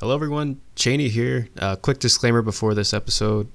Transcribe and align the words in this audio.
Hello, 0.00 0.14
everyone. 0.14 0.62
Cheney 0.76 1.10
here. 1.10 1.50
Uh, 1.58 1.76
quick 1.76 1.98
disclaimer 1.98 2.40
before 2.40 2.72
this 2.72 2.94
episode 2.94 3.48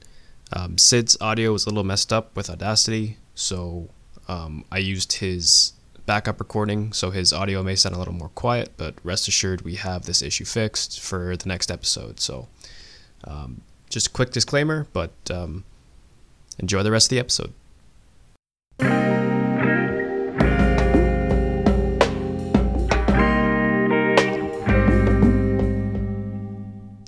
um, 0.54 0.78
Sid's 0.78 1.18
audio 1.20 1.52
was 1.52 1.66
a 1.66 1.70
little 1.70 1.84
messed 1.84 2.14
up 2.14 2.36
with 2.36 2.52
Audacity, 2.52 3.18
so 3.34 3.90
um, 4.28 4.64
I 4.72 4.78
used 4.78 5.14
his 5.14 5.74
backup 6.06 6.40
recording, 6.40 6.94
so 6.94 7.10
his 7.10 7.34
audio 7.34 7.64
may 7.64 7.74
sound 7.76 7.96
a 7.96 7.98
little 7.98 8.14
more 8.14 8.30
quiet, 8.30 8.74
but 8.78 8.94
rest 9.04 9.28
assured 9.28 9.64
we 9.64 9.74
have 9.74 10.06
this 10.06 10.22
issue 10.22 10.46
fixed 10.46 11.00
for 11.00 11.36
the 11.36 11.50
next 11.50 11.72
episode. 11.72 12.20
So, 12.20 12.48
um, 13.24 13.62
just 13.90 14.10
a 14.10 14.12
quick 14.12 14.30
disclaimer, 14.30 14.86
but 14.94 15.14
um, 15.32 15.64
enjoy 16.60 16.84
the 16.84 16.92
rest 16.92 17.08
of 17.08 17.10
the 17.10 17.20
episode. 17.20 17.54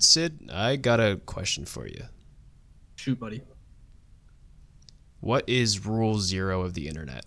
Sid, 0.08 0.50
I 0.52 0.76
got 0.76 1.00
a 1.00 1.20
question 1.26 1.64
for 1.64 1.86
you. 1.86 2.04
Shoot, 2.96 3.20
buddy. 3.20 3.42
What 5.20 5.48
is 5.48 5.84
rule 5.84 6.18
zero 6.18 6.62
of 6.62 6.74
the 6.74 6.88
internet? 6.88 7.26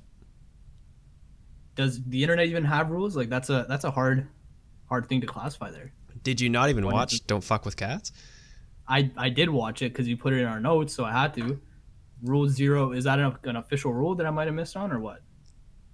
Does 1.76 2.04
the 2.04 2.24
internet 2.24 2.48
even 2.48 2.66
have 2.66 2.90
rules? 2.90 3.16
Like 3.16 3.30
that's 3.30 3.50
a 3.50 3.66
that's 3.70 3.84
a 3.84 3.92
hard 3.92 4.28
hard 4.90 5.08
thing 5.08 5.22
to 5.22 5.28
classify 5.28 5.72
there. 5.72 5.94
Did 6.24 6.42
you 6.42 6.50
not 6.50 6.70
even 6.70 6.86
What 6.86 6.94
watch 6.94 7.26
Don't 7.28 7.44
Fuck 7.44 7.66
with 7.66 7.78
Cats? 7.78 8.12
I 8.88 9.12
I 9.16 9.30
did 9.30 9.50
watch 9.50 9.82
it 9.82 9.94
because 9.94 10.08
you 10.08 10.18
put 10.18 10.34
it 10.34 10.40
in 10.40 10.46
our 10.46 10.60
notes, 10.60 10.94
so 10.94 11.06
I 11.06 11.12
had 11.12 11.34
to. 11.36 11.60
Rule 12.24 12.48
zero 12.50 12.92
is 12.92 13.06
that 13.06 13.20
an, 13.20 13.36
an 13.44 13.56
official 13.56 13.94
rule 13.94 14.16
that 14.16 14.26
I 14.26 14.32
might 14.32 14.46
have 14.46 14.56
missed 14.56 14.76
on 14.76 14.92
or 14.92 15.00
what? 15.00 15.22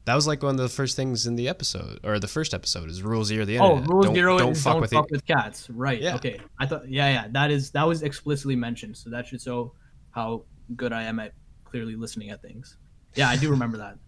That 0.07 0.15
was 0.15 0.25
like 0.25 0.41
one 0.41 0.55
of 0.55 0.61
the 0.61 0.69
first 0.69 0.95
things 0.95 1.27
in 1.27 1.35
the 1.35 1.49
episode, 1.49 1.99
or 2.01 2.17
the 2.17 2.29
first 2.29 2.53
episode 2.53 2.89
is 2.89 3.03
rule 3.03 3.25
zero 3.25 3.43
the 3.43 3.59
Oh, 3.59 3.71
internet. 3.71 3.89
rule 3.89 4.01
don't, 4.03 4.15
zero 4.15 4.37
don't 4.39 4.55
fuck 4.55 4.73
don't 4.75 4.81
with 4.81 4.91
fuck 4.91 5.05
it. 5.07 5.11
with 5.11 5.25
cats. 5.25 5.69
Right. 5.69 6.01
Yeah. 6.01 6.15
Okay. 6.15 6.39
I 6.57 6.65
thought 6.65 6.89
yeah 6.89 7.09
yeah 7.11 7.27
that 7.31 7.51
is 7.51 7.71
that 7.71 7.83
was 7.85 8.03
explicitly 8.03 8.55
mentioned, 8.55 8.95
so 8.95 9.09
that 9.09 9.27
should 9.27 9.41
show 9.41 9.73
how 10.11 10.45
good 10.77 10.93
I 10.93 11.03
am 11.03 11.19
at 11.19 11.33
clearly 11.65 11.97
listening 11.97 12.29
at 12.29 12.41
things. 12.41 12.77
Yeah, 13.15 13.27
I 13.27 13.35
do 13.35 13.49
remember 13.49 13.77
that. 13.79 13.97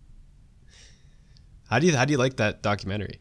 How 1.69 1.79
do 1.79 1.85
you 1.87 1.97
how 1.97 2.05
do 2.05 2.11
you 2.13 2.17
like 2.17 2.37
that 2.37 2.63
documentary? 2.63 3.19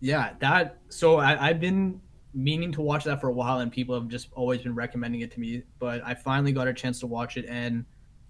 Yeah, 0.00 0.32
that. 0.40 0.78
So 0.88 1.18
I, 1.18 1.48
I've 1.48 1.60
been 1.60 2.00
meaning 2.34 2.72
to 2.72 2.80
watch 2.82 3.04
that 3.04 3.20
for 3.20 3.28
a 3.28 3.32
while, 3.32 3.60
and 3.60 3.70
people 3.70 3.94
have 3.94 4.08
just 4.08 4.28
always 4.32 4.62
been 4.62 4.74
recommending 4.74 5.20
it 5.20 5.30
to 5.32 5.38
me. 5.40 5.62
But 5.78 6.02
I 6.04 6.14
finally 6.14 6.50
got 6.52 6.66
a 6.66 6.74
chance 6.74 6.98
to 7.00 7.06
watch 7.06 7.36
it, 7.36 7.46
and 7.48 7.84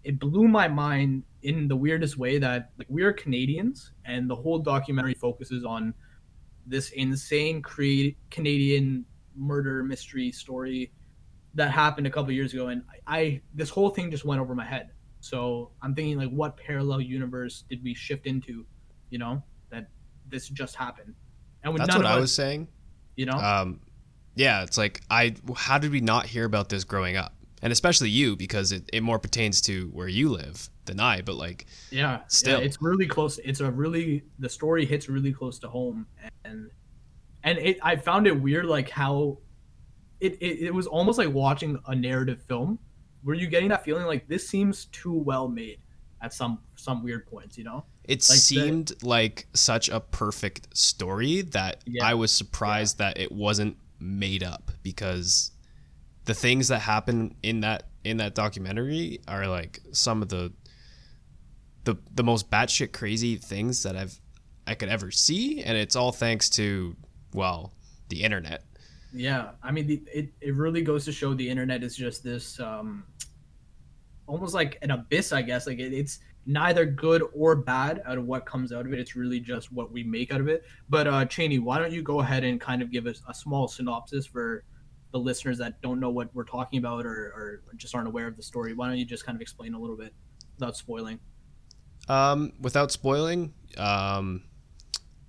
it 0.04 0.18
blew 0.18 0.46
my 0.48 0.68
mind 0.68 1.24
in 1.42 1.68
the 1.68 1.76
weirdest 1.76 2.18
way 2.18 2.38
that 2.38 2.70
like 2.78 2.88
we're 2.90 3.12
Canadians, 3.12 3.92
and 4.04 4.28
the 4.28 4.34
whole 4.34 4.58
documentary 4.58 5.14
focuses 5.14 5.64
on 5.64 5.94
this 6.66 6.90
insane 6.90 7.62
cre- 7.62 8.14
Canadian 8.30 9.04
murder 9.34 9.82
mystery 9.82 10.32
story 10.32 10.92
that 11.54 11.70
happened 11.70 12.06
a 12.06 12.10
couple 12.10 12.30
years 12.32 12.52
ago, 12.52 12.68
and 12.68 12.82
I, 13.06 13.18
I 13.18 13.40
this 13.54 13.70
whole 13.70 13.90
thing 13.90 14.10
just 14.10 14.24
went 14.24 14.40
over 14.40 14.54
my 14.54 14.64
head. 14.64 14.90
So 15.20 15.72
I'm 15.82 15.94
thinking 15.94 16.18
like, 16.18 16.30
what 16.30 16.56
parallel 16.56 17.00
universe 17.00 17.64
did 17.68 17.82
we 17.82 17.94
shift 17.94 18.26
into? 18.26 18.64
You 19.10 19.18
know 19.18 19.42
that 19.70 19.88
this 20.28 20.48
just 20.48 20.74
happened. 20.76 21.14
And 21.64 21.76
That's 21.76 21.96
what 21.96 22.06
I 22.06 22.18
was 22.18 22.32
saying. 22.32 22.68
you 23.16 23.26
know, 23.26 23.32
Um, 23.32 23.80
yeah, 24.34 24.62
it's 24.62 24.78
like 24.78 25.00
I. 25.10 25.34
How 25.56 25.78
did 25.78 25.90
we 25.90 26.00
not 26.00 26.26
hear 26.26 26.44
about 26.44 26.68
this 26.68 26.84
growing 26.84 27.16
up? 27.16 27.34
And 27.60 27.72
especially 27.72 28.10
you, 28.10 28.36
because 28.36 28.70
it, 28.70 28.88
it 28.92 29.02
more 29.02 29.18
pertains 29.18 29.60
to 29.62 29.88
where 29.88 30.06
you 30.06 30.28
live 30.28 30.70
I. 30.98 31.22
But 31.22 31.36
like, 31.36 31.66
yeah, 31.90 32.20
still. 32.28 32.58
yeah, 32.58 32.64
it's 32.64 32.80
really 32.80 33.06
close. 33.06 33.38
It's 33.44 33.60
a 33.60 33.70
really 33.70 34.24
the 34.38 34.48
story 34.48 34.84
hits 34.86 35.08
really 35.08 35.32
close 35.32 35.58
to 35.60 35.68
home, 35.68 36.06
and 36.44 36.70
and 37.44 37.58
it 37.58 37.78
I 37.82 37.96
found 37.96 38.26
it 38.26 38.40
weird 38.40 38.66
like 38.66 38.88
how 38.90 39.38
it, 40.20 40.34
it 40.40 40.66
it 40.66 40.74
was 40.74 40.86
almost 40.86 41.18
like 41.18 41.32
watching 41.32 41.78
a 41.86 41.94
narrative 41.94 42.42
film. 42.42 42.78
Were 43.24 43.34
you 43.34 43.46
getting 43.48 43.68
that 43.68 43.84
feeling 43.84 44.06
like 44.06 44.28
this 44.28 44.48
seems 44.48 44.86
too 44.86 45.12
well 45.12 45.48
made 45.48 45.78
at 46.22 46.32
some 46.32 46.60
some 46.76 47.02
weird 47.04 47.26
points? 47.26 47.58
You 47.58 47.64
know, 47.64 47.84
it 48.04 48.14
Like 48.14 48.18
the- 48.18 48.24
seemed 48.34 49.02
like 49.02 49.46
such 49.54 49.88
a 49.88 50.00
perfect 50.00 50.76
story 50.76 51.42
that 51.42 51.82
Yeah. 51.86 52.04
I 52.06 52.14
was 52.14 52.30
surprised 52.32 52.98
that 52.98 53.18
it 53.18 53.30
wasn't 53.32 53.76
made 54.00 54.42
up 54.44 54.70
because 54.82 55.50
the 56.24 56.34
things 56.34 56.68
that 56.68 56.80
happen 56.80 57.34
in 57.42 57.60
that 57.60 57.84
in 58.04 58.18
that 58.18 58.34
documentary 58.34 59.18
are 59.26 59.46
like 59.48 59.80
some 59.92 60.22
of 60.22 60.28
the 60.28 60.52
the 61.88 61.96
the 62.14 62.22
most 62.22 62.50
batshit 62.50 62.92
crazy 62.92 63.36
things 63.36 63.82
that 63.82 63.96
I've 63.96 64.20
I 64.66 64.74
could 64.74 64.90
ever 64.90 65.10
see, 65.10 65.62
and 65.62 65.78
it's 65.78 65.96
all 65.96 66.12
thanks 66.12 66.50
to 66.50 66.94
well 67.32 67.72
the 68.10 68.22
internet. 68.22 68.62
Yeah, 69.14 69.52
I 69.62 69.70
mean, 69.70 69.86
the, 69.86 70.02
it 70.12 70.28
it 70.42 70.54
really 70.54 70.82
goes 70.82 71.06
to 71.06 71.12
show 71.12 71.32
the 71.32 71.48
internet 71.48 71.82
is 71.82 71.96
just 71.96 72.22
this 72.22 72.60
um, 72.60 73.04
almost 74.26 74.52
like 74.52 74.76
an 74.82 74.90
abyss, 74.90 75.32
I 75.32 75.40
guess. 75.40 75.66
Like 75.66 75.78
it, 75.78 75.94
it's 75.94 76.18
neither 76.44 76.84
good 76.84 77.22
or 77.34 77.56
bad 77.56 78.02
out 78.04 78.18
of 78.18 78.26
what 78.26 78.44
comes 78.44 78.70
out 78.70 78.84
of 78.84 78.92
it. 78.92 79.00
It's 79.00 79.16
really 79.16 79.40
just 79.40 79.72
what 79.72 79.90
we 79.90 80.04
make 80.04 80.30
out 80.30 80.42
of 80.42 80.48
it. 80.48 80.64
But 80.90 81.06
uh, 81.06 81.24
Cheney, 81.24 81.58
why 81.58 81.78
don't 81.78 81.92
you 81.92 82.02
go 82.02 82.20
ahead 82.20 82.44
and 82.44 82.60
kind 82.60 82.82
of 82.82 82.92
give 82.92 83.06
us 83.06 83.22
a 83.26 83.32
small 83.32 83.66
synopsis 83.66 84.26
for 84.26 84.64
the 85.12 85.18
listeners 85.18 85.56
that 85.56 85.80
don't 85.80 86.00
know 86.00 86.10
what 86.10 86.28
we're 86.34 86.44
talking 86.44 86.78
about 86.78 87.06
or, 87.06 87.10
or 87.10 87.62
just 87.76 87.94
aren't 87.94 88.08
aware 88.08 88.26
of 88.26 88.36
the 88.36 88.42
story? 88.42 88.74
Why 88.74 88.88
don't 88.88 88.98
you 88.98 89.06
just 89.06 89.24
kind 89.24 89.36
of 89.36 89.40
explain 89.40 89.72
a 89.72 89.80
little 89.80 89.96
bit 89.96 90.12
without 90.58 90.76
spoiling? 90.76 91.18
Um, 92.08 92.52
without 92.60 92.90
spoiling, 92.90 93.52
um, 93.76 94.44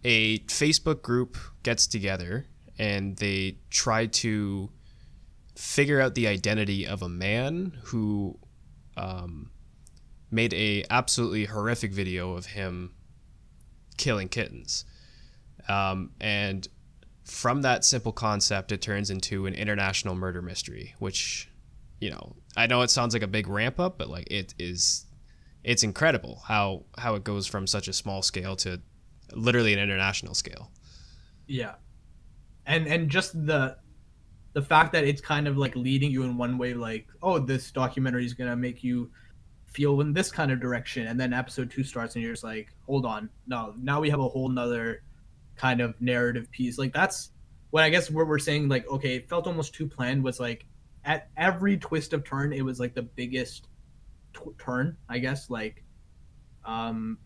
a 0.04 0.40
Facebook 0.40 1.02
group 1.02 1.38
gets 1.64 1.88
together 1.88 2.46
and 2.78 3.18
they 3.18 3.58
try 3.70 4.06
to 4.06 4.70
figure 5.56 6.00
out 6.00 6.16
the 6.16 6.28
identity 6.28 6.88
of 6.88 7.02
a 7.02 7.10
man 7.10 7.78
who 7.84 8.40
um, 8.96 9.52
made 10.32 10.54
a 10.54 10.86
absolutely 10.90 11.46
horrific 11.46 11.92
video 11.92 12.34
of 12.34 12.46
him 12.46 12.94
killing 13.98 14.30
kittens. 14.30 14.86
Um, 15.68 16.12
and 16.22 16.68
from 17.26 17.62
that 17.62 17.84
simple 17.84 18.14
concept, 18.14 18.72
it 18.72 18.82
turns 18.82 19.10
into 19.10 19.46
an 19.46 19.54
international 19.54 20.16
murder 20.16 20.42
mystery, 20.42 20.96
which, 21.00 21.50
you 22.00 22.10
know, 22.10 22.36
I 22.56 22.68
know 22.68 22.82
it 22.82 22.90
sounds 22.90 23.14
like 23.14 23.24
a 23.24 23.28
big 23.28 23.48
ramp 23.48 23.80
up, 23.80 23.98
but 23.98 24.10
like 24.10 24.32
it 24.32 24.54
is 24.58 25.06
it's 25.64 25.84
incredible 25.84 26.42
how 26.48 26.84
how 26.98 27.16
it 27.16 27.24
goes 27.24 27.48
from 27.48 27.68
such 27.68 27.88
a 27.88 27.94
small 27.94 28.22
scale 28.22 28.56
to 28.58 28.82
literally 29.34 29.74
an 29.74 29.80
international 29.80 30.34
scale. 30.34 30.72
Yeah, 31.48 31.76
and 32.66 32.88
and 32.88 33.10
just 33.10 33.46
the 33.46 33.78
the 34.54 34.62
fact 34.62 34.92
that 34.94 35.04
it's 35.04 35.22
kind 35.22 35.48
of 35.48 35.58
like 35.58 35.76
leading 35.76 36.12
you 36.12 36.24
in 36.24 36.38
one 36.38 36.58
way, 36.58 36.74
like 36.74 37.08
oh, 37.22 37.40
this 37.40 37.72
documentary 37.72 38.26
is 38.26 38.34
gonna 38.34 38.56
make 38.56 38.84
you 38.84 39.12
feel 39.66 40.02
in 40.02 40.14
this 40.14 40.32
kind 40.32 40.52
of 40.52 40.60
direction, 40.60 41.08
and 41.08 41.20
then 41.20 41.34
episode 41.34 41.70
two 41.70 41.84
starts, 41.84 42.16
and 42.16 42.24
you're 42.24 42.34
just 42.34 42.44
like, 42.44 42.74
hold 42.86 43.06
on, 43.06 43.30
no, 43.48 43.74
now 43.82 44.00
we 44.00 44.10
have 44.10 44.20
a 44.20 44.28
whole 44.28 44.50
nother 44.50 45.04
kind 45.56 45.82
of 45.82 46.00
narrative 46.02 46.50
piece. 46.52 46.78
Like 46.78 46.94
that's 46.94 47.32
what 47.72 47.84
I 47.84 47.90
guess 47.90 48.10
what 48.10 48.28
we're 48.28 48.40
saying. 48.40 48.70
Like 48.70 48.88
okay, 48.88 49.16
it 49.16 49.30
felt 49.30 49.48
almost 49.48 49.74
too 49.74 49.88
planned. 49.88 50.24
Was 50.24 50.40
like 50.40 50.66
at 51.06 51.30
every 51.38 51.78
twist 51.78 52.14
of 52.14 52.24
turn, 52.24 52.54
it 52.54 52.64
was 52.64 52.80
like 52.80 52.96
the 52.96 53.04
biggest 53.04 53.68
t- 54.34 54.52
turn, 54.58 54.98
I 55.08 55.20
guess. 55.20 55.50
Like, 55.50 55.84
um, 56.66 57.18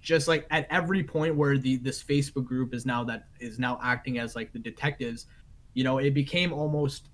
just 0.00 0.26
like 0.26 0.46
at 0.50 0.66
every 0.70 1.02
point 1.02 1.36
where 1.36 1.56
the 1.56 1.76
this 1.76 2.02
Facebook 2.02 2.44
group 2.44 2.74
is 2.74 2.84
now 2.84 3.04
that 3.04 3.28
is 3.40 3.58
now 3.58 3.78
acting 3.82 4.18
as 4.18 4.34
like 4.34 4.52
the 4.52 4.58
detectives, 4.58 5.26
you 5.74 5.84
know, 5.84 5.98
it 5.98 6.12
became 6.12 6.52
almost 6.52 7.08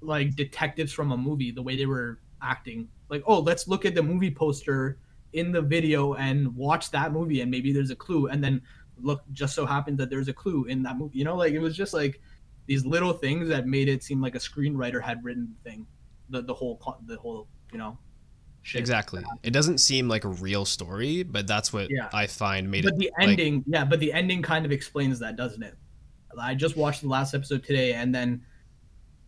like 0.00 0.34
detectives 0.34 0.92
from 0.92 1.12
a 1.12 1.16
movie 1.16 1.50
the 1.50 1.62
way 1.62 1.76
they 1.76 1.86
were 1.86 2.20
acting. 2.42 2.88
Like, 3.10 3.22
oh, 3.26 3.40
let's 3.40 3.68
look 3.68 3.84
at 3.84 3.94
the 3.94 4.02
movie 4.02 4.30
poster 4.30 4.98
in 5.34 5.52
the 5.52 5.60
video 5.60 6.14
and 6.14 6.54
watch 6.56 6.90
that 6.92 7.12
movie 7.12 7.40
and 7.40 7.50
maybe 7.50 7.72
there's 7.72 7.90
a 7.90 7.96
clue 7.96 8.28
and 8.28 8.42
then 8.42 8.62
look 9.00 9.22
just 9.32 9.54
so 9.54 9.66
happened 9.66 9.98
that 9.98 10.08
there's 10.08 10.28
a 10.28 10.32
clue 10.32 10.64
in 10.64 10.82
that 10.84 10.96
movie. 10.96 11.18
You 11.18 11.24
know, 11.24 11.36
like 11.36 11.52
it 11.52 11.58
was 11.58 11.76
just 11.76 11.92
like 11.92 12.20
these 12.66 12.86
little 12.86 13.12
things 13.12 13.48
that 13.48 13.66
made 13.66 13.88
it 13.88 14.02
seem 14.02 14.20
like 14.20 14.34
a 14.34 14.38
screenwriter 14.38 15.02
had 15.02 15.22
written 15.22 15.54
the 15.54 15.70
thing. 15.70 15.86
The 16.30 16.42
the 16.42 16.54
whole 16.54 16.80
the 17.06 17.16
whole, 17.16 17.48
you 17.74 17.78
know, 17.78 17.98
shit. 18.62 18.78
Exactly. 18.80 19.22
It 19.42 19.50
doesn't 19.50 19.78
seem 19.78 20.08
like 20.08 20.24
a 20.24 20.28
real 20.28 20.64
story, 20.64 21.24
but 21.24 21.46
that's 21.46 21.72
what 21.72 21.90
Yeah. 21.90 22.08
I 22.12 22.26
find 22.28 22.70
made 22.70 22.84
but 22.84 22.94
it 22.94 22.98
the 22.98 23.10
like- 23.18 23.28
ending 23.28 23.64
yeah 23.66 23.84
but 23.84 23.98
the 24.00 24.12
ending 24.12 24.40
kind 24.40 24.64
of 24.64 24.72
explains 24.72 25.18
that 25.18 25.36
doesn't 25.36 25.62
it 25.62 25.76
i 26.40 26.52
just 26.54 26.76
watched 26.76 27.02
the 27.02 27.08
last 27.08 27.32
episode 27.34 27.62
today 27.62 27.92
and 27.92 28.12
then 28.12 28.40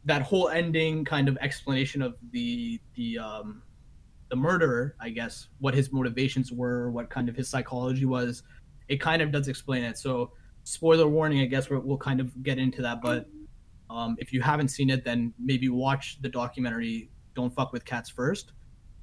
that 0.06 0.22
whole 0.22 0.48
ending 0.48 1.04
kind 1.04 1.28
of 1.28 1.36
explanation 1.40 2.02
of 2.02 2.16
the 2.32 2.80
the 2.96 3.16
um 3.18 3.62
the 4.28 4.34
murderer 4.36 4.96
i 5.00 5.08
guess 5.08 5.46
what 5.60 5.72
his 5.72 5.92
motivations 5.92 6.50
were 6.50 6.90
what 6.90 7.08
kind 7.10 7.28
of 7.28 7.36
his 7.36 7.48
psychology 7.48 8.04
was 8.06 8.42
it 8.88 9.00
kind 9.00 9.22
of 9.22 9.30
does 9.30 9.46
explain 9.46 9.84
it 9.84 9.96
so 9.96 10.32
spoiler 10.64 11.06
warning 11.06 11.40
i 11.40 11.44
guess 11.46 11.70
we're, 11.70 11.78
we'll 11.78 11.96
kind 11.96 12.20
of 12.20 12.42
get 12.42 12.58
into 12.58 12.82
that 12.82 13.00
but 13.02 13.26
um, 13.88 14.16
if 14.18 14.32
you 14.32 14.40
haven't 14.40 14.68
seen 14.68 14.90
it 14.90 15.04
then 15.04 15.32
maybe 15.38 15.68
watch 15.68 16.20
the 16.22 16.28
documentary 16.28 17.08
don't 17.36 17.54
fuck 17.54 17.72
with 17.72 17.84
cats 17.84 18.10
first 18.10 18.52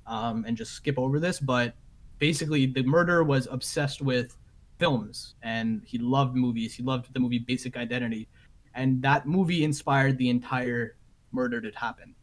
um, 0.08 0.44
and 0.46 0.58
just 0.58 0.74
skip 0.74 1.00
over 1.00 1.20
this 1.20 1.40
but 1.40 1.76
basically 2.20 2.66
the 2.66 2.84
murderer 2.84 3.24
was 3.24 3.48
obsessed 3.52 4.02
with 4.02 4.36
films 4.80 5.36
and 5.44 5.82
he 5.86 5.98
loved 5.98 6.36
movies 6.36 6.74
he 6.74 6.84
loved 6.84 7.14
the 7.14 7.20
movie 7.20 7.40
basic 7.40 7.78
identity 7.78 8.28
and 8.76 9.02
that 9.02 9.28
movie 9.28 9.64
inspired 9.64 10.18
the 10.18 10.30
entire 10.30 10.96
murder 11.32 11.60
that 11.62 11.76
happened, 11.76 12.16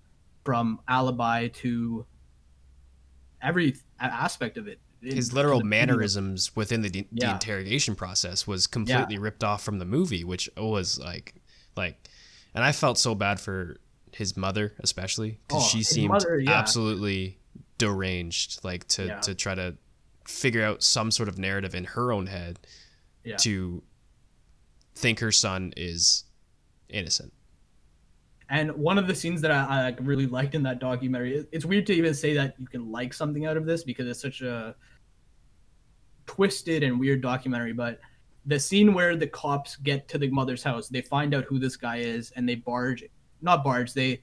from 0.45 0.81
alibi 0.89 1.49
to 1.49 2.07
every 3.43 3.77
aspect 3.99 4.57
of 4.57 4.67
it. 4.67 4.81
His 5.03 5.33
literal 5.33 5.63
mannerisms 5.63 6.55
within 6.55 6.83
the, 6.83 6.91
yeah. 6.93 7.29
the 7.29 7.33
interrogation 7.33 7.95
process 7.95 8.47
was 8.47 8.67
completely 8.67 9.15
yeah. 9.15 9.21
ripped 9.23 9.43
off 9.43 9.63
from 9.63 9.79
the 9.79 9.87
movie, 9.87 10.25
which 10.25 10.51
was 10.57 10.99
like, 10.99 11.35
like, 11.75 11.97
and 12.55 12.63
I 12.63 12.73
felt 12.73 12.99
so 12.99 13.15
bad 13.15 13.41
for 13.41 13.79
his 14.21 14.37
mother, 14.37 14.75
especially 14.81 15.41
because 15.49 15.65
oh, 15.65 15.67
she 15.67 15.83
seemed 15.83 16.11
mother, 16.11 16.39
yeah. 16.39 16.53
absolutely 16.53 17.39
deranged, 17.79 18.63
like 18.63 18.87
to 18.89 19.19
to 19.23 19.35
try 19.35 19.55
to 19.55 19.75
figure 20.29 20.63
out 20.63 20.83
some 20.83 21.11
sort 21.11 21.29
of 21.29 21.39
narrative 21.39 21.75
in 21.75 21.85
her 21.85 22.13
own 22.13 22.27
head 22.27 22.61
to 23.39 23.83
think 24.95 25.19
her 25.21 25.33
son 25.33 25.73
is 25.77 26.25
innocent. 26.91 27.33
And 28.51 28.73
one 28.73 28.99
of 28.99 29.07
the 29.07 29.15
scenes 29.15 29.41
that 29.41 29.51
I, 29.51 29.89
I 29.89 29.97
really 30.03 30.27
liked 30.27 30.55
in 30.55 30.63
that 30.65 30.81
documentary, 30.81 31.47
it's 31.51 31.65
weird 31.65 31.87
to 31.87 31.95
even 31.95 32.13
say 32.13 32.35
that 32.35 32.55
you 32.59 32.67
can 32.67 32.91
like 32.93 33.15
something 33.15 33.47
out 33.47 33.57
of 33.57 33.65
this 33.65 33.85
because 33.85 34.07
it's 34.07 34.21
such 34.21 34.43
a 34.43 34.75
twisted 36.27 36.83
and 36.83 37.01
weird 37.01 37.23
documentary. 37.23 37.73
But 37.73 38.01
the 38.45 38.59
scene 38.59 38.93
where 38.93 39.17
the 39.17 39.29
cops 39.29 39.77
get 39.77 40.09
to 40.09 40.19
the 40.19 40.29
mother's 40.31 40.63
house, 40.63 40.89
they 40.89 41.01
find 41.01 41.35
out 41.35 41.45
who 41.45 41.59
this 41.59 41.77
guy 41.77 41.99
is, 41.99 42.33
and 42.37 42.49
they 42.49 42.57
barge, 42.57 43.05
not 43.43 43.65
barge, 43.65 43.93
they 43.93 44.23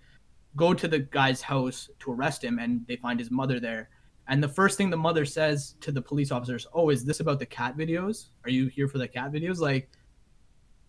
go 0.56 0.74
to 0.74 0.88
the 0.88 1.00
guy's 1.00 1.42
house 1.42 1.90
to 2.00 2.12
arrest 2.12 2.44
him, 2.44 2.60
and 2.60 2.86
they 2.88 2.96
find 2.96 3.20
his 3.20 3.32
mother 3.32 3.60
there. 3.60 3.90
And 4.28 4.44
the 4.44 4.50
first 4.50 4.78
thing 4.78 4.90
the 4.90 4.98
mother 4.98 5.26
says 5.26 5.76
to 5.82 5.92
the 5.92 6.02
police 6.02 6.32
officers, 6.32 6.68
"Oh, 6.74 6.90
is 6.90 7.06
this 7.06 7.20
about 7.20 7.40
the 7.40 7.46
cat 7.46 7.78
videos? 7.78 8.30
Are 8.44 8.50
you 8.50 8.68
here 8.68 8.88
for 8.88 8.98
the 8.98 9.08
cat 9.08 9.32
videos?" 9.32 9.60
Like, 9.60 9.90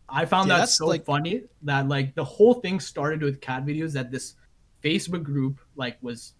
I 0.09 0.25
found 0.25 0.49
yeah, 0.49 0.59
that 0.59 0.69
so 0.69 0.87
like... 0.87 1.05
funny 1.05 1.43
that 1.63 1.89
like 1.89 2.15
the 2.15 2.25
whole 2.25 2.55
thing 2.55 2.81
started 2.81 3.23
with 3.23 3.41
cat 3.41 3.65
videos 3.65 3.93
that 3.93 4.11
this 4.11 4.35
Facebook 4.83 5.23
group 5.23 5.61
like 5.77 5.99
was 6.03 6.35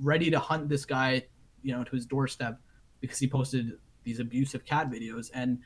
ready 0.00 0.30
to 0.30 0.38
hunt 0.38 0.68
this 0.68 0.84
guy, 0.84 1.22
you 1.62 1.72
know, 1.72 1.84
to 1.84 1.94
his 1.94 2.06
doorstep 2.06 2.58
because 3.00 3.18
he 3.18 3.28
posted 3.28 3.72
these 4.04 4.18
abusive 4.18 4.64
cat 4.64 4.90
videos 4.90 5.30
and 5.34 5.58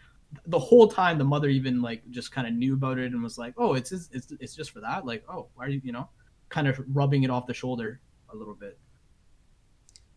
the 0.46 0.58
whole 0.58 0.88
time 0.88 1.18
the 1.18 1.24
mother 1.24 1.48
even 1.48 1.80
like 1.82 2.02
just 2.10 2.32
kind 2.32 2.46
of 2.46 2.54
knew 2.54 2.74
about 2.74 2.98
it 2.98 3.12
and 3.12 3.22
was 3.22 3.38
like, 3.38 3.54
"Oh, 3.56 3.74
it's 3.74 3.90
just, 3.90 4.14
it's 4.14 4.32
it's 4.40 4.54
just 4.54 4.70
for 4.70 4.80
that." 4.80 5.06
Like, 5.06 5.24
"Oh, 5.28 5.48
why 5.54 5.66
are 5.66 5.68
you, 5.68 5.80
you 5.84 5.92
know, 5.92 6.08
kind 6.48 6.68
of 6.68 6.80
rubbing 6.92 7.22
it 7.22 7.30
off 7.30 7.46
the 7.46 7.54
shoulder 7.54 8.00
a 8.32 8.36
little 8.36 8.54
bit." 8.54 8.78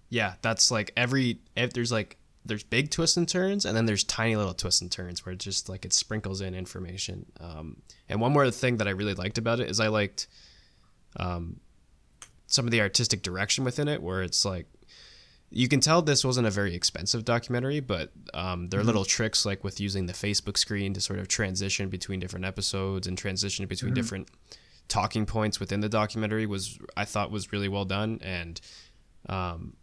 Yeah, 0.10 0.36
that's 0.42 0.72
like 0.72 0.92
every 0.98 1.42
if 1.56 1.74
there's 1.74 1.92
like 1.92 2.18
there's 2.46 2.64
big 2.64 2.90
twists 2.90 3.18
and 3.18 3.28
turns, 3.28 3.66
and 3.66 3.76
then 3.76 3.86
there's 3.86 4.04
tiny 4.04 4.36
little 4.36 4.54
twists 4.54 4.82
and 4.82 4.92
turns 4.92 5.26
where 5.26 5.34
it 5.34 5.40
just 5.40 5.70
like 5.70 5.86
it 5.86 5.94
sprinkles 5.94 6.42
in 6.42 6.56
information. 6.56 7.26
Um, 7.40 7.82
and 8.08 8.20
one 8.20 8.34
more 8.34 8.50
thing 8.52 8.78
that 8.78 8.88
I 8.88 8.92
really 8.92 9.14
liked 9.14 9.38
about 9.38 9.60
it 9.60 9.70
is 9.70 9.80
I 9.80 9.88
liked 9.88 10.28
um, 11.18 11.60
some 12.48 12.66
of 12.66 12.72
the 12.72 12.82
artistic 12.82 13.22
direction 13.22 13.64
within 13.64 13.88
it, 13.88 14.02
where 14.02 14.24
it's 14.24 14.46
like 14.46 14.68
you 15.52 15.68
can 15.68 15.80
tell 15.80 16.02
this 16.02 16.24
wasn't 16.24 16.46
a 16.46 16.52
very 16.52 16.76
expensive 16.76 17.26
documentary, 17.26 17.80
but 17.80 18.12
um, 18.34 18.70
there 18.70 18.80
are 18.80 18.82
mm-hmm. 18.82 18.88
little 18.88 19.06
tricks 19.06 19.46
like 19.46 19.64
with 19.64 19.80
using 19.80 20.06
the 20.06 20.14
Facebook 20.14 20.58
screen 20.58 20.94
to 20.94 21.02
sort 21.02 21.20
of 21.20 21.28
transition 21.28 21.90
between 21.90 22.20
different 22.20 22.46
episodes 22.46 23.08
and 23.08 23.18
transition 23.18 23.66
between 23.66 23.90
mm-hmm. 23.90 23.96
different 23.96 24.30
talking 24.88 25.26
points 25.26 25.60
within 25.60 25.80
the 25.80 25.90
documentary 25.90 26.46
was 26.46 26.80
I 26.98 27.06
thought 27.06 27.32
was 27.32 27.52
really 27.52 27.68
well 27.68 27.86
done 27.86 28.20
and 28.24 28.60
um, 29.28 29.74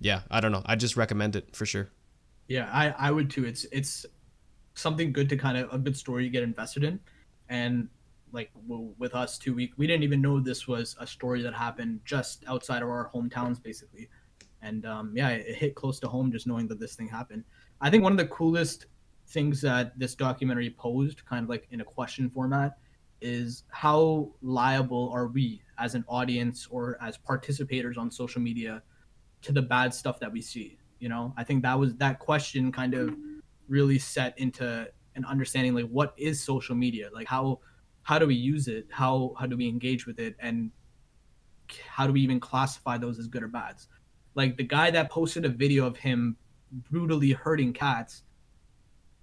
yeah, 0.00 0.22
I 0.30 0.40
don't 0.40 0.52
know. 0.52 0.62
I 0.64 0.76
just 0.76 0.96
recommend 0.96 1.36
it 1.36 1.54
for 1.54 1.66
sure. 1.66 1.90
Yeah, 2.48 2.68
I, 2.72 2.90
I 2.90 3.10
would 3.10 3.30
too. 3.30 3.44
It's 3.44 3.64
it's 3.70 4.06
something 4.74 5.12
good 5.12 5.28
to 5.28 5.36
kind 5.36 5.58
of 5.58 5.72
a 5.72 5.78
good 5.78 5.96
story 5.96 6.24
to 6.24 6.30
get 6.30 6.42
invested 6.42 6.84
in, 6.84 6.98
and 7.48 7.88
like 8.32 8.50
with 8.98 9.14
us 9.14 9.38
too, 9.38 9.54
we 9.54 9.72
we 9.76 9.86
didn't 9.86 10.02
even 10.02 10.22
know 10.22 10.40
this 10.40 10.66
was 10.66 10.96
a 10.98 11.06
story 11.06 11.42
that 11.42 11.54
happened 11.54 12.00
just 12.04 12.44
outside 12.48 12.82
of 12.82 12.88
our 12.88 13.10
hometowns, 13.14 13.62
basically. 13.62 14.08
And 14.62 14.84
um, 14.86 15.12
yeah, 15.14 15.30
it 15.30 15.56
hit 15.56 15.74
close 15.74 15.98
to 16.00 16.08
home 16.08 16.30
just 16.30 16.46
knowing 16.46 16.68
that 16.68 16.78
this 16.78 16.94
thing 16.94 17.08
happened. 17.08 17.44
I 17.80 17.90
think 17.90 18.02
one 18.02 18.12
of 18.12 18.18
the 18.18 18.26
coolest 18.26 18.86
things 19.28 19.60
that 19.62 19.98
this 19.98 20.14
documentary 20.14 20.70
posed, 20.70 21.24
kind 21.24 21.44
of 21.44 21.48
like 21.48 21.66
in 21.70 21.80
a 21.80 21.84
question 21.84 22.28
format, 22.30 22.78
is 23.20 23.64
how 23.68 24.30
liable 24.42 25.10
are 25.14 25.28
we 25.28 25.62
as 25.78 25.94
an 25.94 26.04
audience 26.08 26.66
or 26.70 26.98
as 27.02 27.18
participators 27.18 27.96
on 27.96 28.10
social 28.10 28.40
media 28.40 28.82
to 29.42 29.52
the 29.52 29.62
bad 29.62 29.94
stuff 29.94 30.18
that 30.20 30.32
we 30.32 30.40
see 30.40 30.80
you 31.00 31.08
know? 31.08 31.34
I 31.36 31.42
think 31.42 31.62
that 31.64 31.76
was 31.76 31.96
that 31.96 32.20
question 32.20 32.70
kind 32.70 32.94
of 32.94 33.16
really 33.66 33.98
set 33.98 34.38
into 34.38 34.86
an 35.16 35.24
understanding 35.24 35.74
like 35.74 35.88
what 35.88 36.14
is 36.16 36.40
social 36.40 36.76
media? 36.76 37.08
Like 37.12 37.26
how 37.26 37.58
how 38.02 38.18
do 38.18 38.26
we 38.26 38.36
use 38.36 38.68
it? 38.68 38.86
How 38.90 39.34
how 39.38 39.46
do 39.46 39.56
we 39.56 39.68
engage 39.68 40.06
with 40.06 40.20
it? 40.20 40.36
And 40.38 40.70
how 41.88 42.06
do 42.06 42.12
we 42.12 42.20
even 42.20 42.38
classify 42.38 42.98
those 42.98 43.18
as 43.18 43.26
good 43.26 43.42
or 43.42 43.48
bads 43.48 43.88
like 44.34 44.56
the 44.56 44.64
guy 44.64 44.90
that 44.90 45.10
posted 45.10 45.44
a 45.44 45.48
video 45.48 45.86
of 45.86 45.96
him 45.96 46.36
brutally 46.90 47.32
hurting 47.32 47.72
cats 47.72 48.22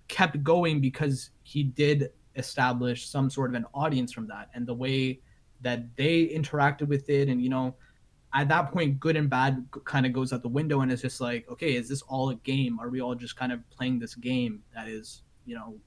kept 0.08 0.42
going 0.44 0.82
because 0.82 1.32
he 1.44 1.64
did 1.64 2.10
establish 2.36 3.08
some 3.08 3.30
sort 3.30 3.50
of 3.50 3.56
an 3.56 3.66
audience 3.74 4.12
from 4.12 4.28
that 4.28 4.50
and 4.54 4.68
the 4.68 4.74
way 4.74 5.20
that 5.62 5.96
they 5.96 6.28
interacted 6.28 6.88
with 6.88 7.10
it 7.10 7.30
and 7.30 7.42
you 7.42 7.50
know 7.50 7.76
at 8.34 8.50
that 8.50 8.72
point, 8.72 9.00
good 9.00 9.16
and 9.16 9.30
bad 9.30 9.66
kind 9.86 10.06
of 10.06 10.14
goes 10.14 10.34
out 10.34 10.42
the 10.42 10.50
window, 10.50 10.82
and 10.82 10.92
it's 10.92 11.02
just 11.02 11.22
like, 11.22 11.50
okay, 11.50 11.76
is 11.76 11.88
this 11.88 12.02
all 12.04 12.30
a 12.30 12.36
game? 12.36 12.80
Are 12.80 12.90
we 12.90 13.02
all 13.02 13.16
just 13.16 13.36
kind 13.36 13.52
of 13.52 13.68
playing 13.70 14.00
this 14.00 14.16
game 14.16 14.62
that 14.76 14.88
is, 14.88 15.24
you 15.46 15.56
know, 15.56 15.78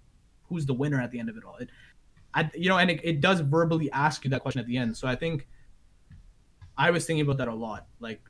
who's 0.48 0.66
the 0.66 0.74
winner 0.74 1.00
at 1.00 1.10
the 1.10 1.18
end 1.18 1.28
of 1.28 1.36
it 1.36 1.44
all? 1.44 1.56
It, 1.56 1.68
I, 2.34 2.50
you 2.54 2.68
know, 2.68 2.78
and 2.78 2.90
it, 2.90 3.00
it 3.04 3.20
does 3.20 3.40
verbally 3.40 3.90
ask 3.92 4.24
you 4.24 4.30
that 4.30 4.40
question 4.40 4.60
at 4.60 4.66
the 4.66 4.76
end. 4.76 4.96
So 4.96 5.06
I 5.06 5.16
think 5.16 5.46
I 6.78 6.90
was 6.90 7.04
thinking 7.04 7.22
about 7.22 7.36
that 7.38 7.48
a 7.48 7.54
lot. 7.54 7.86
Like 8.00 8.22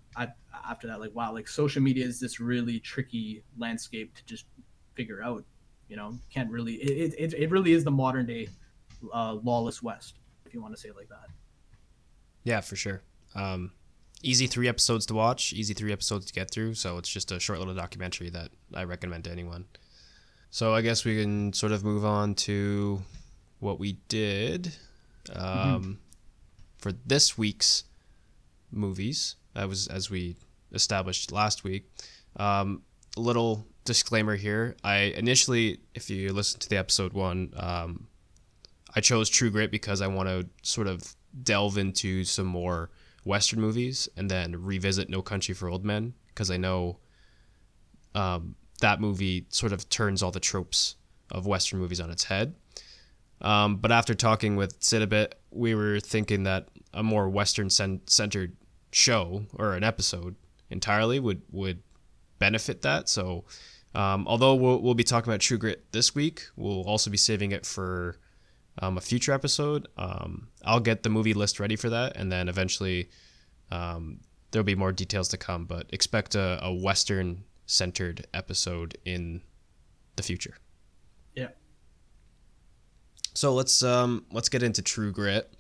after 0.68 0.86
that, 0.86 1.00
like 1.00 1.14
wow, 1.14 1.32
like 1.32 1.48
social 1.48 1.82
media 1.82 2.04
is 2.04 2.20
this 2.20 2.40
really 2.40 2.78
tricky 2.80 3.42
landscape 3.58 4.14
to 4.16 4.24
just 4.24 4.46
figure 4.94 5.22
out. 5.22 5.44
You 5.88 5.96
know, 5.96 6.18
can't 6.32 6.50
really. 6.50 6.74
It 6.74 7.14
it, 7.18 7.34
it 7.34 7.50
really 7.50 7.72
is 7.72 7.84
the 7.84 7.90
modern 7.90 8.26
day 8.26 8.48
uh, 9.12 9.34
lawless 9.34 9.82
west, 9.82 10.14
if 10.46 10.54
you 10.54 10.62
want 10.62 10.74
to 10.74 10.80
say 10.80 10.88
it 10.88 10.96
like 10.96 11.08
that. 11.08 11.28
Yeah, 12.44 12.60
for 12.60 12.76
sure. 12.76 13.02
Um, 13.34 13.72
easy 14.22 14.46
three 14.46 14.68
episodes 14.68 15.06
to 15.06 15.14
watch, 15.14 15.52
easy 15.52 15.74
three 15.74 15.92
episodes 15.92 16.26
to 16.26 16.32
get 16.32 16.50
through. 16.50 16.74
So 16.74 16.98
it's 16.98 17.08
just 17.08 17.32
a 17.32 17.40
short 17.40 17.58
little 17.58 17.74
documentary 17.74 18.30
that 18.30 18.50
I 18.74 18.84
recommend 18.84 19.24
to 19.24 19.30
anyone. 19.30 19.66
So 20.50 20.74
I 20.74 20.82
guess 20.82 21.04
we 21.04 21.20
can 21.20 21.52
sort 21.52 21.72
of 21.72 21.84
move 21.84 22.04
on 22.04 22.34
to 22.36 23.02
what 23.60 23.78
we 23.78 23.98
did 24.08 24.74
um, 25.34 25.44
mm-hmm. 25.44 25.92
for 26.78 26.92
this 26.92 27.38
week's 27.38 27.84
movies. 28.72 29.36
That 29.54 29.68
was 29.68 29.86
as 29.88 30.10
we 30.10 30.36
established 30.72 31.32
last 31.32 31.64
week. 31.64 31.90
Um, 32.36 32.82
a 33.16 33.20
little 33.20 33.66
disclaimer 33.84 34.36
here. 34.36 34.76
I 34.84 35.14
initially, 35.16 35.80
if 35.94 36.10
you 36.10 36.32
listen 36.32 36.60
to 36.60 36.68
the 36.68 36.76
episode 36.76 37.12
one, 37.12 37.52
um, 37.56 38.06
I 38.94 39.00
chose 39.00 39.28
True 39.28 39.50
Grit 39.50 39.70
because 39.70 40.00
I 40.00 40.06
want 40.06 40.28
to 40.28 40.48
sort 40.62 40.86
of 40.86 41.14
delve 41.42 41.78
into 41.78 42.24
some 42.24 42.46
more 42.46 42.90
Western 43.24 43.60
movies 43.60 44.08
and 44.16 44.30
then 44.30 44.62
revisit 44.62 45.08
No 45.08 45.22
Country 45.22 45.54
for 45.54 45.68
Old 45.68 45.84
Men 45.84 46.14
because 46.28 46.50
I 46.50 46.56
know 46.56 46.98
um, 48.14 48.54
that 48.80 49.00
movie 49.00 49.46
sort 49.50 49.72
of 49.72 49.88
turns 49.88 50.22
all 50.22 50.30
the 50.30 50.40
tropes 50.40 50.96
of 51.30 51.46
Western 51.46 51.78
movies 51.78 52.00
on 52.00 52.10
its 52.10 52.24
head. 52.24 52.54
Um, 53.40 53.76
but 53.76 53.92
after 53.92 54.14
talking 54.14 54.56
with 54.56 54.76
Sid 54.80 55.02
a 55.02 55.06
bit, 55.06 55.40
we 55.50 55.74
were 55.74 56.00
thinking 56.00 56.42
that 56.44 56.68
a 56.92 57.02
more 57.02 57.28
Western 57.28 57.70
centered 57.70 58.56
show 58.90 59.44
or 59.54 59.74
an 59.74 59.84
episode 59.84 60.36
entirely 60.68 61.18
would 61.20 61.42
would 61.50 61.82
benefit 62.38 62.82
that. 62.82 63.08
So, 63.08 63.44
um, 63.94 64.26
although 64.26 64.54
we'll, 64.54 64.80
we'll 64.80 64.94
be 64.94 65.04
talking 65.04 65.30
about 65.30 65.40
True 65.40 65.58
Grit 65.58 65.92
this 65.92 66.14
week, 66.14 66.46
we'll 66.56 66.82
also 66.82 67.10
be 67.10 67.16
saving 67.16 67.52
it 67.52 67.66
for 67.66 68.16
um, 68.80 68.96
a 68.96 69.00
future 69.00 69.32
episode. 69.32 69.88
Um, 69.96 70.48
I'll 70.64 70.80
get 70.80 71.02
the 71.02 71.10
movie 71.10 71.34
list 71.34 71.60
ready 71.60 71.76
for 71.76 71.90
that, 71.90 72.16
and 72.16 72.32
then 72.32 72.48
eventually 72.48 73.10
um, 73.70 74.20
there'll 74.50 74.64
be 74.64 74.74
more 74.74 74.92
details 74.92 75.28
to 75.28 75.36
come. 75.36 75.66
But 75.66 75.86
expect 75.90 76.34
a, 76.34 76.58
a 76.62 76.72
Western 76.72 77.44
centered 77.66 78.26
episode 78.34 78.96
in 79.04 79.42
the 80.16 80.22
future. 80.22 80.56
Yeah. 81.34 81.48
So 83.34 83.54
let's 83.54 83.82
um 83.82 84.24
let's 84.32 84.48
get 84.48 84.62
into 84.62 84.82
True 84.82 85.12
Grit. 85.12 85.52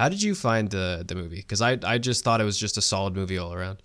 How 0.00 0.08
did 0.08 0.22
you 0.22 0.34
find 0.34 0.70
the 0.70 1.04
the 1.06 1.14
movie? 1.14 1.36
Because 1.36 1.60
I 1.60 1.78
I 1.84 1.98
just 1.98 2.24
thought 2.24 2.40
it 2.40 2.44
was 2.44 2.56
just 2.56 2.78
a 2.78 2.80
solid 2.80 3.14
movie 3.14 3.36
all 3.36 3.52
around. 3.52 3.82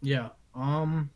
Yeah. 0.00 0.30
Um. 0.54 1.10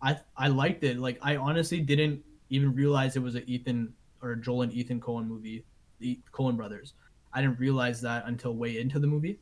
I 0.00 0.18
I 0.38 0.48
liked 0.48 0.84
it. 0.84 0.96
Like 0.96 1.18
I 1.20 1.36
honestly 1.36 1.80
didn't 1.80 2.24
even 2.48 2.74
realize 2.74 3.14
it 3.14 3.22
was 3.22 3.34
an 3.34 3.42
Ethan 3.46 3.92
or 4.22 4.36
Joel 4.36 4.62
and 4.62 4.72
Ethan 4.72 5.02
Coen 5.02 5.26
movie, 5.26 5.66
the 5.98 6.18
Coen 6.32 6.56
brothers. 6.56 6.94
I 7.34 7.42
didn't 7.42 7.58
realize 7.58 8.00
that 8.00 8.24
until 8.24 8.54
way 8.54 8.80
into 8.80 8.98
the 8.98 9.06
movie. 9.06 9.38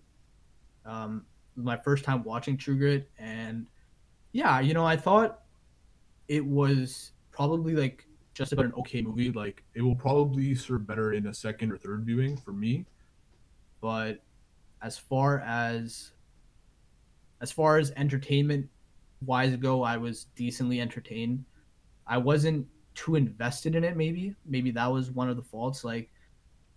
Um, 0.84 1.24
my 1.54 1.76
first 1.76 2.02
time 2.02 2.24
watching 2.24 2.56
True 2.56 2.76
Grit, 2.76 3.08
and 3.16 3.64
yeah, 4.32 4.58
you 4.58 4.74
know, 4.74 4.84
I 4.84 4.96
thought 4.96 5.42
it 6.26 6.44
was 6.44 7.12
probably 7.30 7.76
like 7.76 8.08
just 8.34 8.52
about 8.52 8.64
an 8.64 8.72
okay 8.78 9.02
movie. 9.02 9.30
Like 9.30 9.62
it 9.74 9.82
will 9.82 9.94
probably 9.94 10.52
serve 10.56 10.84
better 10.84 11.12
in 11.12 11.28
a 11.28 11.34
second 11.34 11.70
or 11.70 11.76
third 11.76 12.02
viewing 12.04 12.36
for 12.36 12.52
me. 12.52 12.86
But 13.84 14.22
as 14.80 14.96
far 14.96 15.40
as 15.40 16.12
as 17.42 17.52
far 17.52 17.76
as 17.76 17.90
entertainment 17.98 18.66
wise 19.20 19.54
go, 19.56 19.82
I 19.82 19.98
was 19.98 20.24
decently 20.36 20.80
entertained. 20.80 21.44
I 22.06 22.16
wasn't 22.16 22.66
too 22.94 23.16
invested 23.16 23.74
in 23.74 23.84
it. 23.84 23.94
Maybe 23.94 24.34
maybe 24.46 24.70
that 24.70 24.90
was 24.90 25.10
one 25.10 25.28
of 25.28 25.36
the 25.36 25.42
faults. 25.42 25.84
Like 25.84 26.08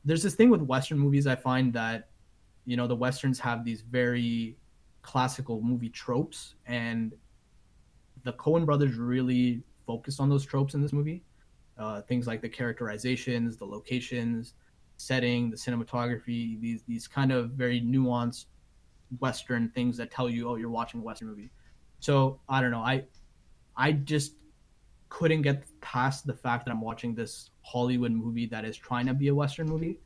there's 0.04 0.22
this 0.22 0.36
thing 0.36 0.50
with 0.50 0.62
Western 0.62 1.00
movies. 1.00 1.28
I 1.28 1.38
find 1.38 1.72
that 1.72 2.10
you 2.66 2.76
know 2.76 2.88
the 2.88 2.96
westerns 2.98 3.40
have 3.40 3.64
these 3.64 3.80
very 3.80 4.58
classical 5.02 5.62
movie 5.62 5.90
tropes, 5.90 6.56
and 6.66 7.14
the 8.26 8.34
Coen 8.34 8.66
brothers 8.66 8.96
really 8.96 9.64
focused 9.86 10.20
on 10.20 10.28
those 10.28 10.46
tropes 10.46 10.74
in 10.74 10.82
this 10.82 10.92
movie. 10.92 11.24
Uh, 11.78 12.02
things 12.02 12.28
like 12.28 12.42
the 12.42 12.50
characterizations, 12.50 13.56
the 13.56 13.66
locations, 13.66 14.56
setting, 14.98 15.50
the 15.50 15.56
cinematography, 15.58 16.60
these 16.60 16.84
these 16.88 17.08
kind 17.08 17.32
of 17.32 17.52
very 17.52 17.82
nuanced 17.82 18.46
Western 19.20 19.70
things 19.70 19.98
that 19.98 20.12
tell 20.12 20.30
you, 20.30 20.50
oh, 20.50 20.56
you're 20.56 20.70
watching 20.70 21.00
a 21.00 21.04
Western 21.04 21.30
movie. 21.30 21.50
So 22.00 22.40
I 22.50 22.62
don't 22.62 22.72
know. 22.72 22.82
I 22.82 23.06
I 23.76 23.94
just 23.94 24.34
couldn't 25.10 25.42
get 25.44 25.64
past 25.82 26.28
the 26.28 26.34
fact 26.34 26.66
that 26.66 26.72
I'm 26.72 26.82
watching 26.82 27.16
this 27.16 27.52
Hollywood 27.62 28.12
movie 28.12 28.46
that 28.48 28.66
is 28.66 28.76
trying 28.76 29.06
to 29.06 29.14
be 29.14 29.30
a 29.30 29.36
Western 29.36 29.68
movie. 29.68 30.00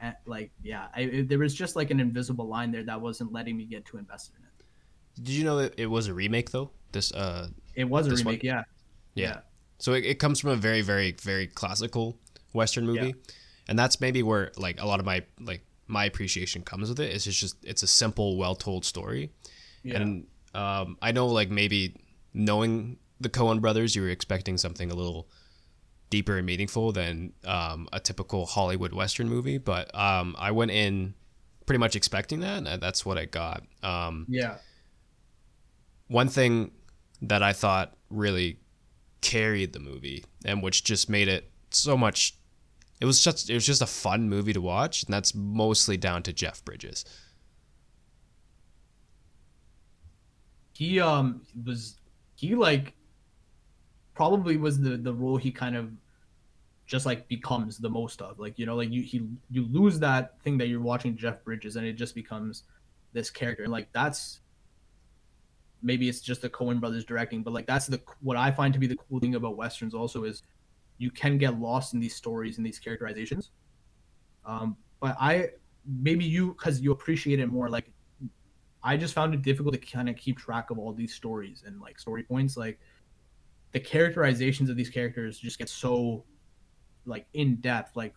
And 0.00 0.16
like, 0.26 0.50
yeah, 0.62 0.88
I, 0.96 1.02
it, 1.02 1.28
there 1.28 1.38
was 1.38 1.54
just 1.54 1.76
like 1.76 1.92
an 1.92 2.00
invisible 2.00 2.48
line 2.48 2.72
there 2.72 2.82
that 2.82 3.00
wasn't 3.00 3.32
letting 3.32 3.56
me 3.56 3.66
get 3.66 3.84
too 3.84 3.98
invested 3.98 4.34
in 4.38 4.44
it. 4.44 5.22
Did 5.22 5.34
you 5.34 5.44
know 5.44 5.58
that 5.58 5.78
it 5.78 5.86
was 5.86 6.08
a 6.08 6.14
remake 6.14 6.50
though? 6.50 6.70
This 6.90 7.12
uh, 7.12 7.48
it 7.74 7.84
was 7.84 8.08
a 8.08 8.16
remake, 8.16 8.42
yeah. 8.42 8.62
yeah. 9.14 9.28
Yeah. 9.28 9.40
So 9.78 9.92
it, 9.92 10.04
it 10.04 10.18
comes 10.18 10.40
from 10.40 10.50
a 10.50 10.56
very, 10.56 10.80
very, 10.80 11.12
very 11.12 11.46
classical 11.46 12.18
Western 12.52 12.86
movie, 12.86 13.14
and 13.68 13.78
that's 13.78 14.00
maybe 14.00 14.22
where 14.22 14.50
like 14.56 14.80
a 14.80 14.86
lot 14.86 15.00
of 15.00 15.06
my 15.06 15.22
like 15.40 15.62
my 15.86 16.04
appreciation 16.04 16.62
comes 16.62 16.88
with 16.88 17.00
it. 17.00 17.10
Is 17.14 17.26
it's 17.26 17.36
just 17.38 17.56
it's 17.64 17.82
a 17.82 17.86
simple, 17.86 18.36
well 18.36 18.54
told 18.54 18.84
story, 18.84 19.30
Yeah. 19.82 19.96
and 20.00 20.26
um, 20.54 20.96
I 21.02 21.12
know 21.12 21.26
like 21.26 21.50
maybe 21.50 21.96
knowing 22.34 22.98
the 23.20 23.28
Coen 23.28 23.60
brothers, 23.60 23.94
you 23.94 24.02
were 24.02 24.08
expecting 24.08 24.58
something 24.58 24.90
a 24.90 24.94
little 24.94 25.28
deeper 26.10 26.36
and 26.36 26.44
meaningful 26.46 26.92
than 26.92 27.32
um, 27.44 27.88
a 27.92 27.98
typical 28.00 28.44
Hollywood 28.46 28.92
Western 28.92 29.28
movie, 29.28 29.58
but 29.58 29.94
um, 29.94 30.34
I 30.38 30.50
went 30.50 30.70
in 30.70 31.14
pretty 31.64 31.78
much 31.78 31.94
expecting 31.96 32.40
that, 32.40 32.66
and 32.66 32.82
that's 32.82 33.06
what 33.06 33.16
I 33.16 33.24
got. 33.24 33.62
Um, 33.82 34.26
yeah. 34.28 34.56
one 36.08 36.28
thing 36.28 36.72
that 37.22 37.42
I 37.42 37.52
thought 37.52 37.94
really 38.10 38.58
carried 39.20 39.72
the 39.72 39.78
movie 39.78 40.24
and 40.44 40.62
which 40.62 40.82
just 40.84 41.08
made 41.08 41.28
it 41.28 41.50
so 41.70 41.96
much 41.96 42.34
it 43.02 43.04
was 43.04 43.20
just 43.20 43.50
it 43.50 43.54
was 43.54 43.66
just 43.66 43.82
a 43.82 43.86
fun 43.86 44.28
movie 44.28 44.52
to 44.52 44.60
watch 44.60 45.02
and 45.02 45.12
that's 45.12 45.34
mostly 45.34 45.96
down 45.96 46.22
to 46.22 46.32
Jeff 46.32 46.64
Bridges. 46.64 47.04
he 50.72 51.00
um 51.00 51.42
was 51.64 51.98
he 52.36 52.54
like 52.54 52.94
probably 54.14 54.56
was 54.56 54.80
the 54.80 54.96
the 54.96 55.12
role 55.12 55.36
he 55.36 55.50
kind 55.50 55.76
of 55.76 55.90
just 56.86 57.04
like 57.04 57.28
becomes 57.28 57.78
the 57.78 57.88
most 57.88 58.22
of 58.22 58.38
like 58.38 58.58
you 58.58 58.66
know 58.66 58.76
like 58.76 58.90
you 58.90 59.02
he 59.02 59.26
you 59.50 59.66
lose 59.66 59.98
that 59.98 60.40
thing 60.42 60.56
that 60.56 60.68
you're 60.68 60.80
watching 60.80 61.16
Jeff 61.16 61.42
Bridges 61.44 61.76
and 61.76 61.86
it 61.86 61.94
just 61.94 62.14
becomes 62.14 62.64
this 63.12 63.30
character 63.30 63.64
and 63.64 63.72
like 63.72 63.88
that's 63.92 64.40
maybe 65.82 66.08
it's 66.08 66.20
just 66.20 66.40
the 66.40 66.48
Coen 66.48 66.80
brothers 66.80 67.04
directing 67.04 67.42
but 67.42 67.52
like 67.52 67.66
that's 67.66 67.86
the 67.86 68.00
what 68.20 68.36
I 68.36 68.50
find 68.50 68.72
to 68.72 68.80
be 68.80 68.86
the 68.86 68.96
cool 68.96 69.20
thing 69.20 69.34
about 69.34 69.56
westerns 69.56 69.94
also 69.94 70.24
is 70.24 70.42
you 70.98 71.10
can 71.10 71.38
get 71.38 71.58
lost 71.58 71.94
in 71.94 72.00
these 72.00 72.14
stories 72.14 72.58
and 72.58 72.66
these 72.66 72.78
characterizations 72.78 73.50
um 74.44 74.76
but 75.00 75.16
I 75.18 75.50
maybe 75.84 76.24
you 76.24 76.52
because 76.52 76.80
you 76.80 76.92
appreciate 76.92 77.40
it 77.40 77.46
more 77.48 77.68
like 77.68 77.90
I 78.84 78.96
just 78.96 79.14
found 79.14 79.32
it 79.34 79.42
difficult 79.42 79.74
to 79.74 79.80
kind 79.80 80.08
of 80.08 80.16
keep 80.16 80.38
track 80.38 80.70
of 80.70 80.78
all 80.78 80.92
these 80.92 81.14
stories 81.14 81.62
and 81.66 81.80
like 81.80 81.98
story 81.98 82.24
points. 82.24 82.56
Like 82.56 82.80
the 83.70 83.80
characterizations 83.80 84.70
of 84.70 84.76
these 84.76 84.90
characters 84.90 85.38
just 85.38 85.58
get 85.58 85.68
so 85.68 86.24
like 87.06 87.26
in 87.34 87.56
depth. 87.56 87.96
Like, 87.96 88.14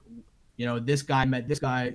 you 0.57 0.65
know, 0.65 0.79
this 0.79 1.01
guy 1.01 1.25
met 1.25 1.47
this 1.47 1.59
guy 1.59 1.93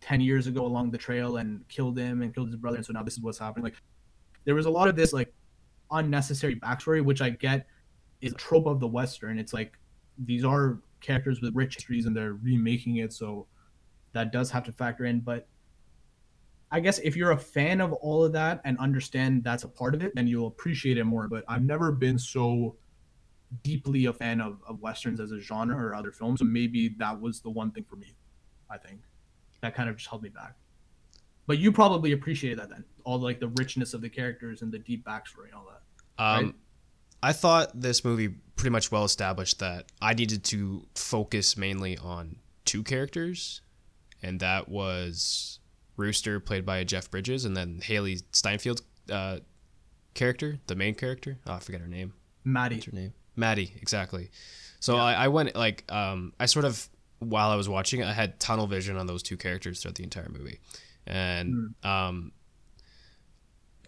ten 0.00 0.20
years 0.20 0.46
ago 0.48 0.66
along 0.66 0.90
the 0.90 0.98
trail 0.98 1.36
and 1.36 1.66
killed 1.68 1.96
him 1.96 2.22
and 2.22 2.34
killed 2.34 2.48
his 2.48 2.56
brother, 2.56 2.76
and 2.76 2.86
so 2.86 2.92
now 2.92 3.02
this 3.02 3.14
is 3.14 3.20
what's 3.20 3.38
happening. 3.38 3.64
Like, 3.64 3.76
there 4.44 4.54
was 4.54 4.66
a 4.66 4.70
lot 4.70 4.88
of 4.88 4.96
this 4.96 5.12
like 5.12 5.32
unnecessary 5.90 6.56
backstory, 6.56 7.04
which 7.04 7.22
I 7.22 7.30
get 7.30 7.66
is 8.20 8.32
a 8.32 8.36
trope 8.36 8.66
of 8.66 8.80
the 8.80 8.88
western. 8.88 9.38
It's 9.38 9.52
like 9.52 9.78
these 10.18 10.44
are 10.44 10.78
characters 11.00 11.40
with 11.40 11.54
rich 11.54 11.74
histories 11.74 12.06
and 12.06 12.16
they're 12.16 12.34
remaking 12.34 12.96
it, 12.96 13.12
so 13.12 13.46
that 14.12 14.32
does 14.32 14.50
have 14.50 14.64
to 14.64 14.72
factor 14.72 15.04
in. 15.04 15.20
But 15.20 15.46
I 16.70 16.80
guess 16.80 16.98
if 16.98 17.16
you're 17.16 17.32
a 17.32 17.38
fan 17.38 17.80
of 17.80 17.92
all 17.92 18.24
of 18.24 18.32
that 18.32 18.60
and 18.64 18.78
understand 18.78 19.44
that's 19.44 19.64
a 19.64 19.68
part 19.68 19.94
of 19.94 20.02
it, 20.02 20.12
then 20.14 20.26
you'll 20.26 20.48
appreciate 20.48 20.98
it 20.98 21.04
more. 21.04 21.28
But 21.28 21.44
I've 21.48 21.62
never 21.62 21.92
been 21.92 22.18
so 22.18 22.76
deeply 23.62 24.06
a 24.06 24.12
fan 24.12 24.40
of, 24.40 24.58
of 24.66 24.80
westerns 24.80 25.20
as 25.20 25.30
a 25.30 25.38
genre 25.38 25.76
or 25.76 25.94
other 25.94 26.10
films. 26.10 26.40
So 26.40 26.46
maybe 26.46 26.88
that 26.98 27.20
was 27.20 27.40
the 27.40 27.50
one 27.50 27.70
thing 27.70 27.84
for 27.84 27.96
me. 27.96 28.16
I 28.70 28.78
think 28.78 29.00
that 29.60 29.74
kind 29.74 29.88
of 29.88 29.96
just 29.96 30.08
held 30.08 30.22
me 30.22 30.30
back. 30.30 30.56
But 31.46 31.58
you 31.58 31.70
probably 31.70 32.12
appreciated 32.12 32.58
that 32.58 32.70
then, 32.70 32.84
all 33.04 33.18
like 33.18 33.38
the 33.38 33.48
richness 33.48 33.94
of 33.94 34.00
the 34.00 34.08
characters 34.08 34.62
and 34.62 34.72
the 34.72 34.78
deep 34.78 35.04
backstory 35.04 35.46
and 35.46 35.54
all 35.54 35.68
that. 35.68 36.22
Um, 36.22 36.44
Right. 36.46 36.54
I 37.24 37.32
thought 37.32 37.80
this 37.80 38.04
movie 38.04 38.28
pretty 38.28 38.68
much 38.68 38.92
well 38.92 39.04
established 39.04 39.58
that 39.60 39.86
I 40.02 40.12
needed 40.12 40.44
to 40.44 40.86
focus 40.94 41.56
mainly 41.56 41.96
on 41.96 42.36
two 42.66 42.82
characters, 42.82 43.62
and 44.22 44.40
that 44.40 44.68
was 44.68 45.58
Rooster, 45.96 46.38
played 46.38 46.66
by 46.66 46.84
Jeff 46.84 47.10
Bridges, 47.10 47.46
and 47.46 47.56
then 47.56 47.80
Hailee 47.82 48.22
Steinfeld's 48.32 48.82
uh, 49.10 49.38
character, 50.12 50.58
the 50.66 50.74
main 50.74 50.94
character. 50.94 51.38
Oh, 51.46 51.54
I 51.54 51.60
forget 51.60 51.80
her 51.80 51.88
name. 51.88 52.12
Maddie. 52.44 52.74
What's 52.74 52.86
her 52.86 52.92
name? 52.92 53.14
Maddie, 53.36 53.72
exactly. 53.80 54.30
So 54.80 54.96
I, 54.98 55.14
I 55.14 55.28
went 55.28 55.56
like 55.56 55.90
um, 55.90 56.34
I 56.38 56.44
sort 56.44 56.66
of 56.66 56.86
while 57.20 57.48
I 57.48 57.56
was 57.56 57.70
watching 57.70 58.00
it, 58.00 58.06
I 58.06 58.12
had 58.12 58.38
tunnel 58.38 58.66
vision 58.66 58.98
on 58.98 59.06
those 59.06 59.22
two 59.22 59.38
characters 59.38 59.80
throughout 59.80 59.94
the 59.94 60.04
entire 60.04 60.28
movie, 60.28 60.60
and 61.06 61.74
um, 61.82 62.32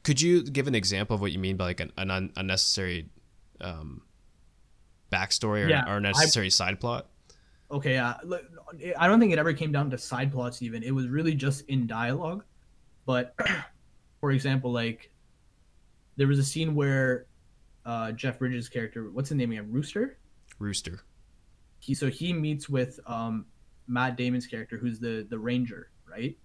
could 0.05 0.23
you 0.23 0.43
give 0.43 0.69
an 0.69 0.75
example 0.75 1.15
of 1.15 1.21
what 1.21 1.33
you 1.33 1.39
mean 1.39 1.59
by 1.59 1.65
like 1.65 1.81
an, 1.81 1.93
an 1.99 2.11
un- 2.11 2.33
unnecessary 2.35 3.11
um, 3.61 4.03
backstory 5.13 5.65
or, 5.65 5.69
Yeah, 5.69 5.91
or 5.91 5.97
unnecessary 5.97 6.51
side 6.51 6.81
plot? 6.81 7.07
Okay, 7.71 7.97
uh, 7.97 8.15
I 8.97 9.09
don't 9.09 9.19
think 9.19 9.33
it 9.33 9.39
ever 9.39 9.53
came 9.53 9.73
down 9.73 9.91
to 9.91 9.99
side 9.99 10.33
plots. 10.33 10.63
Even 10.63 10.83
it 10.83 10.95
was 10.95 11.09
really 11.09 11.35
just 11.35 11.63
in 11.69 11.87
dialogue. 11.87 12.45
But 13.07 13.35
for 14.21 14.31
example, 14.31 14.73
like 14.73 15.11
there 16.17 16.27
was 16.27 16.39
a 16.39 16.45
scene 16.45 16.75
where 16.75 17.27
uh, 17.85 18.13
Jeff 18.13 18.39
Bridges' 18.39 18.69
character, 18.69 19.11
what's 19.11 19.29
the 19.29 19.35
name 19.35 19.53
again, 19.53 19.71
Rooster? 19.71 20.19
Rooster. 20.59 21.01
He 21.81 21.95
so 21.95 22.09
he 22.09 22.33
meets 22.33 22.69
with 22.69 22.99
um, 23.07 23.47
Matt 23.87 24.17
Damon's 24.17 24.47
character, 24.47 24.77
who's 24.77 24.99
the 24.99 25.27
the 25.29 25.39
ranger, 25.39 25.91
right? 26.11 26.37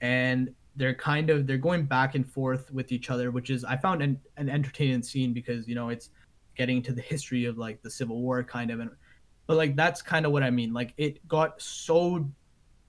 And 0.00 0.54
they're 0.76 0.94
kind 0.94 1.30
of 1.30 1.46
they're 1.46 1.56
going 1.56 1.84
back 1.84 2.14
and 2.14 2.28
forth 2.28 2.70
with 2.72 2.92
each 2.92 3.10
other, 3.10 3.30
which 3.30 3.50
is 3.50 3.64
I 3.64 3.76
found 3.76 4.02
an, 4.02 4.20
an 4.36 4.48
entertaining 4.48 5.02
scene 5.02 5.32
because 5.32 5.68
you 5.68 5.74
know 5.74 5.88
it's 5.88 6.10
getting 6.56 6.78
into 6.78 6.92
the 6.92 7.02
history 7.02 7.44
of 7.44 7.58
like 7.58 7.82
the 7.82 7.90
Civil 7.90 8.20
War 8.20 8.42
kind 8.42 8.70
of 8.70 8.80
and 8.80 8.90
but 9.46 9.56
like 9.56 9.76
that's 9.76 10.00
kind 10.02 10.24
of 10.24 10.32
what 10.32 10.42
I 10.42 10.50
mean. 10.50 10.72
Like 10.72 10.94
it 10.96 11.26
got 11.28 11.60
so 11.60 12.28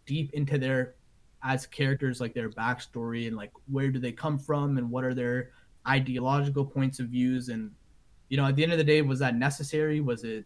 deep 0.05 0.33
into 0.33 0.57
their 0.57 0.95
as 1.43 1.65
characters, 1.65 2.19
like 2.19 2.33
their 2.33 2.49
backstory 2.49 3.27
and 3.27 3.35
like 3.35 3.51
where 3.69 3.89
do 3.89 3.99
they 3.99 4.11
come 4.11 4.39
from 4.39 4.77
and 4.77 4.89
what 4.89 5.03
are 5.03 5.13
their 5.13 5.51
ideological 5.87 6.65
points 6.65 6.99
of 6.99 7.07
views 7.07 7.49
and 7.49 7.69
you 8.29 8.37
know 8.37 8.45
at 8.45 8.55
the 8.55 8.63
end 8.63 8.71
of 8.71 8.77
the 8.77 8.83
day 8.83 9.01
was 9.01 9.19
that 9.19 9.35
necessary? 9.35 10.01
Was 10.01 10.23
it 10.23 10.45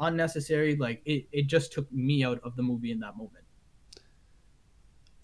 unnecessary? 0.00 0.76
Like 0.76 1.02
it, 1.04 1.26
it 1.32 1.46
just 1.46 1.72
took 1.72 1.90
me 1.92 2.24
out 2.24 2.40
of 2.42 2.56
the 2.56 2.62
movie 2.62 2.90
in 2.90 3.00
that 3.00 3.16
moment. 3.16 3.44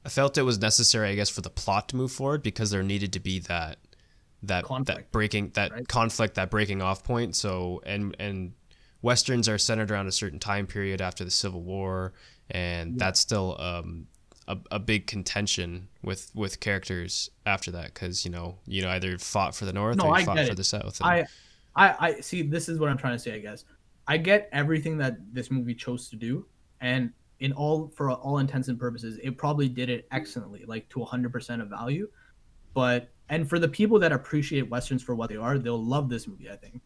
I 0.05 0.11
felt 0.11 0.39
it 0.39 0.43
was 0.43 0.59
necessary, 0.59 1.11
I 1.11 1.15
guess, 1.17 1.29
for 1.29 1.41
the 1.41 1.51
plot 1.51 1.89
to 1.91 1.97
move 1.97 2.13
forward 2.13 2.43
because 2.43 2.71
there 2.71 2.83
needed 2.83 3.13
to 3.15 3.21
be 3.21 3.41
that 3.41 3.79
that 4.43 4.63
that 4.63 4.65
Conflict, 4.65 5.13
breaking 5.13 5.51
that 5.55 5.73
right? 5.73 5.89
conflict, 5.89 6.35
that 6.37 6.51
breaking 6.51 6.83
off 6.83 7.03
point. 7.05 7.35
So 7.37 7.83
and 7.85 8.15
and 8.19 8.53
westerns 9.03 9.49
are 9.49 9.59
centered 9.59 9.91
around 9.91 10.07
a 10.07 10.13
certain 10.13 10.39
time 10.39 10.67
period 10.67 11.01
after 11.01 11.25
the 11.25 11.31
Civil 11.31 11.63
War, 11.63 12.13
and 12.51 12.99
that's 12.99 13.21
still 13.21 13.61
um, 13.61 14.07
a, 14.47 14.59
a 14.73 14.79
big 14.79 15.07
contention 15.07 15.89
with 16.03 16.31
with 16.35 16.61
characters 16.61 17.31
after 17.47 17.71
that 17.73 17.87
because 17.95 18.25
you 18.25 18.31
know 18.31 18.59
you 18.67 18.83
know 18.83 18.91
either 18.91 19.19
fought 19.19 19.55
for 19.55 19.65
the 19.65 19.73
North 19.73 19.97
No, 19.97 20.05
or 20.05 20.09
you 20.09 20.15
I 20.15 20.25
fought 20.25 20.47
for 20.47 20.55
the 20.55 20.65
South. 20.65 21.01
and- 21.01 21.09
I, 21.09 21.27
I, 21.77 21.97
I 22.01 22.21
see. 22.21 22.43
This 22.43 22.69
is 22.69 22.79
what 22.79 22.89
I'm 22.91 22.99
trying 22.99 23.15
to 23.15 23.19
say. 23.19 23.35
I 23.35 23.39
guess 23.39 23.65
I 24.07 24.17
get 24.17 24.49
everything 24.53 24.99
that 24.99 25.17
this 25.33 25.51
movie 25.51 25.75
chose 25.75 26.09
to 26.11 26.17
do, 26.17 26.47
and 26.81 27.13
in 27.41 27.53
all 27.53 27.93
for 27.95 28.11
all 28.11 28.39
intents 28.39 28.69
and 28.69 28.79
purposes, 28.79 29.19
it 29.23 29.37
probably 29.37 29.69
did 29.69 29.91
it 29.91 30.09
excellently, 30.11 30.65
like 30.67 30.89
to 30.91 30.99
100% 31.01 31.63
of 31.63 31.69
value. 31.69 32.09
But 32.75 33.11
and 33.29 33.49
for 33.49 33.59
the 33.59 33.69
people 33.69 33.99
that 33.99 34.13
appreciate 34.13 34.69
westerns 34.71 35.03
for 35.03 35.15
what 35.15 35.29
they 35.29 35.37
are, 35.37 35.59
they'll 35.59 35.83
love 35.83 36.09
this 36.09 36.27
movie. 36.27 36.51
I 36.51 36.57
think 36.57 36.81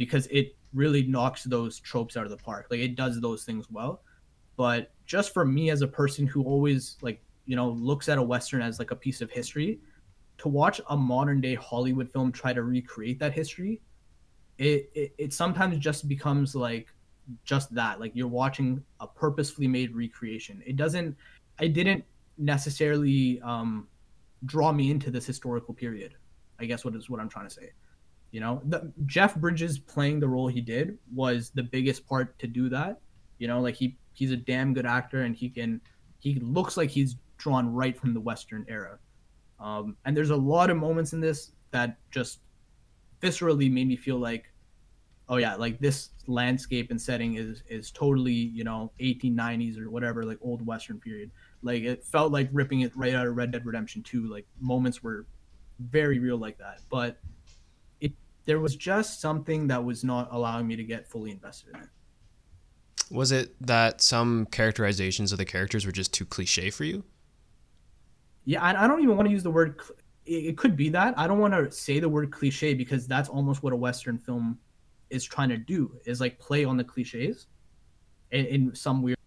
because 0.00 0.26
it 0.28 0.56
really 0.72 1.02
knocks 1.02 1.44
those 1.44 1.78
tropes 1.78 2.16
out 2.16 2.24
of 2.24 2.30
the 2.30 2.36
park. 2.38 2.68
Like 2.70 2.80
it 2.80 2.96
does 2.96 3.20
those 3.20 3.44
things 3.44 3.66
well. 3.70 4.00
But 4.56 4.92
just 5.04 5.34
for 5.34 5.44
me 5.44 5.68
as 5.68 5.82
a 5.82 5.86
person 5.86 6.26
who 6.26 6.42
always 6.42 6.96
like, 7.02 7.22
you 7.44 7.54
know, 7.54 7.68
looks 7.68 8.08
at 8.08 8.16
a 8.16 8.22
western 8.22 8.62
as 8.62 8.78
like 8.78 8.92
a 8.92 8.96
piece 8.96 9.20
of 9.20 9.30
history, 9.30 9.78
to 10.38 10.48
watch 10.48 10.80
a 10.88 10.96
modern 10.96 11.42
day 11.42 11.54
Hollywood 11.54 12.10
film 12.10 12.32
try 12.32 12.54
to 12.54 12.62
recreate 12.62 13.18
that 13.18 13.34
history, 13.34 13.82
it, 14.56 14.90
it, 14.94 15.12
it 15.18 15.32
sometimes 15.34 15.76
just 15.76 16.08
becomes 16.08 16.54
like 16.54 16.88
just 17.44 17.74
that. 17.74 18.00
Like 18.00 18.12
you're 18.14 18.26
watching 18.26 18.82
a 19.00 19.06
purposefully 19.06 19.68
made 19.68 19.94
recreation. 19.94 20.62
It 20.64 20.76
doesn't 20.76 21.14
I 21.58 21.66
didn't 21.66 22.04
necessarily 22.38 23.38
um 23.42 23.86
draw 24.46 24.72
me 24.72 24.90
into 24.90 25.10
this 25.10 25.26
historical 25.26 25.74
period. 25.74 26.14
I 26.58 26.66
guess 26.66 26.84
what 26.84 26.94
is 26.94 27.08
what 27.08 27.20
I'm 27.20 27.28
trying 27.28 27.48
to 27.48 27.54
say. 27.54 27.72
You 28.30 28.40
know, 28.40 28.62
the, 28.64 28.92
Jeff 29.06 29.34
Bridges 29.34 29.78
playing 29.78 30.20
the 30.20 30.28
role 30.28 30.46
he 30.46 30.60
did 30.60 30.98
was 31.14 31.50
the 31.50 31.62
biggest 31.62 32.06
part 32.06 32.38
to 32.38 32.46
do 32.46 32.68
that. 32.68 33.00
You 33.38 33.48
know, 33.48 33.60
like 33.60 33.74
he 33.74 33.96
he's 34.12 34.30
a 34.30 34.36
damn 34.36 34.74
good 34.74 34.86
actor 34.86 35.22
and 35.22 35.34
he 35.34 35.48
can 35.48 35.80
he 36.18 36.34
looks 36.40 36.76
like 36.76 36.90
he's 36.90 37.16
drawn 37.38 37.72
right 37.72 37.98
from 37.98 38.14
the 38.14 38.20
Western 38.20 38.64
era. 38.68 38.98
Um, 39.58 39.96
and 40.04 40.16
there's 40.16 40.30
a 40.30 40.36
lot 40.36 40.70
of 40.70 40.76
moments 40.76 41.12
in 41.12 41.20
this 41.20 41.52
that 41.70 41.96
just 42.10 42.40
viscerally 43.20 43.70
made 43.70 43.88
me 43.88 43.96
feel 43.96 44.18
like, 44.18 44.52
oh 45.28 45.36
yeah, 45.36 45.54
like 45.56 45.78
this 45.80 46.10
landscape 46.26 46.90
and 46.90 47.00
setting 47.00 47.34
is 47.34 47.62
is 47.68 47.90
totally 47.90 48.32
you 48.32 48.62
know 48.62 48.92
1890s 49.00 49.78
or 49.78 49.90
whatever 49.90 50.24
like 50.24 50.38
old 50.40 50.64
Western 50.64 51.00
period. 51.00 51.30
Like 51.62 51.82
it 51.82 52.04
felt 52.04 52.32
like 52.32 52.48
ripping 52.52 52.80
it 52.80 52.96
right 52.96 53.14
out 53.14 53.26
of 53.26 53.36
Red 53.36 53.50
Dead 53.50 53.66
Redemption 53.66 54.02
2. 54.02 54.26
Like 54.26 54.46
moments 54.60 55.02
were 55.02 55.26
very 55.78 56.18
real 56.18 56.36
like 56.36 56.58
that, 56.58 56.80
but 56.90 57.18
it 58.00 58.12
there 58.46 58.60
was 58.60 58.76
just 58.76 59.20
something 59.20 59.66
that 59.68 59.84
was 59.84 60.02
not 60.04 60.28
allowing 60.32 60.66
me 60.66 60.76
to 60.76 60.84
get 60.84 61.08
fully 61.08 61.30
invested 61.30 61.74
in 61.74 61.80
it. 61.82 61.88
Was 63.10 63.32
it 63.32 63.54
that 63.66 64.00
some 64.00 64.46
characterizations 64.46 65.32
of 65.32 65.38
the 65.38 65.44
characters 65.44 65.84
were 65.84 65.92
just 65.92 66.14
too 66.14 66.24
cliche 66.24 66.70
for 66.70 66.84
you? 66.84 67.02
Yeah, 68.44 68.62
I, 68.62 68.84
I 68.84 68.86
don't 68.86 69.02
even 69.02 69.16
want 69.16 69.28
to 69.28 69.32
use 69.32 69.42
the 69.42 69.50
word. 69.50 69.80
It, 70.24 70.32
it 70.32 70.56
could 70.56 70.76
be 70.76 70.88
that. 70.90 71.18
I 71.18 71.26
don't 71.26 71.40
want 71.40 71.52
to 71.52 71.70
say 71.70 72.00
the 72.00 72.08
word 72.08 72.30
cliche 72.30 72.72
because 72.72 73.06
that's 73.06 73.28
almost 73.28 73.62
what 73.62 73.72
a 73.72 73.76
Western 73.76 74.16
film 74.16 74.58
is 75.10 75.24
trying 75.24 75.48
to 75.48 75.56
do 75.56 75.92
is 76.04 76.20
like 76.20 76.38
play 76.38 76.64
on 76.64 76.76
the 76.76 76.84
cliches 76.84 77.48
in, 78.30 78.46
in 78.46 78.74
some 78.74 79.02
weird 79.02 79.18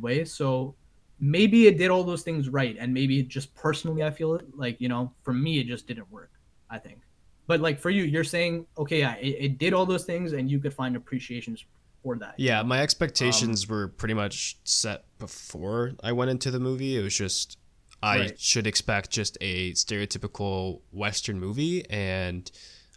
way. 0.00 0.24
So 0.24 0.74
maybe 1.20 1.66
it 1.66 1.78
did 1.78 1.90
all 1.90 2.04
those 2.04 2.22
things 2.22 2.48
right, 2.48 2.76
and 2.78 2.92
maybe 2.94 3.22
just 3.22 3.54
personally, 3.54 4.02
I 4.02 4.10
feel 4.10 4.34
it 4.34 4.46
like 4.56 4.80
you 4.80 4.88
know, 4.88 5.12
for 5.22 5.32
me, 5.32 5.58
it 5.60 5.66
just 5.66 5.86
didn't 5.86 6.10
work. 6.10 6.30
I 6.70 6.78
think, 6.78 7.00
but 7.46 7.60
like 7.60 7.78
for 7.78 7.90
you, 7.90 8.04
you're 8.04 8.24
saying 8.24 8.66
okay, 8.78 9.00
yeah, 9.00 9.16
it, 9.16 9.36
it 9.38 9.58
did 9.58 9.74
all 9.74 9.84
those 9.84 10.04
things, 10.04 10.32
and 10.32 10.50
you 10.50 10.58
could 10.58 10.72
find 10.72 10.96
appreciations 10.96 11.64
for 12.02 12.16
that. 12.16 12.34
Yeah, 12.38 12.62
my 12.62 12.80
expectations 12.80 13.64
um, 13.64 13.74
were 13.74 13.88
pretty 13.88 14.14
much 14.14 14.58
set 14.64 15.04
before 15.18 15.92
I 16.02 16.12
went 16.12 16.30
into 16.30 16.50
the 16.50 16.60
movie. 16.60 16.96
It 16.96 17.02
was 17.02 17.16
just 17.16 17.58
I 18.02 18.18
right. 18.18 18.40
should 18.40 18.66
expect 18.66 19.10
just 19.10 19.38
a 19.40 19.72
stereotypical 19.72 20.80
Western 20.90 21.38
movie, 21.38 21.88
and 21.88 22.50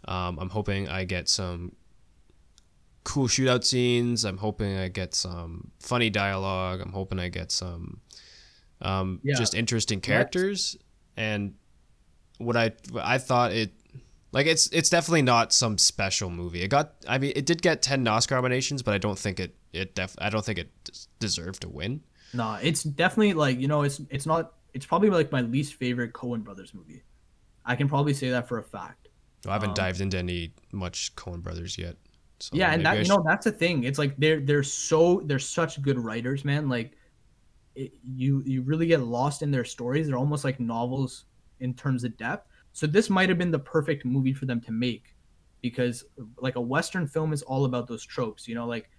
um, 0.06 0.38
I'm 0.38 0.50
hoping 0.50 0.88
I 0.88 1.04
get 1.04 1.28
some 1.28 1.72
cool 3.06 3.28
shootout 3.28 3.62
scenes. 3.62 4.24
I'm 4.24 4.36
hoping 4.36 4.76
I 4.76 4.88
get 4.88 5.14
some 5.14 5.70
funny 5.78 6.10
dialogue. 6.10 6.80
I'm 6.80 6.90
hoping 6.90 7.20
I 7.20 7.28
get 7.28 7.52
some 7.52 8.00
um, 8.80 9.20
yeah. 9.22 9.36
just 9.36 9.54
interesting 9.54 10.00
characters. 10.00 10.76
And 11.16 11.54
what 12.38 12.56
I 12.56 12.72
I 13.00 13.18
thought 13.18 13.52
it 13.52 13.70
like 14.32 14.46
it's 14.46 14.66
it's 14.72 14.90
definitely 14.90 15.22
not 15.22 15.52
some 15.52 15.78
special 15.78 16.30
movie. 16.30 16.62
It 16.62 16.68
got 16.68 16.94
I 17.08 17.18
mean 17.18 17.32
it 17.36 17.46
did 17.46 17.62
get 17.62 17.80
10 17.80 18.06
Oscar 18.08 18.34
nominations, 18.34 18.82
but 18.82 18.92
I 18.92 18.98
don't 18.98 19.18
think 19.18 19.38
it 19.38 19.54
it 19.72 19.94
def 19.94 20.16
I 20.18 20.28
don't 20.28 20.44
think 20.44 20.58
it 20.58 20.70
deserved 21.20 21.62
to 21.62 21.68
win. 21.68 22.02
Nah, 22.34 22.58
it's 22.60 22.82
definitely 22.82 23.34
like, 23.34 23.60
you 23.60 23.68
know, 23.68 23.82
it's 23.82 24.00
it's 24.10 24.26
not 24.26 24.54
it's 24.74 24.84
probably 24.84 25.10
like 25.10 25.30
my 25.30 25.42
least 25.42 25.74
favorite 25.74 26.12
Coen 26.12 26.42
brothers 26.42 26.74
movie. 26.74 27.04
I 27.64 27.76
can 27.76 27.88
probably 27.88 28.14
say 28.14 28.30
that 28.30 28.48
for 28.48 28.58
a 28.58 28.64
fact. 28.64 29.08
Well, 29.44 29.52
I 29.52 29.54
haven't 29.54 29.70
um, 29.70 29.74
dived 29.74 30.00
into 30.00 30.18
any 30.18 30.54
much 30.72 31.14
Coen 31.14 31.40
brothers 31.40 31.78
yet. 31.78 31.96
So 32.38 32.56
yeah, 32.56 32.72
and 32.72 32.84
that 32.84 32.98
you 32.98 33.08
know 33.08 33.22
that's 33.26 33.44
the 33.44 33.52
thing. 33.52 33.84
It's 33.84 33.98
like 33.98 34.16
they're 34.18 34.40
they're 34.40 34.62
so 34.62 35.22
they're 35.24 35.38
such 35.38 35.80
good 35.80 35.98
writers, 35.98 36.44
man. 36.44 36.68
Like 36.68 36.92
it, 37.74 37.92
you 38.02 38.42
you 38.44 38.62
really 38.62 38.86
get 38.86 39.00
lost 39.00 39.42
in 39.42 39.50
their 39.50 39.64
stories. 39.64 40.06
They're 40.06 40.18
almost 40.18 40.44
like 40.44 40.60
novels 40.60 41.24
in 41.60 41.74
terms 41.74 42.04
of 42.04 42.16
depth. 42.16 42.48
So 42.72 42.86
this 42.86 43.08
might 43.08 43.30
have 43.30 43.38
been 43.38 43.50
the 43.50 43.58
perfect 43.58 44.04
movie 44.04 44.34
for 44.34 44.44
them 44.44 44.60
to 44.62 44.72
make 44.72 45.14
because 45.62 46.04
like 46.38 46.56
a 46.56 46.60
western 46.60 47.06
film 47.06 47.32
is 47.32 47.42
all 47.42 47.64
about 47.64 47.88
those 47.88 48.04
tropes, 48.04 48.46
you 48.46 48.54
know, 48.54 48.66
like 48.66 48.90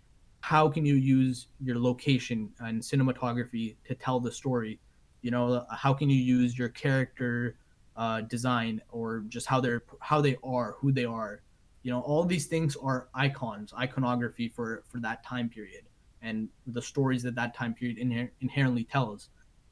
how 0.42 0.68
can 0.68 0.86
you 0.86 0.96
use 0.96 1.48
your 1.60 1.78
location 1.78 2.50
and 2.60 2.82
cinematography 2.82 3.76
to 3.86 3.96
tell 3.96 4.20
the 4.20 4.32
story? 4.32 4.80
You 5.22 5.32
know, 5.32 5.66
how 5.72 5.94
can 5.94 6.10
you 6.10 6.18
use 6.18 6.58
your 6.58 6.70
character 6.70 7.58
uh, 7.96 8.22
design 8.22 8.82
or 8.90 9.24
just 9.28 9.48
how 9.48 9.60
they're 9.60 9.84
how 10.00 10.22
they 10.22 10.38
are, 10.44 10.76
who 10.80 10.92
they 10.92 11.06
are 11.06 11.42
you 11.84 11.92
know 11.92 12.02
all 12.02 12.24
these 12.24 12.48
things 12.48 12.76
are 12.76 13.08
icons 13.14 13.74
iconography 13.74 14.48
for 14.50 14.84
for 14.88 15.00
that 15.00 15.24
time 15.24 15.50
period 15.50 15.84
and 16.22 16.50
the 16.68 16.82
stories 16.82 17.24
that 17.24 17.36
that 17.36 17.54
time 17.54 17.74
period 17.74 17.98
inher- 17.98 18.30
inherently 18.42 18.84
tells 18.84 19.30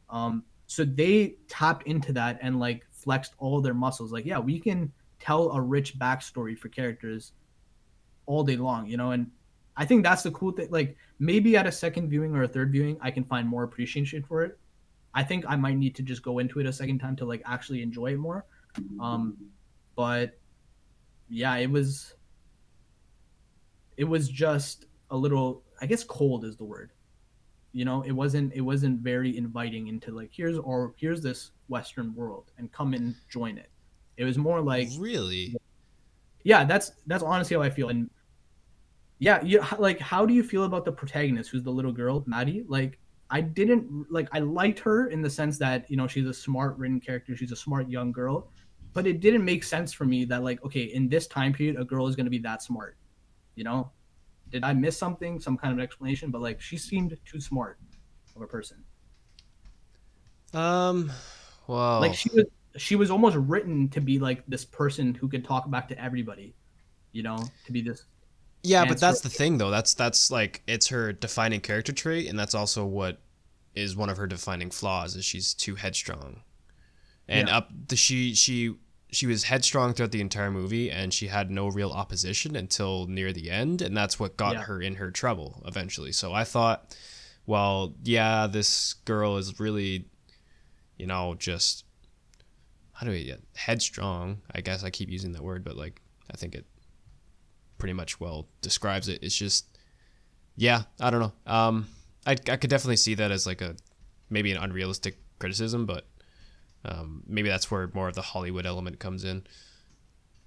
um 0.09 0.43
so 0.67 0.83
they 0.83 1.35
tapped 1.47 1.85
into 1.87 2.11
that 2.11 2.39
and 2.41 2.59
like 2.59 2.87
flexed 2.91 3.35
all 3.37 3.61
their 3.61 3.73
muscles. 3.73 4.11
Like 4.11 4.25
yeah 4.25 4.39
we 4.39 4.59
can 4.59 4.91
tell 5.19 5.51
a 5.51 5.61
rich 5.61 5.97
backstory 5.99 6.57
for 6.57 6.69
characters 6.69 7.33
all 8.25 8.43
day 8.43 8.55
long 8.55 8.85
you 8.87 8.97
know 8.97 9.11
and 9.11 9.29
i 9.77 9.85
think 9.85 10.03
that's 10.03 10.23
the 10.23 10.31
cool 10.31 10.51
thing 10.51 10.67
like 10.71 10.97
maybe 11.19 11.55
at 11.55 11.67
a 11.67 11.71
second 11.71 12.09
viewing 12.09 12.35
or 12.35 12.43
a 12.43 12.47
third 12.47 12.71
viewing 12.71 12.97
i 13.01 13.11
can 13.11 13.23
find 13.23 13.47
more 13.47 13.63
appreciation 13.63 14.23
for 14.23 14.43
it. 14.43 14.57
I 15.13 15.23
think 15.23 15.45
i 15.47 15.55
might 15.55 15.77
need 15.77 15.95
to 15.95 16.03
just 16.03 16.21
go 16.23 16.39
into 16.39 16.59
it 16.59 16.65
a 16.65 16.73
second 16.73 16.99
time 16.99 17.15
to 17.17 17.25
like 17.25 17.41
actually 17.45 17.81
enjoy 17.81 18.13
it 18.13 18.17
more. 18.17 18.45
Um 18.99 19.37
but 19.95 20.37
yeah, 21.29 21.55
it 21.55 21.69
was 21.69 22.13
it 23.97 24.03
was 24.03 24.29
just 24.29 24.85
a 25.11 25.17
little 25.17 25.63
I 25.81 25.85
guess 25.85 26.03
cold 26.03 26.45
is 26.45 26.57
the 26.57 26.63
word. 26.63 26.91
You 27.71 27.85
know, 27.85 28.03
it 28.03 28.11
wasn't 28.11 28.53
it 28.53 28.61
wasn't 28.61 29.01
very 29.01 29.37
inviting 29.37 29.87
into 29.87 30.11
like 30.11 30.29
here's 30.31 30.57
or 30.57 30.93
here's 30.97 31.21
this 31.21 31.51
Western 31.67 32.15
world 32.15 32.51
and 32.57 32.71
come 32.71 32.93
and 32.93 33.15
join 33.29 33.57
it. 33.57 33.69
It 34.17 34.23
was 34.23 34.37
more 34.37 34.61
like 34.61 34.87
really, 34.97 35.55
yeah. 36.43 36.63
That's 36.63 36.93
that's 37.05 37.23
honestly 37.23 37.55
how 37.57 37.61
I 37.61 37.69
feel. 37.69 37.89
And 37.89 38.09
yeah, 39.19 39.43
you 39.43 39.61
like 39.77 39.99
how 39.99 40.25
do 40.25 40.33
you 40.33 40.43
feel 40.43 40.63
about 40.63 40.85
the 40.85 40.91
protagonist, 40.91 41.49
who's 41.49 41.63
the 41.63 41.71
little 41.71 41.91
girl, 41.91 42.23
Maddie? 42.27 42.63
Like 42.67 42.97
I 43.29 43.41
didn't 43.41 44.05
like 44.09 44.29
I 44.31 44.39
liked 44.39 44.79
her 44.79 45.07
in 45.07 45.21
the 45.21 45.29
sense 45.29 45.57
that 45.57 45.89
you 45.89 45.97
know 45.97 46.07
she's 46.07 46.27
a 46.27 46.33
smart 46.33 46.77
written 46.77 46.99
character, 46.99 47.35
she's 47.35 47.51
a 47.51 47.57
smart 47.57 47.89
young 47.89 48.11
girl, 48.11 48.51
but 48.95 49.05
it 49.05 49.19
didn't 49.19 49.45
make 49.45 49.63
sense 49.63 49.93
for 49.93 50.05
me 50.05 50.25
that 50.25 50.43
like 50.43 50.63
okay 50.65 50.81
in 50.81 51.07
this 51.07 51.27
time 51.27 51.53
period 51.53 51.79
a 51.79 51.85
girl 51.85 52.07
is 52.07 52.15
going 52.15 52.25
to 52.25 52.31
be 52.31 52.39
that 52.39 52.63
smart 52.63 52.97
you 53.55 53.63
know? 53.63 53.91
Did 54.51 54.63
i 54.63 54.73
miss 54.73 54.95
something 54.95 55.39
some 55.39 55.57
kind 55.57 55.73
of 55.73 55.83
explanation? 55.83 56.29
But 56.29 56.41
like 56.41 56.61
she 56.61 56.77
seemed 56.77 57.17
too 57.25 57.41
smart 57.41 57.79
of 58.35 58.41
a 58.41 58.47
person. 58.47 58.83
Um 60.53 61.11
wow. 61.67 61.99
Like 61.99 62.13
she 62.13 62.29
was 62.29 62.45
she 62.77 62.95
was 62.95 63.09
almost 63.09 63.35
written 63.37 63.89
to 63.89 64.01
be 64.01 64.19
like 64.19 64.45
this 64.47 64.63
person 64.63 65.15
who 65.15 65.27
could 65.27 65.43
talk 65.43 65.69
back 65.71 65.87
to 65.87 66.01
everybody 66.01 66.53
you 67.13 67.23
know 67.23 67.37
to 67.65 67.71
be 67.71 67.81
this 67.81 68.03
yeah 68.63 68.83
but 68.83 68.99
that's 68.99 69.21
the 69.21 69.29
thing 69.29 69.57
though. 69.57 69.71
That's 69.71 69.93
that's 69.93 70.29
like 70.29 70.61
it's 70.67 70.87
her 70.87 71.11
defining 71.11 71.61
character 71.61 71.91
trait 71.91 72.29
and 72.29 72.37
that's 72.37 72.53
also 72.53 72.85
what 72.85 73.19
is 73.73 73.95
one 73.95 74.09
of 74.09 74.17
her 74.17 74.27
defining 74.27 74.69
flaws 74.69 75.15
is 75.15 75.25
she's 75.25 75.53
too 75.53 75.75
headstrong. 75.75 76.41
And 77.27 77.47
yeah. 77.47 77.57
up 77.57 77.71
the 77.87 77.95
she 77.95 78.35
she 78.35 78.75
she 79.15 79.27
was 79.27 79.45
headstrong 79.45 79.93
throughout 79.93 80.11
the 80.11 80.19
entire 80.19 80.51
movie 80.51 80.91
and 80.91 81.13
she 81.13 81.27
had 81.27 81.49
no 81.49 81.67
real 81.69 81.91
opposition 81.91 82.55
until 82.55 83.07
near 83.07 83.31
the 83.31 83.49
end 83.49 83.81
and 83.81 83.95
that's 83.95 84.19
what 84.19 84.35
got 84.35 84.53
yeah. 84.55 84.61
her 84.63 84.81
in 84.81 84.95
her 84.95 85.09
trouble 85.09 85.63
eventually. 85.65 86.11
So 86.11 86.33
i 86.33 86.43
thought 86.43 86.95
well 87.45 87.93
yeah 88.03 88.47
this 88.47 88.95
girl 89.05 89.37
is 89.37 89.59
really 89.59 90.05
you 90.97 91.07
know 91.07 91.35
just 91.37 91.85
how 92.91 93.05
do 93.05 93.11
we 93.11 93.25
get 93.25 93.41
headstrong? 93.55 94.41
I 94.53 94.61
guess 94.61 94.83
i 94.83 94.89
keep 94.89 95.09
using 95.09 95.31
that 95.31 95.43
word 95.43 95.63
but 95.63 95.77
like 95.77 96.01
i 96.31 96.35
think 96.35 96.55
it 96.55 96.65
pretty 97.77 97.93
much 97.93 98.19
well 98.19 98.47
describes 98.61 99.07
it. 99.07 99.19
It's 99.21 99.35
just 99.35 99.65
yeah 100.57 100.83
i 100.99 101.09
don't 101.09 101.21
know. 101.21 101.33
Um 101.51 101.87
i, 102.25 102.31
I 102.31 102.57
could 102.57 102.69
definitely 102.69 102.97
see 102.97 103.15
that 103.15 103.31
as 103.31 103.47
like 103.47 103.61
a 103.61 103.75
maybe 104.29 104.51
an 104.51 104.57
unrealistic 104.57 105.17
criticism 105.39 105.85
but 105.85 106.05
um, 106.85 107.23
maybe 107.27 107.49
that's 107.49 107.69
where 107.69 107.89
more 107.93 108.07
of 108.07 108.15
the 108.15 108.21
Hollywood 108.21 108.65
element 108.65 108.99
comes 108.99 109.23
in. 109.23 109.45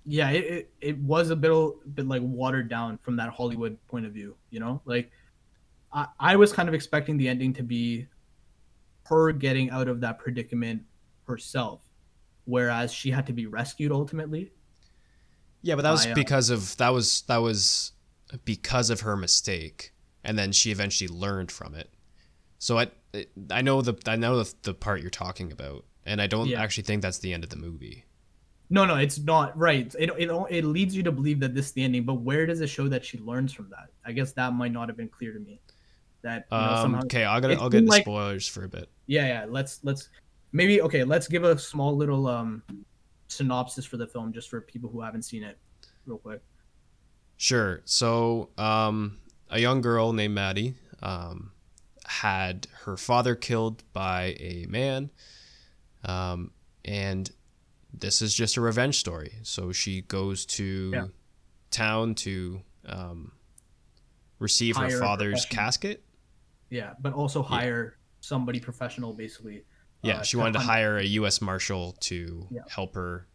Yeah, 0.05 0.31
it, 0.31 0.45
it, 0.45 0.71
it 0.81 0.99
was 0.99 1.31
a 1.31 1.37
bit, 1.37 1.51
a 1.51 1.71
bit 1.95 2.07
like 2.07 2.23
watered 2.25 2.69
down 2.69 2.99
from 2.99 3.17
that 3.17 3.31
Hollywood 3.31 3.77
point 3.89 4.07
of 4.07 4.13
view, 4.13 4.37
you 4.51 4.61
know? 4.61 4.81
Like, 4.85 5.11
I, 5.93 6.07
I 6.19 6.37
was 6.37 6.53
kind 6.53 6.69
of 6.69 6.75
expecting 6.75 7.17
the 7.17 7.29
ending 7.29 7.53
to 7.55 7.63
be 7.63 8.07
her 9.05 9.33
getting 9.33 9.71
out 9.71 9.89
of 9.89 10.01
that 10.01 10.19
predicament 10.19 10.83
herself, 11.27 11.83
whereas 12.45 12.93
she 12.93 13.11
had 13.11 13.27
to 13.27 13.33
be 13.33 13.47
rescued 13.47 13.93
ultimately. 13.93 14.53
Yeah, 15.63 15.75
but 15.75 15.83
that 15.83 15.91
was 15.91 16.07
I, 16.07 16.13
uh, 16.13 16.15
because 16.15 16.51
of 16.51 16.77
that 16.77 16.91
was 16.91 17.23
that 17.23 17.39
was 17.39 17.93
because 18.45 18.91
of 18.91 19.01
her 19.01 19.17
mistake, 19.17 19.93
and 20.23 20.39
then 20.39 20.53
she 20.53 20.71
eventually 20.71 21.09
learned 21.09 21.51
from 21.51 21.75
it. 21.75 21.91
So 22.59 22.79
I 22.79 22.89
I 23.51 23.63
know 23.63 23.83
the 23.83 23.97
I 24.07 24.17
know 24.17 24.43
the, 24.43 24.55
the 24.63 24.75
part 24.75 25.01
you're 25.01 25.11
talking 25.11 25.51
about, 25.51 25.85
and 26.09 26.21
I 26.21 26.27
don't 26.27 26.49
Yeah. 26.49 26.61
actually 26.63 26.85
think 26.85 27.03
that's 27.03 27.19
the 27.19 27.33
end 27.33 27.45
of 27.45 27.51
the 27.51 27.57
movie. 27.57 28.05
No, 28.71 28.85
no, 28.85 28.97
it's 28.97 29.19
not 29.19 29.57
right. 29.57 29.95
It, 29.99 30.11
it 30.19 30.31
it 30.51 30.65
leads 30.65 30.95
you 30.97 31.03
to 31.05 31.13
believe 31.13 31.41
that 31.41 31.55
this 31.55 31.67
is 31.67 31.73
the 31.73 31.85
ending, 31.85 32.05
but 32.05 32.15
where 32.15 32.45
does 32.47 32.61
it 32.61 32.67
show 32.69 32.87
that 32.89 33.05
she 33.05 33.19
learns 33.19 33.53
from 33.53 33.71
that? 33.71 33.89
I 34.05 34.13
guess 34.13 34.33
that 34.33 34.53
might 34.53 34.73
not 34.73 34.89
have 34.89 34.97
been 34.97 35.09
clear 35.09 35.33
to 35.33 35.39
me. 35.41 35.61
That 36.23 36.47
you 36.51 36.59
know, 36.59 36.65
Um, 36.65 36.77
somehow, 36.83 37.01
okay, 37.05 37.25
I'll 37.25 37.41
get 37.41 37.59
I'll 37.61 37.71
get 37.71 37.85
like- 37.85 38.03
spoilers 38.03 38.47
for 38.49 38.65
a 38.65 38.69
bit. 38.69 38.89
yeah, 39.07 39.27
yeah. 39.27 39.47
Let's 39.49 39.81
let's 39.85 40.11
maybe 40.53 40.83
okay. 40.83 41.05
Let's 41.05 41.29
give 41.29 41.45
a 41.45 41.59
small 41.59 41.97
little 41.97 42.27
um 42.27 42.63
synopsis 43.29 43.85
for 43.87 43.97
the 43.99 44.07
film 44.07 44.33
just 44.33 44.49
for 44.51 44.61
people 44.61 44.91
who 44.91 45.01
haven't 45.01 45.23
seen 45.23 45.43
it, 45.43 45.59
real 46.07 46.19
quick. 46.19 46.43
Sure. 47.37 47.83
So, 47.85 48.51
um, 48.59 49.19
a 49.49 49.61
young 49.61 49.81
girl 49.81 50.13
named 50.13 50.35
Maddie 50.35 50.75
um, 51.03 51.53
had 52.05 52.67
her 52.85 52.97
father 52.97 53.35
killed 53.35 53.85
by 53.93 54.35
a 54.41 54.67
man, 54.69 55.11
um, 56.05 56.51
and 56.85 57.31
this 57.93 58.21
is 58.23 58.35
just 58.35 58.57
a 58.57 58.61
revenge 58.61 58.99
story. 58.99 59.33
So 59.43 59.73
she 59.73 60.03
goes 60.03 60.45
to 60.47 60.91
Yeah. 60.95 61.07
town 61.71 62.15
to 62.17 62.63
um, 62.87 63.33
receive 64.39 64.77
Hire 64.77 64.91
her 64.91 64.99
father's 65.01 65.45
casket. 65.47 66.05
Yeah, 66.71 66.95
but 67.01 67.13
also 67.15 67.43
hire 67.43 67.97
somebody 68.21 68.61
professional, 68.61 69.13
basically. 69.15 69.65
Yeah, 70.03 70.19
uh, 70.19 70.23
she 70.23 70.37
wanted 70.37 70.53
to 70.53 70.59
hunt- 70.61 70.71
hire 70.71 70.99
a 70.99 71.05
U.S. 71.05 71.41
Marshal 71.41 71.93
to 72.01 72.47
Yeah. 72.51 72.61
help 72.69 72.95
her 72.95 73.27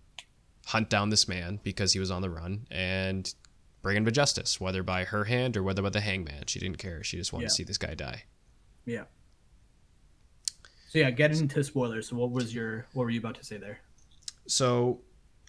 hunt 0.68 0.90
down 0.90 1.10
this 1.10 1.28
man 1.28 1.60
because 1.64 1.94
he 1.94 2.00
was 2.00 2.10
on 2.12 2.22
the 2.22 2.30
run 2.30 2.68
and 2.72 3.34
bring 3.82 3.98
him 3.98 4.06
to 4.06 4.12
justice, 4.12 4.62
whether 4.62 4.82
by 4.82 5.04
her 5.04 5.26
hand 5.26 5.58
or 5.58 5.64
whether 5.64 5.82
by 5.82 5.90
the 5.90 6.00
hangman. 6.00 6.46
She 6.48 6.60
didn't 6.60 6.78
care. 6.78 7.04
She 7.04 7.18
just 7.18 7.34
wanted 7.34 7.44
Yeah. 7.46 7.48
to 7.50 7.54
see 7.56 7.64
this 7.64 7.78
guy 7.78 7.96
die. 7.96 8.24
Yeah. 8.86 9.06
So 10.94 11.00
yeah, 11.00 11.10
get 11.10 11.32
into 11.32 11.64
spoilers. 11.64 12.10
So 12.10 12.16
what 12.16 12.30
was 12.30 12.54
your 12.54 12.86
what 12.94 13.06
were 13.06 13.10
you 13.10 13.20
about 13.20 13.34
to 13.38 13.44
say 13.44 13.58
there? 13.58 13.80
So, 14.46 15.02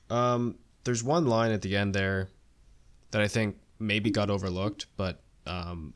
um, 0.09 0.54
there's 0.85 1.04
one 1.04 1.26
line 1.26 1.52
at 1.52 1.61
the 1.61 1.76
end 1.76 1.94
there 1.94 2.30
that 3.11 3.20
I 3.20 3.28
think 3.28 3.59
maybe 3.78 4.11
got 4.11 4.30
overlooked, 4.30 4.87
but 4.96 5.22
um, 5.46 5.92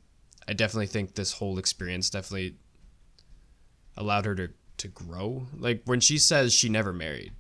I 0.47 0.53
definitely 0.53 0.89
think 0.89 1.15
this 1.15 1.33
whole 1.33 1.59
experience 1.59 2.11
definitely 2.11 2.57
allowed 3.97 4.27
her 4.27 4.35
to 4.35 4.51
to 4.77 4.89
grow. 4.89 5.47
Like 5.57 5.81
when 5.87 6.01
she 6.01 6.19
says 6.19 6.53
she 6.53 6.69
never 6.69 6.93
married, 6.93 7.33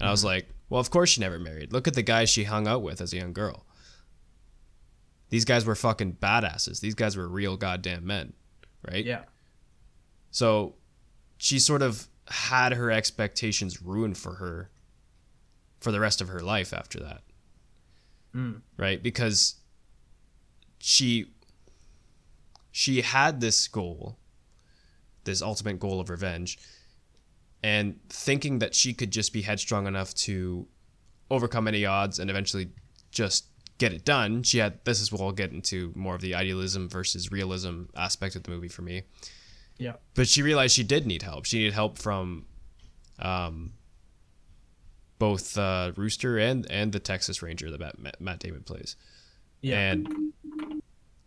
and 0.00 0.08
I 0.08 0.10
was 0.10 0.24
like, 0.24 0.48
well, 0.70 0.80
of 0.80 0.88
course 0.88 1.10
she 1.10 1.20
never 1.20 1.38
married. 1.38 1.74
Look 1.74 1.86
at 1.86 1.92
the 1.92 2.02
guys 2.02 2.30
she 2.30 2.44
hung 2.44 2.66
out 2.66 2.80
with 2.80 3.02
as 3.02 3.12
a 3.12 3.18
young 3.18 3.34
girl. 3.34 3.66
These 5.28 5.44
guys 5.44 5.66
were 5.66 5.74
fucking 5.74 6.14
badasses. 6.22 6.80
These 6.80 6.94
guys 6.94 7.18
were 7.18 7.28
real 7.28 7.58
goddamn 7.58 8.06
men, 8.06 8.32
right? 8.88 9.04
Yeah. 9.04 9.24
So 10.30 10.76
she 11.36 11.58
sort 11.58 11.82
of 11.82 12.08
had 12.28 12.72
her 12.72 12.90
expectations 12.90 13.82
ruined 13.82 14.18
for 14.18 14.34
her 14.34 14.70
for 15.80 15.92
the 15.92 16.00
rest 16.00 16.20
of 16.20 16.28
her 16.28 16.40
life 16.40 16.72
after 16.72 16.98
that. 17.00 17.22
Mm. 18.34 18.62
Right? 18.76 19.02
Because 19.02 19.56
she 20.78 21.32
she 22.72 23.00
had 23.00 23.40
this 23.40 23.68
goal, 23.68 24.18
this 25.24 25.40
ultimate 25.40 25.78
goal 25.78 26.00
of 26.00 26.10
revenge, 26.10 26.58
and 27.62 27.98
thinking 28.08 28.58
that 28.58 28.74
she 28.74 28.92
could 28.92 29.10
just 29.10 29.32
be 29.32 29.42
headstrong 29.42 29.86
enough 29.86 30.12
to 30.14 30.66
overcome 31.30 31.66
any 31.66 31.86
odds 31.86 32.18
and 32.18 32.30
eventually 32.30 32.68
just 33.10 33.46
get 33.78 33.92
it 33.92 34.04
done. 34.04 34.42
She 34.42 34.58
had 34.58 34.84
this 34.84 35.00
is 35.00 35.12
where 35.12 35.22
I'll 35.22 35.32
get 35.32 35.52
into 35.52 35.92
more 35.94 36.14
of 36.14 36.20
the 36.20 36.34
idealism 36.34 36.88
versus 36.88 37.30
realism 37.30 37.84
aspect 37.94 38.36
of 38.36 38.42
the 38.42 38.50
movie 38.50 38.68
for 38.68 38.82
me 38.82 39.02
Yeah. 39.78 39.94
but 40.14 40.28
she 40.28 40.42
realized 40.42 40.74
she 40.74 40.84
did 40.84 41.06
need 41.06 41.22
help. 41.22 41.44
She 41.44 41.58
needed 41.58 41.74
help 41.74 41.98
from 41.98 42.46
um, 43.18 43.72
both 45.18 45.56
uh, 45.58 45.92
Rooster 45.96 46.38
and 46.38 46.70
and 46.70 46.92
the 46.92 47.00
Texas 47.00 47.42
Ranger 47.42 47.70
that 47.70 47.98
Matt, 47.98 48.20
Matt 48.20 48.38
Damon 48.40 48.62
plays. 48.62 48.96
Yeah. 49.60 49.78
And 49.90 50.32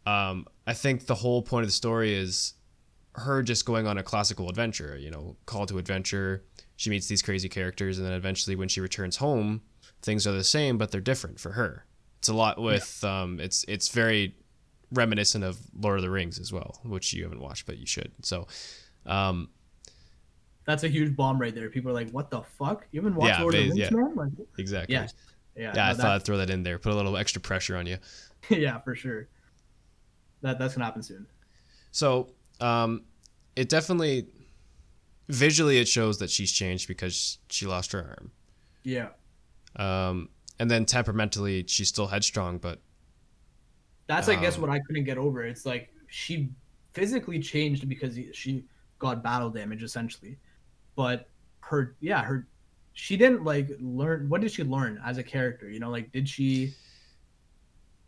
um, 0.05 0.47
I 0.65 0.73
think 0.73 1.05
the 1.05 1.15
whole 1.15 1.41
point 1.41 1.63
of 1.63 1.67
the 1.67 1.73
story 1.73 2.13
is 2.13 2.53
her 3.13 3.41
just 3.43 3.65
going 3.65 3.88
on 3.88 3.97
a 3.97 4.03
classical 4.03 4.49
adventure. 4.49 4.97
You 4.97 5.12
know, 5.12 5.35
call 5.45 5.65
to 5.67 5.77
adventure. 5.77 6.43
She 6.75 6.89
meets 6.89 7.07
these 7.07 7.21
crazy 7.21 7.49
characters, 7.49 7.97
and 7.97 8.07
then 8.07 8.13
eventually, 8.13 8.55
when 8.55 8.69
she 8.69 8.79
returns 8.79 9.17
home, 9.17 9.62
things 10.01 10.25
are 10.25 10.31
the 10.31 10.43
same, 10.43 10.77
but 10.77 10.91
they're 10.91 11.01
different 11.01 11.39
for 11.39 11.51
her. 11.51 11.85
It's 12.19 12.29
a 12.29 12.33
lot 12.33 12.62
with 12.62 13.03
um, 13.03 13.39
it's 13.39 13.65
it's 13.67 13.89
very 13.89 14.35
reminiscent 14.91 15.43
of 15.43 15.58
Lord 15.80 15.97
of 15.97 16.04
the 16.04 16.10
Rings 16.10 16.39
as 16.39 16.52
well, 16.52 16.80
which 16.84 17.13
you 17.13 17.23
haven't 17.23 17.41
watched, 17.41 17.65
but 17.65 17.78
you 17.78 17.86
should. 17.86 18.12
So, 18.23 18.47
um, 19.06 19.49
That's 20.65 20.84
a 20.84 20.88
huge 20.88 21.15
bomb 21.15 21.39
right 21.39 21.54
there. 21.54 21.69
People 21.69 21.89
are 21.91 21.93
like, 21.93 22.12
"What 22.12 22.30
the 22.30 22.41
fuck? 22.41 22.86
You 22.91 23.02
haven't 23.02 23.15
watched 23.15 23.38
Yeah, 23.38 23.41
Lord 23.41 23.56
of 23.56 23.62
the 23.62 23.67
Rings, 23.69 23.78
yeah. 23.80 23.89
man?" 23.91 24.15
Like, 24.15 24.32
exactly. 24.58 24.93
yeah, 24.95 25.08
Yeah, 25.56 25.71
yeah, 25.75 25.89
I 25.89 25.93
thought 25.93 26.12
I'd 26.15 26.23
throw 26.23 26.38
that 26.38 26.49
in 26.49 26.63
there, 26.63 26.78
put 26.78 26.93
a 26.93 26.95
little 26.95 27.17
extra 27.17 27.41
pressure 27.41 27.75
on 27.75 27.86
you. 27.88 27.97
yeah, 28.49 28.80
for 28.80 28.95
sure. 28.95 29.28
That 30.41 30.60
that's 30.60 30.75
gonna 30.75 30.86
happen 30.86 31.02
soon. 31.04 31.25
So, 31.91 32.30
um, 32.62 33.04
it 33.56 33.67
definitely 33.67 34.28
visually 35.28 35.80
it 35.80 35.88
shows 35.88 36.19
that 36.19 36.30
she's 36.30 36.52
changed 36.52 36.88
because 36.88 37.39
she 37.49 37.65
lost 37.65 37.91
her 37.91 37.99
arm. 37.99 38.32
Yeah, 38.84 39.10
Um, 39.75 40.30
and 40.60 40.69
then 40.71 40.86
temperamentally, 40.86 41.65
she's 41.67 41.89
still 41.89 42.08
headstrong, 42.08 42.58
but 42.60 42.80
that's 44.10 44.30
I 44.30 44.36
guess 44.36 44.58
Um, 44.58 44.63
what 44.63 44.72
I 44.72 44.80
couldn't 44.82 45.06
get 45.06 45.17
over. 45.17 45.45
It's 45.45 45.65
like 45.65 45.93
she 46.10 46.52
physically 46.93 47.39
changed 47.39 47.88
because 47.88 48.19
she 48.34 48.65
got 49.00 49.24
battle 49.24 49.52
damage 49.52 49.84
essentially, 49.84 50.38
but 50.95 51.30
her 51.62 51.95
yeah 52.02 52.24
her 52.24 52.48
she 52.93 53.17
didn't 53.17 53.45
like 53.45 53.72
learn. 53.80 54.30
What 54.30 54.41
did 54.41 54.52
she 54.52 54.65
learn 54.65 55.02
as 55.06 55.17
a 55.19 55.24
character? 55.24 55.69
You 55.69 55.80
know, 55.80 55.91
like 55.91 56.12
did 56.12 56.30
she? 56.30 56.76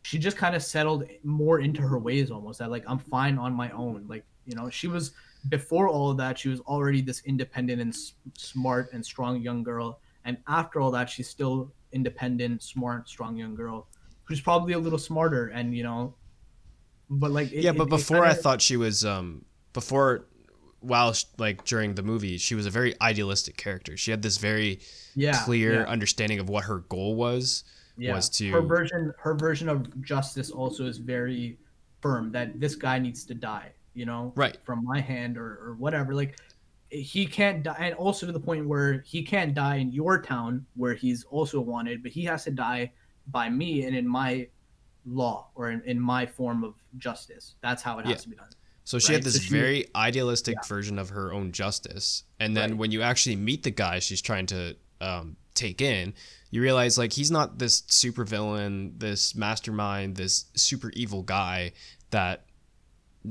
She 0.03 0.17
just 0.19 0.37
kind 0.37 0.55
of 0.55 0.63
settled 0.63 1.05
more 1.23 1.59
into 1.59 1.81
her 1.81 1.99
ways 1.99 2.31
almost. 2.31 2.59
That 2.59 2.71
like 2.71 2.83
I'm 2.87 2.99
fine 2.99 3.37
on 3.37 3.53
my 3.53 3.69
own. 3.71 4.05
Like 4.07 4.25
you 4.45 4.55
know, 4.55 4.69
she 4.69 4.87
was 4.87 5.13
before 5.49 5.87
all 5.87 6.11
of 6.11 6.17
that. 6.17 6.39
She 6.39 6.49
was 6.49 6.59
already 6.61 7.01
this 7.01 7.21
independent 7.25 7.81
and 7.81 7.93
s- 7.93 8.13
smart 8.37 8.91
and 8.93 9.05
strong 9.05 9.41
young 9.41 9.63
girl, 9.63 10.01
and 10.25 10.37
after 10.47 10.81
all 10.81 10.91
that, 10.91 11.09
she's 11.09 11.29
still 11.29 11.71
independent, 11.93 12.63
smart, 12.63 13.09
strong 13.09 13.37
young 13.37 13.55
girl 13.55 13.87
who's 14.31 14.41
probably 14.41 14.73
a 14.73 14.79
little 14.79 14.97
smarter 14.97 15.47
and 15.49 15.75
you 15.75 15.83
know 15.83 16.15
but 17.09 17.29
like 17.31 17.51
it- 17.51 17.63
yeah. 17.63 17.73
But 17.73 17.83
it 17.83 17.89
before 17.89 18.23
I 18.25 18.29
kinda- 18.29 18.41
thought 18.41 18.61
she 18.61 18.77
was 18.77 19.03
um 19.05 19.43
before 19.73 20.25
while 20.79 21.13
sh- 21.13 21.25
like 21.37 21.63
during 21.65 21.93
the 21.93 22.01
movie, 22.01 22.37
she 22.39 22.55
was 22.55 22.65
a 22.65 22.71
very 22.71 22.95
idealistic 23.01 23.55
character. 23.55 23.95
She 23.97 24.09
had 24.09 24.21
this 24.23 24.37
very 24.37 24.79
yeah 25.13 25.43
clear 25.43 25.73
yeah, 25.81 25.83
understanding 25.83 26.39
of 26.39 26.49
what 26.49 26.63
her 26.63 26.79
goal 26.89 27.15
was. 27.15 27.63
yeah. 27.97 28.15
was 28.15 28.29
to- 28.29 28.49
her 28.51 28.61
version 28.61 29.13
her 29.19 29.35
version 29.35 29.67
of 29.69 29.79
justice 30.01 30.49
also 30.49 30.85
is 30.87 30.97
very 30.97 31.59
firm 32.01 32.31
that 32.31 32.59
this 32.59 32.73
guy 32.75 32.97
needs 32.97 33.25
to 33.25 33.33
die 33.35 33.69
you 33.93 34.05
know 34.05 34.31
Right. 34.37 34.57
from 34.63 34.83
my 34.85 34.99
hand 35.01 35.37
or, 35.37 35.49
or 35.65 35.75
whatever 35.77 36.15
like 36.15 36.39
he 36.89 37.25
can't 37.27 37.61
die 37.63 37.75
and 37.79 37.93
also 37.95 38.25
to 38.25 38.31
the 38.31 38.39
point 38.39 38.65
where 38.65 39.01
he 39.05 39.21
can't 39.21 39.53
die 39.53 39.75
in 39.83 39.91
your 39.91 40.21
town 40.21 40.65
where 40.75 40.93
he's 40.95 41.25
also 41.25 41.59
wanted 41.59 42.01
but 42.01 42.11
he 42.13 42.23
has 42.31 42.45
to 42.45 42.51
die 42.51 42.91
by 43.31 43.49
me 43.49 43.85
and 43.85 43.95
in 43.95 44.07
my 44.07 44.47
law 45.05 45.47
or 45.55 45.71
in, 45.71 45.81
in 45.85 45.99
my 45.99 46.25
form 46.25 46.63
of 46.63 46.75
justice. 46.97 47.55
That's 47.61 47.81
how 47.81 47.99
it 47.99 48.05
has 48.05 48.11
Yeah. 48.11 48.17
to 48.17 48.29
be 48.29 48.35
done. 48.35 48.47
So 48.83 48.99
she 48.99 49.09
Right, 49.13 49.15
had 49.17 49.23
this 49.23 49.35
so 49.35 49.41
she- 49.43 49.49
very 49.49 49.85
idealistic 49.95 50.57
version 50.65 50.99
of 50.99 51.09
her 51.09 51.31
own 51.33 51.51
justice, 51.51 52.23
and 52.39 52.55
then 52.57 52.71
Right. 52.71 52.77
when 52.79 52.91
you 52.91 53.01
actually 53.01 53.35
meet 53.35 53.63
the 53.63 53.71
guy 53.71 53.99
she's 53.99 54.21
trying 54.21 54.45
to 54.47 54.75
um, 54.99 55.35
take 55.55 55.81
in, 55.81 56.13
you 56.51 56.61
realize 56.61 56.97
like 56.97 57.13
he's 57.13 57.31
not 57.31 57.57
this 57.57 57.83
super 57.87 58.23
villain, 58.23 58.93
this 58.97 59.33
mastermind, 59.35 60.15
this 60.15 60.45
super 60.55 60.91
evil 60.91 61.23
guy 61.23 61.71
that 62.11 62.45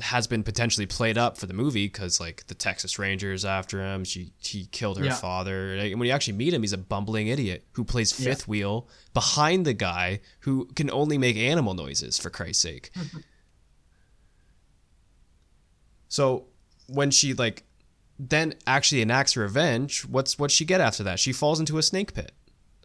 has 0.03 0.27
been 0.29 0.45
potentially 0.45 0.87
played 0.87 1.19
up 1.19 1.37
for 1.37 1.47
the 1.47 1.53
movie 1.55 1.87
because 1.87 2.21
like 2.21 2.47
the 2.47 2.55
Texas 2.55 2.99
Rangers 2.99 3.45
after 3.45 3.81
him, 3.83 4.05
she 4.05 4.33
he 4.39 4.67
killed 4.67 4.99
her 4.99 5.05
Yeah. 5.07 5.15
father. 5.15 5.75
And 5.75 5.99
when 5.99 6.07
you 6.07 6.13
actually 6.15 6.37
meet 6.37 6.55
him, 6.55 6.63
he's 6.63 6.73
a 6.73 6.79
bumbling 6.79 7.27
idiot 7.27 7.67
who 7.73 7.85
plays 7.85 8.19
Yeah. 8.19 8.27
fifth 8.27 8.47
wheel 8.47 8.89
behind 9.15 9.67
the 9.67 9.75
guy 9.75 10.21
who 10.41 10.67
can 10.77 10.91
only 10.91 11.19
make 11.19 11.37
animal 11.37 11.75
noises 11.75 12.19
for 12.19 12.31
Christ's 12.31 12.63
sake. 12.63 12.91
So 16.09 16.47
when 16.89 17.11
she 17.11 17.35
like 17.35 17.65
then 18.19 18.55
actually 18.67 19.01
enacts 19.01 19.37
revenge, 19.37 20.03
what's 20.05 20.39
what 20.39 20.51
she 20.51 20.65
get 20.65 20.81
after 20.81 21.03
that? 21.05 21.19
She 21.19 21.33
falls 21.33 21.61
into 21.61 21.79
a 21.79 21.83
snake 21.83 22.15
pit. 22.15 22.33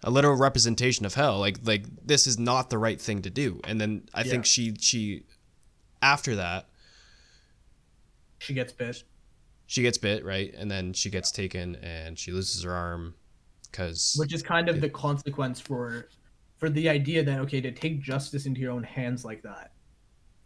A 0.03 0.11
literal 0.11 0.35
representation 0.35 1.05
of 1.05 1.15
hell. 1.15 1.39
Like 1.39 1.57
like 1.63 1.85
this 2.05 2.27
is 2.27 2.37
not 2.37 2.69
the 2.69 2.77
right 2.77 3.01
thing 3.01 3.21
to 3.23 3.29
do. 3.29 3.59
And 3.63 3.81
then 3.81 4.07
I 4.13 4.21
Yeah. 4.21 4.31
think 4.31 4.45
she 4.45 4.75
she 4.79 5.23
after 6.01 6.35
that 6.35 6.69
she 8.39 8.53
gets 8.53 8.71
bit. 8.71 9.03
She 9.67 9.81
gets 9.81 9.97
bit, 9.97 10.23
right? 10.23 10.53
And 10.55 10.69
then 10.69 10.93
she 10.93 11.09
gets 11.09 11.31
taken 11.31 11.75
and 11.77 12.17
she 12.17 12.31
loses 12.31 12.63
her 12.63 12.71
arm 12.71 13.15
cuz 13.71 14.15
which 14.17 14.33
is 14.33 14.41
kind 14.41 14.69
of 14.69 14.79
the 14.79 14.89
consequence 14.89 15.59
for 15.59 16.07
for 16.57 16.69
the 16.69 16.87
idea 16.87 17.23
that 17.23 17.39
okay 17.39 17.59
to 17.59 17.71
take 17.71 18.01
justice 18.01 18.45
into 18.45 18.61
your 18.61 18.71
own 18.71 18.83
hands 18.83 19.25
like 19.25 19.41
that 19.43 19.73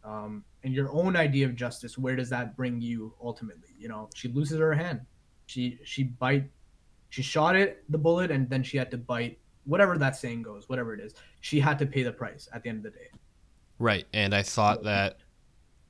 um, 0.04 0.44
and 0.64 0.74
your 0.74 0.92
own 0.92 1.16
idea 1.16 1.46
of 1.46 1.56
justice 1.56 1.98
where 1.98 2.16
does 2.16 2.30
that 2.30 2.56
bring 2.56 2.82
you 2.82 3.14
ultimately? 3.22 3.70
You 3.78 3.90
know 3.90 4.10
she 4.16 4.30
loses 4.30 4.58
her 4.58 4.74
hand. 4.74 5.02
She 5.46 5.80
she 5.84 6.04
bite 6.04 6.50
she 7.10 7.22
shot 7.22 7.56
it 7.56 7.84
the 7.90 7.98
bullet 7.98 8.32
and 8.32 8.50
then 8.50 8.64
she 8.64 8.78
had 8.78 8.90
to 8.92 8.98
bite 8.98 9.40
whatever 9.66 9.98
that 9.98 10.16
saying 10.16 10.42
goes 10.42 10.70
whatever 10.70 10.94
it 10.94 11.00
is 11.00 11.14
she 11.42 11.60
had 11.60 11.78
to 11.80 11.86
pay 11.86 12.02
the 12.02 12.12
price 12.12 12.48
at 12.54 12.64
the 12.64 12.70
end 12.70 12.78
of 12.80 12.84
the 12.92 12.98
day. 12.98 13.10
Right 13.78 14.06
and 14.14 14.34
i 14.34 14.44
thought 14.44 14.84
that 14.84 15.18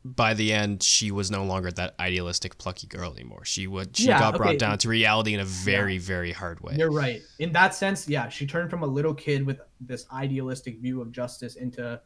by 0.06 0.34
the 0.34 0.54
end 0.54 0.82
she 0.82 1.12
was 1.12 1.30
no 1.30 1.44
longer 1.44 1.70
that 1.72 1.94
idealistic 2.00 2.58
plucky 2.58 2.88
girl 2.88 3.14
anymore 3.14 3.44
she 3.44 3.68
would 3.68 3.96
she 3.98 4.08
Yeah, 4.08 4.20
got 4.20 4.38
brought 4.38 4.50
okay. 4.52 4.58
down 4.58 4.78
to 4.78 4.88
reality 4.88 5.34
in 5.34 5.42
a 5.42 5.46
very 5.46 5.98
very 5.98 6.32
hard 6.32 6.62
way 6.62 6.76
You're 6.78 6.92
right. 6.92 7.22
In 7.40 7.52
that 7.52 7.76
sense, 7.76 8.08
yeah, 8.08 8.30
she 8.30 8.48
turned 8.48 8.70
from 8.70 8.82
a 8.84 8.88
little 8.88 9.14
kid 9.14 9.46
with 9.46 9.60
this 9.82 10.06
idealistic 10.14 10.80
view 10.80 11.02
of 11.02 11.12
justice 11.12 11.56
into 11.56 12.00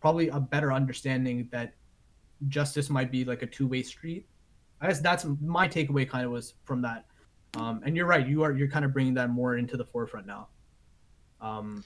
probably 0.00 0.28
a 0.28 0.38
better 0.38 0.72
understanding 0.72 1.48
that 1.50 1.74
justice 2.48 2.88
might 2.88 3.10
be 3.10 3.24
like 3.24 3.42
a 3.42 3.46
two-way 3.46 3.82
street. 3.82 4.26
I 4.80 4.86
guess 4.86 5.00
that's 5.00 5.26
my 5.42 5.68
takeaway 5.68 6.08
kind 6.08 6.24
of 6.24 6.30
was 6.30 6.54
from 6.64 6.80
that. 6.82 7.04
Um, 7.56 7.82
and 7.84 7.96
you're 7.96 8.06
right. 8.06 8.26
You 8.26 8.42
are 8.44 8.52
you're 8.52 8.68
kind 8.68 8.84
of 8.84 8.92
bringing 8.92 9.14
that 9.14 9.28
more 9.28 9.56
into 9.56 9.76
the 9.76 9.84
forefront 9.84 10.26
now. 10.26 10.48
Um, 11.40 11.82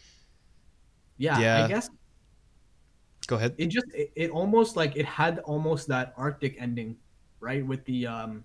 yeah, 1.17 1.39
Yeah. 1.39 1.65
I 1.65 1.69
guess 1.69 1.89
go 3.27 3.37
ahead. 3.37 3.55
It 3.59 3.67
just 3.67 3.87
it, 3.95 4.11
it 4.15 4.31
almost 4.31 4.77
like 4.77 4.97
it 4.97 5.07
had 5.07 5.41
almost 5.41 5.89
that 5.89 6.15
arctic 6.17 6.57
ending 6.59 6.97
right 7.41 7.65
with 7.65 7.85
the 7.85 8.07
um 8.07 8.45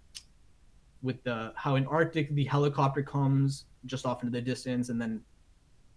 with 1.01 1.23
the 1.23 1.53
how 1.55 1.75
in 1.75 1.85
arctic 1.87 2.33
the 2.35 2.43
helicopter 2.45 3.01
comes 3.01 3.65
just 3.85 4.05
off 4.05 4.23
into 4.23 4.31
the 4.31 4.41
distance 4.41 4.89
and 4.89 5.01
then 5.01 5.21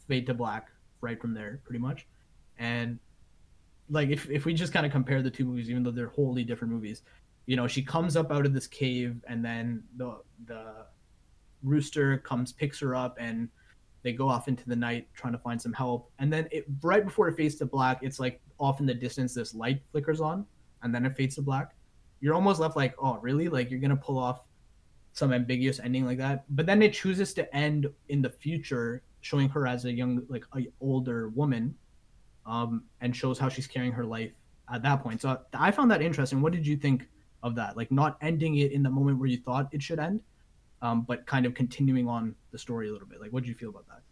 fade 0.06 0.26
to 0.26 0.34
black 0.34 0.68
right 1.00 1.20
from 1.20 1.34
there 1.34 1.60
pretty 1.64 1.80
much. 1.80 2.06
And 2.58 2.98
like 3.90 4.08
if, 4.10 4.30
if 4.30 4.44
we 4.44 4.54
just 4.54 4.72
kind 4.72 4.86
of 4.86 4.92
compare 4.92 5.22
the 5.22 5.30
two 5.30 5.44
movies 5.44 5.70
even 5.70 5.82
though 5.82 5.90
they're 5.90 6.08
wholly 6.08 6.44
different 6.44 6.72
movies 6.72 7.02
you 7.46 7.56
know 7.56 7.66
she 7.66 7.82
comes 7.82 8.16
up 8.16 8.30
out 8.30 8.46
of 8.46 8.52
this 8.54 8.66
cave 8.66 9.22
and 9.28 9.44
then 9.44 9.82
the 9.96 10.16
the 10.46 10.86
rooster 11.62 12.18
comes 12.18 12.52
picks 12.52 12.78
her 12.80 12.94
up 12.94 13.16
and 13.20 13.48
they 14.02 14.12
go 14.12 14.28
off 14.28 14.48
into 14.48 14.68
the 14.68 14.76
night 14.76 15.08
trying 15.14 15.32
to 15.32 15.38
find 15.38 15.60
some 15.60 15.72
help. 15.72 16.10
And 16.18 16.32
then 16.32 16.48
it 16.50 16.66
right 16.82 17.04
before 17.04 17.28
it 17.28 17.36
fades 17.36 17.54
to 17.56 17.66
black 17.66 18.00
it's 18.02 18.18
like 18.18 18.40
off 18.58 18.80
in 18.80 18.86
the 18.86 18.94
distance 18.94 19.34
this 19.34 19.54
light 19.54 19.82
flickers 19.90 20.20
on 20.20 20.44
and 20.82 20.94
then 20.94 21.06
it 21.06 21.16
fades 21.16 21.36
to 21.36 21.42
black. 21.42 21.74
You're 22.20 22.34
almost 22.34 22.60
left 22.60 22.76
like 22.76 22.94
oh 22.98 23.18
really? 23.18 23.48
Like 23.48 23.70
you're 23.70 23.80
gonna 23.80 23.96
pull 23.96 24.18
off 24.18 24.40
some 25.12 25.32
ambiguous 25.32 25.78
ending 25.80 26.04
like 26.04 26.18
that? 26.18 26.44
But 26.50 26.66
then 26.66 26.82
it 26.82 26.92
chooses 26.92 27.32
to 27.34 27.54
end 27.54 27.86
in 28.08 28.22
the 28.22 28.30
future 28.30 29.02
showing 29.20 29.48
her 29.50 29.66
as 29.66 29.84
a 29.84 29.92
young 29.92 30.22
like 30.28 30.44
a 30.56 30.66
older 30.80 31.28
woman 31.28 31.74
um 32.44 32.82
and 33.00 33.14
shows 33.14 33.38
how 33.38 33.48
she's 33.48 33.68
carrying 33.68 33.92
her 33.92 34.04
life 34.04 34.32
at 34.72 34.82
that 34.82 35.02
point. 35.02 35.20
So 35.20 35.38
i 35.54 35.70
found 35.70 35.90
that 35.90 36.02
interesting. 36.02 36.40
What 36.40 36.52
did 36.52 36.66
you 36.66 36.76
think 36.76 37.06
of 37.42 37.54
that? 37.54 37.76
Like 37.76 37.92
not 37.92 38.16
ending 38.20 38.56
it 38.56 38.72
in 38.72 38.82
the 38.82 38.90
moment 38.90 39.18
where 39.18 39.28
you 39.28 39.38
thought 39.38 39.68
it 39.72 39.82
should 39.82 40.00
end 40.00 40.20
um, 40.82 41.02
but 41.02 41.24
kind 41.26 41.46
of 41.46 41.54
continuing 41.54 42.08
on 42.08 42.34
the 42.50 42.58
story 42.58 42.88
a 42.88 42.92
little 42.92 43.08
bit. 43.08 43.20
Like, 43.20 43.32
what 43.32 43.42
did 43.42 43.48
you 43.48 43.54
feel 43.54 43.70
about 43.70 43.86
that? 43.88 44.02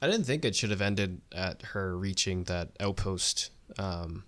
I 0.00 0.08
didn't 0.10 0.24
think 0.24 0.44
it 0.44 0.56
should 0.56 0.70
have 0.70 0.80
ended 0.80 1.20
at 1.32 1.62
her 1.62 1.96
reaching 1.96 2.44
that 2.44 2.70
outpost 2.80 3.50
um, 3.78 4.24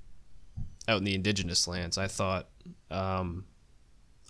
out 0.86 0.98
in 0.98 1.04
the 1.04 1.14
indigenous 1.14 1.66
lands. 1.66 1.96
I 1.98 2.06
thought, 2.06 2.48
um, 2.90 3.46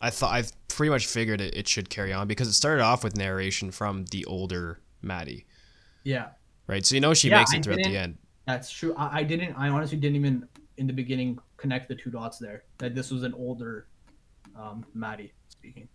I 0.01 0.11
thought 0.11 0.33
I 0.33 0.45
pretty 0.69 0.91
much 0.91 1.07
figured 1.07 1.41
it, 1.41 1.55
it 1.57 1.69
should 1.69 1.91
carry 1.91 2.13
on 2.13 2.29
because 2.29 2.49
it 2.49 2.53
started 2.55 2.83
off 2.83 3.05
with 3.05 3.17
narration 3.17 3.71
from 3.71 4.05
the 4.07 4.25
older 4.27 4.81
Maddie, 5.03 5.45
Yeah, 6.03 6.29
right? 6.67 6.85
So 6.85 6.95
you 6.95 7.01
know 7.01 7.13
she 7.15 7.29
Yeah, 7.29 7.39
makes 7.41 7.53
I 7.53 7.59
it 7.59 7.65
throughout 7.65 7.83
the 7.83 7.97
end. 7.97 8.19
that's 8.47 8.71
true. 8.71 8.95
I, 8.97 9.19
I 9.19 9.23
didn't. 9.23 9.55
I 9.55 9.69
honestly 9.69 9.99
didn't 9.99 10.17
even 10.17 10.49
in 10.79 10.87
the 10.87 10.93
beginning 10.93 11.39
connect 11.59 11.89
the 11.89 11.95
two 11.95 12.11
dots 12.11 12.39
there. 12.39 12.65
That 12.79 12.95
this 12.95 13.11
was 13.11 13.23
an 13.23 13.35
older 13.35 13.87
um, 14.59 14.85
Maddie 14.95 15.33
speaking. 15.49 15.89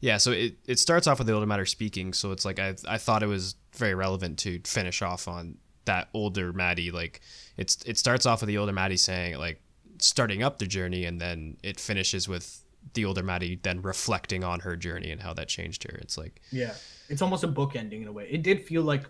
Yeah, 0.00 0.16
so 0.16 0.32
it, 0.32 0.56
it 0.66 0.78
starts 0.78 1.06
off 1.06 1.18
with 1.18 1.26
the 1.26 1.34
older 1.34 1.46
Maddie 1.46 1.66
speaking, 1.66 2.12
so 2.12 2.32
it's 2.32 2.44
like 2.44 2.58
I 2.58 2.74
I 2.88 2.98
thought 2.98 3.22
it 3.22 3.26
was 3.26 3.54
very 3.74 3.94
relevant 3.94 4.38
to 4.40 4.60
finish 4.64 5.02
off 5.02 5.28
on 5.28 5.58
that 5.84 6.08
older 6.14 6.52
Maddie. 6.52 6.90
Like 6.90 7.20
it's 7.56 7.78
it 7.84 7.98
starts 7.98 8.26
off 8.26 8.40
with 8.40 8.48
the 8.48 8.58
older 8.58 8.72
Maddie 8.72 8.96
saying 8.96 9.36
like 9.38 9.60
starting 9.98 10.42
up 10.42 10.58
the 10.58 10.66
journey, 10.66 11.04
and 11.04 11.20
then 11.20 11.56
it 11.62 11.78
finishes 11.78 12.28
with 12.28 12.64
the 12.94 13.04
older 13.04 13.22
Maddie 13.22 13.60
then 13.62 13.82
reflecting 13.82 14.42
on 14.42 14.60
her 14.60 14.74
journey 14.74 15.10
and 15.10 15.20
how 15.20 15.34
that 15.34 15.48
changed 15.48 15.84
her. 15.84 15.98
It's 15.98 16.16
like 16.16 16.40
Yeah, 16.50 16.74
it's 17.10 17.20
almost 17.20 17.44
a 17.44 17.48
book 17.48 17.76
ending 17.76 18.02
in 18.02 18.08
a 18.08 18.12
way. 18.12 18.26
It 18.30 18.42
did 18.42 18.64
feel 18.64 18.82
like 18.82 19.04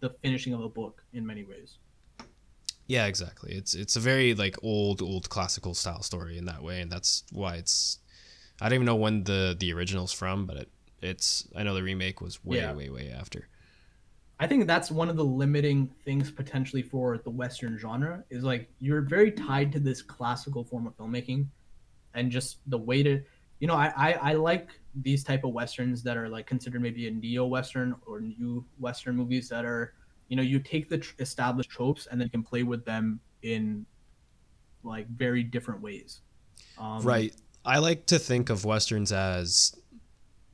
the 0.00 0.10
finishing 0.22 0.52
of 0.54 0.60
a 0.60 0.68
book 0.68 1.02
in 1.12 1.24
many 1.24 1.44
ways. 1.44 1.78
yeah, 2.88 3.06
exactly. 3.06 3.54
It's 3.54 3.74
it's 3.74 3.96
a 3.96 4.00
very 4.00 4.34
like 4.34 4.56
old 4.62 5.02
old 5.02 5.28
classical 5.28 5.74
style 5.74 6.02
story 6.02 6.36
in 6.36 6.46
that 6.46 6.62
way, 6.62 6.80
and 6.80 6.90
that's 6.90 7.22
why 7.32 7.56
it's. 7.56 7.98
I 8.60 8.68
don't 8.68 8.76
even 8.76 8.86
know 8.86 8.96
when 8.96 9.24
the 9.24 9.56
the 9.58 9.72
original's 9.72 10.12
from, 10.12 10.46
but 10.46 10.56
it 10.56 10.68
it's 11.02 11.46
I 11.54 11.62
know 11.62 11.74
the 11.74 11.82
remake 11.82 12.20
was 12.20 12.44
way 12.44 12.58
Yeah. 12.58 12.72
way 12.72 12.88
way 12.90 13.10
after. 13.10 13.48
I 14.38 14.46
think 14.46 14.66
that's 14.66 14.90
one 14.90 15.08
of 15.08 15.16
the 15.16 15.24
limiting 15.24 15.86
things 16.04 16.30
potentially 16.30 16.82
for 16.82 17.16
the 17.18 17.30
Western 17.30 17.78
genre 17.78 18.22
is 18.28 18.44
like 18.44 18.70
you're 18.78 19.00
very 19.00 19.30
tied 19.32 19.72
to 19.72 19.80
this 19.80 20.02
classical 20.02 20.62
form 20.64 20.86
of 20.86 20.96
filmmaking, 20.96 21.46
and 22.14 22.30
just 22.30 22.58
the 22.66 22.76
way 22.78 23.02
to, 23.02 23.22
you 23.60 23.66
know, 23.66 23.74
I 23.74 23.92
I, 23.96 24.12
I 24.12 24.32
like 24.34 24.70
these 25.02 25.24
type 25.24 25.44
of 25.44 25.52
westerns 25.52 26.02
that 26.02 26.16
are 26.16 26.28
like 26.28 26.46
considered 26.46 26.80
maybe 26.82 27.08
a 27.08 27.10
neo 27.10 27.46
western 27.46 27.94
or 28.06 28.20
new 28.20 28.64
western 28.78 29.16
movies 29.16 29.48
that 29.50 29.64
are, 29.64 29.94
you 30.28 30.36
know, 30.36 30.42
you 30.42 30.58
take 30.58 30.88
the 30.88 30.98
tr- 30.98 31.14
established 31.18 31.70
tropes 31.70 32.06
and 32.06 32.20
then 32.20 32.28
can 32.30 32.42
play 32.42 32.62
with 32.62 32.84
them 32.84 33.20
in 33.42 33.86
like 34.82 35.08
very 35.08 35.42
different 35.42 35.80
ways. 35.80 36.20
Um, 36.78 37.02
Right. 37.02 37.34
I 37.66 37.78
like 37.78 38.06
to 38.06 38.18
think 38.18 38.48
of 38.48 38.64
westerns 38.64 39.12
as 39.12 39.74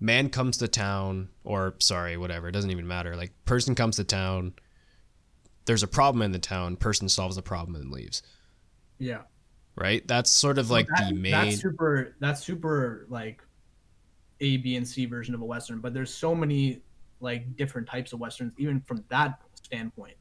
man 0.00 0.30
comes 0.30 0.56
to 0.58 0.68
town, 0.68 1.28
or 1.44 1.74
sorry, 1.78 2.16
whatever. 2.16 2.48
It 2.48 2.52
doesn't 2.52 2.70
even 2.70 2.86
matter. 2.88 3.14
Like 3.16 3.32
person 3.44 3.74
comes 3.74 3.96
to 3.96 4.04
town. 4.04 4.54
There's 5.66 5.82
a 5.82 5.88
problem 5.88 6.22
in 6.22 6.32
the 6.32 6.38
town. 6.38 6.76
Person 6.76 7.08
solves 7.08 7.36
the 7.36 7.42
problem 7.42 7.76
and 7.76 7.90
leaves. 7.92 8.22
Yeah. 8.98 9.22
Right. 9.76 10.06
That's 10.08 10.30
sort 10.30 10.58
of 10.58 10.70
like 10.70 10.88
that- 10.88 11.08
the 11.10 11.14
main. 11.14 11.32
That's 11.32 11.60
super. 11.60 12.16
That's 12.18 12.42
super 12.42 13.06
like 13.08 13.42
A, 14.40 14.56
B, 14.56 14.76
and 14.76 14.86
C 14.88 15.06
version 15.06 15.34
of 15.34 15.40
a 15.40 15.44
western. 15.44 15.80
But 15.80 15.94
there's 15.94 16.12
so 16.12 16.34
many 16.34 16.82
like 17.20 17.56
different 17.56 17.86
types 17.88 18.12
of 18.12 18.18
westerns, 18.20 18.52
even 18.58 18.80
from 18.80 19.04
that 19.08 19.40
standpoint. 19.54 20.16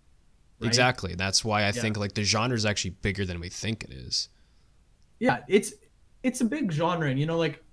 right? 0.60 0.68
Exactly. 0.68 1.16
That's 1.16 1.44
why 1.44 1.66
I 1.66 1.72
think 1.72 1.98
like 1.98 2.14
the 2.14 2.24
genre 2.24 2.56
is 2.56 2.66
actually 2.66 2.92
bigger 3.02 3.26
than 3.26 3.40
we 3.40 3.50
think 3.50 3.84
it 3.84 3.92
is. 3.92 4.30
Yeah, 5.20 5.40
it's 5.48 5.74
it's 6.24 6.42
a 6.42 6.46
big 6.46 6.72
genre, 6.72 7.10
and 7.10 7.20
you 7.20 7.26
know, 7.26 7.38
like 7.38 7.64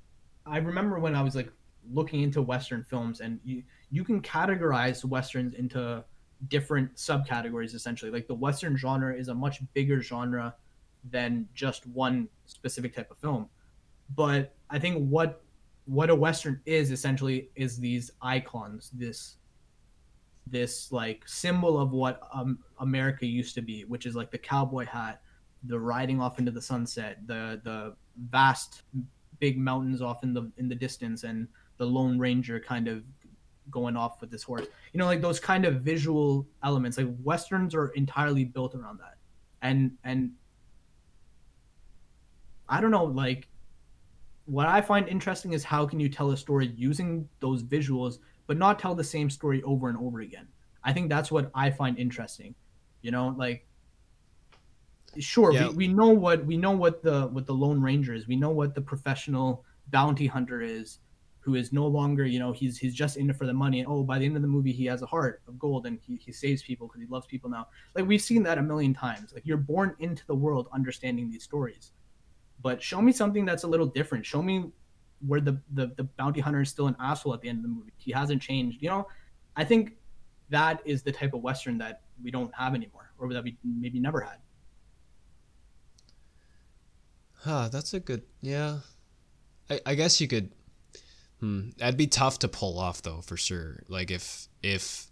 I 0.47 0.59
remember 0.59 0.99
when 0.99 1.15
I 1.15 1.23
was 1.23 1.35
like 1.35 1.51
looking 1.93 2.23
into 2.23 2.43
western 2.43 2.85
films, 2.85 3.21
and 3.21 3.41
you 3.45 3.63
you 3.91 4.05
can 4.05 4.21
categorize 4.21 5.05
westerns 5.05 5.55
into 5.55 6.05
different 6.47 6.95
subcategories 6.97 7.75
essentially. 7.75 8.11
Like 8.11 8.29
the 8.29 8.35
western 8.35 8.77
genre 8.77 9.15
is 9.15 9.29
a 9.29 9.35
much 9.35 9.61
bigger 9.75 10.01
genre 10.01 10.55
than 11.11 11.49
just 11.55 11.87
one 11.87 12.29
specific 12.47 12.95
type 12.95 13.11
of 13.11 13.19
film. 13.19 13.49
But 14.15 14.55
I 14.71 14.79
think 14.79 15.09
what 15.09 15.43
what 15.87 16.11
a 16.11 16.15
western 16.15 16.61
is 16.67 16.91
essentially 16.91 17.51
is 17.57 17.79
these 17.79 18.11
icons, 18.21 18.91
this 18.95 19.37
this 20.47 20.93
like 20.93 21.27
symbol 21.27 21.79
of 21.79 21.93
what 21.93 22.21
um, 22.33 22.59
America 22.79 23.27
used 23.27 23.55
to 23.55 23.63
be, 23.63 23.85
which 23.85 24.07
is 24.07 24.15
like 24.15 24.31
the 24.31 24.39
cowboy 24.39 24.87
hat, 24.87 25.21
the 25.65 25.79
riding 25.79 26.21
off 26.21 26.39
into 26.39 26.51
the 26.51 26.63
sunset, 26.63 27.19
the 27.27 27.61
the 27.65 27.95
vast 28.31 28.83
big 29.39 29.59
mountains 29.59 30.03
off 30.03 30.23
in 30.25 30.35
the 30.35 30.51
in 30.57 30.69
the 30.69 30.75
distance, 30.75 31.25
and 31.25 31.49
the 31.77 31.87
Lone 31.87 32.19
Ranger 32.19 32.61
kind 32.61 32.89
of 32.89 33.03
going 33.71 33.97
off 33.97 34.21
with 34.21 34.31
this 34.31 34.43
horse. 34.43 34.67
You 34.93 34.99
know, 34.99 35.07
like 35.07 35.21
those 35.21 35.41
kind 35.41 35.65
of 35.65 35.83
visual 35.83 36.47
elements. 36.63 36.99
Like 36.99 37.09
westerns 37.23 37.75
are 37.75 37.89
entirely 37.89 38.45
built 38.45 38.75
around 38.75 38.99
that, 38.99 39.17
and 39.63 39.93
and 40.05 40.33
I 42.69 42.81
don't 42.81 42.91
know, 42.91 43.05
like 43.05 43.49
what 44.45 44.67
I 44.67 44.81
find 44.81 45.07
interesting 45.09 45.53
is 45.53 45.63
how 45.63 45.87
can 45.87 46.01
you 46.01 46.09
tell 46.09 46.31
a 46.31 46.37
story 46.37 46.73
using 46.75 47.29
those 47.41 47.63
visuals, 47.63 48.19
but 48.47 48.57
not 48.57 48.79
tell 48.79 48.95
the 48.95 49.05
same 49.05 49.29
story 49.29 49.63
over 49.63 49.89
and 49.89 49.99
over 49.99 50.21
again. 50.21 50.49
I 50.83 50.93
think 50.93 51.11
that's 51.11 51.31
what 51.31 51.51
I 51.55 51.71
find 51.71 51.99
interesting. 51.99 52.55
You 53.03 53.11
know, 53.11 53.35
like 53.37 53.68
sure 55.19 55.53
we, 55.53 55.69
we 55.71 55.89
know 55.89 56.09
what 56.09 56.45
we 56.45 56.57
know 56.57 56.73
what 56.73 57.03
the 57.03 57.29
what 57.29 57.47
the 57.47 57.55
lone 57.55 57.81
ranger 57.81 58.15
is. 58.15 58.27
We 58.27 58.37
know 58.37 58.51
what 58.51 58.75
the 58.75 58.81
professional 58.81 59.65
bounty 59.89 60.27
hunter 60.27 60.61
is 60.61 60.99
who 61.41 61.55
is 61.55 61.73
no 61.73 61.87
longer 61.87 62.27
you 62.27 62.39
know 62.39 62.53
he's 62.53 62.77
he's 62.77 62.95
just 62.95 63.17
in 63.17 63.31
it 63.31 63.37
for 63.37 63.47
the 63.47 63.53
money. 63.53 63.81
And 63.81 63.89
oh 63.89 64.03
by 64.03 64.19
the 64.19 64.27
end 64.27 64.37
of 64.37 64.43
the 64.43 64.49
movie 64.49 64.73
he 64.73 64.87
has 64.87 65.03
a 65.03 65.07
heart 65.07 65.43
of 65.49 65.59
gold 65.59 65.87
and 65.87 65.99
he, 66.07 66.17
he 66.17 66.33
saves 66.33 66.63
people 66.63 66.87
because 66.87 67.01
he 67.01 67.07
loves 67.07 67.27
people 67.27 67.49
now. 67.49 67.69
Like 67.95 68.07
we've 68.07 68.23
seen 68.23 68.43
that 68.45 68.59
a 68.59 68.63
million 68.63 68.95
times. 68.95 69.33
Like 69.33 69.47
you're 69.47 69.57
born 69.57 69.95
into 69.99 70.27
the 70.27 70.35
world 70.35 70.69
understanding 70.73 71.31
these 71.31 71.45
stories. 71.45 71.93
But 72.61 72.83
show 72.83 73.01
me 73.01 73.13
something 73.13 73.45
that's 73.45 73.63
a 73.63 73.69
little 73.69 73.87
different. 73.87 74.27
Show 74.27 74.43
me 74.43 74.71
where 75.27 75.41
the 75.41 75.61
the, 75.73 75.93
the 75.97 76.05
bounty 76.05 76.41
hunter 76.41 76.61
is 76.61 76.69
still 76.69 76.87
an 76.87 76.97
asshole 77.01 77.35
at 77.35 77.41
the 77.41 77.49
end 77.49 77.59
of 77.59 77.63
the 77.63 77.69
movie. 77.69 77.93
He 77.97 78.13
hasn't 78.13 78.43
changed. 78.43 78.83
You 78.83 78.91
know 78.91 79.07
i 79.57 79.65
think 79.65 79.99
that 80.51 80.81
is 80.85 81.03
the 81.03 81.13
type 81.13 81.35
of 81.35 81.43
western 81.43 81.79
that 81.79 82.03
we 82.23 82.31
don't 82.31 82.55
have 82.55 82.75
anymore 82.75 83.13
or 83.19 83.33
that 83.33 83.45
we 83.45 83.59
maybe 83.65 84.01
never 84.01 84.21
had. 84.21 84.39
Huh, 87.41 87.69
that's 87.71 87.95
a 87.95 88.01
good 88.01 88.23
yeah. 88.41 88.79
I, 89.71 89.81
I 89.87 89.95
guess 89.95 90.21
you 90.21 90.29
could 90.29 90.51
hmm. 91.41 91.71
That'd 91.79 91.97
be 91.97 92.07
tough 92.07 92.41
to 92.41 92.49
pull 92.49 92.79
off 92.79 93.03
though, 93.03 93.21
for 93.21 93.37
sure. 93.37 93.83
Like 93.89 94.11
if 94.11 94.49
if 94.63 95.07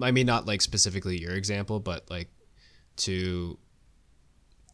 I 0.00 0.10
mean 0.10 0.26
not 0.26 0.46
like 0.46 0.60
specifically 0.60 1.18
your 1.18 1.32
example, 1.32 1.80
but 1.80 2.10
like 2.10 2.28
to 2.96 3.58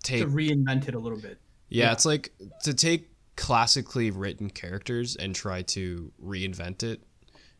take 0.02 0.22
to 0.22 0.26
reinvent 0.28 0.88
it 0.88 0.94
a 0.94 0.98
little 0.98 1.18
bit. 1.20 1.38
Yeah, 1.68 1.86
Yeah. 1.86 1.92
it's 1.92 2.04
like 2.04 2.32
to 2.64 2.74
take 2.74 3.10
classically 3.36 4.10
written 4.10 4.50
characters 4.50 5.16
and 5.16 5.34
try 5.34 5.62
to 5.62 6.12
reinvent 6.22 6.82
it. 6.82 7.02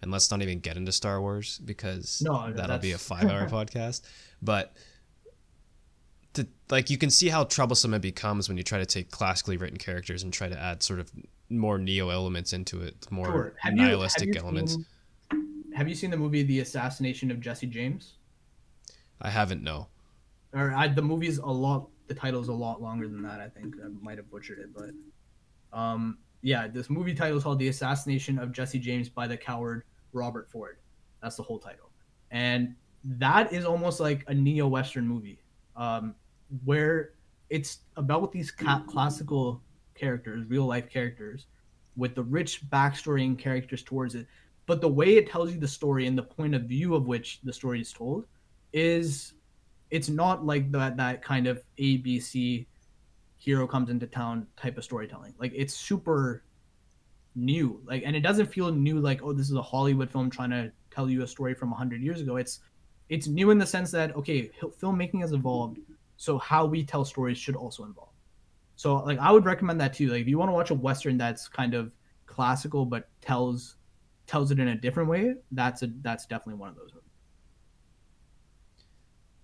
And 0.03 0.11
let's 0.11 0.31
not 0.31 0.40
even 0.40 0.61
get 0.61 0.79
into 0.79 0.92
Star 0.92 1.20
Wars 1.20 1.59
because 1.59 2.23
No, 2.25 2.51
that'll 2.53 2.79
be 2.79 2.92
a 2.92 2.99
five-hour 2.99 3.49
podcast. 3.51 4.01
But 4.40 4.75
to 6.35 6.47
like, 6.71 6.90
you 6.90 6.99
can 6.99 7.11
see 7.11 7.29
how 7.29 7.45
troublesome 7.45 7.93
it 7.95 8.03
becomes 8.03 8.49
when 8.49 8.57
you 8.57 8.62
try 8.62 8.79
to 8.79 8.87
take 8.87 9.11
classically 9.11 9.57
written 9.57 9.77
characters 9.79 10.23
and 10.23 10.33
try 10.33 10.49
to 10.49 10.59
add 10.59 10.83
sort 10.83 11.01
of 11.01 11.11
more 11.49 11.79
neo 11.79 12.09
elements 12.11 12.53
into 12.53 12.81
it, 12.83 13.07
more 13.11 13.27
Sure. 13.27 13.55
Have 13.59 13.73
you- 13.75 13.83
nihilistic 13.83 14.35
have 14.35 14.45
elements. 14.45 14.75
seen- 14.75 14.87
have 15.75 15.88
you 15.88 15.95
seen 15.95 16.11
the 16.11 16.16
movie 16.16 16.43
The 16.43 16.61
Assassination 16.61 17.31
of 17.31 17.40
Jesse 17.40 17.66
James? 17.66 18.14
I 19.21 19.31
haven't 19.31 19.62
no. 19.62 19.88
Or 20.53 20.73
I, 20.73 20.88
the 20.88 21.03
movie's 21.03 21.38
a 21.38 21.47
lot. 21.47 21.88
The 22.09 22.14
title's 22.14 22.49
a 22.49 22.53
lot 22.53 22.83
longer 22.83 23.07
than 23.09 23.23
that. 23.23 23.40
I 23.40 23.49
think 23.49 23.77
I 23.85 23.88
might 24.03 24.19
have 24.19 24.29
butchered 24.31 24.59
it, 24.59 24.71
but 24.75 24.90
um, 25.79 26.19
yeah, 26.43 26.66
this 26.66 26.90
movie 26.90 27.14
title 27.14 27.37
is 27.38 27.45
called 27.45 27.59
The 27.61 27.69
Assassination 27.69 28.38
of 28.38 28.51
Jesse 28.53 28.79
James 28.81 29.09
by 29.09 29.29
the 29.29 29.37
coward 29.37 29.85
Robert 30.12 30.51
Ford. 30.51 30.79
That's 31.23 31.37
the 31.37 31.43
whole 31.45 31.59
title, 31.61 31.90
and 32.33 32.75
that 33.05 33.53
is 33.53 33.64
almost 33.64 34.01
like 34.01 34.25
a 34.27 34.35
neo-western 34.35 35.07
movie, 35.07 35.40
um, 35.77 36.14
where 36.65 37.11
it's 37.49 37.81
about 37.97 38.33
these 38.33 38.51
ca- 38.51 38.85
classical 38.87 39.63
characters, 39.95 40.47
real-life 40.49 40.89
characters, 40.89 41.47
with 41.97 42.15
the 42.15 42.23
rich 42.23 42.69
backstory 42.71 43.25
and 43.25 43.39
characters 43.39 43.83
towards 43.83 44.15
it. 44.15 44.27
But 44.67 44.81
the 44.81 44.89
way 44.89 45.17
it 45.17 45.29
tells 45.29 45.53
you 45.53 45.59
the 45.59 45.69
story 45.69 46.07
and 46.07 46.17
the 46.17 46.23
point 46.23 46.55
of 46.55 46.63
view 46.63 46.95
of 46.95 47.07
which 47.07 47.41
the 47.43 47.53
story 47.53 47.81
is 47.81 47.93
told 47.93 48.25
is 48.73 49.35
it's 49.91 50.09
not 50.09 50.47
like 50.47 50.71
that 50.73 50.97
that 50.97 51.23
kind 51.23 51.47
of 51.47 51.63
ABC 51.79 52.67
hero 53.37 53.67
comes 53.67 53.91
into 53.91 54.07
town 54.07 54.47
type 54.57 54.79
of 54.79 54.85
storytelling. 54.85 55.35
Like 55.39 55.53
it's 55.55 55.75
super 55.75 56.45
new. 57.35 57.81
Like 57.85 58.03
and 58.07 58.15
it 58.15 58.21
doesn't 58.21 58.53
feel 58.53 58.71
new 58.71 59.01
like 59.01 59.23
oh 59.23 59.33
this 59.33 59.51
is 59.51 59.57
a 59.57 59.63
Hollywood 59.63 60.11
film 60.11 60.31
trying 60.31 60.51
to 60.51 60.71
tell 60.91 61.11
you 61.11 61.23
a 61.23 61.27
story 61.27 61.55
from 61.55 61.71
100 61.71 62.01
years 62.01 62.21
ago. 62.21 62.37
It's 62.37 62.61
it's 63.09 63.27
new 63.27 63.51
in 63.51 63.59
the 63.59 63.67
sense 63.67 63.91
that 63.91 64.15
okay, 64.15 64.51
filmmaking 64.81 65.21
has 65.21 65.33
evolved, 65.33 65.79
so 66.20 66.37
how 66.37 66.66
we 66.66 66.85
tell 66.85 67.02
stories 67.02 67.38
should 67.38 67.56
also 67.56 67.83
involve. 67.85 68.11
So 68.76 68.96
like 68.96 69.18
I 69.18 69.33
would 69.33 69.46
recommend 69.46 69.80
that 69.80 69.94
too. 69.94 70.09
Like 70.09 70.20
if 70.20 70.28
you 70.28 70.37
want 70.37 70.50
to 70.50 70.52
watch 70.52 70.68
a 70.68 70.74
western 70.74 71.16
that's 71.16 71.48
kind 71.48 71.72
of 71.72 71.92
classical 72.26 72.85
but 72.85 73.09
tells 73.22 73.76
tells 74.26 74.50
it 74.50 74.61
in 74.61 74.68
a 74.68 74.74
different 74.74 75.09
way, 75.09 75.33
that's 75.52 75.83
a 75.83 75.88
that's 76.02 76.26
definitely 76.26 76.61
one 76.61 76.68
of 76.68 76.76
those 76.76 76.90
movies. 76.92 77.09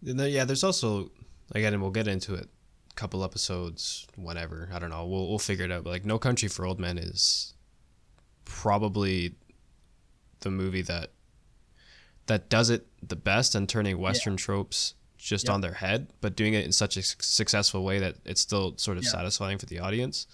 Then, 0.02 0.30
yeah, 0.30 0.44
there's 0.44 0.62
also 0.62 1.10
again, 1.52 1.72
and 1.72 1.80
we'll 1.80 1.92
get 1.92 2.08
into 2.08 2.34
it. 2.34 2.50
A 2.90 2.94
couple 2.94 3.24
episodes, 3.24 4.06
whatever. 4.16 4.68
I 4.70 4.78
don't 4.78 4.90
know. 4.90 5.06
We'll 5.06 5.28
we'll 5.30 5.38
figure 5.38 5.64
it 5.64 5.72
out. 5.72 5.84
But 5.84 5.90
like, 5.90 6.04
No 6.04 6.18
Country 6.18 6.50
for 6.50 6.66
Old 6.66 6.78
Men 6.78 6.98
is 6.98 7.54
probably 8.44 9.34
the 10.40 10.50
movie 10.50 10.82
that 10.82 11.12
that 12.26 12.50
does 12.50 12.68
it 12.68 12.86
the 13.02 13.16
best 13.16 13.54
and 13.54 13.66
turning 13.66 13.96
Western 13.96 14.36
tropes 14.36 14.92
just 15.16 15.46
Yeah. 15.46 15.52
on 15.54 15.60
their 15.60 15.74
head, 15.74 16.08
but 16.20 16.36
doing 16.36 16.54
it 16.54 16.64
in 16.64 16.72
such 16.72 16.96
a 16.96 17.02
successful 17.02 17.84
way 17.84 17.98
that 17.98 18.16
it's 18.24 18.40
still 18.40 18.76
sort 18.76 18.98
of 18.98 19.04
Yeah. 19.04 19.10
satisfying 19.10 19.58
for 19.58 19.66
the 19.66 19.78
audience. 19.80 20.26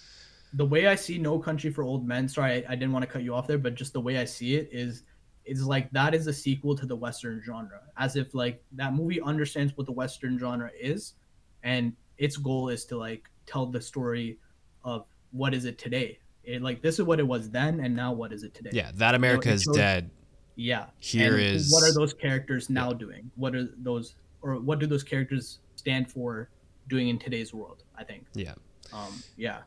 the 0.54 0.66
way 0.66 0.86
I 0.86 0.94
see 0.96 1.16
No 1.16 1.38
Country 1.38 1.70
for 1.70 1.82
Old 1.82 2.06
Men, 2.06 2.28
sorry, 2.28 2.66
I, 2.66 2.72
I 2.72 2.74
didn't 2.74 2.92
want 2.92 3.04
to 3.04 3.10
cut 3.10 3.22
you 3.22 3.34
off 3.34 3.46
there, 3.46 3.56
but 3.56 3.74
just 3.74 3.94
the 3.94 4.00
way 4.02 4.18
I 4.18 4.26
see 4.26 4.56
it 4.56 4.68
is, 4.70 5.02
is 5.46 5.64
like 5.64 5.90
that 5.92 6.14
is 6.14 6.26
a 6.26 6.32
sequel 6.32 6.76
to 6.76 6.84
the 6.84 6.94
Western 6.94 7.40
genre, 7.42 7.80
as 7.96 8.16
if 8.16 8.34
like 8.34 8.62
that 8.72 8.92
movie 8.92 9.18
understands 9.22 9.74
what 9.78 9.86
the 9.86 9.92
Western 9.92 10.38
genre 10.38 10.70
is, 10.78 11.14
and 11.62 11.94
its 12.18 12.36
goal 12.36 12.68
is 12.68 12.84
to 12.84 12.98
like 12.98 13.30
tell 13.46 13.64
the 13.64 13.80
story 13.80 14.38
of 14.84 15.06
what 15.30 15.54
is 15.54 15.64
it 15.64 15.78
today. 15.78 16.18
It 16.44 16.60
like 16.60 16.82
this 16.82 16.98
is 16.98 17.06
what 17.06 17.18
it 17.18 17.26
was 17.26 17.48
then, 17.48 17.80
and 17.80 17.96
now 17.96 18.12
what 18.12 18.30
is 18.30 18.42
it 18.42 18.52
today? 18.52 18.70
Yeah, 18.74 18.90
that 18.96 19.14
America 19.14 19.48
is 19.50 19.62
shows- 19.62 19.74
dead. 19.74 20.10
yeah. 20.54 20.90
Here 20.98 21.32
And 21.36 21.42
is 21.56 21.72
what 21.72 21.82
are 21.82 21.94
those 21.94 22.12
characters 22.12 22.68
now 22.68 22.92
doing? 22.92 23.30
What 23.36 23.54
are 23.54 23.68
those, 23.78 24.16
or 24.42 24.56
what 24.56 24.78
do 24.78 24.86
those 24.86 25.02
characters 25.02 25.58
stand 25.76 26.10
for 26.10 26.50
doing 26.88 27.08
in 27.08 27.18
today's 27.18 27.54
world? 27.54 27.84
I 27.96 28.04
think. 28.04 28.26
Yeah. 28.34 28.54
Um. 28.92 29.22
Yeah. 29.36 29.58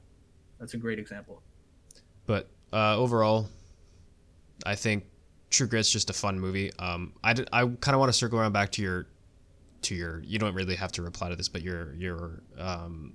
That's 0.59 0.73
a 0.73 0.77
great 0.77 0.99
example. 0.99 1.41
But 2.25 2.49
uh, 2.71 2.97
overall, 2.97 3.49
I 4.65 4.75
think 4.75 5.05
True 5.49 5.67
Grit's 5.67 5.89
just 5.89 6.09
a 6.09 6.13
fun 6.13 6.39
movie. 6.39 6.71
Um, 6.79 7.13
I, 7.23 7.33
did, 7.33 7.49
I 7.51 7.61
kind 7.61 7.93
of 7.93 7.99
want 7.99 8.09
to 8.09 8.17
circle 8.17 8.39
around 8.39 8.53
back 8.53 8.71
to 8.73 8.81
your 8.81 9.07
to 9.83 9.95
your. 9.95 10.21
You 10.21 10.39
don't 10.39 10.55
really 10.55 10.75
have 10.75 10.91
to 10.93 11.01
reply 11.01 11.29
to 11.29 11.35
this, 11.35 11.49
but 11.49 11.61
your 11.61 11.93
your 11.95 12.41
um, 12.57 13.13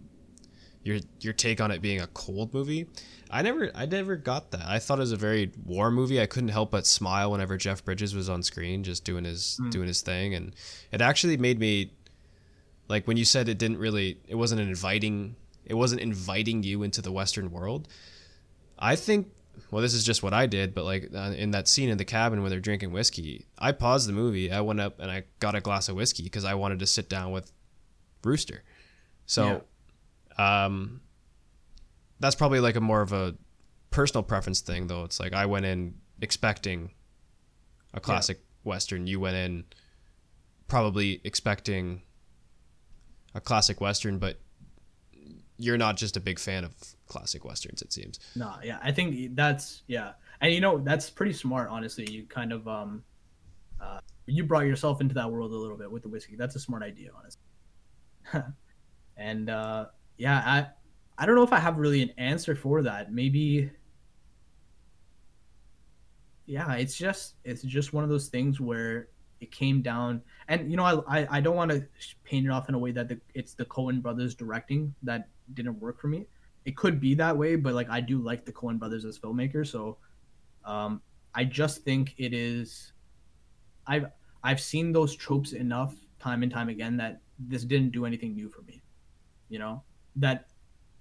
your 0.83 0.99
your 1.21 1.33
take 1.33 1.61
on 1.61 1.71
it 1.71 1.83
being 1.83 2.01
a 2.01 2.07
cold 2.09 2.55
movie. 2.55 2.87
I 3.31 3.43
never 3.43 3.71
I 3.75 3.87
never 3.87 4.17
got 4.17 4.51
that. 4.53 4.67
I 4.67 4.79
thought 4.79 4.99
it 4.99 5.03
was 5.03 5.13
a 5.13 5.17
very 5.17 5.53
warm 5.65 5.95
movie. 5.95 6.21
I 6.21 6.27
couldn't 6.27 6.49
help 6.49 6.71
but 6.71 6.87
smile 6.87 7.31
whenever 7.31 7.57
Jeff 7.57 7.85
Bridges 7.85 8.15
was 8.15 8.29
on 8.29 8.43
screen, 8.43 8.83
just 8.83 9.05
doing 9.05 9.25
his 9.25 9.59
Mm. 9.61 9.71
doing 9.71 9.89
his 9.89 10.01
thing, 10.03 10.35
and 10.35 10.55
it 10.93 11.01
actually 11.01 11.37
made 11.37 11.59
me 11.59 11.93
like 12.89 13.07
when 13.07 13.17
you 13.17 13.25
said 13.25 13.49
it 13.49 13.59
didn't 13.59 13.79
really 13.79 14.19
it 14.27 14.35
wasn't 14.35 14.61
an 14.61 14.69
inviting 14.69 15.37
it 15.65 15.75
wasn't 15.75 16.01
inviting 16.01 16.63
you 16.65 16.83
into 16.83 17.01
the 17.01 17.13
western 17.13 17.53
world 17.53 17.87
i 18.81 18.97
think 18.97 19.29
well 19.71 19.81
this 19.81 19.95
is 19.95 20.03
just 20.03 20.25
what 20.25 20.33
i 20.35 20.45
did 20.45 20.75
but 20.75 20.85
like 20.85 21.09
uh, 21.15 21.33
in 21.37 21.53
that 21.53 21.69
scene 21.69 21.89
in 21.89 21.99
the 21.99 22.05
cabin 22.05 22.41
where 22.41 22.51
they're 22.51 22.59
drinking 22.59 22.91
whiskey 22.91 23.47
i 23.59 23.71
paused 23.71 24.09
the 24.09 24.13
movie 24.13 24.51
i 24.51 24.61
went 24.61 24.81
up 24.81 24.99
and 24.99 25.09
i 25.09 25.23
got 25.39 25.55
a 25.55 25.61
glass 25.61 25.89
of 25.89 25.95
whiskey 25.95 26.25
because 26.25 26.45
i 26.45 26.53
wanted 26.53 26.81
to 26.81 26.87
sit 26.87 27.09
down 27.09 27.31
with 27.31 27.53
rooster 28.25 28.65
so 29.27 29.63
um 30.39 31.01
that's 32.21 32.35
probably 32.35 32.61
like 32.61 32.77
a 32.77 32.81
more 32.81 33.01
of 33.01 33.13
a 33.13 33.35
personal 33.91 34.23
preference 34.23 34.61
thing 34.61 34.87
though 34.87 35.05
it's 35.05 35.19
like 35.19 35.33
i 35.33 35.47
went 35.47 35.67
in 35.67 35.95
expecting 36.21 36.91
a 37.95 38.01
classic 38.01 38.41
western 38.63 39.07
you 39.07 39.19
went 39.19 39.37
in 39.37 39.65
probably 40.71 41.21
expecting 41.25 42.01
a 43.35 43.41
classic 43.41 43.81
western, 43.81 44.19
but 44.19 44.41
you're 45.59 45.77
not 45.77 45.97
just 45.99 46.17
a 46.17 46.21
big 46.21 46.39
fan 46.39 46.65
of 46.65 46.73
classic 47.07 47.45
westerns. 47.45 47.83
It 47.83 47.93
seems. 47.93 48.19
No, 48.35 48.55
yeah, 48.63 48.79
I 48.83 48.93
think 48.93 49.37
that's 49.37 49.83
yeah, 49.87 50.13
and 50.41 50.55
you 50.55 50.61
know 50.61 50.79
that's 50.79 51.11
pretty 51.11 51.35
smart, 51.35 51.69
honestly. 51.69 52.11
You 52.11 52.25
kind 52.25 52.53
of 52.53 52.67
um, 52.67 53.03
uh, 53.81 53.99
you 54.27 54.45
brought 54.45 54.65
yourself 54.65 55.03
into 55.03 55.15
that 55.17 55.31
world 55.31 55.53
a 55.53 55.57
little 55.57 55.77
bit 55.77 55.91
with 55.91 56.03
the 56.03 56.09
whiskey. 56.09 56.37
That's 56.37 56.55
a 56.55 56.61
smart 56.61 56.83
idea, 56.83 57.11
honestly. 57.15 58.53
and 59.17 59.51
uh, 59.51 59.87
yeah, 60.21 60.43
I 60.45 60.67
I 61.23 61.27
don't 61.27 61.35
know 61.35 61.43
if 61.43 61.53
I 61.53 61.59
have 61.59 61.79
really 61.79 62.03
an 62.03 62.11
answer 62.19 62.55
for 62.55 62.83
that. 62.83 63.13
Maybe. 63.13 63.71
Yeah, 66.47 66.75
it's 66.75 66.97
just 66.97 67.37
it's 67.45 67.63
just 67.63 67.93
one 67.93 68.05
of 68.05 68.11
those 68.11 68.29
things 68.29 68.61
where 68.61 69.09
it 69.41 69.51
came 69.51 69.81
down, 69.81 70.21
and 70.49 70.71
you 70.71 70.77
know 70.77 70.85
I 70.85 71.21
I, 71.21 71.39
I 71.39 71.41
don't 71.41 71.57
want 71.57 71.71
to 71.71 71.87
paint 72.25 72.47
it 72.47 72.51
off 72.51 72.69
in 72.69 72.75
a 72.75 72.79
way 72.79 72.93
that 72.93 73.09
the, 73.09 73.21
it's 73.35 73.55
the 73.55 73.65
Coen 73.65 74.03
brothers 74.03 74.35
directing 74.35 74.95
that 75.03 75.29
didn't 75.55 75.81
work 75.81 75.99
for 76.01 76.09
me 76.09 76.27
it 76.65 76.77
could 76.77 77.01
be 77.01 77.15
that 77.15 77.37
way, 77.37 77.57
but 77.57 77.75
like 77.75 77.89
I 77.89 78.01
do 78.01 78.19
like 78.19 78.45
the 78.45 78.53
Coen 78.53 78.79
brothers 78.79 79.05
as 79.05 79.19
filmmakers, 79.19 79.69
so 79.69 79.97
um, 80.65 81.01
I 81.35 81.45
just 81.45 81.83
think 81.83 82.15
it 82.19 82.35
is. 82.35 82.93
I've 83.87 84.07
I've 84.45 84.61
seen 84.61 84.93
those 84.93 85.17
tropes 85.17 85.53
enough 85.53 85.95
time 86.19 86.43
and 86.43 86.53
time 86.53 86.69
again 86.69 86.99
that 86.99 87.23
this 87.39 87.65
didn't 87.65 87.93
do 87.93 88.05
anything 88.05 88.35
new 88.35 88.51
for 88.51 88.63
me, 88.63 88.83
you 89.49 89.59
know 89.59 89.83
that. 90.17 90.47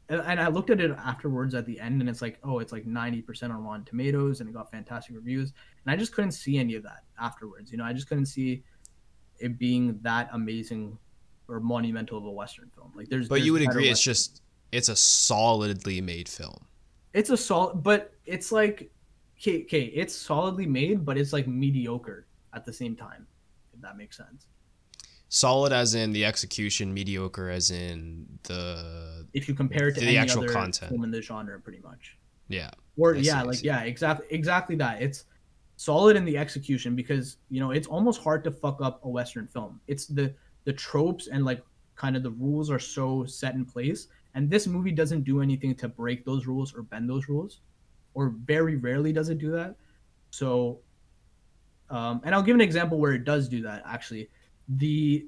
And 0.09 0.39
I 0.39 0.47
looked 0.47 0.71
at 0.71 0.81
it 0.81 0.89
afterwards 0.91 1.53
at 1.53 1.67
the 1.67 1.79
end, 1.79 2.01
and 2.01 2.09
it's 2.09 2.21
like, 2.21 2.39
oh, 2.43 2.59
it's 2.59 2.71
like 2.71 2.87
ninety 2.87 3.21
percent 3.21 3.53
on 3.53 3.63
Rotten 3.63 3.85
Tomatoes, 3.85 4.39
and 4.39 4.49
it 4.49 4.53
got 4.53 4.71
fantastic 4.71 5.15
reviews, 5.15 5.53
and 5.85 5.93
I 5.93 5.95
just 5.95 6.13
couldn't 6.13 6.31
see 6.31 6.57
any 6.57 6.75
of 6.75 6.83
that 6.83 7.03
afterwards. 7.21 7.71
You 7.71 7.77
know, 7.77 7.83
I 7.83 7.93
just 7.93 8.07
couldn't 8.09 8.25
see 8.25 8.63
it 9.37 9.59
being 9.59 9.99
that 10.01 10.29
amazing 10.33 10.97
or 11.47 11.59
monumental 11.59 12.17
of 12.17 12.25
a 12.25 12.31
western 12.31 12.71
film. 12.73 12.91
Like, 12.95 13.07
there's. 13.09 13.27
But 13.27 13.35
there's 13.35 13.45
you 13.45 13.53
would 13.53 13.61
agree, 13.61 13.87
it's 13.87 14.01
just 14.01 14.41
it's 14.71 14.89
a 14.89 14.95
solidly 14.95 16.01
made 16.01 16.27
film. 16.29 16.65
it's 17.13 17.29
a 17.29 17.37
solid 17.37 17.81
but 17.81 18.13
it's 18.25 18.51
like 18.51 18.91
okay, 19.39 19.63
okay 19.63 19.85
it's 19.85 20.15
solidly 20.15 20.65
made 20.67 21.03
but 21.03 21.17
it's 21.17 21.33
like 21.33 21.47
mediocre 21.47 22.27
at 22.53 22.65
the 22.65 22.73
same 22.73 22.95
time 22.95 23.25
if 23.73 23.81
that 23.81 23.97
makes 23.97 24.17
sense 24.17 24.47
Solid 25.29 25.71
as 25.71 25.93
in 25.93 26.11
the 26.11 26.25
execution, 26.25 26.91
mediocre 26.93 27.49
as 27.49 27.69
in 27.69 28.25
the 28.43 29.25
if 29.33 29.47
you 29.47 29.53
compare 29.53 29.89
it 29.89 29.93
to 29.93 29.99
The 30.01 30.07
any 30.07 30.17
actual 30.17 30.43
other 30.43 30.53
content. 30.53 30.89
film 30.89 31.03
in 31.03 31.11
the 31.11 31.21
genre 31.21 31.59
pretty 31.59 31.79
much. 31.83 32.17
Yeah. 32.47 32.71
or 32.97 33.15
I 33.15 33.19
yeah 33.19 33.39
I 33.39 33.43
like 33.43 33.63
yeah 33.63 33.81
exactly 33.83 34.25
exactly 34.31 34.75
that. 34.77 35.01
It's 35.01 35.25
solid 35.75 36.17
in 36.17 36.25
the 36.25 36.35
execution 36.35 36.95
because 36.95 37.37
you 37.49 37.59
know 37.59 37.69
it's 37.71 37.87
almost 37.87 38.21
hard 38.23 38.43
to 38.45 38.51
fuck 38.51 38.81
up 38.81 39.05
a 39.05 39.09
western 39.09 39.45
film. 39.47 39.79
It's 39.87 40.07
the 40.07 40.33
the 40.63 40.73
tropes 40.73 41.27
and 41.27 41.45
like 41.45 41.61
kind 41.95 42.15
of 42.17 42.23
the 42.23 42.31
rules 42.31 42.71
are 42.71 42.79
so 42.79 43.23
set 43.25 43.53
in 43.53 43.65
place. 43.65 44.07
And 44.33 44.49
this 44.49 44.65
movie 44.67 44.91
doesn't 44.91 45.23
do 45.23 45.41
anything 45.41 45.75
to 45.75 45.87
break 45.87 46.25
those 46.25 46.47
rules 46.47 46.73
or 46.75 46.81
bend 46.83 47.09
those 47.09 47.27
rules 47.29 47.59
or 48.15 48.29
very 48.45 48.77
rarely 48.77 49.13
does 49.13 49.29
it 49.29 49.37
do 49.37 49.51
that. 49.51 49.75
So 50.31 50.79
um, 51.91 52.21
and 52.23 52.35
i'll 52.35 52.43
give 52.43 52.55
an 52.55 52.61
example 52.61 52.99
where 52.99 53.13
it 53.13 53.23
does 53.25 53.47
do 53.49 53.61
that 53.63 53.81
actually 53.85 54.29
the 54.77 55.27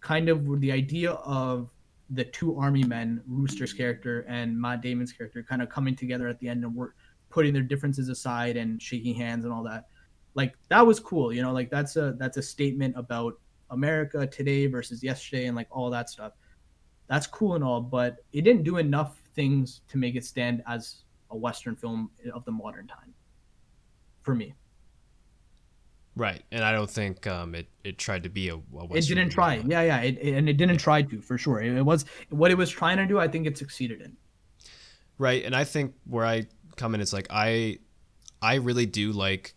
kind 0.00 0.28
of 0.28 0.60
the 0.60 0.72
idea 0.72 1.12
of 1.12 1.70
the 2.10 2.24
two 2.24 2.58
army 2.58 2.82
men 2.82 3.22
rooster's 3.28 3.72
character 3.72 4.24
and 4.28 4.60
matt 4.60 4.82
damon's 4.82 5.12
character 5.12 5.44
kind 5.44 5.62
of 5.62 5.68
coming 5.68 5.94
together 5.94 6.26
at 6.26 6.40
the 6.40 6.48
end 6.48 6.64
and 6.64 6.74
work 6.74 6.96
putting 7.30 7.52
their 7.52 7.62
differences 7.62 8.08
aside 8.08 8.56
and 8.56 8.82
shaking 8.82 9.14
hands 9.14 9.44
and 9.44 9.54
all 9.54 9.62
that. 9.62 9.86
Like 10.34 10.54
that 10.68 10.86
was 10.86 11.00
cool 11.00 11.32
you 11.32 11.42
know 11.42 11.52
like 11.52 11.70
that's 11.70 11.96
a 11.96 12.14
that's 12.18 12.36
a 12.36 12.42
statement 12.42 12.94
about 12.96 13.34
america 13.70 14.26
today 14.26 14.66
versus 14.66 15.02
yesterday 15.02 15.46
and 15.46 15.56
like 15.56 15.68
all 15.70 15.90
that 15.90 16.10
stuff. 16.10 16.32
That's 17.08 17.26
cool 17.26 17.54
and 17.54 17.64
all 17.64 17.80
but 17.80 18.18
it 18.32 18.42
didn't 18.42 18.62
do 18.62 18.76
enough 18.76 19.20
things 19.34 19.80
to 19.88 19.98
make 19.98 20.14
it 20.14 20.24
stand 20.24 20.62
as 20.68 21.04
a 21.30 21.36
western 21.36 21.74
film 21.74 22.10
of 22.32 22.44
the 22.44 22.52
modern 22.52 22.86
time 22.86 23.14
for 24.22 24.34
me 24.34 24.54
right 26.16 26.42
and 26.50 26.64
i 26.64 26.72
don't 26.72 26.90
think 26.90 27.26
um 27.26 27.54
it 27.54 27.66
it 27.84 27.98
tried 27.98 28.22
to 28.22 28.28
be 28.28 28.48
a, 28.48 28.54
a 28.54 28.84
it 28.92 29.06
didn't 29.06 29.30
try 29.30 29.58
one. 29.58 29.70
yeah 29.70 29.82
yeah 29.82 30.00
it, 30.00 30.18
it, 30.20 30.34
and 30.34 30.48
it 30.48 30.56
didn't 30.56 30.78
try 30.78 31.02
to 31.02 31.20
for 31.20 31.38
sure 31.38 31.60
it, 31.60 31.76
it 31.76 31.82
was 31.82 32.04
what 32.30 32.50
it 32.50 32.56
was 32.56 32.70
trying 32.70 32.96
to 32.96 33.06
do 33.06 33.18
i 33.18 33.28
think 33.28 33.46
it 33.46 33.56
succeeded 33.56 34.00
in 34.00 34.16
right 35.18 35.44
and 35.44 35.54
i 35.54 35.64
think 35.64 35.94
where 36.06 36.26
i 36.26 36.46
come 36.76 36.94
in 36.94 37.00
it's 37.00 37.12
like 37.12 37.26
i 37.30 37.78
i 38.42 38.56
really 38.56 38.86
do 38.86 39.12
like 39.12 39.54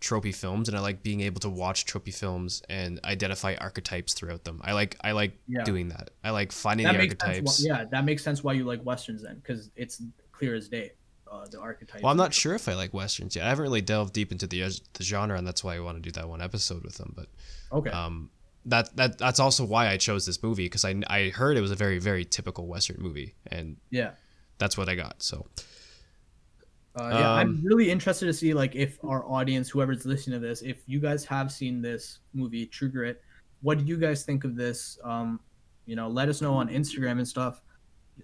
tropey 0.00 0.34
films 0.34 0.68
and 0.68 0.76
I 0.76 0.80
like 0.80 1.02
being 1.02 1.20
able 1.20 1.40
to 1.40 1.50
watch 1.50 1.84
tropey 1.84 2.14
films 2.14 2.62
and 2.68 3.00
identify 3.04 3.54
archetypes 3.60 4.14
throughout 4.14 4.44
them. 4.44 4.60
I 4.64 4.72
like 4.72 4.96
I 5.02 5.12
like 5.12 5.38
yeah. 5.46 5.62
doing 5.64 5.88
that. 5.88 6.10
I 6.24 6.30
like 6.30 6.52
finding 6.52 6.86
that 6.86 6.94
the 6.94 7.00
archetypes. 7.00 7.60
Why, 7.60 7.78
yeah, 7.78 7.84
that 7.90 8.04
makes 8.04 8.24
sense 8.24 8.42
why 8.42 8.54
you 8.54 8.64
like 8.64 8.84
westerns 8.84 9.22
then 9.22 9.40
cuz 9.44 9.70
it's 9.76 10.02
clear 10.32 10.54
as 10.54 10.68
day. 10.68 10.92
Uh, 11.30 11.46
the 11.46 11.60
archetypes. 11.60 12.02
Well, 12.02 12.10
I'm 12.10 12.16
not 12.16 12.34
sure 12.34 12.54
if 12.54 12.68
I 12.68 12.74
like 12.74 12.92
westerns 12.92 13.36
yet. 13.36 13.46
I 13.46 13.50
haven't 13.50 13.62
really 13.62 13.80
delved 13.80 14.12
deep 14.12 14.32
into 14.32 14.48
the 14.48 14.62
the 14.94 15.04
genre 15.04 15.38
and 15.38 15.46
that's 15.46 15.62
why 15.62 15.76
I 15.76 15.80
want 15.80 15.96
to 15.96 16.02
do 16.02 16.10
that 16.12 16.28
one 16.28 16.42
episode 16.42 16.82
with 16.82 16.96
them, 16.96 17.14
but 17.16 17.28
Okay. 17.72 17.90
Um 17.90 18.30
that 18.66 18.94
that 18.96 19.16
that's 19.16 19.38
also 19.38 19.64
why 19.64 19.88
I 19.88 19.96
chose 19.96 20.26
this 20.26 20.42
movie 20.42 20.64
because 20.64 20.84
I 20.84 21.00
I 21.06 21.28
heard 21.28 21.56
it 21.56 21.60
was 21.60 21.70
a 21.70 21.76
very 21.76 22.00
very 22.00 22.24
typical 22.24 22.66
western 22.66 22.96
movie 23.00 23.36
and 23.46 23.76
Yeah. 23.90 24.12
That's 24.58 24.76
what 24.76 24.88
I 24.88 24.96
got. 24.96 25.22
So 25.22 25.46
uh, 26.96 27.08
yeah, 27.12 27.32
um, 27.32 27.38
I'm 27.38 27.64
really 27.64 27.90
interested 27.90 28.26
to 28.26 28.32
see 28.32 28.52
like 28.52 28.74
if 28.74 28.98
our 29.04 29.24
audience, 29.24 29.70
whoever's 29.70 30.04
listening 30.04 30.40
to 30.40 30.46
this, 30.46 30.62
if 30.62 30.82
you 30.86 30.98
guys 30.98 31.24
have 31.24 31.52
seen 31.52 31.80
this 31.80 32.18
movie, 32.34 32.66
True 32.66 32.88
Grit, 32.88 33.22
what 33.62 33.78
do 33.78 33.84
you 33.84 33.96
guys 33.96 34.24
think 34.24 34.42
of 34.42 34.56
this? 34.56 34.98
Um, 35.04 35.38
you 35.86 35.94
know, 35.94 36.08
let 36.08 36.28
us 36.28 36.40
know 36.42 36.54
on 36.54 36.68
Instagram 36.68 37.12
and 37.12 37.28
stuff, 37.28 37.62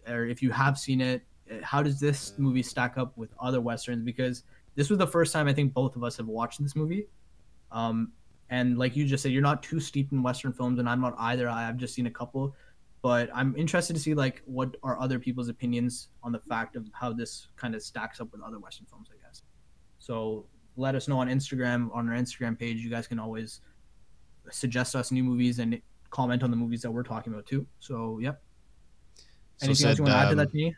or 0.08 0.26
if 0.26 0.42
you 0.42 0.50
have 0.50 0.76
seen 0.78 1.00
it. 1.00 1.22
How 1.62 1.82
does 1.82 2.00
this 2.00 2.34
movie 2.38 2.62
stack 2.62 2.98
up 2.98 3.16
with 3.16 3.30
other 3.40 3.60
westerns? 3.60 4.02
Because 4.02 4.44
this 4.74 4.90
was 4.90 4.98
the 4.98 5.06
first 5.06 5.32
time 5.32 5.48
I 5.48 5.52
think 5.52 5.72
both 5.72 5.96
of 5.96 6.04
us 6.04 6.16
have 6.16 6.26
watched 6.26 6.62
this 6.62 6.76
movie. 6.76 7.06
Um, 7.72 8.12
and 8.50 8.78
like 8.78 8.96
you 8.96 9.04
just 9.06 9.22
said, 9.22 9.32
you're 9.32 9.42
not 9.42 9.62
too 9.62 9.80
steeped 9.80 10.12
in 10.12 10.22
western 10.22 10.52
films, 10.52 10.78
and 10.78 10.88
I'm 10.88 11.00
not 11.00 11.14
either. 11.18 11.48
I've 11.48 11.76
just 11.76 11.94
seen 11.94 12.06
a 12.06 12.10
couple 12.10 12.54
but 13.06 13.30
I'm 13.32 13.54
interested 13.56 13.94
to 13.94 14.00
see 14.00 14.14
like 14.14 14.42
what 14.46 14.76
are 14.82 14.98
other 14.98 15.20
people's 15.20 15.48
opinions 15.48 16.08
on 16.24 16.32
the 16.32 16.40
fact 16.40 16.74
of 16.74 16.88
how 16.92 17.12
this 17.12 17.46
kind 17.54 17.76
of 17.76 17.82
stacks 17.82 18.20
up 18.20 18.32
with 18.32 18.40
other 18.42 18.58
Western 18.58 18.86
films, 18.86 19.10
I 19.12 19.24
guess. 19.24 19.42
So 20.00 20.46
let 20.76 20.96
us 20.96 21.06
know 21.06 21.20
on 21.20 21.28
Instagram 21.28 21.88
on 21.94 22.08
our 22.08 22.16
Instagram 22.16 22.58
page. 22.58 22.78
You 22.78 22.90
guys 22.90 23.06
can 23.06 23.20
always 23.20 23.60
suggest 24.50 24.96
us 24.96 25.12
new 25.12 25.22
movies 25.22 25.60
and 25.60 25.80
comment 26.10 26.42
on 26.42 26.50
the 26.50 26.56
movies 26.56 26.82
that 26.82 26.90
we're 26.90 27.04
talking 27.04 27.32
about 27.32 27.46
too. 27.46 27.64
So 27.78 28.18
yep. 28.18 28.42
So 29.58 29.66
Anything 29.66 29.74
said, 29.74 29.88
else 29.90 29.98
you 29.98 30.04
want 30.04 30.12
to 30.12 30.18
um, 30.18 30.24
add 30.24 30.30
to 30.30 30.34
that, 30.34 30.50
to 30.50 30.56
me? 30.56 30.74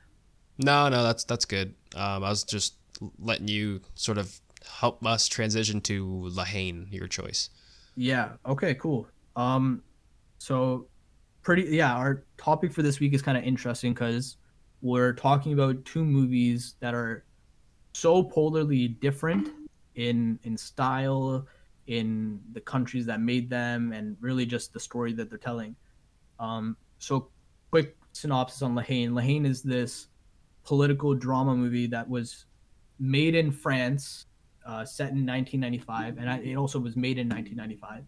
No, 0.59 0.89
no, 0.89 1.03
that's 1.03 1.25
that's 1.25 1.45
good. 1.45 1.75
Um, 1.95 2.25
I 2.25 2.31
was 2.31 2.45
just 2.45 2.75
letting 3.19 3.49
you 3.49 3.81
sort 3.95 4.19
of 4.19 4.41
help 4.67 5.05
us 5.07 5.29
transition 5.29 5.81
to 5.83 6.29
La 6.31 6.45
Haine, 6.45 6.89
your 6.91 7.07
choice. 7.07 7.51
Yeah. 7.97 8.31
Okay. 8.47 8.75
Cool. 8.75 9.07
Um, 9.37 9.83
so 10.39 10.87
pretty 11.43 11.63
yeah 11.65 11.95
our 11.95 12.25
topic 12.37 12.73
for 12.73 12.83
this 12.83 13.01
week 13.01 13.15
is 13.15 13.23
kind 13.23 13.39
of 13.39 13.45
interesting 13.45 13.93
because 13.93 14.37
we're 14.83 15.13
talking 15.13 15.53
about 15.53 15.83
two 15.85 16.05
movies 16.05 16.75
that 16.81 16.95
are 16.95 17.25
so 17.93 18.23
polarly 18.23 18.99
different 19.01 19.49
in 19.95 20.39
in 20.45 20.57
style 20.57 21.47
in 21.87 22.41
the 22.53 22.61
countries 22.61 23.07
that 23.07 23.21
made 23.21 23.49
them 23.49 23.93
and 23.93 24.17
really 24.21 24.45
just 24.45 24.73
the 24.73 24.81
story 24.81 25.13
that 25.13 25.31
they're 25.31 25.39
telling 25.39 25.75
um 26.39 26.77
so 26.99 27.29
quick 27.71 27.97
synopsis 28.13 28.63
on 28.63 28.75
La 28.75 28.83
Haine. 28.83 29.15
La 29.15 29.23
Haine 29.23 29.47
is 29.47 29.63
this 29.63 30.09
political 30.69 31.15
drama 31.15 31.57
movie 31.57 31.87
that 31.87 32.09
was 32.09 32.45
made 32.99 33.35
in 33.35 33.51
France, 33.51 34.27
uh, 34.67 34.85
set 34.85 35.13
in 35.13 35.25
1995, 35.25 36.19
and 36.19 36.45
it 36.45 36.57
also 36.57 36.79
was 36.79 36.95
made 36.95 37.19
in 37.19 37.29
1995 37.29 38.05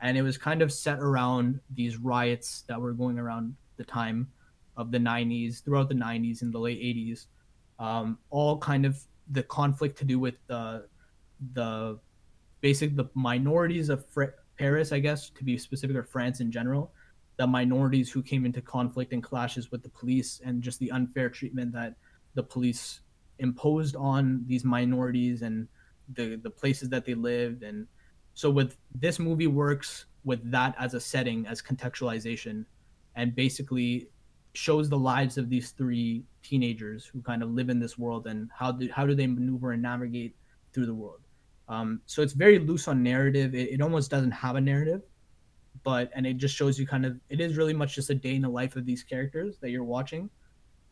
and 0.00 0.16
it 0.16 0.22
was 0.22 0.36
kind 0.36 0.62
of 0.62 0.72
set 0.72 0.98
around 1.00 1.60
these 1.74 1.96
riots 1.96 2.64
that 2.68 2.80
were 2.80 2.92
going 2.92 3.18
around 3.18 3.54
the 3.76 3.84
time 3.84 4.28
of 4.76 4.90
the 4.90 4.98
90s 4.98 5.64
throughout 5.64 5.88
the 5.88 5.94
90s 5.94 6.42
and 6.42 6.52
the 6.52 6.58
late 6.58 6.80
80s 6.80 7.26
um, 7.78 8.18
all 8.30 8.58
kind 8.58 8.84
of 8.84 8.98
the 9.30 9.42
conflict 9.42 9.98
to 9.98 10.04
do 10.04 10.18
with 10.18 10.34
the 10.46 10.86
the 11.52 11.98
basic 12.60 12.96
the 12.96 13.06
minorities 13.14 13.88
of 13.88 14.06
Fr- 14.06 14.36
paris 14.58 14.92
i 14.92 14.98
guess 14.98 15.30
to 15.30 15.44
be 15.44 15.58
specific 15.58 15.96
or 15.96 16.02
france 16.02 16.40
in 16.40 16.50
general 16.50 16.92
the 17.36 17.46
minorities 17.46 18.10
who 18.10 18.22
came 18.22 18.46
into 18.46 18.62
conflict 18.62 19.12
and 19.12 19.22
clashes 19.22 19.70
with 19.70 19.82
the 19.82 19.88
police 19.88 20.40
and 20.44 20.62
just 20.62 20.78
the 20.78 20.90
unfair 20.90 21.28
treatment 21.28 21.72
that 21.72 21.94
the 22.34 22.42
police 22.42 23.00
imposed 23.38 23.96
on 23.96 24.44
these 24.46 24.64
minorities 24.64 25.42
and 25.42 25.68
the 26.14 26.36
the 26.36 26.50
places 26.50 26.88
that 26.88 27.04
they 27.04 27.14
lived 27.14 27.62
and 27.62 27.86
so 28.34 28.50
with 28.50 28.76
this 28.94 29.18
movie 29.18 29.46
works 29.46 30.06
with 30.24 30.50
that 30.50 30.74
as 30.78 30.94
a 30.94 31.00
setting 31.00 31.46
as 31.46 31.60
contextualization 31.60 32.64
and 33.16 33.34
basically 33.34 34.08
shows 34.56 34.88
the 34.88 34.98
lives 34.98 35.36
of 35.36 35.50
these 35.50 35.70
three 35.70 36.24
teenagers 36.42 37.04
who 37.04 37.20
kind 37.20 37.42
of 37.42 37.50
live 37.50 37.68
in 37.68 37.78
this 37.78 37.98
world 37.98 38.26
and 38.26 38.50
how 38.54 38.72
do 38.72 38.88
how 38.90 39.06
do 39.06 39.14
they 39.14 39.26
maneuver 39.26 39.72
and 39.72 39.82
navigate 39.82 40.34
through 40.72 40.86
the 40.86 40.94
world. 40.94 41.20
Um, 41.68 42.00
so 42.06 42.22
it's 42.22 42.32
very 42.32 42.58
loose 42.58 42.88
on 42.88 43.02
narrative. 43.02 43.54
It, 43.54 43.70
it 43.72 43.80
almost 43.80 44.10
doesn't 44.10 44.30
have 44.30 44.56
a 44.56 44.60
narrative, 44.60 45.02
but 45.82 46.10
and 46.14 46.26
it 46.26 46.36
just 46.36 46.54
shows 46.54 46.78
you 46.78 46.86
kind 46.86 47.04
of 47.04 47.18
it 47.28 47.40
is 47.40 47.56
really 47.56 47.74
much 47.74 47.94
just 47.94 48.10
a 48.10 48.14
day 48.14 48.34
in 48.34 48.42
the 48.42 48.48
life 48.48 48.76
of 48.76 48.86
these 48.86 49.02
characters 49.02 49.58
that 49.60 49.70
you're 49.70 49.84
watching. 49.84 50.30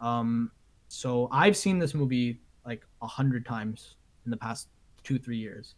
Um, 0.01 0.51
so 0.89 1.29
I've 1.33 1.57
seen 1.57 1.79
this 1.79 1.95
movie 1.95 2.41
like 2.67 2.85
a 3.03 3.07
hundred 3.07 3.47
times 3.47 3.97
in 4.25 4.31
the 4.31 4.37
past 4.37 4.69
two 5.03 5.19
three 5.19 5.37
years. 5.39 5.75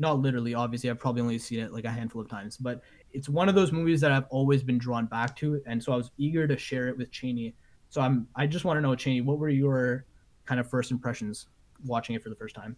Not 0.00 0.20
literally 0.20 0.54
obviously 0.54 0.90
i've 0.90 1.00
probably 1.00 1.22
only 1.22 1.38
seen 1.38 1.58
it 1.58 1.72
like 1.72 1.84
a 1.84 1.90
handful 1.90 2.22
of 2.22 2.28
times 2.28 2.56
but 2.56 2.82
it's 3.10 3.28
one 3.28 3.48
of 3.48 3.56
those 3.56 3.72
movies 3.72 4.00
that 4.00 4.12
i've 4.12 4.26
always 4.30 4.62
been 4.62 4.78
drawn 4.78 5.06
back 5.06 5.34
to 5.38 5.60
and 5.66 5.82
so 5.82 5.92
i 5.92 5.96
was 5.96 6.12
eager 6.18 6.46
to 6.46 6.56
share 6.56 6.86
it 6.86 6.96
with 6.96 7.10
cheney. 7.10 7.56
So 7.88 8.00
i'm 8.00 8.28
i 8.36 8.46
just 8.46 8.64
want 8.64 8.76
to 8.76 8.80
know 8.80 8.94
cheney 8.94 9.22
what 9.22 9.40
were 9.40 9.48
your 9.48 10.06
kind 10.44 10.60
of 10.60 10.70
first 10.70 10.92
impressions 10.92 11.48
watching 11.84 12.14
it 12.14 12.22
for 12.22 12.28
the 12.28 12.36
first 12.36 12.54
time? 12.54 12.76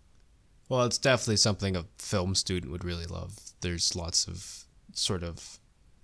Well 0.70 0.84
it's 0.84 0.96
definitely 0.96 1.36
something 1.36 1.76
a 1.76 1.84
film 1.98 2.34
student 2.34 2.72
would 2.72 2.84
really 2.84 3.06
love. 3.06 3.36
There's 3.60 3.94
lots 3.94 4.26
of 4.26 4.64
sort 4.94 5.22
of 5.22 5.58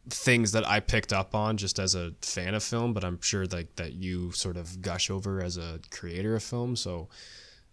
things 0.09 0.53
that 0.53 0.67
i 0.67 0.79
picked 0.79 1.13
up 1.13 1.35
on 1.35 1.57
just 1.57 1.79
as 1.79 1.95
a 1.95 2.13
fan 2.23 2.55
of 2.55 2.63
film 2.63 2.93
but 2.93 3.05
i'm 3.05 3.21
sure 3.21 3.47
like 3.47 3.75
that 3.77 3.95
you 3.95 4.31
sort 4.33 4.57
of 4.57 4.81
gush 4.81 5.11
over 5.11 5.43
as 5.43 5.57
a 5.57 5.81
creator 5.91 6.37
of 6.37 6.43
film 6.43 6.77
so 6.77 7.09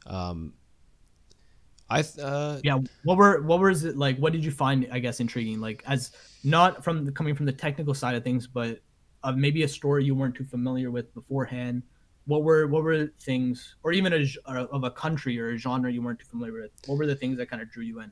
um, 0.06 0.54
I 1.90 2.04
uh, 2.22 2.60
yeah. 2.64 2.80
What 3.04 3.18
were 3.18 3.42
what 3.42 3.60
was 3.60 3.84
it 3.84 3.98
like? 3.98 4.18
What 4.18 4.34
did 4.34 4.44
you 4.44 4.52
find? 4.52 4.88
I 4.92 5.00
guess 5.00 5.20
intriguing, 5.20 5.60
like 5.62 5.84
as 5.86 6.12
not 6.44 6.84
from 6.84 7.06
the, 7.06 7.12
coming 7.12 7.36
from 7.36 7.46
the 7.46 7.52
technical 7.52 7.94
side 7.94 8.16
of 8.16 8.24
things, 8.24 8.48
but 8.48 8.80
uh, 9.24 9.32
maybe 9.32 9.64
a 9.64 9.68
story 9.68 10.04
you 10.04 10.16
weren't 10.16 10.36
too 10.36 10.46
familiar 10.46 10.92
with 10.92 11.14
beforehand. 11.14 11.84
What 12.26 12.44
were 12.44 12.68
what 12.68 12.84
were 12.84 13.08
things, 13.20 13.76
or 13.84 13.92
even 13.92 14.14
a 14.14 14.64
of 14.66 14.84
a 14.84 14.92
country 14.92 15.40
or 15.40 15.50
a 15.50 15.58
genre 15.58 15.92
you 15.92 16.02
weren't 16.02 16.20
too 16.20 16.26
familiar 16.26 16.54
with? 16.54 16.72
What 16.88 16.98
were 16.98 17.06
the 17.06 17.16
things 17.16 17.38
that 17.38 17.50
kind 17.50 17.62
of 17.62 17.70
drew 17.70 17.84
you 17.84 18.00
in? 18.00 18.12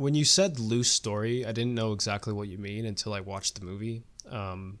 When 0.00 0.14
you 0.14 0.24
said 0.24 0.58
loose 0.58 0.90
story, 0.90 1.44
I 1.44 1.52
didn't 1.52 1.74
know 1.74 1.92
exactly 1.92 2.32
what 2.32 2.48
you 2.48 2.56
mean 2.56 2.86
until 2.86 3.12
I 3.12 3.20
watched 3.20 3.60
the 3.60 3.66
movie. 3.66 4.02
Um, 4.30 4.78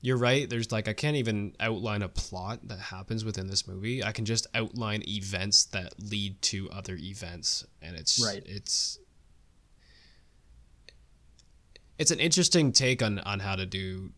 you're 0.00 0.16
right. 0.16 0.48
There's 0.48 0.72
like 0.72 0.88
I 0.88 0.94
can't 0.94 1.16
even 1.16 1.54
outline 1.60 2.00
a 2.00 2.08
plot 2.08 2.66
that 2.68 2.78
happens 2.78 3.26
within 3.26 3.48
this 3.48 3.68
movie. 3.68 4.02
I 4.02 4.10
can 4.12 4.24
just 4.24 4.46
outline 4.54 5.02
events 5.06 5.66
that 5.66 5.92
lead 5.98 6.40
to 6.40 6.70
other 6.70 6.96
events, 6.96 7.66
and 7.82 7.94
it's 7.94 8.24
right. 8.24 8.42
It's 8.46 8.98
it's 11.98 12.10
an 12.10 12.18
interesting 12.18 12.72
take 12.72 13.02
on 13.02 13.18
on 13.18 13.40
how 13.40 13.54
to 13.54 13.66
do 13.66 14.12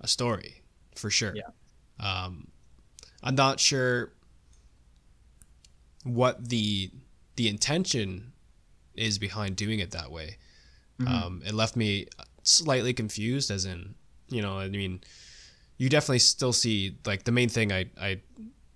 a 0.00 0.08
story 0.08 0.62
for 0.96 1.10
sure. 1.10 1.34
Yeah. 1.36 1.42
Um, 2.00 2.48
I'm 3.22 3.34
not 3.34 3.60
sure 3.60 4.14
what 6.04 6.48
the 6.48 6.90
the 7.36 7.50
intention 7.50 8.32
is 8.98 9.18
behind 9.18 9.56
doing 9.56 9.78
it 9.78 9.92
that 9.92 10.10
way. 10.10 10.36
Mm-hmm. 11.00 11.14
Um, 11.14 11.42
it 11.46 11.54
left 11.54 11.76
me 11.76 12.06
slightly 12.42 12.92
confused, 12.92 13.50
as 13.50 13.64
in, 13.64 13.94
you 14.28 14.42
know, 14.42 14.58
I 14.58 14.68
mean, 14.68 15.00
you 15.76 15.88
definitely 15.88 16.18
still 16.18 16.52
see 16.52 16.96
like 17.06 17.24
the 17.24 17.32
main 17.32 17.48
thing 17.48 17.72
I 17.72 17.86
I 18.00 18.20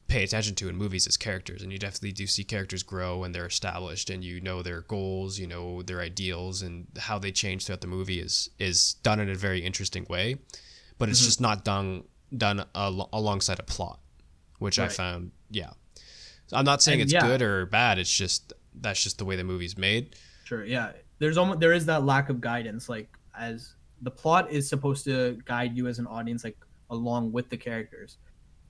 pay 0.07 0.23
attention 0.23 0.55
to 0.55 0.68
in 0.68 0.77
movies 0.77 1.07
is 1.07 1.16
characters, 1.16 1.62
and 1.62 1.73
you 1.73 1.79
definitely 1.79 2.12
do 2.12 2.27
see 2.27 2.45
characters 2.45 2.83
grow 2.83 3.25
and 3.25 3.35
they're 3.35 3.47
established, 3.47 4.09
and 4.09 4.23
you 4.23 4.41
know 4.41 4.62
their 4.62 4.83
goals, 4.83 5.39
you 5.39 5.47
know 5.47 5.83
their 5.83 6.01
ideals, 6.01 6.62
and 6.62 6.87
how 6.99 7.18
they 7.18 7.33
change 7.33 7.66
throughout 7.66 7.81
the 7.81 7.87
movie 7.87 8.20
is 8.20 8.51
is 8.59 8.95
done 9.03 9.18
in 9.20 9.29
a 9.29 9.35
very 9.35 9.61
interesting 9.61 10.07
way, 10.09 10.37
but 10.99 11.09
it's 11.09 11.18
mm-hmm. 11.18 11.27
just 11.27 11.41
not 11.41 11.64
done 11.64 12.05
done 12.37 12.64
al- 12.75 13.09
alongside 13.12 13.59
a 13.59 13.64
plot, 13.64 13.99
which 14.59 14.79
right. 14.79 14.87
I 14.87 14.89
found 14.89 15.33
yeah. 15.51 15.70
I'm 16.53 16.66
not 16.66 16.83
saying 16.83 17.01
and 17.01 17.07
it's 17.07 17.12
yeah. 17.14 17.27
good 17.27 17.41
or 17.41 17.64
bad. 17.66 17.99
It's 17.99 18.12
just 18.12 18.53
that's 18.81 19.03
just 19.03 19.18
the 19.18 19.25
way 19.25 19.37
the 19.37 19.45
movie's 19.45 19.77
made. 19.77 20.16
Sure. 20.45 20.64
Yeah. 20.64 20.93
There's 21.18 21.37
almost 21.37 21.61
there 21.61 21.73
is 21.73 21.87
that 21.87 22.05
lack 22.05 22.29
of 22.29 22.41
guidance, 22.41 22.89
like 22.89 23.16
as 23.39 23.75
the 24.01 24.11
plot 24.11 24.51
is 24.51 24.68
supposed 24.68 25.05
to 25.05 25.39
guide 25.45 25.77
you 25.77 25.87
as 25.87 25.99
an 25.99 26.07
audience, 26.07 26.45
like 26.45 26.59
along 26.91 27.33
with 27.33 27.49
the 27.49 27.57
characters 27.57 28.18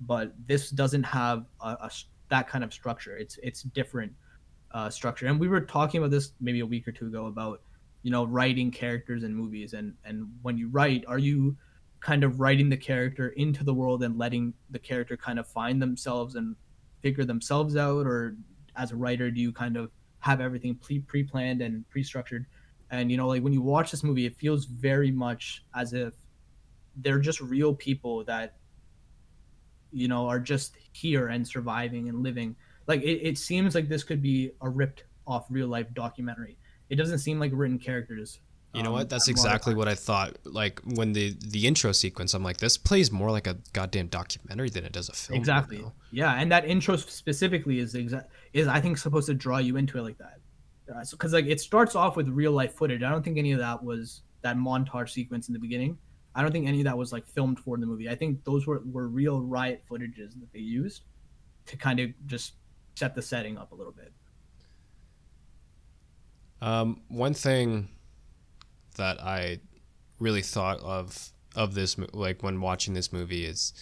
but 0.07 0.33
this 0.47 0.71
doesn't 0.71 1.05
have 1.05 1.47
a, 1.61 1.69
a 1.69 1.91
that 2.29 2.49
kind 2.49 2.65
of 2.65 2.73
structure. 2.73 3.17
It's 3.17 3.39
it's 3.43 3.63
different 3.63 4.13
uh, 4.73 4.91
structure. 4.91 5.27
And 5.27 5.39
we 5.39 5.49
were 5.49 5.61
talking 5.61 5.99
about 5.99 6.11
this 6.11 6.33
maybe 6.41 6.61
a 6.61 6.67
week 6.67 6.89
or 6.89 6.93
two 6.93 7.07
ago 7.07 7.27
about 7.27 7.63
you 8.03 8.11
know 8.11 8.25
writing 8.25 8.71
characters 8.71 9.23
in 9.23 9.35
movies 9.35 9.75
and 9.75 9.95
and 10.05 10.27
when 10.43 10.59
you 10.59 10.69
write, 10.69 11.05
are 11.07 11.19
you 11.19 11.57
kind 12.01 12.25
of 12.25 12.41
writing 12.41 12.69
the 12.69 12.77
character 12.77 13.29
into 13.31 13.63
the 13.63 13.73
world 13.73 14.03
and 14.03 14.19
letting 14.19 14.53
the 14.71 14.79
character 14.79 15.17
kind 15.17 15.39
of 15.39 15.47
find 15.47 15.81
themselves 15.81 16.35
and 16.35 16.57
figure 17.01 17.25
themselves 17.25 17.77
out, 17.77 18.07
or 18.07 18.37
as 18.77 18.93
a 18.93 18.97
writer, 18.97 19.31
do 19.31 19.41
you 19.41 19.53
kind 19.53 19.77
of 19.77 19.91
have 20.21 20.41
everything 20.41 20.75
pre 20.75 21.23
planned 21.23 21.63
and 21.63 21.89
pre 21.91 22.03
structured? 22.03 22.47
And 22.91 23.11
you 23.11 23.17
know, 23.17 23.29
like 23.29 23.43
when 23.43 23.53
you 23.53 23.63
watch 23.63 23.91
this 23.91 24.03
movie, 24.03 24.27
it 24.27 24.37
feels 24.37 24.67
very 24.67 25.11
much 25.11 25.65
as 25.75 25.93
if 25.93 26.15
they're 26.97 27.19
just 27.19 27.41
real 27.41 27.75
people 27.75 28.25
that 28.25 28.57
you 29.93 30.09
know 30.09 30.29
are 30.29 30.41
just 30.41 30.77
here 30.93 31.29
and 31.29 31.47
surviving 31.47 32.09
and 32.09 32.23
living. 32.23 32.57
Like 32.87 33.03
it, 33.03 33.27
it 33.27 33.39
seems 33.39 33.75
like 33.75 33.89
this 33.89 34.05
could 34.05 34.23
be 34.23 34.53
a 34.61 34.69
ripped 34.69 35.05
off 35.27 35.47
real 35.51 35.69
life 35.69 35.87
documentary. 35.95 36.59
It 36.91 36.97
doesn't 36.97 37.19
seem 37.19 37.41
like 37.41 37.53
written 37.55 37.79
characters 37.79 38.41
you 38.75 38.83
know 38.83 38.89
um, 38.89 38.95
what 38.95 39.09
that's 39.11 39.29
exactly 39.29 39.75
what 39.75 39.89
i 39.89 39.95
thought 39.95 40.37
like 40.45 40.81
when 40.95 41.13
the 41.13 41.37
the 41.49 41.67
intro 41.67 41.93
sequence 41.93 42.35
i'm 42.35 42.43
like 42.43 42.57
this 42.57 42.79
plays 42.79 43.13
more 43.13 43.31
like 43.31 43.47
a 43.47 43.57
goddamn 43.73 44.07
documentary 44.07 44.71
than 44.71 44.85
it 44.85 44.93
does 44.93 45.09
a 45.09 45.13
film 45.13 45.39
exactly. 45.39 45.79
know? 45.79 45.93
yeah 46.11 46.35
and 46.35 46.51
that 46.51 46.65
intro 46.65 46.97
specifically 46.97 47.79
is 47.79 47.95
exact 47.95 48.31
is 48.53 48.69
i 48.69 48.81
think 48.81 48.99
supposed 48.99 49.27
to 49.27 49.35
draw 49.35 49.59
you 49.59 49.77
into 49.77 49.99
it 49.99 50.03
like 50.03 50.19
that 50.19 50.39
because 50.87 51.15
uh, 51.15 51.29
so, 51.29 51.37
like 51.37 51.47
it 51.47 51.61
starts 51.61 51.95
off 51.95 52.17
with 52.17 52.29
real 52.29 52.53
life 52.53 52.75
footage 52.75 53.03
i 53.03 53.11
don't 53.11 53.23
think 53.23 53.39
any 53.39 53.53
of 53.53 53.59
that 53.59 53.83
was 53.83 54.23
that 54.43 54.57
montage 54.57 55.11
sequence 55.11 55.49
in 55.49 55.53
the 55.53 55.59
beginning 55.59 55.97
I 56.35 56.43
don't 56.43 56.53
think 56.53 56.67
any 56.67 56.81
of 56.81 56.85
that 56.85 56.97
was 56.97 57.13
like 57.13 57.27
filmed 57.27 57.59
for 57.59 57.77
the 57.77 57.87
movie. 57.87 58.09
I 58.09 58.15
think 58.15 58.45
those 58.45 58.67
were, 58.67 58.83
were 58.91 59.09
real 59.09 59.43
riot 59.43 59.83
footages 59.89 60.33
that 60.41 60.53
they 60.53 60.61
used 60.61 61.03
to 61.67 61.77
kind 61.77 62.01
of 62.01 62.11
just 62.27 62.55
set 62.95 63.15
the 63.15 63.23
setting 63.23 63.59
up 63.59 63.73
a 63.73 63.75
little 63.75 63.93
bit. 63.93 64.13
Um, 66.61 67.03
one 67.09 67.35
thing 67.35 67.89
that 68.97 69.21
I 69.21 69.61
really 70.19 70.43
thought 70.43 70.81
of 70.81 71.31
of 71.55 71.75
this 71.75 71.99
like 72.15 72.43
when 72.43 72.61
watching 72.63 72.95
this 72.95 73.13
movie 73.13 73.45
is 73.45 73.75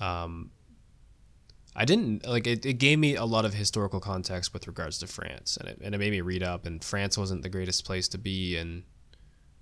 um, 0.00 0.50
I 1.76 1.84
didn't 1.84 2.26
like 2.26 2.46
it, 2.46 2.66
it 2.66 2.74
gave 2.74 2.98
me 2.98 3.14
a 3.14 3.24
lot 3.24 3.44
of 3.44 3.54
historical 3.54 4.00
context 4.00 4.52
with 4.52 4.66
regards 4.66 4.98
to 4.98 5.06
France 5.06 5.56
and 5.56 5.68
it, 5.68 5.78
and 5.82 5.94
it 5.94 5.98
made 5.98 6.10
me 6.10 6.20
read 6.20 6.42
up 6.42 6.66
and 6.66 6.82
France 6.82 7.16
wasn't 7.16 7.42
the 7.42 7.48
greatest 7.48 7.84
place 7.84 8.08
to 8.08 8.18
be 8.18 8.56
and 8.56 8.82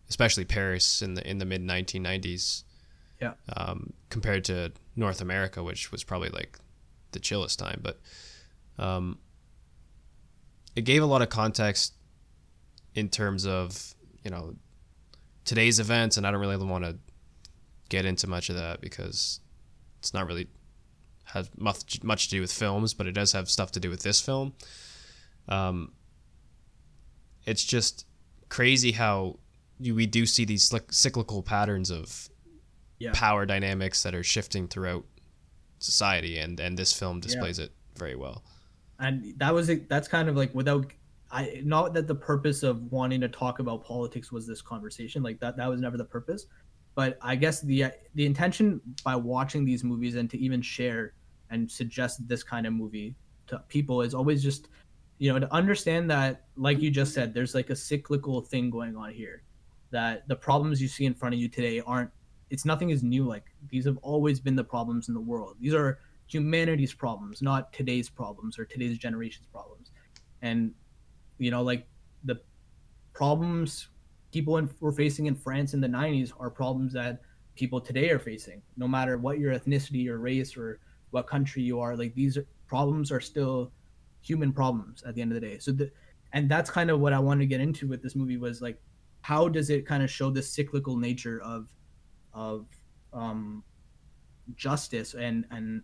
especially 0.08 0.44
Paris 0.44 1.02
in 1.02 1.14
the 1.14 1.28
in 1.28 1.38
the 1.38 1.44
mid 1.44 1.62
1990s. 1.62 2.64
Yeah. 3.20 3.32
Um, 3.56 3.94
compared 4.10 4.44
to 4.44 4.72
North 4.94 5.22
America, 5.22 5.62
which 5.62 5.90
was 5.90 6.04
probably 6.04 6.28
like 6.28 6.58
the 7.12 7.18
chillest 7.18 7.58
time, 7.58 7.80
but 7.82 7.98
um, 8.78 9.18
it 10.74 10.82
gave 10.82 11.02
a 11.02 11.06
lot 11.06 11.22
of 11.22 11.30
context 11.30 11.94
in 12.94 13.08
terms 13.08 13.46
of 13.46 13.94
you 14.22 14.30
know 14.30 14.54
today's 15.44 15.80
events, 15.80 16.16
and 16.16 16.26
I 16.26 16.30
don't 16.30 16.40
really 16.40 16.56
want 16.58 16.84
to 16.84 16.98
get 17.88 18.04
into 18.04 18.26
much 18.26 18.50
of 18.50 18.56
that 18.56 18.80
because 18.80 19.40
it's 19.98 20.12
not 20.12 20.26
really 20.26 20.48
has 21.26 21.50
much 21.56 22.02
much 22.02 22.28
to 22.28 22.36
do 22.36 22.40
with 22.40 22.52
films, 22.52 22.94
but 22.94 23.06
it 23.06 23.12
does 23.12 23.32
have 23.32 23.50
stuff 23.50 23.72
to 23.72 23.80
do 23.80 23.90
with 23.90 24.02
this 24.02 24.20
film. 24.20 24.54
Um, 25.48 25.92
it's 27.44 27.64
just 27.64 28.06
crazy 28.48 28.92
how 28.92 29.38
we 29.80 30.06
do 30.06 30.26
see 30.26 30.44
these 30.44 30.72
cyclical 30.90 31.42
patterns 31.42 31.90
of 31.90 32.28
yeah. 32.98 33.10
power 33.12 33.46
dynamics 33.46 34.02
that 34.02 34.14
are 34.14 34.22
shifting 34.22 34.68
throughout 34.68 35.04
society, 35.78 36.38
and 36.38 36.58
and 36.60 36.76
this 36.76 36.92
film 36.92 37.20
displays 37.20 37.58
yeah. 37.58 37.66
it 37.66 37.72
very 37.96 38.16
well. 38.16 38.44
And 38.98 39.34
that 39.38 39.52
was 39.52 39.70
that's 39.88 40.08
kind 40.08 40.28
of 40.28 40.36
like 40.36 40.54
without 40.54 40.92
I 41.30 41.60
not 41.64 41.92
that 41.94 42.06
the 42.06 42.14
purpose 42.14 42.62
of 42.62 42.90
wanting 42.90 43.20
to 43.20 43.28
talk 43.28 43.58
about 43.58 43.84
politics 43.84 44.32
was 44.32 44.46
this 44.46 44.62
conversation 44.62 45.22
like 45.22 45.40
that 45.40 45.56
that 45.56 45.68
was 45.68 45.80
never 45.80 45.96
the 45.96 46.04
purpose, 46.04 46.46
but 46.94 47.18
I 47.20 47.36
guess 47.36 47.60
the 47.60 47.86
the 48.14 48.24
intention 48.24 48.80
by 49.04 49.16
watching 49.16 49.64
these 49.64 49.84
movies 49.84 50.14
and 50.14 50.30
to 50.30 50.38
even 50.38 50.62
share 50.62 51.12
and 51.50 51.70
suggest 51.70 52.26
this 52.28 52.42
kind 52.42 52.66
of 52.66 52.72
movie 52.72 53.14
to 53.46 53.58
people 53.68 54.02
is 54.02 54.14
always 54.14 54.42
just 54.42 54.68
you 55.18 55.32
know 55.32 55.38
to 55.38 55.52
understand 55.52 56.10
that 56.10 56.44
like 56.56 56.80
you 56.80 56.90
just 56.90 57.14
said 57.14 57.32
there's 57.32 57.54
like 57.54 57.70
a 57.70 57.76
cyclical 57.76 58.40
thing 58.40 58.70
going 58.70 58.96
on 58.96 59.12
here 59.12 59.42
that 59.90 60.26
the 60.28 60.36
problems 60.36 60.80
you 60.82 60.88
see 60.88 61.06
in 61.06 61.14
front 61.14 61.34
of 61.34 61.40
you 61.40 61.48
today 61.48 61.80
aren't 61.86 62.10
it's 62.50 62.64
nothing 62.64 62.90
is 62.90 63.02
new 63.02 63.24
like 63.24 63.44
these 63.68 63.84
have 63.84 63.96
always 63.98 64.38
been 64.40 64.54
the 64.56 64.64
problems 64.64 65.08
in 65.08 65.14
the 65.14 65.20
world. 65.20 65.56
These 65.60 65.74
are 65.74 65.98
humanity's 66.28 66.92
problems 66.92 67.42
not 67.42 67.72
today's 67.72 68.08
problems 68.08 68.58
or 68.58 68.64
today's 68.64 68.98
generation's 68.98 69.46
problems. 69.46 69.92
And 70.42 70.72
you 71.38 71.50
know 71.50 71.62
like 71.62 71.86
the 72.24 72.40
problems 73.12 73.88
people 74.32 74.58
in, 74.58 74.68
were 74.80 74.92
facing 74.92 75.26
in 75.26 75.34
france 75.34 75.72
in 75.72 75.80
the 75.80 75.86
90s 75.86 76.32
are 76.38 76.50
problems 76.50 76.92
that 76.92 77.20
people 77.54 77.80
today 77.80 78.10
are 78.10 78.18
facing 78.18 78.60
no 78.76 78.88
matter 78.88 79.16
what 79.16 79.38
your 79.38 79.54
ethnicity 79.54 80.08
or 80.08 80.18
race 80.18 80.56
or 80.56 80.80
what 81.10 81.26
country 81.26 81.62
you 81.62 81.80
are 81.80 81.96
like 81.96 82.14
these 82.14 82.38
problems 82.66 83.12
are 83.12 83.20
still 83.20 83.72
human 84.20 84.52
problems 84.52 85.02
at 85.04 85.14
the 85.14 85.22
end 85.22 85.30
of 85.30 85.40
the 85.40 85.46
day. 85.46 85.58
So 85.58 85.72
the, 85.72 85.90
and 86.32 86.48
that's 86.50 86.68
kind 86.68 86.90
of 86.90 87.00
what 87.00 87.12
i 87.12 87.18
wanted 87.18 87.40
to 87.40 87.46
get 87.46 87.60
into 87.60 87.86
with 87.86 88.02
this 88.02 88.16
movie 88.16 88.36
was 88.36 88.60
like 88.60 88.80
how 89.22 89.48
does 89.48 89.70
it 89.70 89.86
kind 89.86 90.02
of 90.02 90.10
show 90.10 90.30
the 90.30 90.42
cyclical 90.42 90.96
nature 90.96 91.40
of 91.42 91.66
of 92.32 92.66
um, 93.12 93.64
justice 94.54 95.14
and 95.14 95.44
and 95.50 95.82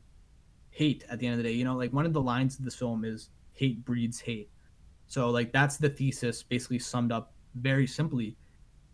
hate 0.71 1.05
at 1.11 1.19
the 1.19 1.27
end 1.27 1.35
of 1.35 1.39
the 1.39 1.49
day? 1.51 1.53
You 1.53 1.65
know 1.65 1.77
like 1.77 1.93
one 1.93 2.07
of 2.07 2.13
the 2.13 2.21
lines 2.21 2.59
of 2.59 2.65
this 2.65 2.75
film 2.75 3.05
is 3.05 3.31
hate 3.53 3.85
breeds 3.85 4.21
hate. 4.21 4.51
So 5.07 5.31
like 5.31 5.53
that's 5.53 5.77
the 5.77 5.89
thesis 5.89 6.43
basically 6.43 6.79
summed 6.79 7.13
up 7.13 7.33
very 7.55 7.87
simply 7.87 8.37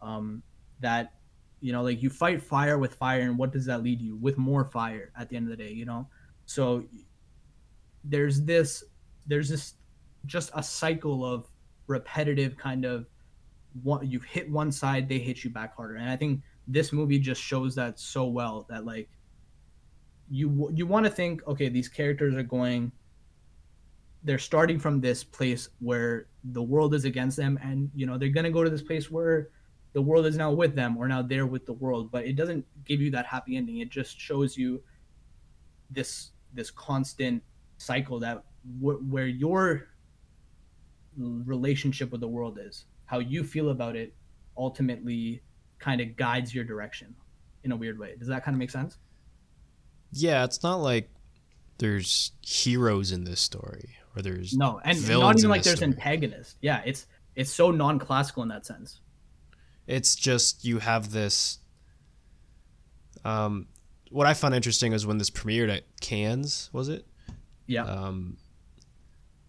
um, 0.01 0.43
that 0.81 1.15
you 1.61 1.73
know 1.73 1.83
like 1.83 2.03
you 2.03 2.09
fight 2.09 2.43
fire 2.43 2.79
with 2.79 2.95
fire 2.95 3.21
and 3.21 3.37
what 3.37 3.53
does 3.53 3.67
that 3.67 3.83
lead 3.83 4.01
you? 4.01 4.17
With 4.17 4.39
more 4.39 4.65
fire 4.65 5.13
at 5.19 5.29
the 5.29 5.37
end 5.37 5.51
of 5.51 5.57
the 5.57 5.63
day 5.63 5.73
you 5.73 5.85
know 5.85 6.09
so 6.49 6.83
there's 8.05 8.41
this 8.43 8.83
there's 9.27 9.51
this 9.51 9.75
just 10.25 10.51
a 10.55 10.63
cycle 10.63 11.23
of 11.23 11.47
repetitive 11.89 12.57
kind 12.57 12.87
of 12.87 13.07
you 14.03 14.19
hit 14.21 14.51
one 14.51 14.73
side, 14.73 15.09
they 15.09 15.19
hit 15.19 15.45
you 15.45 15.51
back 15.51 15.77
harder. 15.77 15.97
And 15.97 16.09
I 16.09 16.17
think 16.17 16.41
this 16.67 16.91
movie 16.91 17.19
just 17.19 17.41
shows 17.41 17.75
that 17.75 18.01
so 18.01 18.27
well 18.27 18.67
that 18.71 18.87
like 18.87 19.11
you 20.31 20.71
you 20.75 20.87
want 20.87 21.05
to 21.05 21.11
think 21.11 21.47
okay 21.47 21.69
these 21.69 21.89
characters 21.89 22.35
are 22.35 22.43
going 22.43 22.93
they're 24.25 24.39
starting 24.39 24.79
from 24.79 25.01
this 25.01 25.23
place 25.23 25.69
where 25.81 26.27
the 26.53 26.63
world 26.63 26.95
is 26.95 27.05
against 27.05 27.37
them 27.37 27.59
and 27.63 27.91
you 27.95 28.05
know 28.05 28.19
they're 28.19 28.29
going 28.29 28.45
to 28.45 28.51
go 28.51 28.65
to 28.65 28.69
this 28.69 28.83
place 28.83 29.11
where 29.11 29.49
the 29.95 30.03
world 30.03 30.27
is 30.27 30.37
now 30.37 30.51
with 30.51 30.75
them 30.75 30.99
or 30.99 31.09
now 31.09 31.23
they're 31.23 31.47
with 31.47 31.65
the 31.65 31.73
world 31.73 32.11
but 32.11 32.27
it 32.27 32.37
doesn't 32.37 32.67
give 32.85 33.01
you 33.01 33.11
that 33.11 33.25
happy 33.25 33.57
ending 33.57 33.79
it 33.79 33.89
just 33.89 34.19
shows 34.19 34.55
you 34.55 34.83
this 35.91 36.33
this 36.53 36.71
constant 36.71 37.43
cycle 37.77 38.19
that 38.21 38.45
w- 38.81 38.99
where 39.09 39.27
your 39.27 39.89
relationship 41.17 42.13
with 42.13 42.21
the 42.21 42.29
world 42.29 42.59
is 42.61 42.85
how 43.07 43.19
you 43.19 43.43
feel 43.43 43.71
about 43.71 43.97
it 43.97 44.15
ultimately 44.57 45.43
kind 45.79 46.01
of 46.01 46.17
guides 46.17 46.55
your 46.55 46.65
direction 46.65 47.15
in 47.65 47.73
a 47.73 47.77
weird 47.77 47.99
way. 47.99 48.15
Does 48.19 48.29
that 48.29 48.45
kind 48.45 48.55
of 48.55 48.59
make 48.59 48.71
sense? 48.71 48.99
Yeah, 50.13 50.45
it's 50.45 50.63
not 50.63 50.77
like 50.77 51.11
there's 51.79 52.33
heroes 52.43 53.13
in 53.13 53.25
this 53.25 53.41
story 53.41 53.97
or 54.15 54.23
there's 54.23 54.55
no, 54.55 54.81
and 54.85 55.09
not 55.09 55.39
even 55.39 55.51
like 55.51 55.63
there's 55.63 55.79
story. 55.79 55.93
antagonists. 55.93 56.57
Yeah, 56.61 56.83
it's 56.85 57.07
it's 57.35 57.51
so 57.51 57.71
non-classical 57.71 58.43
in 58.43 58.49
that 58.49 58.67
sense. 58.67 59.01
It's 59.87 60.15
just 60.15 60.65
you 60.65 60.79
have 60.81 61.13
this. 61.13 61.59
Um, 63.25 63.69
what 64.11 64.27
I 64.27 64.35
found 64.35 64.55
interesting 64.55 64.93
is 64.93 65.07
when 65.07 65.19
this 65.19 65.31
premiered 65.31 65.75
at 65.75 65.85
Cannes, 66.01 66.71
was 66.73 66.89
it? 66.89 67.07
Yeah. 67.67 67.85
Um, 67.85 68.37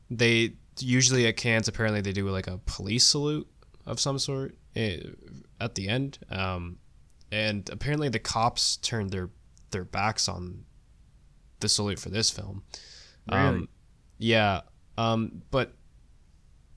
they 0.10 0.54
usually 0.80 1.28
at 1.28 1.38
Cannes, 1.38 1.68
apparently 1.68 2.02
they 2.02 2.12
do 2.12 2.28
like 2.30 2.48
a 2.48 2.60
police 2.66 3.06
salute 3.06 3.48
of 3.86 4.00
some 4.00 4.20
sort 4.20 4.56
eh, 4.76 4.98
at 5.60 5.76
the 5.76 5.88
end. 5.88 6.20
Um, 6.30 6.78
and 7.32 7.70
apparently 7.70 8.10
the 8.10 8.20
cops 8.20 8.78
turned 8.78 9.12
their 9.12 9.30
their 9.72 9.84
backs 9.86 10.28
on 10.28 10.66
the 11.60 11.70
salute 11.70 12.00
for 12.00 12.10
this 12.10 12.30
film. 12.32 12.64
Really? 13.32 13.42
Um, 13.42 13.70
yeah. 14.18 14.62
Um, 14.98 15.44
but 15.52 15.76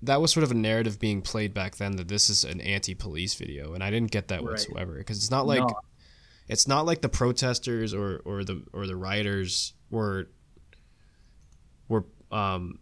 that 0.03 0.20
was 0.20 0.33
sort 0.33 0.45
of 0.45 0.51
a 0.51 0.55
narrative 0.55 0.99
being 0.99 1.22
played 1.22 1.55
back 1.55 1.76
then 1.76 1.97
that 1.97 2.09
this 2.09 2.28
is 2.28 2.45
an 2.45 2.61
anti-police 2.61 3.35
video, 3.35 3.72
and 3.72 3.83
I 3.83 3.91
didn't 3.91 4.11
get 4.11 4.28
that 4.28 4.43
Right. 4.43 4.51
whatsoever 4.51 4.95
because 4.95 5.18
it's 5.18 5.30
not 5.30 5.47
like 5.47 5.61
No. 5.61 5.70
It's 6.53 6.68
not 6.68 6.86
like 6.86 7.00
the 7.00 7.09
protesters 7.09 7.92
or 7.94 8.20
or 8.24 8.44
the 8.44 8.62
or 8.72 8.86
the 8.86 8.96
rioters 8.96 9.72
were 9.90 10.28
were 11.88 12.05
um 12.30 12.78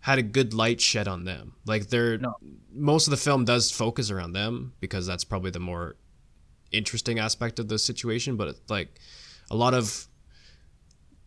had 0.00 0.18
a 0.18 0.22
good 0.22 0.52
light 0.52 0.80
shed 0.80 1.08
on 1.08 1.24
them. 1.24 1.54
Like 1.64 1.88
they're 1.88 2.18
No. 2.18 2.34
most 2.72 3.06
of 3.06 3.10
the 3.10 3.16
film 3.16 3.44
does 3.46 3.70
focus 3.70 4.10
around 4.10 4.32
them 4.32 4.74
because 4.80 5.06
that's 5.06 5.24
probably 5.24 5.50
the 5.50 5.60
more 5.60 5.96
interesting 6.72 7.18
aspect 7.18 7.58
of 7.58 7.68
the 7.68 7.78
situation, 7.78 8.36
but 8.36 8.56
like 8.68 8.98
a 9.50 9.56
lot 9.56 9.72
of 9.74 10.06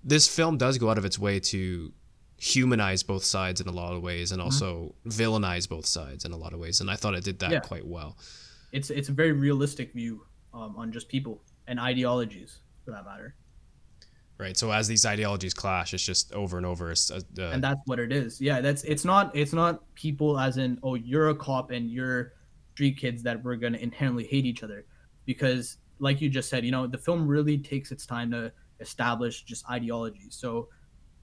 this 0.04 0.28
film 0.28 0.58
does 0.58 0.78
go 0.78 0.90
out 0.92 0.98
of 0.98 1.06
its 1.06 1.18
way 1.18 1.40
to 1.40 1.92
humanize 2.40 3.02
both 3.02 3.24
sides 3.24 3.60
in 3.62 3.68
a 3.68 3.72
lot 3.72 3.94
of 3.94 4.04
ways 4.04 4.32
and 4.32 4.40
also 4.42 4.94
villainize 5.08 5.68
both 5.68 5.88
sides 5.88 6.24
in 6.24 6.32
a 6.32 6.38
lot 6.38 6.54
of 6.54 6.60
ways 6.60 6.80
and 6.82 6.90
I 6.92 6.96
thought 6.96 7.16
it 7.16 7.24
did 7.24 7.40
that 7.40 7.52
Yeah. 7.52 7.60
quite 7.62 7.86
well. 7.86 8.16
It's 8.72 8.90
it's 8.92 9.10
a 9.10 9.14
very 9.14 9.32
realistic 9.32 9.94
view 9.94 10.24
um, 10.54 10.76
on 10.78 10.92
just 10.92 11.08
people 11.10 11.42
and 11.68 11.80
ideologies 11.80 12.60
for 12.84 12.92
that 12.92 13.06
matter. 13.06 13.36
Right. 14.38 14.56
So 14.56 14.72
as 14.72 14.88
these 14.88 15.06
ideologies 15.06 15.54
clash, 15.54 15.94
it's 15.94 16.06
just 16.06 16.32
over 16.32 16.58
and 16.58 16.66
over. 16.66 16.92
Uh, 16.92 17.20
and 17.42 17.64
that's 17.64 17.82
what 17.86 18.00
it 18.00 18.12
is 18.12 18.40
yeah 18.40 18.62
that's 18.62 18.84
it's 18.84 19.04
not 19.04 19.36
it's 19.36 19.54
not 19.54 19.82
people 19.96 20.40
as 20.40 20.58
in 20.58 20.80
oh 20.84 20.96
you're 20.96 21.30
a 21.30 21.36
cop 21.36 21.72
and 21.72 21.90
you're 21.90 22.34
street 22.74 22.98
kids 22.98 23.24
that 23.24 23.44
we're 23.44 23.56
going 23.56 23.74
to 23.74 23.82
inherently 23.82 24.24
hate 24.24 24.46
each 24.46 24.62
other 24.62 24.86
because 25.26 25.78
like 25.98 26.22
you 26.22 26.30
just 26.30 26.48
said 26.48 26.64
you 26.64 26.70
know 26.70 26.86
the 26.86 26.98
film 26.98 27.28
really 27.28 27.58
takes 27.58 27.92
its 27.92 28.06
time 28.06 28.30
to 28.30 28.52
establish 28.80 29.42
just 29.42 29.68
ideology 29.68 30.28
so 30.30 30.70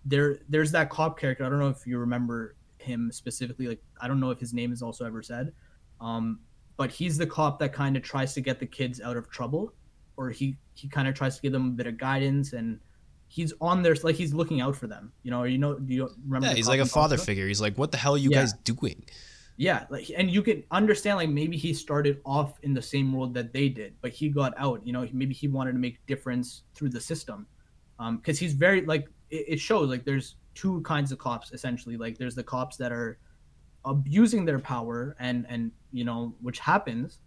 there 0.04 0.40
there's 0.48 0.72
that 0.72 0.90
cop 0.90 1.16
character 1.16 1.44
i 1.44 1.48
don't 1.48 1.60
know 1.60 1.68
if 1.68 1.86
you 1.86 1.96
remember 1.98 2.56
him 2.78 3.12
specifically 3.12 3.68
like 3.68 3.80
i 4.00 4.08
don't 4.08 4.18
know 4.18 4.30
if 4.30 4.40
his 4.40 4.52
name 4.52 4.72
is 4.72 4.82
also 4.82 5.06
ever 5.06 5.22
said 5.22 5.52
um 6.00 6.40
but 6.76 6.90
he's 6.90 7.16
the 7.16 7.26
cop 7.26 7.60
that 7.60 7.72
kind 7.72 7.96
of 7.96 8.02
tries 8.02 8.34
to 8.34 8.40
get 8.40 8.58
the 8.58 8.66
kids 8.66 9.00
out 9.00 9.16
of 9.16 9.30
trouble 9.30 9.72
or 10.16 10.30
he 10.30 10.56
he 10.74 10.88
kind 10.88 11.08
of 11.08 11.14
tries 11.14 11.36
to 11.36 11.42
give 11.42 11.52
them 11.52 11.66
a 11.66 11.70
bit 11.70 11.86
of 11.86 11.96
guidance 11.98 12.52
and 12.52 12.80
he's 13.28 13.52
on 13.60 13.82
their 13.82 13.94
like 14.02 14.14
he's 14.16 14.32
looking 14.34 14.60
out 14.60 14.76
for 14.76 14.86
them 14.86 15.12
you 15.22 15.30
know 15.30 15.40
or 15.40 15.46
you 15.48 15.58
know 15.58 15.78
do 15.78 15.92
you 15.94 16.08
remember 16.26 16.48
yeah, 16.48 16.54
he's 16.54 16.68
like 16.68 16.80
a 16.80 16.86
father 16.86 17.16
Tulsa? 17.16 17.26
figure. 17.26 17.46
He's 17.48 17.60
like, 17.60 17.76
what 17.76 17.90
the 17.90 17.96
hell 17.98 18.14
are 18.14 18.18
you 18.18 18.30
Yeah. 18.30 18.40
guys 18.40 18.52
doing? 18.64 19.04
yeah 19.56 19.86
like 19.88 20.10
and 20.16 20.28
you 20.32 20.42
can 20.42 20.64
understand 20.72 21.16
like 21.16 21.28
maybe 21.28 21.56
he 21.56 21.72
started 21.72 22.20
off 22.26 22.58
in 22.64 22.74
the 22.74 22.82
same 22.82 23.12
world 23.12 23.32
that 23.34 23.52
they 23.52 23.68
did 23.68 23.94
but 24.00 24.10
he 24.10 24.28
got 24.28 24.52
out 24.58 24.84
you 24.84 24.92
know 24.92 25.06
maybe 25.12 25.32
he 25.32 25.46
wanted 25.46 25.70
to 25.70 25.78
make 25.78 26.04
difference 26.06 26.64
through 26.74 26.88
the 26.88 27.00
system 27.00 27.46
um 28.00 28.16
because 28.16 28.36
he's 28.36 28.52
very 28.52 28.80
like 28.84 29.06
it, 29.30 29.44
it 29.54 29.60
shows 29.60 29.88
like 29.88 30.04
there's 30.04 30.34
two 30.56 30.80
kinds 30.82 31.12
of 31.12 31.18
cops 31.18 31.52
essentially 31.52 31.96
like 31.96 32.18
there's 32.18 32.34
the 32.34 32.42
cops 32.42 32.76
that 32.76 32.90
are 32.90 33.16
abusing 33.84 34.44
their 34.44 34.58
power 34.58 35.14
and 35.20 35.46
and 35.48 35.70
you 35.92 36.04
know 36.04 36.34
which 36.40 36.58
happens 36.58 37.18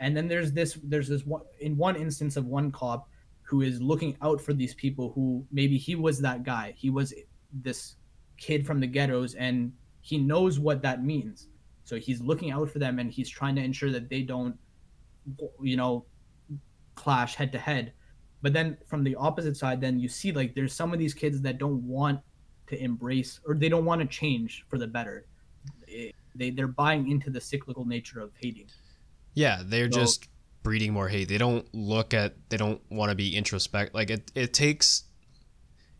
and 0.00 0.16
then 0.16 0.28
there's 0.28 0.52
this 0.52 0.78
there's 0.84 1.08
this 1.08 1.24
one 1.24 1.42
in 1.60 1.76
one 1.76 1.96
instance 1.96 2.36
of 2.36 2.46
one 2.46 2.70
cop 2.70 3.08
who 3.42 3.62
is 3.62 3.80
looking 3.80 4.16
out 4.22 4.40
for 4.40 4.52
these 4.52 4.74
people 4.74 5.10
who 5.14 5.44
maybe 5.50 5.78
he 5.78 5.94
was 5.94 6.20
that 6.20 6.42
guy. 6.42 6.74
He 6.76 6.90
was 6.90 7.14
this 7.62 7.96
kid 8.36 8.66
from 8.66 8.78
the 8.78 8.86
ghettos 8.86 9.34
and 9.34 9.72
he 10.00 10.18
knows 10.18 10.58
what 10.58 10.82
that 10.82 11.02
means. 11.02 11.48
So 11.84 11.96
he's 11.96 12.20
looking 12.20 12.50
out 12.50 12.70
for 12.70 12.78
them 12.78 12.98
and 12.98 13.10
he's 13.10 13.30
trying 13.30 13.56
to 13.56 13.62
ensure 13.62 13.90
that 13.90 14.10
they 14.10 14.22
don't 14.22 14.56
you 15.60 15.76
know 15.76 16.04
clash 16.94 17.34
head 17.34 17.52
to 17.52 17.58
head. 17.58 17.92
But 18.40 18.52
then 18.52 18.76
from 18.86 19.02
the 19.02 19.16
opposite 19.16 19.56
side 19.56 19.80
then 19.80 19.98
you 19.98 20.08
see 20.08 20.30
like 20.30 20.54
there's 20.54 20.74
some 20.74 20.92
of 20.92 20.98
these 20.98 21.14
kids 21.14 21.40
that 21.40 21.58
don't 21.58 21.82
want 21.82 22.20
to 22.68 22.80
embrace 22.80 23.40
or 23.46 23.54
they 23.54 23.70
don't 23.70 23.86
want 23.86 24.00
to 24.02 24.06
change 24.06 24.64
for 24.68 24.78
the 24.78 24.86
better. 24.86 25.26
They 26.34 26.50
they're 26.50 26.68
buying 26.68 27.10
into 27.10 27.30
the 27.30 27.40
cyclical 27.40 27.84
nature 27.84 28.20
of 28.20 28.30
hating 28.38 28.68
Yeah, 29.38 29.62
they're 29.64 29.90
So- 29.92 30.00
just 30.00 30.28
breeding 30.64 30.92
more 30.92 31.08
hate. 31.08 31.28
They 31.28 31.38
don't 31.38 31.66
look 31.72 32.12
at. 32.12 32.34
They 32.50 32.56
don't 32.56 32.80
want 32.90 33.10
to 33.10 33.14
be 33.14 33.36
introspect. 33.36 33.94
Like 33.94 34.10
it. 34.10 34.32
It 34.34 34.52
takes. 34.52 35.04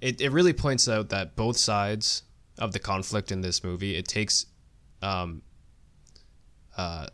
It, 0.01 0.21
it 0.21 0.31
really 0.31 0.53
points 0.53 0.89
out 0.89 1.09
that 1.11 1.37
both 1.37 1.57
sides 1.57 2.23
of 2.59 2.73
the 2.73 2.79
conflict 2.79 3.31
in 3.33 3.41
this 3.41 3.63
movie 3.65 3.97
it 3.97 4.07
takes, 4.07 4.47
um, 5.03 5.43
uh, 6.77 7.07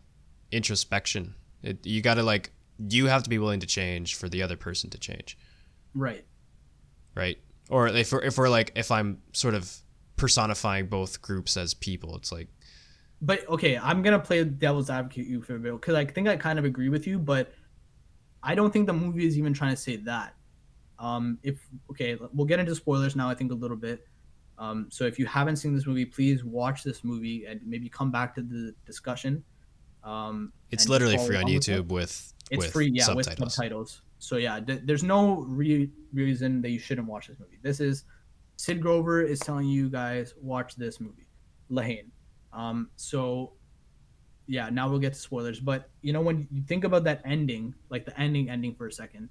introspection. 0.50 1.34
It, 1.62 1.86
you 1.86 2.00
got 2.02 2.14
to 2.14 2.22
like 2.22 2.52
you 2.78 3.06
have 3.06 3.22
to 3.22 3.30
be 3.30 3.38
willing 3.38 3.60
to 3.60 3.66
change 3.66 4.14
for 4.16 4.28
the 4.28 4.42
other 4.42 4.56
person 4.56 4.90
to 4.90 4.98
change, 4.98 5.38
right 5.94 6.24
right? 7.14 7.38
Or 7.70 7.88
if 7.88 8.12
we're, 8.12 8.22
if 8.22 8.36
we're 8.36 8.48
like 8.50 8.72
if 8.74 8.90
I'm 8.90 9.22
sort 9.32 9.54
of 9.54 9.74
personifying 10.16 10.86
both 10.88 11.22
groups 11.22 11.56
as 11.56 11.72
people, 11.74 12.16
it's 12.16 12.32
like 12.32 12.48
but 13.22 13.48
okay 13.48 13.78
i'm 13.78 14.02
gonna 14.02 14.18
play 14.18 14.42
devil's 14.44 14.90
advocate 14.90 15.26
you 15.26 15.40
for 15.40 15.56
a 15.56 15.58
bit 15.58 15.72
because 15.72 15.94
i 15.94 16.04
think 16.04 16.28
i 16.28 16.36
kind 16.36 16.58
of 16.58 16.64
agree 16.64 16.88
with 16.88 17.06
you 17.06 17.18
but 17.18 17.52
i 18.42 18.54
don't 18.54 18.72
think 18.72 18.86
the 18.86 18.92
movie 18.92 19.26
is 19.26 19.38
even 19.38 19.54
trying 19.54 19.70
to 19.70 19.76
say 19.76 19.96
that. 19.96 20.34
Um 20.98 21.38
if 21.42 21.66
okay 21.90 22.16
we'll 22.32 22.46
get 22.46 22.60
into 22.60 22.74
spoilers 22.74 23.16
now 23.16 23.28
i 23.28 23.34
think 23.34 23.50
a 23.50 23.54
little 23.54 23.76
bit. 23.76 24.06
Um 24.58 24.88
so 24.90 25.04
if 25.04 25.18
you 25.18 25.26
haven't 25.26 25.56
seen 25.56 25.74
this 25.74 25.86
movie 25.86 26.04
please 26.04 26.44
watch 26.44 26.84
this 26.84 27.02
movie 27.02 27.46
and 27.46 27.60
maybe 27.64 27.88
come 27.88 28.10
back 28.12 28.34
to 28.36 28.42
the 28.42 28.74
discussion. 28.86 29.42
Um 30.04 30.52
it's 30.70 30.88
literally 30.88 31.16
free 31.16 31.36
on 31.36 31.42
along 31.44 31.54
with. 31.54 31.62
YouTube 31.64 31.86
with 31.88 32.32
it's 32.50 32.66
free 32.66 32.90
yeah 32.92 33.04
subtitles. 33.04 33.38
with 33.40 33.52
subtitles. 33.52 34.02
so 34.18 34.36
yeah 34.36 34.60
th- 34.60 34.82
there's 34.84 35.02
no 35.02 35.40
re- 35.48 35.90
reason 36.12 36.60
that 36.62 36.70
you 36.70 36.78
shouldn't 36.78 37.08
watch 37.08 37.26
this 37.28 37.38
movie. 37.40 37.58
This 37.62 37.80
is 37.80 38.04
sid 38.56 38.80
grover 38.80 39.22
is 39.22 39.40
telling 39.40 39.66
you 39.66 39.88
guys 39.88 40.34
watch 40.40 40.76
this 40.76 41.00
movie. 41.00 41.26
La 41.70 41.82
Haine 41.82 42.12
um 42.54 42.90
so 42.96 43.52
yeah 44.46 44.68
now 44.70 44.88
we'll 44.88 44.98
get 44.98 45.12
to 45.12 45.18
spoilers 45.18 45.60
but 45.60 45.90
you 46.02 46.12
know 46.12 46.20
when 46.20 46.46
you 46.50 46.62
think 46.62 46.84
about 46.84 47.04
that 47.04 47.20
ending 47.24 47.74
like 47.90 48.04
the 48.04 48.18
ending 48.20 48.50
ending 48.50 48.74
for 48.74 48.86
a 48.86 48.92
second 48.92 49.28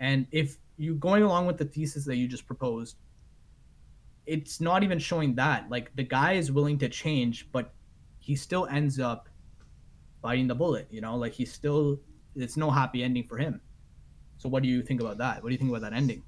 and 0.00 0.26
if 0.30 0.58
you 0.76 0.94
going 0.94 1.22
along 1.22 1.46
with 1.46 1.58
the 1.58 1.64
thesis 1.64 2.04
that 2.04 2.16
you 2.16 2.28
just 2.28 2.46
proposed 2.46 2.96
it's 4.26 4.60
not 4.60 4.82
even 4.82 4.98
showing 4.98 5.34
that 5.34 5.68
like 5.70 5.94
the 5.96 6.02
guy 6.02 6.32
is 6.32 6.52
willing 6.52 6.78
to 6.78 6.88
change 6.88 7.48
but 7.52 7.72
he 8.18 8.34
still 8.34 8.66
ends 8.66 9.00
up 9.00 9.28
biting 10.20 10.46
the 10.46 10.54
bullet 10.54 10.86
you 10.90 11.00
know 11.00 11.16
like 11.16 11.32
he's 11.32 11.52
still 11.52 11.98
it's 12.34 12.56
no 12.56 12.70
happy 12.70 13.02
ending 13.02 13.24
for 13.24 13.38
him 13.38 13.60
so 14.36 14.48
what 14.48 14.62
do 14.62 14.68
you 14.68 14.82
think 14.82 15.00
about 15.00 15.18
that 15.18 15.42
what 15.42 15.48
do 15.48 15.52
you 15.52 15.58
think 15.58 15.70
about 15.70 15.82
that 15.82 15.92
ending 15.96 16.22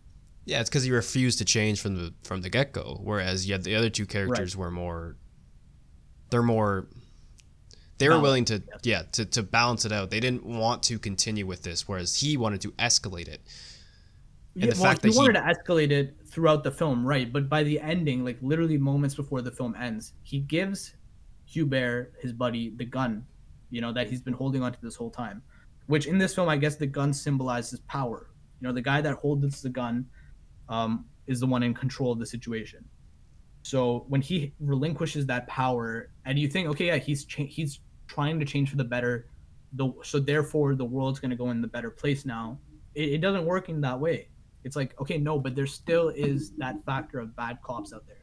Yeah, 0.47 0.61
it's 0.61 0.71
because 0.71 0.85
he 0.85 0.91
refused 0.91 1.39
to 1.39 1.45
change 1.45 1.81
from 1.81 1.97
the 1.97 2.15
from 2.25 2.43
the 2.43 2.49
get 2.49 2.73
go. 2.73 2.99
Whereas 3.03 3.47
yet 3.47 3.63
the 3.63 3.77
other 3.77 3.91
two 3.91 4.07
characters 4.07 4.57
were 4.57 4.71
more. 4.71 5.17
They're 6.31 6.43
more. 6.43 6.87
They 7.99 8.09
were 8.09 8.21
willing 8.21 8.47
to 8.47 8.63
yeah 8.83 9.03
to, 9.13 9.27
to 9.27 9.43
balance 9.43 9.85
it 9.85 9.93
out. 9.93 10.11
They 10.11 10.21
didn't 10.21 10.45
want 10.45 10.83
to 10.85 10.99
continue 10.99 11.47
with 11.47 11.63
this, 11.63 11.87
whereas 11.87 12.19
he 12.19 12.37
wanted 12.37 12.63
to 12.63 12.71
escalate 12.73 13.29
it. 13.29 13.41
And 14.55 14.65
yeah, 14.65 14.71
the 14.73 14.81
well, 14.81 14.91
fact 14.91 15.03
he 15.03 15.09
that 15.09 15.13
he- 15.13 15.19
wanted 15.19 15.35
to 15.35 15.41
escalate 15.41 15.91
it 15.91 16.17
throughout 16.31 16.63
the 16.63 16.71
film 16.71 17.05
right 17.05 17.33
but 17.33 17.49
by 17.49 17.63
the 17.65 17.81
ending 17.81 18.25
like 18.25 18.39
literally 18.41 18.79
moments 18.79 19.15
before 19.15 19.43
the 19.43 19.51
film 19.51 19.75
ends 19.75 20.13
he 20.23 20.39
gives 20.39 20.95
hubert 21.45 22.13
his 22.21 22.33
buddy 22.33 22.73
the 22.77 22.85
gun 22.85 23.27
you 23.71 23.81
know 23.81 23.93
that 23.93 24.09
he's 24.09 24.21
been 24.21 24.33
holding 24.33 24.63
onto 24.63 24.79
this 24.81 24.95
whole 24.95 25.11
time 25.11 25.43
which 25.87 26.07
in 26.07 26.19
this 26.19 26.35
film 26.35 26.49
i 26.49 26.57
guess 26.57 26.77
the 26.77 26.87
gun 26.87 27.13
symbolizes 27.13 27.81
power 27.81 28.29
you 28.61 28.69
know 28.69 28.73
the 28.73 28.81
guy 28.81 29.01
that 29.01 29.15
holds 29.17 29.61
the 29.61 29.69
gun 29.69 30.07
um, 30.69 31.05
is 31.27 31.41
the 31.41 31.47
one 31.47 31.65
in 31.65 31.75
control 31.75 32.13
of 32.13 32.21
the 32.21 32.27
situation 32.27 32.85
so 33.63 34.05
when 34.09 34.21
he 34.21 34.53
relinquishes 34.61 35.27
that 35.27 35.47
power 35.47 36.11
and 36.25 36.39
you 36.39 36.49
think 36.49 36.69
okay 36.69 36.87
yeah 36.87 36.97
he's 36.97 37.25
cha- 37.25 37.45
he's 37.45 37.81
trying 38.07 38.39
to 38.39 38.47
change 38.47 38.71
for 38.71 38.77
the 38.77 38.85
better 38.85 39.27
the 39.75 39.93
so 40.03 40.19
therefore 40.19 40.75
the 40.75 40.85
world's 40.85 41.21
going 41.21 41.31
to 41.31 41.37
go 41.37 41.51
in 41.51 41.61
the 41.61 41.69
better 41.69 41.91
place 41.91 42.25
now 42.25 42.59
it, 42.95 43.11
it 43.11 43.19
doesn't 43.21 43.45
work 43.45 43.69
in 43.69 43.81
that 43.81 43.99
way. 43.99 44.29
It's 44.65 44.77
like 44.77 44.99
okay 45.01 45.19
no 45.19 45.39
but 45.39 45.55
there 45.55 45.67
still 45.67 46.09
is 46.11 46.53
that 46.57 46.85
factor 46.85 47.19
of 47.19 47.37
bad 47.37 47.59
cops 47.63 47.93
out 47.93 48.07
there 48.07 48.17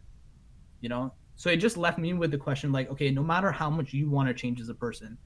you 0.82 0.90
know? 0.90 1.14
So 1.36 1.50
it 1.50 1.58
just 1.58 1.78
left 1.78 1.98
me 1.98 2.14
with 2.14 2.32
the 2.32 2.38
question 2.38 2.72
like 2.72 2.90
okay 2.92 3.12
no 3.12 3.24
matter 3.24 3.52
how 3.52 3.70
much 3.70 3.94
you 3.94 4.10
want 4.10 4.28
to 4.28 4.34
change 4.34 4.60
as 4.60 4.70
a 4.70 4.74
person 4.74 5.18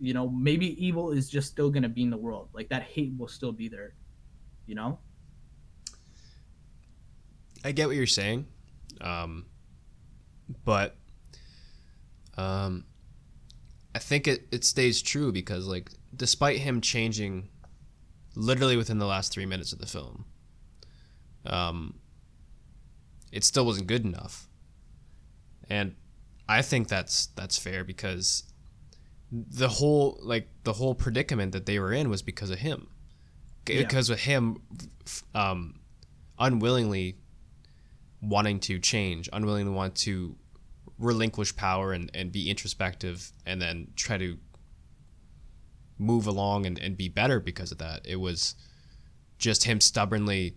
you 0.00 0.14
know 0.14 0.28
maybe 0.28 0.84
evil 0.84 1.10
is 1.10 1.28
just 1.28 1.48
still 1.48 1.70
going 1.70 1.82
to 1.82 1.88
be 1.88 2.02
in 2.02 2.10
the 2.10 2.16
world. 2.16 2.48
Like 2.52 2.68
that 2.68 2.84
hate 2.84 3.12
will 3.18 3.28
still 3.28 3.52
be 3.52 3.68
there 3.68 3.94
you 4.66 4.74
know? 4.74 4.98
I 7.64 7.72
get 7.72 7.88
what 7.88 7.96
you're 7.96 8.06
saying, 8.06 8.46
um, 9.00 9.46
but 10.64 10.96
um, 12.36 12.84
I 13.94 13.98
think 13.98 14.26
it, 14.26 14.46
it 14.52 14.64
stays 14.64 15.02
true 15.02 15.32
because 15.32 15.66
like 15.66 15.90
despite 16.14 16.58
him 16.58 16.80
changing 16.80 17.48
literally 18.34 18.76
within 18.76 18.98
the 18.98 19.06
last 19.06 19.32
three 19.32 19.46
minutes 19.46 19.72
of 19.72 19.78
the 19.78 19.86
film, 19.86 20.24
um, 21.46 21.94
it 23.32 23.44
still 23.44 23.66
wasn't 23.66 23.86
good 23.86 24.04
enough, 24.04 24.48
and 25.68 25.94
I 26.48 26.62
think 26.62 26.88
that's 26.88 27.26
that's 27.26 27.58
fair 27.58 27.84
because 27.84 28.44
the 29.30 29.68
whole 29.68 30.18
like 30.22 30.48
the 30.64 30.72
whole 30.72 30.94
predicament 30.94 31.52
that 31.52 31.66
they 31.66 31.78
were 31.78 31.92
in 31.92 32.08
was 32.08 32.22
because 32.22 32.50
of 32.50 32.58
him. 32.60 32.88
Yeah. 33.68 33.82
Because 33.82 34.08
of 34.08 34.20
him 34.20 34.62
um 35.34 35.80
unwillingly 36.38 37.16
wanting 38.20 38.60
to 38.60 38.78
change, 38.78 39.28
unwilling 39.32 39.66
to 39.66 39.72
want 39.72 39.94
to 39.94 40.36
relinquish 40.98 41.54
power 41.54 41.92
and, 41.92 42.10
and 42.14 42.32
be 42.32 42.50
introspective 42.50 43.32
and 43.46 43.62
then 43.62 43.88
try 43.94 44.18
to 44.18 44.38
move 45.98 46.26
along 46.26 46.66
and, 46.66 46.78
and 46.78 46.96
be 46.96 47.08
better 47.08 47.40
because 47.40 47.72
of 47.72 47.78
that. 47.78 48.00
It 48.04 48.16
was 48.16 48.54
just 49.38 49.64
him 49.64 49.80
stubbornly 49.80 50.56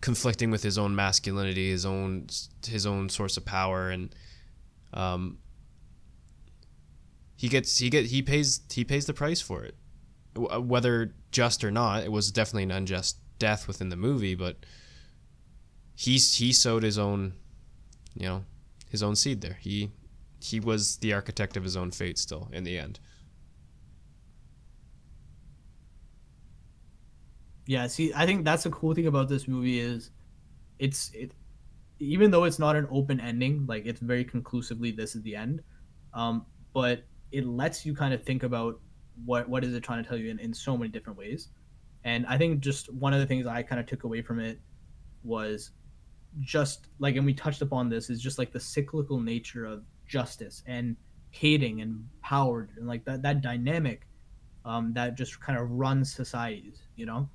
conflicting 0.00 0.50
with 0.50 0.62
his 0.62 0.78
own 0.78 0.94
masculinity, 0.94 1.70
his 1.70 1.86
own 1.86 2.26
his 2.66 2.86
own 2.86 3.08
source 3.08 3.36
of 3.36 3.44
power, 3.44 3.90
and 3.90 4.14
um, 4.92 5.38
he 7.36 7.48
gets 7.48 7.78
he 7.78 7.88
get 7.90 8.06
he 8.06 8.22
pays 8.22 8.60
he 8.70 8.84
pays 8.84 9.06
the 9.06 9.14
price 9.14 9.40
for 9.40 9.64
it, 9.64 9.76
whether 10.36 11.14
just 11.30 11.64
or 11.64 11.70
not. 11.70 12.02
It 12.04 12.12
was 12.12 12.30
definitely 12.30 12.64
an 12.64 12.70
unjust 12.72 13.18
death 13.38 13.66
within 13.66 13.88
the 13.88 13.96
movie, 13.96 14.34
but 14.34 14.64
he's 15.94 16.34
he 16.34 16.52
sowed 16.52 16.82
his 16.82 16.98
own, 16.98 17.34
you 18.14 18.26
know, 18.26 18.44
his 18.90 19.02
own 19.02 19.16
seed 19.16 19.40
there. 19.40 19.58
He 19.60 19.90
he 20.40 20.60
was 20.60 20.96
the 20.98 21.12
architect 21.12 21.56
of 21.56 21.64
his 21.64 21.76
own 21.76 21.90
fate 21.90 22.18
still 22.18 22.48
in 22.52 22.64
the 22.64 22.78
end. 22.78 22.98
Yeah, 27.66 27.86
see, 27.86 28.12
I 28.14 28.26
think 28.26 28.44
that's 28.44 28.64
the 28.64 28.70
cool 28.70 28.94
thing 28.94 29.06
about 29.06 29.28
this 29.28 29.46
movie 29.46 29.78
is 29.78 30.10
it's 30.78 31.10
it 31.14 31.32
even 32.00 32.32
though 32.32 32.44
it's 32.44 32.58
not 32.58 32.74
an 32.74 32.88
open 32.90 33.20
ending, 33.20 33.64
like 33.66 33.86
it's 33.86 34.00
very 34.00 34.24
conclusively 34.24 34.90
this 34.90 35.14
is 35.14 35.22
the 35.22 35.36
end. 35.36 35.62
Um, 36.12 36.46
but 36.74 37.04
it 37.30 37.46
lets 37.46 37.86
you 37.86 37.94
kind 37.94 38.12
of 38.12 38.22
think 38.24 38.42
about 38.42 38.80
what 39.24 39.48
what 39.48 39.62
is 39.64 39.74
it 39.74 39.82
trying 39.82 40.02
to 40.02 40.08
tell 40.08 40.18
you 40.18 40.30
in, 40.30 40.38
in 40.40 40.52
so 40.52 40.76
many 40.76 40.90
different 40.90 41.18
ways. 41.18 41.48
And 42.04 42.26
I 42.26 42.36
think 42.36 42.60
just 42.60 42.92
one 42.92 43.14
of 43.14 43.20
the 43.20 43.26
things 43.26 43.46
I 43.46 43.62
kind 43.62 43.80
of 43.80 43.86
took 43.86 44.02
away 44.02 44.22
from 44.22 44.40
it 44.40 44.60
was 45.22 45.70
just 46.40 46.88
like 46.98 47.16
and 47.16 47.26
we 47.26 47.34
touched 47.34 47.62
upon 47.62 47.88
this 47.88 48.08
is 48.08 48.20
just 48.20 48.38
like 48.38 48.52
the 48.52 48.60
cyclical 48.60 49.20
nature 49.20 49.64
of 49.64 49.84
justice 50.06 50.62
and 50.66 50.96
hating 51.30 51.80
and 51.80 52.06
power 52.22 52.68
and 52.76 52.86
like 52.86 53.04
that 53.04 53.22
that 53.22 53.42
dynamic 53.42 54.06
um, 54.64 54.92
that 54.94 55.16
just 55.16 55.40
kind 55.40 55.58
of 55.58 55.70
runs 55.70 56.12
societies, 56.12 56.82
you 56.96 57.06
know. 57.06 57.28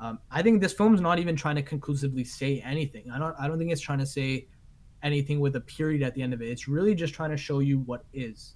Um, 0.00 0.20
I 0.30 0.42
think 0.42 0.60
this 0.60 0.72
film's 0.72 1.00
not 1.00 1.18
even 1.18 1.34
trying 1.34 1.56
to 1.56 1.62
conclusively 1.62 2.24
say 2.24 2.62
anything. 2.64 3.10
I 3.10 3.18
don't. 3.18 3.34
I 3.38 3.48
don't 3.48 3.58
think 3.58 3.72
it's 3.72 3.80
trying 3.80 3.98
to 3.98 4.06
say 4.06 4.46
anything 5.02 5.40
with 5.40 5.56
a 5.56 5.60
period 5.60 6.02
at 6.02 6.14
the 6.14 6.22
end 6.22 6.32
of 6.32 6.42
it. 6.42 6.48
It's 6.48 6.68
really 6.68 6.94
just 6.94 7.14
trying 7.14 7.30
to 7.30 7.36
show 7.36 7.58
you 7.58 7.80
what 7.80 8.04
is, 8.12 8.54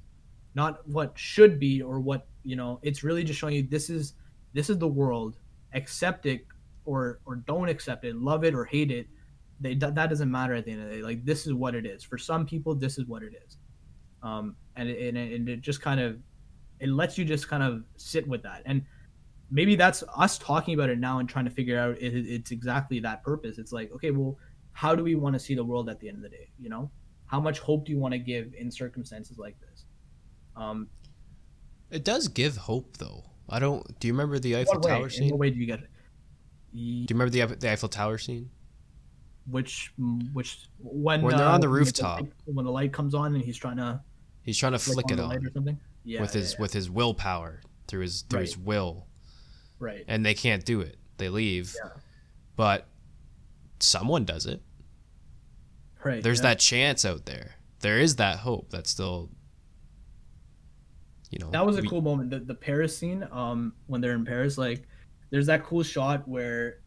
not 0.54 0.86
what 0.88 1.12
should 1.18 1.58
be 1.58 1.82
or 1.82 1.98
what 1.98 2.28
you 2.44 2.54
know. 2.54 2.78
It's 2.82 3.02
really 3.02 3.24
just 3.24 3.40
showing 3.40 3.56
you 3.56 3.62
this 3.64 3.90
is 3.90 4.14
this 4.52 4.70
is 4.70 4.78
the 4.78 4.88
world. 4.88 5.38
Accept 5.74 6.26
it 6.26 6.46
or 6.84 7.18
or 7.24 7.36
don't 7.36 7.68
accept 7.68 8.04
it. 8.04 8.14
Love 8.14 8.44
it 8.44 8.54
or 8.54 8.64
hate 8.64 8.92
it. 8.92 9.08
They, 9.62 9.74
that, 9.76 9.94
that 9.94 10.10
doesn't 10.10 10.30
matter 10.30 10.54
at 10.54 10.64
the 10.66 10.72
end 10.72 10.82
of 10.82 10.90
the 10.90 10.96
day. 10.96 11.02
Like 11.02 11.24
this 11.24 11.46
is 11.46 11.54
what 11.54 11.74
it 11.74 11.86
is. 11.86 12.02
For 12.04 12.18
some 12.18 12.44
people, 12.44 12.74
this 12.74 12.98
is 12.98 13.06
what 13.06 13.22
it 13.22 13.32
is. 13.46 13.56
Um, 14.22 14.56
and 14.76 14.88
it, 14.88 15.08
and 15.08 15.16
it, 15.16 15.32
and 15.34 15.48
it 15.48 15.60
just 15.62 15.80
kind 15.80 16.00
of 16.00 16.18
it 16.80 16.88
lets 16.88 17.16
you 17.16 17.24
just 17.24 17.48
kind 17.48 17.62
of 17.62 17.84
sit 17.96 18.26
with 18.26 18.42
that 18.42 18.62
and 18.66 18.82
maybe 19.50 19.76
that's 19.76 20.02
us 20.16 20.38
talking 20.38 20.74
about 20.74 20.90
it 20.90 20.98
now 20.98 21.18
and 21.20 21.28
trying 21.28 21.44
to 21.44 21.50
figure 21.50 21.78
out 21.78 21.96
it, 21.98 22.14
it's 22.14 22.50
exactly 22.50 22.98
that 23.00 23.22
purpose 23.22 23.58
it's 23.58 23.72
like 23.72 23.92
okay 23.92 24.10
well 24.10 24.36
how 24.72 24.94
do 24.94 25.04
we 25.04 25.14
want 25.14 25.32
to 25.34 25.38
see 25.38 25.54
the 25.54 25.64
world 25.64 25.88
at 25.88 26.00
the 26.00 26.08
end 26.08 26.16
of 26.16 26.22
the 26.22 26.28
day 26.28 26.48
you 26.58 26.68
know 26.68 26.90
how 27.26 27.40
much 27.40 27.58
hope 27.60 27.84
do 27.86 27.92
you 27.92 27.98
want 27.98 28.12
to 28.12 28.18
give 28.18 28.52
in 28.54 28.70
circumstances 28.70 29.38
like 29.38 29.56
this 29.60 29.84
um 30.56 30.88
It 31.90 32.04
does 32.04 32.28
give 32.28 32.56
hope 32.56 32.96
though. 32.98 33.24
I 33.48 33.58
don't. 33.58 33.82
Do 34.00 34.08
you 34.08 34.14
remember 34.14 34.38
the 34.38 34.56
Eiffel 34.56 34.74
what 34.74 34.84
way, 34.84 34.90
Tower 34.90 35.04
in 35.04 35.10
scene? 35.10 35.30
what 35.30 35.38
way 35.38 35.50
do 35.50 35.58
you 35.58 35.66
get 35.66 35.80
it 35.80 35.90
Do 36.72 36.78
you 36.80 37.06
remember 37.10 37.30
the 37.30 37.54
the 37.56 37.70
Eiffel 37.70 37.88
Tower 37.88 38.18
scene? 38.18 38.50
Which 39.46 39.92
which 40.32 40.68
when 40.78 41.22
When 41.22 41.36
they're 41.36 41.46
on 41.46 41.60
the 41.60 41.68
when 41.68 41.78
rooftop. 41.80 42.20
light- 42.20 42.32
when 42.46 42.64
the 42.64 42.70
light 42.70 42.92
comes 42.92 43.14
on 43.14 43.34
and 43.34 43.42
he's 43.44 43.56
trying 43.56 43.76
to 43.78 44.00
He's 44.42 44.58
trying 44.58 44.72
to 44.72 44.78
flick 44.78 45.06
flick 45.06 45.06
on 45.06 45.12
it 45.12 45.16
the 45.16 45.22
on 45.40 45.46
or 45.46 45.50
something 45.52 45.80
yeah 46.04 46.20
with 46.20 46.34
yeah, 46.34 46.40
his 46.40 46.52
yeah. 46.54 46.60
with 46.60 46.72
his 46.72 46.90
willpower 46.90 47.60
through 47.88 48.00
his 48.02 48.22
through 48.22 48.40
his 48.40 48.56
will, 48.58 49.06
right 49.78 50.04
and 50.08 50.24
they 50.26 50.34
can't 50.34 50.64
do 50.64 50.80
it. 50.80 50.96
They 51.18 51.28
leave, 51.28 51.74
but 52.56 52.88
someone 53.80 54.24
does 54.24 54.46
it. 54.46 54.62
right 56.04 56.22
There's 56.22 56.40
that 56.40 56.58
chance 56.58 57.04
out 57.04 57.26
there. 57.26 57.54
There 57.80 57.98
is 58.00 58.16
that 58.16 58.38
hope 58.38 58.70
that 58.70 58.86
still, 58.88 59.30
you 61.30 61.38
know. 61.38 61.50
that 61.50 61.64
was 61.64 61.78
a 61.78 61.82
we- 61.82 61.88
cool 61.88 62.00
moment 62.02 62.30
the, 62.30 62.40
the 62.40 62.54
paris 62.54 62.96
scene 62.96 63.26
um 63.32 63.72
when 63.86 64.00
they're 64.00 64.14
in 64.14 64.24
paris 64.24 64.58
like 64.58 64.86
there's 65.30 65.46
that 65.46 65.64
cool 65.64 65.82
shot 65.82 66.26
where 66.28 66.78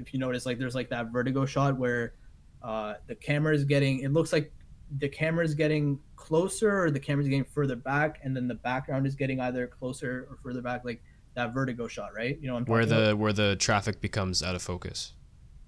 if 0.00 0.12
you 0.12 0.18
notice 0.18 0.46
like 0.46 0.58
there's 0.58 0.74
like 0.74 0.88
that 0.90 1.12
vertigo 1.12 1.44
shot 1.46 1.76
where 1.78 2.14
uh 2.62 2.94
the 3.06 3.14
camera 3.14 3.54
is 3.54 3.64
getting 3.64 4.00
it 4.00 4.12
looks 4.12 4.32
like 4.32 4.52
the 4.98 5.08
camera 5.08 5.44
is 5.44 5.54
getting 5.54 5.98
closer 6.16 6.82
or 6.84 6.90
the 6.90 6.98
camera's 7.00 7.28
getting 7.28 7.44
further 7.44 7.76
back 7.76 8.18
and 8.24 8.34
then 8.36 8.48
the 8.48 8.54
background 8.54 9.06
is 9.06 9.14
getting 9.14 9.40
either 9.40 9.66
closer 9.66 10.26
or 10.30 10.36
further 10.42 10.60
back 10.60 10.84
like 10.84 11.02
that 11.34 11.54
vertigo 11.54 11.86
shot 11.86 12.10
right 12.16 12.38
you 12.40 12.48
know 12.48 12.56
I'm 12.56 12.64
where 12.64 12.82
talking 12.82 12.96
about? 12.96 13.08
the 13.10 13.16
where 13.16 13.32
the 13.32 13.56
traffic 13.56 14.00
becomes 14.00 14.42
out 14.42 14.54
of 14.56 14.62
focus. 14.62 15.12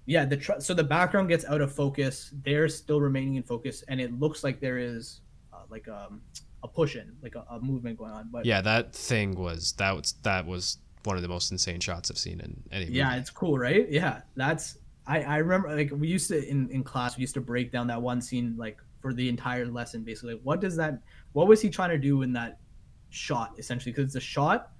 yeah 0.05 0.25
the 0.25 0.37
tr- 0.37 0.59
so 0.59 0.73
the 0.73 0.83
background 0.83 1.29
gets 1.29 1.45
out 1.45 1.61
of 1.61 1.73
focus 1.73 2.31
they're 2.43 2.67
still 2.67 2.99
remaining 2.99 3.35
in 3.35 3.43
focus 3.43 3.83
and 3.87 4.01
it 4.01 4.11
looks 4.19 4.43
like 4.43 4.59
there 4.59 4.77
is 4.77 5.21
uh, 5.53 5.61
like 5.69 5.87
um 5.87 6.21
a 6.63 6.67
push 6.67 6.95
in 6.95 7.11
like 7.21 7.35
a, 7.35 7.45
a 7.51 7.59
movement 7.59 7.97
going 7.97 8.11
on 8.11 8.29
but 8.31 8.45
Yeah, 8.45 8.61
that 8.61 8.93
thing 8.93 9.35
was 9.35 9.73
that 9.73 9.95
was 9.95 10.13
that 10.23 10.45
was 10.45 10.77
one 11.03 11.15
of 11.15 11.21
the 11.21 11.27
most 11.27 11.51
insane 11.51 11.79
shots 11.79 12.09
I've 12.09 12.17
seen 12.17 12.39
in 12.39 12.63
any 12.71 12.85
movie. 12.85 12.97
Yeah, 12.97 13.15
it's 13.15 13.29
cool, 13.29 13.57
right? 13.57 13.89
Yeah, 13.89 14.21
that's 14.35 14.77
I 15.05 15.23
I 15.23 15.37
remember 15.37 15.75
like 15.75 15.91
we 15.93 16.07
used 16.07 16.29
to 16.29 16.47
in 16.47 16.69
in 16.69 16.83
class 16.83 17.17
we 17.17 17.21
used 17.21 17.33
to 17.33 17.41
break 17.41 17.71
down 17.71 17.87
that 17.87 18.01
one 18.01 18.21
scene 18.21 18.55
like 18.57 18.77
for 19.01 19.13
the 19.13 19.27
entire 19.27 19.65
lesson 19.65 20.03
basically. 20.03 20.39
What 20.43 20.61
does 20.61 20.75
that? 20.77 20.99
What 21.33 21.47
was 21.47 21.61
he 21.61 21.69
trying 21.69 21.89
to 21.89 21.97
do 21.97 22.21
in 22.21 22.33
that 22.33 22.59
shot 23.09 23.53
essentially? 23.57 23.91
Because 23.91 24.05
it's 24.05 24.15
a 24.15 24.19
shot, 24.21 24.71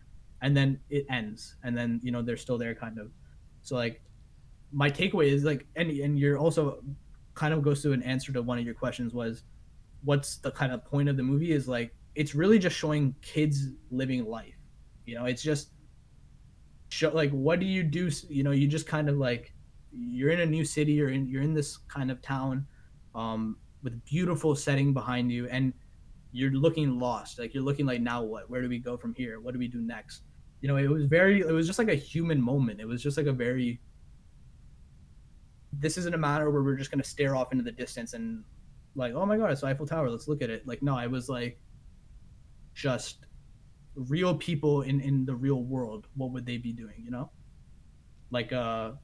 and 0.42 0.56
then 0.56 0.80
it 0.90 1.06
ends, 1.10 1.56
and 1.64 1.78
then 1.78 2.00
you 2.04 2.12
know 2.12 2.22
they're 2.22 2.38
still 2.38 2.58
there 2.58 2.74
kind 2.74 2.98
of. 2.98 3.12
So 3.62 3.76
like, 3.76 4.02
my 4.72 4.90
takeaway 4.90 5.28
is 5.28 5.44
like, 5.44 5.68
and 5.76 5.92
and 5.92 6.18
you're 6.18 6.38
also 6.38 6.82
kind 7.36 7.54
of 7.54 7.64
goes 7.64 7.82
to 7.82 7.92
an 7.92 8.04
answer 8.04 8.32
to 8.32 8.42
one 8.42 8.60
of 8.60 8.66
your 8.66 8.76
questions 8.76 9.14
was, 9.14 9.44
what's 10.04 10.38
the 10.38 10.52
kind 10.52 10.72
of 10.72 10.86
point 10.86 11.10
of 11.10 11.18
the 11.18 11.24
movie 11.24 11.52
is 11.52 11.68
like 11.68 11.94
it's 12.16 12.36
really 12.36 12.60
just 12.60 12.76
showing 12.78 13.16
kids 13.22 13.70
living 13.92 14.24
life. 14.26 14.56
You 15.06 15.16
know, 15.16 15.26
it's 15.26 15.42
just 15.42 15.70
show 16.94 17.10
like 17.10 17.32
what 17.32 17.60
do 17.60 17.66
you 17.66 17.84
do 17.84 18.10
you 18.30 18.44
know 18.44 18.52
you 18.52 18.68
just 18.68 18.88
kind 18.88 19.10
of 19.10 19.18
like 19.18 19.54
you're 19.92 20.30
in 20.30 20.42
a 20.42 20.46
new 20.46 20.64
city 20.64 21.02
or 21.02 21.10
in 21.10 21.28
you're 21.28 21.42
in 21.42 21.54
this 21.54 21.78
kind 21.78 22.10
of 22.12 22.22
town 22.22 22.66
um 23.16 23.58
with 23.84 24.04
beautiful 24.06 24.56
setting 24.56 24.94
behind 24.94 25.32
you 25.32 25.48
and 25.50 25.74
you're 26.32 26.52
looking 26.52 27.00
lost 27.00 27.40
like 27.40 27.54
you're 27.54 27.64
looking 27.64 27.86
like 27.86 28.02
now 28.02 28.24
what? 28.24 28.50
Where 28.50 28.62
do 28.62 28.68
we 28.68 28.80
go 28.80 28.98
from 28.98 29.14
here? 29.14 29.40
What 29.40 29.54
do 29.54 29.60
we 29.60 29.68
do 29.68 29.82
next? 29.82 30.24
You 30.62 30.68
know 30.68 30.78
it 30.78 30.90
was 30.90 31.06
very 31.06 31.42
it 31.42 31.52
was 31.52 31.68
just 31.68 31.80
like 31.80 31.90
a 31.90 31.96
human 31.96 32.42
moment. 32.42 32.82
It 32.82 32.88
was 32.88 33.02
just 33.04 33.18
like 33.18 33.28
a 33.28 33.34
very 33.34 33.80
this 35.72 35.98
isn't 35.98 36.14
a 36.14 36.18
matter 36.18 36.50
where 36.50 36.64
we're 36.64 36.76
just 36.76 36.92
going 36.92 37.02
to 37.02 37.08
stare 37.08 37.36
off 37.36 37.52
into 37.52 37.64
the 37.64 37.72
distance 37.72 38.14
and 38.14 38.44
like 38.96 39.14
oh 39.14 39.26
my 39.26 39.38
god 39.38 39.52
it's 39.52 39.64
eiffel 39.64 39.88
tower 39.88 40.10
let's 40.10 40.28
look 40.28 40.42
at 40.42 40.50
it. 40.50 40.68
Like 40.68 40.82
no 40.82 40.96
i 40.96 41.08
was 41.08 41.30
like 41.30 41.60
just 42.74 43.26
real 43.96 44.36
people 44.36 44.82
in 44.82 45.00
in 45.02 45.26
the 45.26 45.36
real 45.36 45.62
world 45.64 46.08
what 46.16 46.32
would 46.32 46.46
they 46.46 46.58
be 46.58 46.72
doing 46.74 47.04
you 47.04 47.12
know 47.12 47.30
like 48.32 48.52
a 48.52 48.98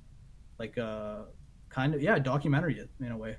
like 0.58 0.78
a 0.78 1.26
kind 1.70 1.94
of 1.94 2.02
yeah 2.02 2.18
documentary 2.20 2.80
in 3.00 3.12
a 3.12 3.18
way 3.18 3.38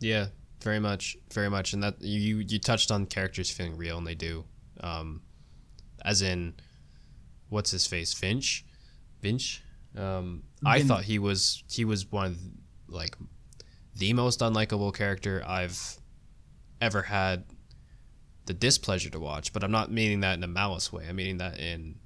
Yeah, 0.00 0.28
very 0.62 0.80
much, 0.80 1.16
very 1.32 1.50
much, 1.50 1.72
and 1.74 1.82
that 1.82 2.00
you 2.00 2.38
you 2.38 2.58
touched 2.58 2.90
on 2.90 3.06
characters 3.06 3.50
feeling 3.50 3.76
real, 3.76 3.98
and 3.98 4.06
they 4.06 4.14
do. 4.14 4.44
Um, 4.80 5.22
as 6.04 6.22
in, 6.22 6.54
what's 7.48 7.70
his 7.72 7.86
face, 7.86 8.14
Finch, 8.14 8.64
Finch. 9.20 9.62
Um, 9.96 10.44
I 10.64 10.78
Vin- 10.78 10.88
thought 10.88 11.04
he 11.04 11.18
was 11.18 11.62
he 11.68 11.84
was 11.84 12.10
one 12.10 12.26
of 12.26 12.38
like 12.88 13.16
the 13.96 14.12
most 14.14 14.40
unlikable 14.40 14.94
character 14.94 15.42
I've 15.46 15.98
ever 16.80 17.02
had 17.02 17.44
the 18.48 18.54
displeasure 18.54 19.10
to 19.10 19.20
watch. 19.20 19.52
But 19.52 19.62
I'm 19.62 19.70
not 19.70 19.92
meaning 19.92 20.20
that 20.20 20.34
in 20.36 20.42
a 20.42 20.48
malice 20.48 20.92
way. 20.92 21.06
I'm 21.08 21.16
meaning 21.16 21.38
that 21.38 21.58
in 21.60 21.96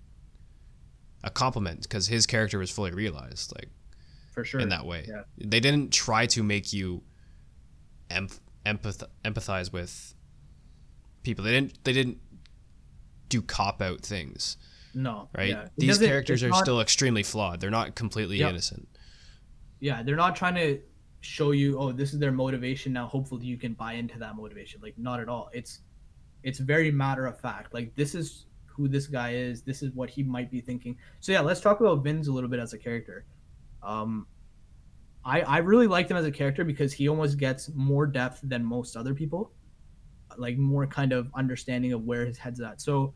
a 1.25 1.31
compliment 1.31 1.83
because 1.83 2.09
his 2.09 2.27
character 2.27 2.59
was 2.59 2.71
fully 2.71 2.91
realized. 2.91 3.53
Like 3.57 3.71
for 4.33 4.45
sure 4.45 4.61
in 4.61 4.69
that 4.69 4.85
way. 4.85 5.07
yeah. 5.09 5.23
They 5.39 5.61
didn't 5.61 5.93
try 5.93 6.27
to 6.27 6.43
make 6.43 6.73
you 6.73 7.03
empath- 8.11 8.41
empath- 8.67 9.09
empathize 9.25 9.73
with 9.73 10.15
people. 11.23 11.45
They 11.45 11.53
didn't. 11.53 11.83
They 11.85 11.93
didn't 11.93 12.19
do 13.29 13.41
cop 13.41 13.81
out 13.81 14.03
things, 14.03 14.59
no 14.95 15.29
right? 15.35 15.49
yeah. 15.49 15.69
These 15.79 15.99
characters 15.99 16.43
are 16.43 16.51
not- 16.51 16.59
still 16.65 16.81
extremely 16.83 17.23
flawed. 17.23 17.61
They're 17.61 17.71
not 17.71 17.95
completely 17.95 18.37
Yep. 18.39 18.51
innocent. 18.51 18.89
yeah 19.81 20.03
they're 20.03 20.17
not 20.17 20.37
trying 20.37 20.55
to 20.55 20.79
show 21.23 21.53
you 21.53 21.79
oh 21.79 21.93
this 21.93 22.13
is 22.13 22.19
their 22.19 22.31
motivation 22.31 22.93
now 22.93 23.07
hopefully 23.07 23.47
you 23.47 23.57
can 23.57 23.73
buy 23.73 23.95
into 23.95 24.19
that 24.19 24.37
motivation 24.37 24.81
like 24.83 24.97
not 24.99 25.19
at 25.19 25.29
all 25.29 25.49
it's 25.53 25.81
it's 26.43 26.59
very 26.59 26.91
matter 26.91 27.27
of 27.27 27.41
fact. 27.41 27.75
Like 27.75 27.95
this 27.95 28.15
is 28.15 28.47
who 28.67 28.89
this 28.89 29.07
guy 29.07 29.35
is. 29.35 29.63
This 29.63 29.83
is 29.83 29.93
what 29.93 30.11
he 30.11 30.23
might 30.23 30.51
be 30.51 30.61
thinking. 30.61 30.97
So 31.21 31.33
yeah 31.33 31.41
let's 31.41 31.61
talk 31.61 31.81
about 31.81 32.03
vince 32.03 32.29
a 32.29 32.33
little 32.33 32.51
bit 32.51 32.61
as 32.61 32.73
a 32.73 32.79
character. 32.79 33.25
Um 33.83 34.27
i 35.25 35.43
i 35.43 35.59
really 35.59 35.87
liked 35.87 36.11
him 36.11 36.17
as 36.17 36.27
a 36.27 36.33
character 36.33 36.65
because 36.65 36.93
he 36.93 37.09
almost 37.09 37.39
gets 37.39 37.71
more 37.75 38.07
depth 38.07 38.41
than 38.43 38.65
most 38.65 38.97
other 38.97 39.15
people. 39.15 39.53
Like 40.37 40.57
more 40.59 40.87
kind 40.87 41.13
of 41.13 41.29
understanding 41.35 41.93
of 41.93 42.05
where 42.05 42.25
his 42.25 42.39
head's 42.39 42.61
at. 42.61 42.81
So 42.81 43.15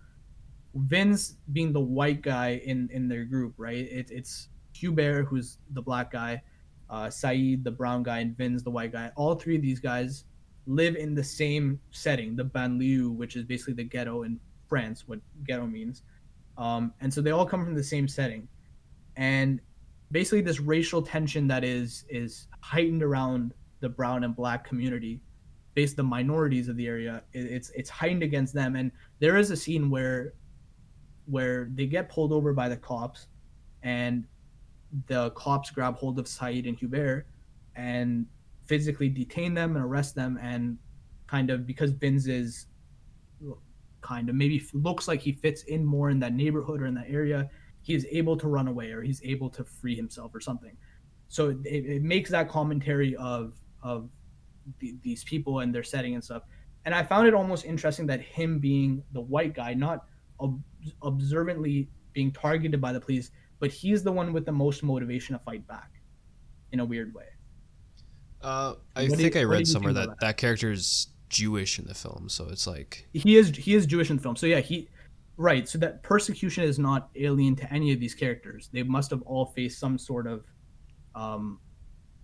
vince 0.74 1.36
being 1.52 1.72
the 1.72 1.80
white 1.80 2.20
guy 2.20 2.60
in 2.64 2.88
in 2.92 3.08
their 3.08 3.24
group 3.24 3.54
right? 3.56 3.78
It, 3.78 4.10
it's 4.10 4.48
hubert 4.72 5.24
who's 5.24 5.58
the 5.70 5.80
black 5.80 6.10
guy 6.12 6.42
uh, 6.88 7.10
Saeed, 7.10 7.64
the 7.64 7.70
brown 7.70 8.02
guy, 8.02 8.20
and 8.20 8.36
Vince, 8.36 8.62
the 8.62 8.70
white 8.70 8.92
guy. 8.92 9.10
All 9.16 9.34
three 9.34 9.56
of 9.56 9.62
these 9.62 9.80
guys 9.80 10.24
live 10.66 10.96
in 10.96 11.14
the 11.14 11.24
same 11.24 11.80
setting, 11.90 12.36
the 12.36 12.44
banlieue, 12.44 13.14
which 13.14 13.36
is 13.36 13.44
basically 13.44 13.74
the 13.74 13.84
ghetto 13.84 14.22
in 14.22 14.40
France, 14.68 15.04
what 15.06 15.20
ghetto 15.44 15.66
means. 15.66 16.02
Um, 16.58 16.92
and 17.00 17.12
so 17.12 17.20
they 17.20 17.30
all 17.30 17.46
come 17.46 17.64
from 17.64 17.74
the 17.74 17.84
same 17.84 18.08
setting, 18.08 18.48
and 19.16 19.60
basically 20.10 20.40
this 20.40 20.60
racial 20.60 21.02
tension 21.02 21.46
that 21.48 21.64
is 21.64 22.04
is 22.08 22.48
heightened 22.60 23.02
around 23.02 23.52
the 23.80 23.88
brown 23.88 24.24
and 24.24 24.34
black 24.34 24.64
community, 24.64 25.20
based 25.74 25.96
the 25.96 26.02
minorities 26.02 26.68
of 26.68 26.76
the 26.76 26.86
area. 26.86 27.22
It's 27.32 27.70
it's 27.70 27.90
heightened 27.90 28.22
against 28.22 28.54
them, 28.54 28.76
and 28.76 28.90
there 29.18 29.36
is 29.36 29.50
a 29.50 29.56
scene 29.56 29.90
where 29.90 30.32
where 31.26 31.68
they 31.74 31.86
get 31.86 32.08
pulled 32.08 32.32
over 32.32 32.52
by 32.54 32.68
the 32.68 32.76
cops, 32.76 33.28
and 33.82 34.24
the 35.08 35.30
cops 35.30 35.70
grab 35.70 35.96
hold 35.96 36.18
of 36.18 36.26
Saeed 36.26 36.66
and 36.66 36.78
Hubert 36.78 37.26
and 37.76 38.26
physically 38.66 39.08
detain 39.08 39.54
them 39.54 39.76
and 39.76 39.84
arrest 39.84 40.14
them 40.14 40.38
and 40.42 40.78
kind 41.26 41.50
of 41.50 41.66
because 41.66 41.90
Vince 41.92 42.26
is 42.26 42.66
kind 44.00 44.28
of 44.28 44.34
maybe 44.34 44.64
looks 44.72 45.08
like 45.08 45.20
he 45.20 45.32
fits 45.32 45.64
in 45.64 45.84
more 45.84 46.10
in 46.10 46.20
that 46.20 46.32
neighborhood 46.32 46.80
or 46.80 46.86
in 46.86 46.94
that 46.94 47.06
area, 47.08 47.50
he 47.82 47.94
is 47.94 48.06
able 48.10 48.36
to 48.36 48.48
run 48.48 48.68
away 48.68 48.90
or 48.90 49.02
he's 49.02 49.20
able 49.24 49.50
to 49.50 49.64
free 49.64 49.94
himself 49.94 50.34
or 50.34 50.40
something. 50.40 50.76
So 51.28 51.50
it, 51.64 51.84
it 51.84 52.02
makes 52.02 52.30
that 52.30 52.48
commentary 52.48 53.16
of 53.16 53.54
of 53.82 54.08
the, 54.78 54.96
these 55.02 55.24
people 55.24 55.60
and 55.60 55.74
their 55.74 55.82
setting 55.82 56.14
and 56.14 56.22
stuff. 56.22 56.42
And 56.84 56.94
I 56.94 57.02
found 57.02 57.26
it 57.26 57.34
almost 57.34 57.64
interesting 57.64 58.06
that 58.06 58.20
him 58.20 58.58
being 58.58 59.02
the 59.12 59.20
white 59.20 59.54
guy, 59.54 59.74
not 59.74 60.04
ob- 60.40 60.62
observantly 61.02 61.88
being 62.12 62.30
targeted 62.30 62.80
by 62.80 62.92
the 62.92 63.00
police, 63.00 63.30
but 63.58 63.70
he's 63.70 64.02
the 64.02 64.12
one 64.12 64.32
with 64.32 64.46
the 64.46 64.52
most 64.52 64.82
motivation 64.82 65.36
to 65.36 65.38
fight 65.40 65.66
back 65.66 65.90
in 66.72 66.80
a 66.80 66.84
weird 66.84 67.12
way. 67.12 67.26
Uh, 68.46 68.74
I 68.94 69.08
what 69.08 69.18
think 69.18 69.34
you, 69.34 69.40
I 69.40 69.44
read 69.44 69.66
somewhere 69.66 69.92
that, 69.92 70.08
that 70.08 70.20
that 70.20 70.36
character 70.36 70.70
is 70.70 71.08
Jewish 71.28 71.80
in 71.80 71.86
the 71.86 71.94
film, 71.94 72.28
so 72.28 72.46
it's 72.48 72.64
like 72.64 73.08
he 73.12 73.36
is 73.36 73.48
he 73.48 73.74
is 73.74 73.86
Jewish 73.86 74.08
in 74.08 74.16
the 74.16 74.22
film. 74.22 74.36
So 74.36 74.46
yeah, 74.46 74.60
he 74.60 74.88
right. 75.36 75.68
So 75.68 75.78
that 75.78 76.04
persecution 76.04 76.62
is 76.62 76.78
not 76.78 77.08
alien 77.16 77.56
to 77.56 77.72
any 77.72 77.92
of 77.92 77.98
these 77.98 78.14
characters. 78.14 78.70
They 78.72 78.84
must 78.84 79.10
have 79.10 79.22
all 79.22 79.46
faced 79.46 79.80
some 79.80 79.98
sort 79.98 80.28
of 80.28 80.44
um, 81.16 81.58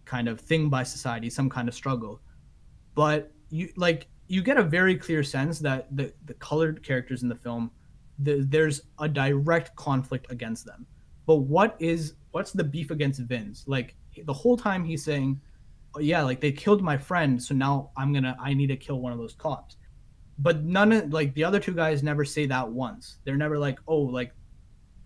kind 0.05 0.29
of 0.29 0.41
thing 0.41 0.71
by 0.71 0.85
society, 0.85 1.29
some 1.29 1.51
kind 1.51 1.67
of 1.67 1.75
struggle. 1.75 2.21
But 2.95 3.33
you 3.51 3.71
like 3.77 4.07
you 4.29 4.43
get 4.43 4.59
a 4.59 4.63
very 4.63 4.95
clear 4.95 5.25
sense 5.25 5.59
that 5.59 5.89
the 5.97 6.13
the 6.27 6.35
colored 6.35 6.85
characters 6.85 7.25
in 7.25 7.29
the 7.29 7.35
film, 7.35 7.73
the, 8.21 8.47
there's 8.49 8.83
a 9.01 9.09
direct 9.09 9.75
conflict 9.75 10.31
against 10.31 10.67
them 10.67 10.87
but 11.27 11.37
what 11.37 11.77
is 11.79 12.15
what's 12.33 12.53
the 12.53 12.65
beef 12.65 12.91
against 12.91 13.21
Vince? 13.21 13.65
Like 13.67 13.95
the 14.25 14.33
whole 14.33 14.57
time 14.57 14.85
he's 14.85 15.05
saying, 15.05 15.41
"Yeah, 16.01 16.23
like 16.23 16.41
they 16.41 16.53
killed 16.53 16.83
my 16.83 16.97
friend, 16.97 17.43
so 17.43 17.55
now 17.55 17.91
I'm 17.97 18.13
gonna 18.13 18.37
I 18.41 18.55
need 18.55 18.69
to 18.69 18.77
kill 18.77 19.01
one 19.01 19.13
of 19.13 19.19
those 19.19 19.35
cops." 19.35 19.77
But 20.39 20.65
none 20.65 20.93
of 20.93 21.13
like 21.13 21.35
the 21.35 21.45
other 21.45 21.61
two 21.61 21.75
guys 21.75 22.03
never 22.03 22.25
say 22.25 22.47
that 22.47 22.71
once. 22.71 23.19
They're 23.25 23.37
never 23.37 23.59
like, 23.59 23.79
"Oh, 23.87 24.01
like 24.01 24.33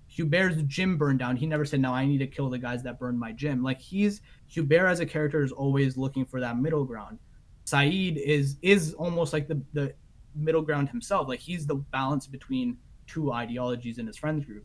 Hubert's 0.09 0.63
gym 0.63 0.97
burned 0.97 1.19
down." 1.19 1.37
He 1.37 1.47
never 1.47 1.65
said, 1.65 1.81
"Now 1.81 1.95
I 1.95 2.07
need 2.07 2.19
to 2.19 2.27
kill 2.27 2.51
the 2.51 2.59
guys 2.59 2.83
that 2.85 2.99
burned 2.99 3.19
my 3.19 3.33
gym." 3.33 3.63
Like 3.63 3.81
he's 3.81 4.21
Hubert 4.49 4.87
as 4.87 5.01
a 5.01 5.07
character 5.07 5.43
is 5.43 5.53
always 5.53 5.97
looking 5.97 6.25
for 6.25 6.41
that 6.41 6.59
middle 6.59 6.85
ground. 6.85 7.19
Saeed 7.65 8.19
is 8.19 8.57
is 8.63 8.95
almost 8.95 9.33
like 9.33 9.49
the 9.49 9.61
the 9.73 9.95
middle 10.35 10.63
ground 10.63 10.89
himself. 10.89 11.29
Like 11.29 11.41
he's 11.41 11.67
the 11.67 11.77
balance 11.77 12.27
between 12.27 12.79
two 13.07 13.33
ideologies 13.33 13.99
in 13.99 14.07
his 14.07 14.17
friends 14.17 14.45
group. 14.45 14.65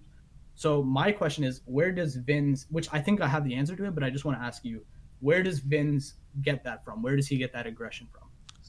So 0.56 0.84
my 0.84 1.12
question 1.12 1.44
is, 1.44 1.62
where 1.66 1.92
does 1.92 2.16
Vince, 2.16 2.68
which 2.70 2.88
I 2.92 3.00
think 3.00 3.22
I 3.22 3.28
have 3.28 3.44
the 3.44 3.56
answer 3.56 3.76
to 3.76 3.86
it, 3.86 3.96
but 3.96 4.04
I 4.04 4.10
just 4.10 4.26
want 4.26 4.38
to 4.38 4.44
ask 4.44 4.64
you, 4.64 4.86
where 5.22 5.42
does 5.44 5.60
Vince 5.60 6.16
get 6.42 6.64
that 6.64 6.84
from? 6.84 7.02
Where 7.02 7.16
does 7.16 7.28
he 7.28 7.38
get 7.38 7.54
that 7.54 7.66
aggression 7.66 8.08
from? 8.12 8.28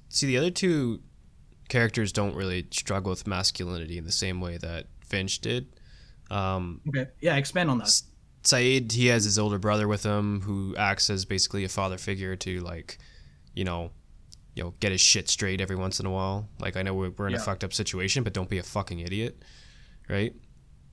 See, 0.08 0.26
the 0.26 0.38
other 0.38 0.50
two 0.50 1.00
characters 1.68 2.12
don't 2.12 2.34
really 2.34 2.66
struggle 2.70 3.10
with 3.10 3.26
masculinity 3.26 3.98
in 3.98 4.04
the 4.04 4.12
same 4.12 4.40
way 4.40 4.58
that 4.58 4.86
Finch 5.04 5.40
did. 5.40 5.68
Um, 6.30 6.80
okay, 6.88 7.08
yeah, 7.20 7.36
expand 7.36 7.70
on 7.70 7.78
that. 7.78 8.02
Saeed, 8.44 8.92
he 8.92 9.06
has 9.06 9.24
his 9.24 9.38
older 9.38 9.58
brother 9.58 9.88
with 9.88 10.02
him 10.02 10.40
who 10.42 10.74
acts 10.76 11.08
as 11.10 11.24
basically 11.24 11.64
a 11.64 11.68
father 11.68 11.98
figure 11.98 12.36
to 12.36 12.60
like, 12.60 12.98
you 13.54 13.64
know, 13.64 13.90
you 14.54 14.62
know, 14.62 14.74
get 14.80 14.92
his 14.92 15.00
shit 15.00 15.28
straight 15.28 15.60
every 15.60 15.76
once 15.76 16.00
in 16.00 16.06
a 16.06 16.10
while. 16.10 16.48
Like 16.58 16.76
I 16.76 16.82
know 16.82 16.94
we're, 16.94 17.10
we're 17.10 17.28
in 17.28 17.32
yeah. 17.32 17.40
a 17.40 17.42
fucked 17.42 17.64
up 17.64 17.72
situation, 17.72 18.22
but 18.22 18.32
don't 18.32 18.50
be 18.50 18.58
a 18.58 18.62
fucking 18.62 18.98
idiot, 18.98 19.42
right? 20.08 20.34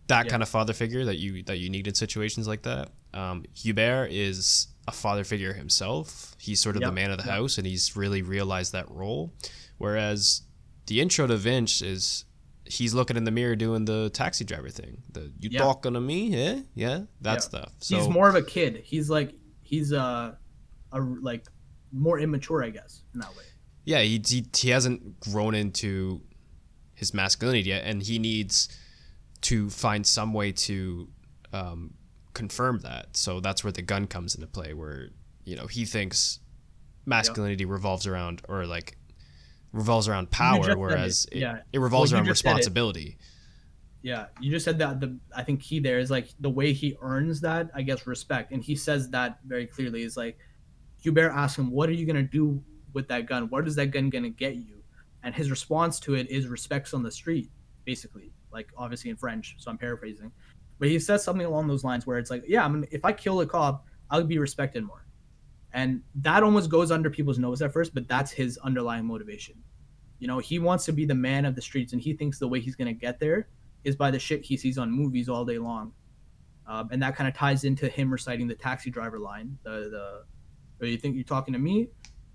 that 0.09 0.25
yeah. 0.25 0.31
kind 0.31 0.43
of 0.43 0.49
father 0.49 0.73
figure 0.73 1.05
that 1.05 1.17
you 1.17 1.41
that 1.43 1.57
you 1.57 1.69
need 1.69 1.87
in 1.87 1.93
situations 1.93 2.47
like 2.47 2.63
that. 2.63 2.89
Um, 3.13 3.45
Hubert 3.55 4.11
is 4.11 4.67
a 4.89 4.91
father 4.91 5.23
figure 5.23 5.53
himself. 5.53 6.35
He's 6.37 6.59
sort 6.59 6.75
of 6.75 6.81
yep. 6.81 6.89
the 6.89 6.95
man 6.95 7.11
of 7.11 7.17
the 7.17 7.25
yep. 7.25 7.35
house, 7.35 7.57
and 7.57 7.65
he's 7.65 7.95
really 7.95 8.21
realized 8.21 8.73
that 8.73 8.89
role. 8.89 9.33
Whereas 9.77 10.41
the 10.87 10.99
intro 10.99 11.27
to 11.27 11.37
Vince 11.37 11.81
is 11.81 12.25
he's 12.65 12.93
looking 12.93 13.17
in 13.17 13.23
the 13.23 13.31
mirror 13.31 13.55
doing 13.55 13.85
the 13.85 14.09
taxi 14.09 14.43
driver 14.43 14.69
thing. 14.69 15.03
The 15.11 15.31
you 15.39 15.49
yep. 15.51 15.61
talking 15.61 15.93
to 15.93 16.01
me? 16.01 16.27
Yeah, 16.27 16.59
yeah, 16.75 17.01
that 17.21 17.43
stuff. 17.43 17.71
So, 17.79 17.97
he's 17.97 18.09
more 18.09 18.27
of 18.27 18.35
a 18.35 18.41
kid. 18.41 18.81
He's 18.83 19.09
like 19.09 19.33
he's 19.63 19.93
uh, 19.93 20.33
a 20.91 20.99
like 20.99 21.45
more 21.91 22.19
immature, 22.19 22.63
I 22.63 22.69
guess, 22.69 23.03
in 23.13 23.19
that 23.21 23.29
way. 23.29 23.43
Yeah, 23.85 24.01
he, 24.01 24.21
he 24.25 24.45
he 24.55 24.69
hasn't 24.69 25.19
grown 25.19 25.55
into 25.55 26.21
his 26.93 27.13
masculinity 27.13 27.69
yet, 27.69 27.83
and 27.85 28.03
he 28.03 28.19
needs 28.19 28.69
to 29.41 29.69
find 29.69 30.05
some 30.05 30.33
way 30.33 30.51
to 30.51 31.07
um, 31.53 31.93
confirm 32.33 32.79
that. 32.79 33.15
So 33.15 33.39
that's 33.39 33.63
where 33.63 33.71
the 33.71 33.81
gun 33.81 34.07
comes 34.07 34.35
into 34.35 34.47
play, 34.47 34.73
where 34.73 35.09
you 35.45 35.55
know 35.55 35.67
he 35.67 35.85
thinks 35.85 36.39
masculinity 37.05 37.63
yep. 37.63 37.71
revolves 37.71 38.05
around 38.07 38.41
or 38.47 38.65
like 38.65 38.97
revolves 39.73 40.07
around 40.07 40.31
power, 40.31 40.77
whereas 40.77 41.27
it, 41.31 41.39
yeah. 41.39 41.59
it, 41.71 41.79
revolves 41.79 42.11
well, 42.11 42.21
around 42.21 42.29
responsibility. 42.29 43.17
Yeah, 44.01 44.27
you 44.39 44.51
just 44.51 44.63
said 44.63 44.79
that 44.79 44.99
the 44.99 45.17
I 45.35 45.43
think 45.43 45.61
key 45.61 45.79
there 45.79 45.99
is 45.99 46.09
like 46.09 46.29
the 46.39 46.49
way 46.49 46.71
he 46.73 46.95
earns 47.01 47.41
that, 47.41 47.69
I 47.73 47.81
guess, 47.81 48.07
respect, 48.07 48.51
and 48.51 48.63
he 48.63 48.75
says 48.75 49.09
that 49.09 49.39
very 49.45 49.67
clearly. 49.67 50.03
Is 50.03 50.15
like 50.15 50.37
Hubert 51.01 51.31
asks 51.31 51.57
him, 51.57 51.71
"What 51.71 51.89
are 51.89 51.93
you 51.93 52.05
gonna 52.05 52.23
do 52.23 52.63
with 52.93 53.07
that 53.09 53.25
gun? 53.25 53.49
What 53.49 53.67
is 53.67 53.75
that 53.75 53.87
gun 53.87 54.09
gonna 54.09 54.29
get 54.29 54.55
you?" 54.55 54.83
And 55.23 55.35
his 55.35 55.51
response 55.51 55.99
to 56.01 56.15
it 56.15 56.29
is 56.29 56.47
respects 56.47 56.93
on 56.93 57.03
the 57.03 57.11
street, 57.11 57.51
basically 57.83 58.31
like 58.51 58.67
obviously 58.77 59.09
in 59.09 59.17
French, 59.17 59.55
so 59.59 59.71
I'm 59.71 59.77
paraphrasing. 59.77 60.31
But 60.79 60.87
he 60.87 60.97
says 60.99 61.23
something 61.23 61.45
along 61.45 61.67
those 61.67 61.83
lines 61.83 62.07
where 62.07 62.17
it's 62.17 62.31
like, 62.31 62.43
yeah, 62.47 62.65
I 62.65 62.67
mean, 62.67 62.87
if 62.91 63.03
I 63.05 63.11
kill 63.11 63.41
a 63.41 63.45
cop, 63.45 63.85
I'll 64.09 64.23
be 64.23 64.39
respected 64.39 64.83
more. 64.83 65.05
And 65.73 66.01
that 66.15 66.41
almost 66.41 66.69
goes 66.69 66.89
under 66.89 67.09
people's 67.09 67.37
nose 67.37 67.61
at 67.61 67.71
first, 67.71 67.93
but 67.93 68.07
that's 68.07 68.31
his 68.31 68.57
underlying 68.59 69.05
motivation. 69.05 69.55
You 70.17 70.27
know, 70.27 70.39
he 70.39 70.57
wants 70.57 70.85
to 70.85 70.91
be 70.91 71.05
the 71.05 71.15
man 71.15 71.45
of 71.45 71.55
the 71.55 71.61
streets, 71.61 71.93
and 71.93 72.01
he 72.01 72.13
thinks 72.13 72.39
the 72.39 72.47
way 72.47 72.59
he's 72.59 72.75
going 72.75 72.87
to 72.87 72.93
get 72.93 73.19
there 73.19 73.49
is 73.83 73.95
by 73.95 74.09
the 74.09 74.19
shit 74.19 74.43
he 74.43 74.57
sees 74.57 74.77
on 74.77 74.91
movies 74.91 75.29
all 75.29 75.45
day 75.45 75.57
long. 75.57 75.93
Um, 76.67 76.89
and 76.91 77.01
that 77.01 77.15
kind 77.15 77.27
of 77.27 77.33
ties 77.33 77.63
into 77.63 77.87
him 77.87 78.11
reciting 78.11 78.47
the 78.47 78.55
taxi 78.55 78.89
driver 78.89 79.17
line. 79.19 79.57
The 79.63 79.89
the, 79.89 80.23
or 80.81 80.87
you 80.87 80.97
think 80.97 81.15
you're 81.15 81.23
talking 81.23 81.53
to 81.53 81.59
me, 81.59 81.89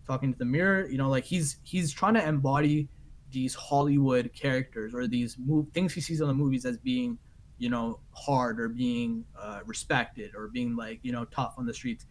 talking 0.07 0.33
to 0.33 0.39
the 0.39 0.45
mirror. 0.45 0.89
You 0.89 0.99
know, 0.99 1.09
like 1.09 1.25
he's 1.25 1.59
he's 1.63 1.93
trying 1.93 2.15
to 2.15 2.27
embody 2.27 2.89
these 3.31 3.55
Hollywood 3.55 4.33
characters 4.35 4.95
or 4.95 5.07
these 5.07 5.37
move 5.39 5.67
things 5.73 5.93
he 5.93 6.01
sees 6.01 6.21
on 6.21 6.29
the 6.29 6.35
movies 6.35 6.65
as 6.65 6.79
being, 6.79 7.19
you 7.59 7.71
know, 7.71 8.01
hard 8.13 8.61
or 8.61 8.69
being 8.69 9.25
uh, 9.41 9.61
respected 9.65 10.33
or 10.35 10.49
being 10.49 10.77
like 10.77 11.01
you 11.03 11.13
know 11.13 11.25
tough 11.27 11.55
on 11.59 11.67
the 11.67 11.75
streets. 11.75 12.07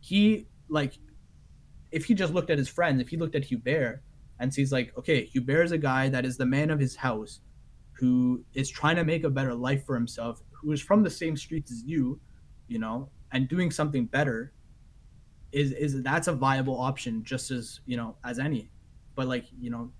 He 0.00 0.46
like, 0.68 0.98
if 1.90 2.04
he 2.04 2.14
just 2.14 2.32
looked 2.32 2.50
at 2.50 2.58
his 2.58 2.68
friends, 2.68 3.00
if 3.00 3.08
he 3.08 3.16
looked 3.16 3.34
at 3.34 3.44
Hubert 3.44 4.02
and 4.38 4.52
sees 4.52 4.72
like, 4.72 4.96
okay, 4.98 5.24
Hubert 5.24 5.62
is 5.64 5.72
a 5.72 5.78
guy 5.78 6.08
that 6.08 6.24
is 6.24 6.36
the 6.36 6.46
man 6.46 6.70
of 6.70 6.78
his 6.78 6.96
house, 6.96 7.40
who 7.92 8.44
is 8.54 8.68
trying 8.68 8.96
to 8.96 9.04
make 9.04 9.24
a 9.24 9.30
better 9.30 9.54
life 9.54 9.84
for 9.86 9.94
himself, 9.94 10.42
who 10.52 10.72
is 10.72 10.80
from 10.80 11.02
the 11.02 11.10
same 11.10 11.36
streets 11.36 11.70
as 11.72 11.82
you, 11.84 12.20
you 12.68 12.78
know, 12.78 13.08
and 13.32 13.48
doing 13.48 13.70
something 13.70 14.06
better. 14.06 14.52
Is 15.52 15.72
is 15.72 16.02
that's 16.02 16.26
a 16.26 16.32
viable 16.32 16.78
option 16.78 17.22
just 17.24 17.50
as 17.50 17.80
you 17.86 17.96
know 17.96 18.16
as 18.24 18.38
any, 18.38 18.70
but 19.14 19.28
like 19.28 19.46
you 19.58 19.70
know 19.70 19.92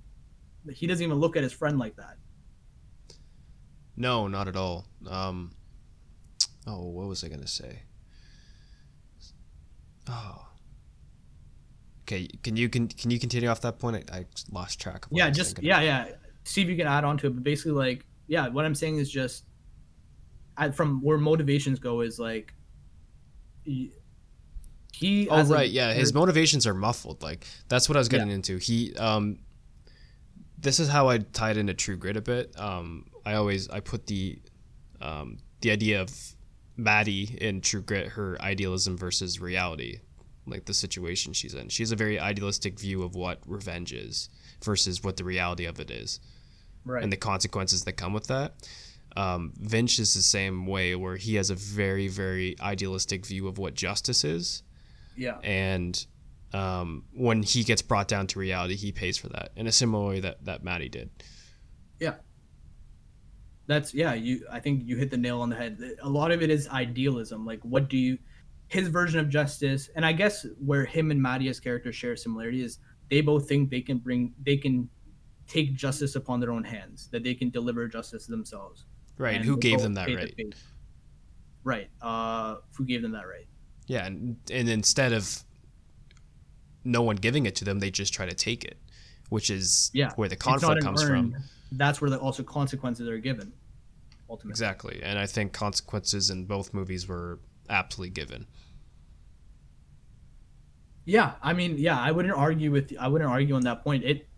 he 0.73 0.87
doesn't 0.87 1.05
even 1.05 1.19
look 1.19 1.37
at 1.37 1.43
his 1.43 1.53
friend 1.53 1.79
like 1.79 1.97
that. 1.97 2.17
No, 3.97 4.29
not 4.29 4.47
at 4.49 4.57
all. 4.57 4.87
Um, 5.09 5.53
oh, 6.67 6.87
what 6.89 7.07
was 7.09 7.25
I 7.25 7.29
gonna 7.29 7.47
say? 7.47 7.83
Oh, 10.09 10.43
Okay, 12.03 12.29
can 12.45 12.57
you 12.57 12.69
can 12.69 12.87
can 12.87 13.11
you 13.11 13.19
continue 13.19 13.49
off 13.49 13.61
that 13.63 13.81
point? 13.81 14.09
I, 14.13 14.19
I 14.19 14.27
lost 14.53 14.81
track. 14.81 15.07
of 15.07 15.13
what 15.13 15.21
I 15.23 15.27
yeah 15.27 15.31
just 15.31 15.61
yeah 15.63 15.81
yeah 15.81 16.09
see 16.45 16.63
if 16.63 16.69
you 16.69 16.77
can 16.77 16.87
add 16.87 17.03
on 17.03 17.19
to 17.19 17.27
it 17.27 17.31
but 17.31 17.43
basically 17.43 17.73
like 17.73 18.07
yeah 18.29 18.47
what 18.47 18.65
i'm 18.65 18.75
saying 18.77 18.99
is 18.99 19.11
just 19.11 19.43
I, 20.57 20.71
from 20.71 21.03
where 21.03 21.19
motivations 21.19 21.81
go 21.81 22.03
is 22.03 22.21
like 22.21 22.55
he, 23.65 23.91
he 24.93 25.29
Oh 25.29 25.39
as 25.39 25.51
a- 25.51 25.55
right, 25.55 25.69
yeah. 25.69 25.93
His 25.93 26.15
motivations 26.15 26.67
are 26.67 26.73
muffled. 26.73 27.23
Like 27.23 27.45
that's 27.69 27.89
what 27.89 27.97
I 27.97 27.99
was 27.99 28.09
getting 28.09 28.31
into. 28.31 28.57
He 28.59 28.95
um 28.97 29.41
this 30.59 30.79
is 30.81 30.89
how 30.89 31.09
I 31.09 31.19
tied 31.19 31.57
into 31.57 31.75
True 31.75 31.97
Grit 31.97 32.17
a 32.17 32.23
bit. 32.23 32.59
Um 32.59 33.07
I 33.27 33.35
always 33.35 33.69
I 33.69 33.81
put 33.81 34.07
the 34.07 34.41
um 35.03 35.39
the 35.61 35.71
idea 35.73 36.01
of 36.01 36.11
Maddie 36.77 37.37
in 37.41 37.61
True 37.61 37.83
Grit, 37.83 38.09
her 38.09 38.41
idealism 38.41 38.97
versus 38.97 39.41
reality, 39.41 40.01
like 40.47 40.67
the 40.67 40.75
situation 40.75 41.33
she's 41.33 41.55
in. 41.55 41.69
She 41.69 41.83
has 41.83 41.91
a 41.91 41.97
very 41.97 42.19
idealistic 42.19 42.79
view 42.79 43.03
of 43.03 43.15
what 43.15 43.41
revenge 43.47 43.93
is 43.93 44.29
versus 44.63 45.03
what 45.03 45.17
the 45.17 45.25
reality 45.25 45.65
of 45.65 45.81
it 45.81 45.91
is 45.91 46.21
right 46.85 47.03
and 47.03 47.13
the 47.13 47.17
consequences 47.17 47.85
that 47.85 47.95
come 47.95 48.13
with 48.13 48.29
that. 48.29 48.55
Um, 49.17 49.55
Vinz 49.61 49.99
is 49.99 50.13
the 50.13 50.23
same 50.23 50.67
way, 50.67 50.95
where 50.95 51.17
he 51.17 51.37
has 51.37 51.49
a 51.49 51.55
very, 51.55 52.07
very 52.07 52.55
idealistic 52.61 53.25
view 53.25 53.49
of 53.49 53.57
what 53.59 53.75
justice 53.75 54.25
is, 54.25 54.63
yeah 55.17 55.39
and 55.43 56.07
um, 56.53 57.05
when 57.13 57.43
he 57.43 57.65
gets 57.65 57.83
brought 57.83 58.09
down 58.09 58.27
to 58.29 58.39
reality, 58.39 58.77
he 58.77 58.93
pays 58.93 59.19
for 59.19 59.29
that 59.31 59.51
in 59.57 59.67
a 59.67 59.73
similar 59.73 60.09
way 60.09 60.21
that 60.21 60.45
that 60.45 60.63
Maddie 60.63 60.91
did. 60.91 61.11
That's 63.67 63.93
yeah 63.93 64.15
you 64.15 64.47
i 64.51 64.61
think 64.61 64.83
you 64.85 64.97
hit 64.97 65.11
the 65.11 65.17
nail 65.17 65.41
on 65.41 65.51
the 65.51 65.57
head 65.57 65.79
a 66.03 66.09
lot 66.09 66.31
of 66.31 66.43
it 66.43 66.51
is 66.51 66.69
idealism 66.69 67.45
like 67.45 67.61
what 67.63 67.89
do 67.89 67.97
you 67.97 68.19
his 68.69 68.89
version 68.89 69.19
of 69.19 69.29
justice 69.29 69.91
and 69.97 70.07
i 70.07 70.13
guess 70.13 70.47
where 70.65 70.85
him 70.85 71.11
and 71.11 71.21
Maddie's 71.21 71.59
characters 71.61 71.97
share 71.97 72.17
similarity 72.17 72.63
is 72.63 72.79
they 73.11 73.21
both 73.21 73.49
think 73.49 73.71
they 73.71 73.81
can 73.81 73.99
bring 73.99 74.33
they 74.45 74.57
can 74.57 74.89
take 75.49 75.75
justice 75.75 76.17
upon 76.17 76.41
their 76.41 76.53
own 76.53 76.65
hands 76.65 77.09
that 77.11 77.23
they 77.23 77.35
can 77.35 77.51
deliver 77.51 77.89
justice 77.89 78.27
themselves 78.27 78.87
Right? 79.19 79.37
And 79.37 79.45
Who 79.45 79.57
gave 79.57 79.81
them 79.81 79.95
that 79.95 80.07
pay 80.07 80.15
the 80.17 80.21
right? 80.21 80.55
right 81.65 81.91
uh 82.03 82.57
who 82.77 82.85
gave 82.85 83.03
them 83.03 83.13
that 83.13 83.27
right 83.27 83.47
Yeah, 83.87 84.07
and, 84.07 84.37
and 84.53 84.69
instead 84.69 85.13
of 85.13 85.43
no 86.85 87.03
one 87.03 87.17
giving 87.17 87.47
it 87.47 87.57
to 87.57 87.65
them, 87.65 87.81
they 87.81 87.91
just 87.91 88.15
try 88.15 88.27
to 88.27 88.35
take 88.35 88.65
it, 88.65 88.79
which 89.31 89.51
is 89.51 89.91
yeah 89.95 90.13
where 90.17 90.29
the 90.29 90.37
conflict 90.37 90.83
comes 90.83 91.03
earned. 91.03 91.33
from. 91.33 91.45
That's 91.79 92.01
where 92.01 92.11
the 92.11 92.19
also 92.19 92.43
consequences 92.43 93.09
are 93.09 93.19
given 93.19 93.53
ultimately 94.29 94.53
Exactly, 94.53 95.01
and 95.03 95.19
I 95.19 95.27
think 95.27 95.53
consequences 95.53 96.31
in 96.31 96.45
both 96.47 96.75
movies 96.75 97.09
were 97.09 97.41
aptly 97.69 98.11
given. 98.11 98.47
Yeah, 101.05 101.35
I 101.41 101.53
mean, 101.53 101.77
yeah, 101.79 102.01
I 102.01 102.11
wouldn't 102.11 102.35
argue 102.35 102.73
with 102.73 102.93
I 102.99 103.09
wouldn't 103.09 103.31
argue 103.31 103.55
on 103.55 103.63
that 103.63 103.85
point. 103.85 104.05
It 104.05 104.29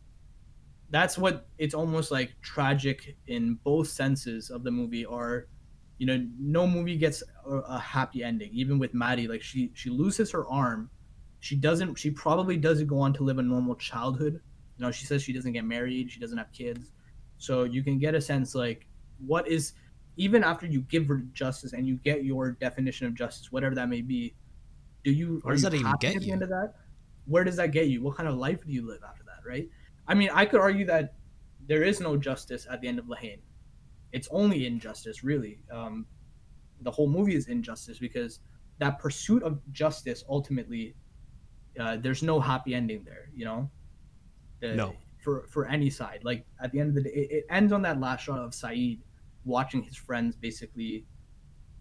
that's 0.90 1.18
what 1.18 1.48
it's 1.58 1.74
almost 1.74 2.10
like 2.10 2.34
tragic 2.42 3.16
in 3.26 3.54
both 3.64 3.88
senses 3.88 4.50
of 4.50 4.64
the 4.64 4.70
movie 4.70 5.04
are 5.04 5.48
you 5.98 6.06
know, 6.06 6.24
no 6.38 6.66
movie 6.66 6.96
gets 6.96 7.22
a, 7.44 7.50
a 7.50 7.78
happy 7.78 8.22
ending. 8.22 8.50
Even 8.52 8.78
with 8.78 8.94
Maddie, 8.94 9.26
like 9.26 9.42
she 9.42 9.70
she 9.74 9.90
loses 9.90 10.30
her 10.30 10.46
arm. 10.46 10.90
She 11.40 11.56
doesn't 11.56 11.96
she 11.96 12.10
probably 12.10 12.56
doesn't 12.56 12.86
go 12.86 13.00
on 13.00 13.12
to 13.14 13.24
live 13.24 13.38
a 13.38 13.42
normal 13.42 13.74
childhood. 13.74 14.40
You 14.76 14.84
know, 14.84 14.92
she 14.92 15.06
says 15.06 15.22
she 15.22 15.32
doesn't 15.32 15.52
get 15.52 15.64
married, 15.64 16.10
she 16.10 16.20
doesn't 16.20 16.38
have 16.38 16.52
kids. 16.52 16.92
So 17.38 17.64
you 17.64 17.82
can 17.82 17.98
get 17.98 18.14
a 18.14 18.20
sense 18.20 18.54
like 18.54 18.86
what 19.24 19.48
is 19.48 19.72
even 20.16 20.42
after 20.44 20.66
you 20.66 20.80
give 20.82 21.08
justice 21.32 21.72
and 21.72 21.86
you 21.86 21.96
get 21.96 22.24
your 22.24 22.52
definition 22.52 23.06
of 23.06 23.14
justice, 23.14 23.52
whatever 23.52 23.74
that 23.76 23.88
may 23.88 24.02
be, 24.02 24.34
do 25.04 25.12
you 25.12 25.40
Where 25.42 25.54
does 25.54 25.62
you 25.62 25.70
that 25.70 25.76
even 25.76 25.94
get 26.00 26.16
at 26.16 26.22
you? 26.22 26.34
of 26.34 26.48
that? 26.48 26.74
Where 27.26 27.44
does 27.44 27.56
that 27.56 27.70
get 27.70 27.86
you? 27.88 28.02
What 28.02 28.16
kind 28.16 28.28
of 28.28 28.36
life 28.36 28.64
do 28.64 28.72
you 28.72 28.86
live 28.86 29.02
after 29.08 29.22
that, 29.24 29.48
right? 29.48 29.68
I 30.08 30.14
mean, 30.14 30.30
I 30.32 30.44
could 30.46 30.60
argue 30.60 30.84
that 30.86 31.14
there 31.66 31.82
is 31.84 32.00
no 32.00 32.16
justice 32.16 32.66
at 32.68 32.80
the 32.80 32.88
end 32.88 32.98
of 32.98 33.08
La 33.08 33.16
Haine. 33.16 33.42
It's 34.12 34.26
only 34.30 34.66
injustice, 34.66 35.22
really. 35.22 35.60
Um, 35.70 36.06
the 36.80 36.90
whole 36.90 37.08
movie 37.08 37.34
is 37.36 37.46
injustice 37.48 37.98
because 37.98 38.40
that 38.78 38.98
pursuit 38.98 39.42
of 39.42 39.60
justice 39.72 40.24
ultimately, 40.28 40.94
uh, 41.78 41.96
there's 41.98 42.22
no 42.22 42.40
happy 42.40 42.74
ending 42.74 43.04
there. 43.04 43.30
You 43.34 43.44
know, 43.44 43.70
Uh, 44.62 44.74
No. 44.74 44.96
For 45.18 45.46
for 45.48 45.66
any 45.66 45.90
side. 45.90 46.20
Like 46.22 46.46
at 46.62 46.72
the 46.72 46.80
end 46.80 46.90
of 46.90 46.94
the 46.96 47.02
day, 47.02 47.10
it, 47.10 47.30
it 47.30 47.46
ends 47.50 47.72
on 47.72 47.82
that 47.82 48.00
last 48.00 48.24
shot 48.24 48.40
of 48.40 48.54
Saeed 48.54 49.00
watching 49.44 49.82
his 49.82 49.96
friends 49.96 50.36
basically. 50.36 51.04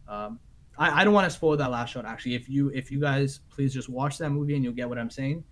Um, 0.08 0.40
I, 0.78 1.02
I 1.02 1.04
don't 1.04 1.14
want 1.14 1.26
to 1.26 1.36
spoil 1.36 1.58
that 1.58 1.72
last 1.72 1.92
shot. 1.92 2.06
Actually, 2.06 2.36
if 2.36 2.50
you 2.50 2.70
if 2.70 2.92
you 2.92 3.00
guys 3.00 3.42
please 3.50 3.74
just 3.74 3.90
watch 3.90 4.18
that 4.18 4.30
movie 4.30 4.56
and 4.56 4.64
you'll 4.64 4.74
get 4.74 4.90
what 4.90 4.98
I'm 4.98 5.10
saying. 5.10 5.44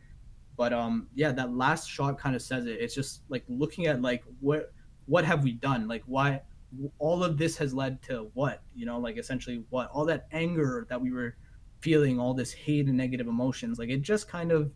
But 0.57 0.71
um, 0.71 1.07
yeah, 1.13 1.31
that 1.33 1.53
last 1.53 1.89
shot 1.89 2.17
kind 2.17 2.35
of 2.35 2.41
says 2.41 2.65
it. 2.65 2.79
It's 2.79 2.95
just 2.95 3.21
like 3.29 3.43
looking 3.47 3.87
at 3.87 4.01
like 4.01 4.23
what 4.39 4.71
what 5.05 5.25
have 5.25 5.43
we 5.43 5.53
done? 5.53 5.87
Like 5.87 6.03
why 6.05 6.41
all 6.97 7.23
of 7.23 7.37
this 7.37 7.57
has 7.57 7.73
led 7.73 8.01
to 8.03 8.29
what? 8.33 8.61
You 8.73 8.85
know, 8.85 8.99
like 8.99 9.17
essentially 9.17 9.63
what? 9.69 9.89
All 9.91 10.05
that 10.05 10.27
anger 10.31 10.87
that 10.89 10.99
we 10.99 11.11
were 11.11 11.35
feeling, 11.81 12.19
all 12.19 12.33
this 12.33 12.53
hate 12.53 12.87
and 12.87 12.97
negative 12.97 13.27
emotions. 13.27 13.77
Like 13.77 13.89
it 13.89 14.01
just 14.01 14.27
kind 14.27 14.51
of 14.51 14.71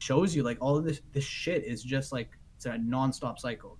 shows 0.00 0.34
you 0.34 0.42
like 0.42 0.58
all 0.60 0.76
of 0.76 0.84
this 0.84 1.00
this 1.12 1.24
shit 1.24 1.62
is 1.64 1.82
just 1.82 2.10
like 2.10 2.30
it's 2.56 2.66
a 2.66 2.70
nonstop 2.70 3.38
cycle. 3.38 3.78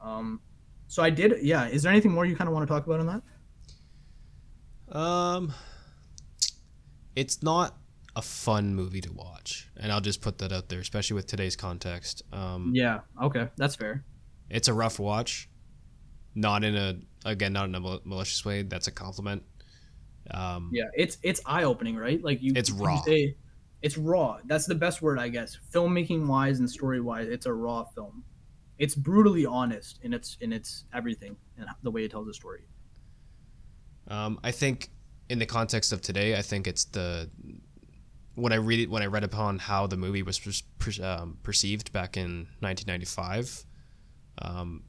Um, 0.00 0.40
so 0.86 1.02
I 1.02 1.10
did. 1.10 1.34
Yeah. 1.42 1.66
Is 1.66 1.82
there 1.82 1.90
anything 1.90 2.12
more 2.12 2.24
you 2.24 2.36
kind 2.36 2.46
of 2.48 2.54
want 2.54 2.66
to 2.68 2.72
talk 2.72 2.86
about 2.86 3.00
on 3.00 3.06
that? 3.06 3.22
Um, 4.96 5.52
it's 7.16 7.42
not 7.42 7.76
a 8.16 8.22
fun 8.22 8.74
movie 8.74 9.00
to 9.00 9.12
watch, 9.12 9.68
and 9.76 9.90
I'll 9.90 10.00
just 10.00 10.20
put 10.20 10.38
that 10.38 10.52
out 10.52 10.68
there, 10.68 10.78
especially 10.80 11.14
with 11.14 11.26
today's 11.26 11.56
context. 11.56 12.22
Um, 12.32 12.72
Yeah. 12.74 13.00
Okay. 13.20 13.48
That's 13.56 13.74
fair. 13.74 14.04
it's 14.50 14.68
a 14.68 14.74
rough 14.74 14.98
watch, 14.98 15.48
not 16.34 16.62
in 16.64 16.76
a 16.76 16.96
again 17.24 17.52
not 17.54 17.64
in 17.68 17.74
a 17.74 17.80
malicious 17.80 18.44
way. 18.44 18.62
That's 18.62 18.86
a 18.86 18.92
compliment. 18.92 19.42
Um, 20.30 20.70
Yeah, 20.72 20.84
it's 20.94 21.18
it's 21.22 21.40
eye 21.46 21.64
opening, 21.64 21.96
right? 21.96 22.22
Like 22.22 22.42
you, 22.42 22.52
It's 22.54 22.70
you 22.70 22.76
raw. 22.76 23.00
say- 23.02 23.36
it's 23.84 23.98
raw. 23.98 24.38
That's 24.46 24.64
the 24.64 24.74
best 24.74 25.02
word, 25.02 25.18
I 25.18 25.28
guess. 25.28 25.58
Filmmaking 25.70 26.26
wise 26.26 26.58
and 26.58 26.68
story 26.68 27.02
wise, 27.02 27.28
it's 27.28 27.44
a 27.44 27.52
raw 27.52 27.84
film. 27.84 28.24
It's 28.78 28.94
brutally 28.94 29.44
honest 29.44 30.00
in 30.02 30.14
its 30.14 30.38
in 30.40 30.54
its 30.54 30.84
everything 30.94 31.36
and 31.58 31.68
the 31.82 31.90
way 31.90 32.04
it 32.04 32.10
tells 32.10 32.26
the 32.26 32.32
story. 32.32 32.62
Um, 34.08 34.40
I 34.42 34.52
think 34.52 34.88
in 35.28 35.38
the 35.38 35.44
context 35.44 35.92
of 35.92 36.00
today, 36.00 36.34
I 36.34 36.40
think 36.40 36.66
it's 36.66 36.86
the 36.86 37.30
when 38.36 38.54
I 38.54 38.56
read 38.56 38.80
it 38.80 38.90
when 38.90 39.02
I 39.02 39.06
read 39.06 39.22
upon 39.22 39.58
how 39.58 39.86
the 39.86 39.98
movie 39.98 40.22
was 40.22 40.62
per, 40.78 40.90
um, 41.02 41.36
perceived 41.42 41.92
back 41.92 42.16
in 42.16 42.48
1995. 42.60 43.66
Um, 44.38 44.84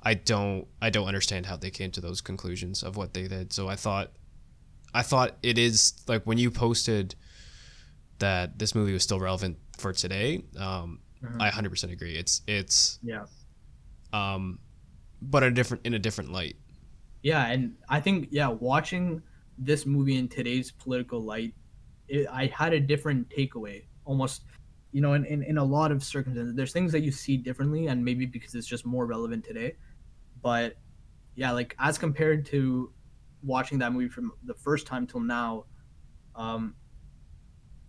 I 0.00 0.14
don't 0.14 0.68
I 0.80 0.90
don't 0.90 1.08
understand 1.08 1.46
how 1.46 1.56
they 1.56 1.70
came 1.70 1.90
to 1.90 2.00
those 2.00 2.20
conclusions 2.20 2.84
of 2.84 2.96
what 2.96 3.14
they 3.14 3.26
did. 3.26 3.52
So 3.52 3.68
I 3.68 3.74
thought 3.74 4.12
I 4.94 5.02
thought 5.02 5.38
it 5.42 5.58
is 5.58 5.94
like 6.06 6.22
when 6.22 6.38
you 6.38 6.52
posted 6.52 7.16
that 8.22 8.58
this 8.58 8.74
movie 8.74 8.92
was 8.92 9.02
still 9.02 9.20
relevant 9.20 9.58
for 9.78 9.92
today. 9.92 10.44
Um, 10.56 11.00
Mhm. 11.22 11.40
I 11.40 11.48
100% 11.50 11.92
agree. 11.92 12.14
It's 12.16 12.42
it's 12.46 12.98
Yeah. 13.02 13.26
um, 14.12 14.58
but 15.20 15.42
a 15.42 15.50
different 15.50 15.84
in 15.86 15.94
a 15.94 15.98
different 15.98 16.32
light. 16.32 16.56
Yeah, 17.22 17.46
and 17.46 17.76
I 17.88 18.00
think 18.00 18.28
yeah, 18.30 18.48
watching 18.48 19.22
this 19.58 19.86
movie 19.86 20.16
in 20.16 20.28
today's 20.28 20.70
political 20.72 21.20
light, 21.22 21.54
it, 22.08 22.26
I 22.28 22.46
had 22.46 22.72
a 22.72 22.80
different 22.80 23.28
takeaway. 23.30 23.84
Almost, 24.04 24.42
you 24.90 25.00
know, 25.00 25.12
in, 25.14 25.24
in 25.24 25.42
in 25.44 25.58
a 25.58 25.64
lot 25.64 25.92
of 25.92 26.02
circumstances, 26.02 26.54
there's 26.56 26.72
things 26.72 26.90
that 26.92 27.02
you 27.02 27.12
see 27.12 27.36
differently, 27.36 27.86
and 27.86 28.04
maybe 28.04 28.26
because 28.26 28.54
it's 28.54 28.66
just 28.66 28.84
more 28.86 29.06
relevant 29.06 29.44
today. 29.44 29.76
But 30.42 30.76
yeah, 31.36 31.52
like 31.52 31.74
as 31.78 31.98
compared 31.98 32.44
to 32.46 32.92
watching 33.44 33.78
that 33.78 33.92
movie 33.92 34.08
from 34.08 34.32
the 34.44 34.54
first 34.54 34.86
time 34.86 35.06
till 35.06 35.20
now, 35.20 35.66
um, 36.34 36.74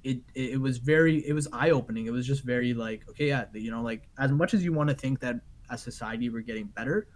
it 0.04 0.20
it, 0.36 0.60
was 0.60 0.78
very 0.78 1.26
it 1.28 1.34
was 1.34 1.48
eye 1.54 1.70
opening. 1.70 2.08
It 2.08 2.12
was 2.12 2.28
just 2.28 2.44
very 2.44 2.74
like 2.74 3.08
okay, 3.10 3.28
yeah, 3.28 3.46
you 3.54 3.72
know, 3.72 3.82
like 3.82 4.10
as 4.20 4.32
much 4.32 4.54
as 4.54 4.64
you 4.64 4.74
want 4.74 4.90
to 4.90 4.96
think 4.96 5.20
that 5.22 5.36
as 5.70 5.82
society 5.82 6.30
we're 6.30 6.42
getting 6.42 6.66
better 6.66 7.08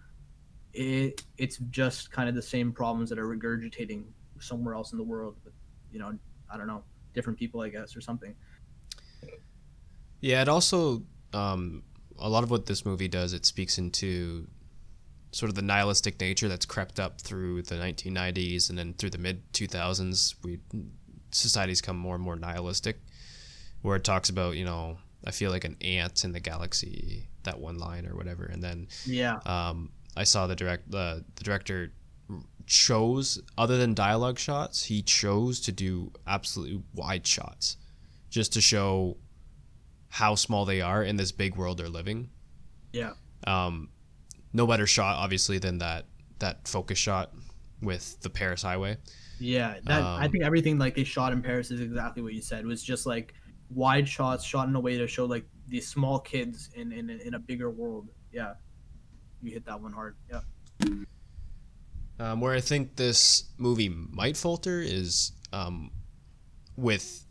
it 0.74 1.24
it's 1.38 1.58
just 1.70 2.12
kind 2.12 2.30
of 2.30 2.36
the 2.36 2.42
same 2.42 2.72
problems 2.72 3.10
that 3.10 3.18
are 3.18 3.28
regurgitating 3.28 4.04
somewhere 4.40 4.76
else 4.76 4.92
in 4.92 4.98
the 4.98 5.04
world 5.04 5.36
with 5.44 5.54
you 5.92 6.00
know 6.00 6.14
i 6.52 6.58
don't 6.58 6.68
know 6.68 6.84
different 7.14 7.38
people 7.38 7.62
i 7.62 7.70
guess 7.70 7.96
or 7.96 8.02
something 8.02 8.36
Yeah, 10.22 10.42
it 10.42 10.50
also 10.50 11.04
um, 11.34 11.84
a 12.18 12.30
lot 12.30 12.44
of 12.44 12.50
what 12.50 12.66
this 12.66 12.86
movie 12.86 13.08
does. 13.08 13.34
It 13.34 13.46
speaks 13.46 13.78
into 13.78 14.48
sort 15.32 15.50
of 15.50 15.56
the 15.56 15.62
nihilistic 15.62 16.20
nature 16.20 16.48
that's 16.48 16.66
crept 16.66 17.00
up 17.00 17.22
through 17.22 17.62
the 17.64 17.76
1990s 17.76 18.70
and 18.70 18.78
then 18.78 18.94
through 18.94 19.12
the 19.12 19.18
mid 19.18 19.52
2000s. 19.54 20.36
We 20.44 20.60
society's 21.32 21.82
come 21.82 21.98
more 21.98 22.16
and 22.16 22.24
more 22.24 22.36
nihilistic, 22.36 23.00
where 23.82 23.96
it 23.96 24.04
talks 24.04 24.30
about 24.30 24.56
you 24.56 24.66
know 24.66 24.98
I 25.26 25.32
feel 25.32 25.52
like 25.52 25.64
an 25.64 25.78
ant 25.82 26.24
in 26.24 26.32
the 26.32 26.40
galaxy, 26.40 27.28
that 27.44 27.60
one 27.60 27.78
line 27.78 28.06
or 28.06 28.16
whatever, 28.16 28.46
and 28.46 28.64
then 28.64 28.88
yeah 29.06 29.40
um, 29.46 29.92
I 30.16 30.24
saw 30.24 30.48
the 30.48 30.56
direct 30.56 30.94
uh, 30.94 31.20
the 31.36 31.44
director 31.44 31.92
chose 32.68 33.42
other 33.58 33.78
than 33.78 33.94
dialogue 33.94 34.38
shots, 34.38 34.84
he 34.84 35.02
chose 35.02 35.60
to 35.62 35.72
do 35.72 36.12
absolutely 36.28 36.84
wide 36.94 37.26
shots, 37.26 37.78
just 38.30 38.54
to 38.54 38.62
show 38.62 39.18
how 40.10 40.36
small 40.36 40.66
they 40.66 40.82
are 40.82 41.04
in 41.04 41.16
this 41.16 41.32
big 41.32 41.56
world 41.56 41.78
they're 41.78 41.90
living. 41.90 42.30
Yeah. 42.92 43.14
Um, 43.46 43.90
no 44.54 44.68
better 44.68 44.88
shot 44.88 45.18
obviously 45.18 45.60
than 45.60 45.80
that 45.80 46.06
that 46.40 46.68
focus 46.68 46.98
shot 46.98 47.34
with 47.82 48.20
the 48.22 48.30
Paris 48.30 48.62
Highway. 48.62 48.98
Yeah, 49.40 49.80
that 49.84 50.02
I 50.02 50.26
Um, 50.26 50.32
think 50.32 50.44
everything 50.44 50.78
like 50.80 50.96
they 50.96 51.04
shot 51.04 51.32
in 51.34 51.42
Paris 51.42 51.72
is 51.72 51.80
exactly 51.82 52.24
what 52.24 52.34
you 52.34 52.42
said. 52.42 52.62
It 52.62 52.68
was 52.68 52.84
just 52.84 53.06
like 53.06 53.34
wide 53.70 54.08
shots 54.08 54.44
shot 54.44 54.68
in 54.68 54.76
a 54.76 54.80
way 54.80 54.98
to 54.98 55.08
show 55.08 55.26
like 55.26 55.46
these 55.68 55.88
small 55.88 56.20
kids 56.20 56.70
in 56.76 56.92
in, 56.92 57.10
in 57.10 57.34
a 57.34 57.40
bigger 57.40 57.70
world. 57.70 58.10
Yeah, 58.32 58.54
you 59.42 59.52
hit 59.52 59.66
that 59.66 59.80
one 59.80 59.94
hard. 59.94 60.16
Yeah. 60.30 60.42
Um, 62.20 62.42
where 62.42 62.54
I 62.54 62.62
think 62.62 62.96
this 62.96 63.44
movie 63.58 63.90
might 63.90 64.36
falter 64.38 64.82
is 64.82 65.34
um, 65.54 65.92
with 66.76 67.26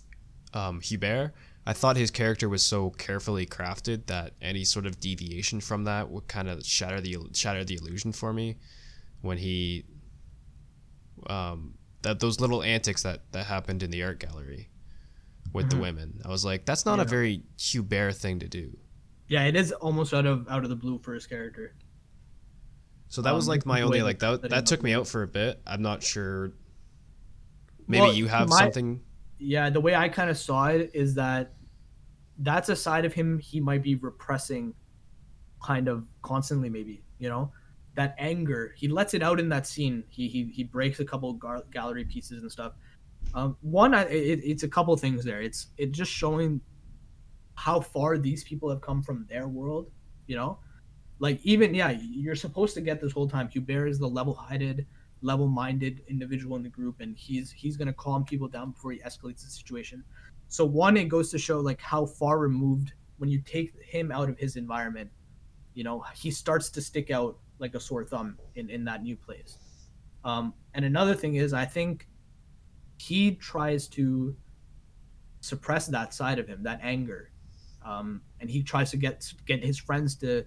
um, 0.55 0.81
Hubert. 0.81 1.33
I 1.69 1.73
thought 1.73 1.97
his 1.97 2.13
character 2.13 2.49
was 2.49 2.65
so 2.65 2.91
carefully 2.91 3.47
crafted 3.47 4.07
that 4.07 4.35
any 4.41 4.63
sort 4.63 4.87
of 4.87 5.01
deviation 5.01 5.61
from 5.61 5.83
that 5.85 6.09
would 6.11 6.29
kind 6.29 6.49
of 6.49 6.65
shatter 6.65 7.01
the 7.01 7.17
shatter 7.35 7.65
the 7.65 7.75
illusion 7.75 8.13
for 8.13 8.33
me. 8.33 8.59
When 9.23 9.39
he, 9.39 9.85
um, 11.29 11.75
that 12.07 12.21
those 12.21 12.39
little 12.41 12.63
antics 12.63 13.03
that 13.03 13.21
that 13.33 13.47
happened 13.47 13.83
in 13.83 13.91
the 13.91 14.01
art 14.03 14.21
gallery 14.21 14.71
with 15.53 15.71
the 15.71 15.77
Mhm. 15.77 15.81
women, 15.81 16.21
I 16.25 16.29
was 16.29 16.45
like, 16.45 16.65
that's 16.65 16.87
not 16.87 17.01
a 17.01 17.03
Yeah. 17.03 17.09
very 17.09 17.43
Hubert 17.59 18.13
thing 18.15 18.39
to 18.39 18.49
do. 18.49 18.79
Yeah, 19.29 19.43
it 19.45 19.57
is 19.57 19.73
almost 19.73 20.15
out 20.15 20.25
of 20.25 20.47
out 20.49 20.63
of 20.63 20.71
the 20.71 20.77
blue 20.77 20.99
for 21.01 21.15
his 21.15 21.27
character. 21.27 21.75
So 23.09 23.23
that 23.23 23.35
was 23.35 23.47
Um, 23.47 23.51
like 23.51 23.67
my 23.67 23.83
only 23.83 24.03
like 24.03 24.21
that- 24.21 24.43
that 24.43 24.43
that 24.43 24.51
that 24.51 24.67
took 24.67 24.83
me 24.85 24.93
out 24.95 25.09
for 25.09 25.23
a 25.25 25.29
bit. 25.29 25.61
I'm 25.67 25.83
not 25.83 26.03
sure. 26.03 26.53
Maybe 27.89 28.01
Well, 28.03 28.13
you 28.15 28.27
have 28.29 28.49
my- 28.49 28.59
something. 28.61 29.01
Yeah, 29.39 29.71
the 29.71 29.81
way 29.81 29.95
I 29.95 30.09
kind 30.09 30.31
of 30.31 30.39
saw 30.39 30.67
it 30.67 30.91
is 30.95 31.15
that 31.15 31.55
that's 32.39 32.69
a 32.69 32.77
side 32.77 33.05
of 33.05 33.15
him 33.15 33.39
he 33.39 33.61
might 33.61 33.83
be 33.83 33.95
repressing 33.97 34.75
kind 35.63 35.89
of 35.89 36.07
constantly 36.23 36.69
maybe, 36.69 37.03
you 37.19 37.29
know? 37.29 37.53
That 37.97 38.15
anger, 38.19 38.75
he 38.77 38.89
lets 38.89 39.15
it 39.15 39.23
out 39.23 39.41
in 39.41 39.49
that 39.49 39.67
scene. 39.67 40.05
He 40.09 40.29
he, 40.29 40.45
he 40.55 40.65
breaks 40.65 41.01
a 41.01 41.05
couple 41.05 41.33
gar- 41.33 41.65
gallery 41.73 42.05
pieces 42.05 42.43
and 42.43 42.53
stuff. 42.53 42.75
Um, 43.35 43.57
one, 43.61 43.95
I, 43.95 44.05
it, 44.05 44.41
it's 44.45 44.63
a 44.63 44.69
couple 44.69 44.97
things 44.97 45.25
there. 45.25 45.41
It's 45.43 45.69
it 45.77 45.93
just 45.93 46.13
showing 46.13 46.61
how 47.55 47.81
far 47.81 48.19
these 48.19 48.45
people 48.45 48.69
have 48.71 48.81
come 48.81 49.03
from 49.03 49.27
their 49.29 49.49
world, 49.49 49.91
you 50.27 50.37
know? 50.37 50.59
Like 51.19 51.41
even 51.43 51.75
yeah, 51.75 51.99
you're 51.99 52.37
supposed 52.37 52.75
to 52.75 52.83
get 52.83 53.01
this 53.01 53.13
whole 53.13 53.29
time. 53.29 53.49
Hubert 53.49 53.87
is 53.89 53.99
the 53.99 54.09
level-headed, 54.09 54.87
level-minded 55.23 56.03
individual 56.09 56.57
in 56.57 56.63
the 56.63 56.69
group, 56.69 57.01
and 57.01 57.17
he's 57.17 57.51
he's 57.51 57.79
gonna 57.79 57.95
calm 57.95 58.25
people 58.25 58.49
down 58.49 58.73
before 58.73 58.93
he 58.93 58.99
escalates 58.99 59.43
the 59.43 59.51
situation. 59.51 60.05
So 60.49 60.65
one, 60.65 60.97
it 60.99 61.09
goes 61.09 61.31
to 61.31 61.39
show 61.39 61.61
like 61.61 61.81
how 61.81 62.05
far 62.05 62.39
removed 62.39 62.93
when 63.19 63.31
you 63.31 63.41
take 63.41 63.73
him 63.83 64.13
out 64.13 64.29
of 64.29 64.39
his 64.39 64.57
environment, 64.57 65.11
you 65.73 65.85
know, 65.85 66.05
he 66.15 66.31
starts 66.31 66.69
to 66.71 66.83
stick 66.83 67.11
out 67.11 67.39
like 67.59 67.75
a 67.75 67.81
sore 67.81 68.05
thumb 68.05 68.39
in 68.55 68.71
in 68.71 68.85
that 68.85 69.03
new 69.03 69.17
place. 69.17 69.59
Um, 70.25 70.55
and 70.75 70.85
another 70.85 71.15
thing 71.15 71.37
is, 71.37 71.53
I 71.53 71.65
think 71.65 72.09
he 72.99 73.33
tries 73.37 73.87
to 73.89 74.35
suppress 75.41 75.87
that 75.87 76.13
side 76.13 76.39
of 76.39 76.49
him, 76.49 76.63
that 76.65 76.81
anger, 76.83 77.31
um, 77.85 78.21
and 78.41 78.51
he 78.51 78.63
tries 78.63 78.91
to 78.91 78.97
get 78.97 79.33
get 79.47 79.65
his 79.65 79.79
friends 79.79 80.17
to 80.17 80.45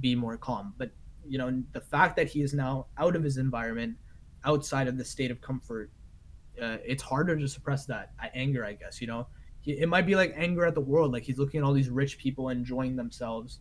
be 0.00 0.14
more 0.14 0.36
calm. 0.36 0.74
But 0.76 0.90
you 1.26 1.38
know, 1.38 1.62
the 1.72 1.80
fact 1.80 2.16
that 2.16 2.28
he 2.28 2.42
is 2.42 2.52
now 2.52 2.86
out 2.98 3.16
of 3.16 3.22
his 3.22 3.38
environment, 3.38 3.96
outside 4.44 4.88
of 4.88 4.98
the 4.98 5.04
state 5.04 5.30
of 5.30 5.40
comfort, 5.40 5.90
uh, 6.60 6.78
it's 6.84 7.02
harder 7.02 7.36
to 7.36 7.48
suppress 7.48 7.86
that 7.86 8.12
anger. 8.34 8.64
I 8.64 8.74
guess 8.74 9.00
you 9.00 9.06
know, 9.06 9.26
it 9.64 9.88
might 9.88 10.06
be 10.06 10.14
like 10.14 10.34
anger 10.36 10.66
at 10.66 10.74
the 10.74 10.80
world. 10.80 11.12
Like 11.12 11.22
he's 11.22 11.38
looking 11.38 11.58
at 11.58 11.64
all 11.64 11.72
these 11.72 11.90
rich 11.90 12.18
people 12.18 12.50
enjoying 12.50 12.96
themselves, 12.96 13.60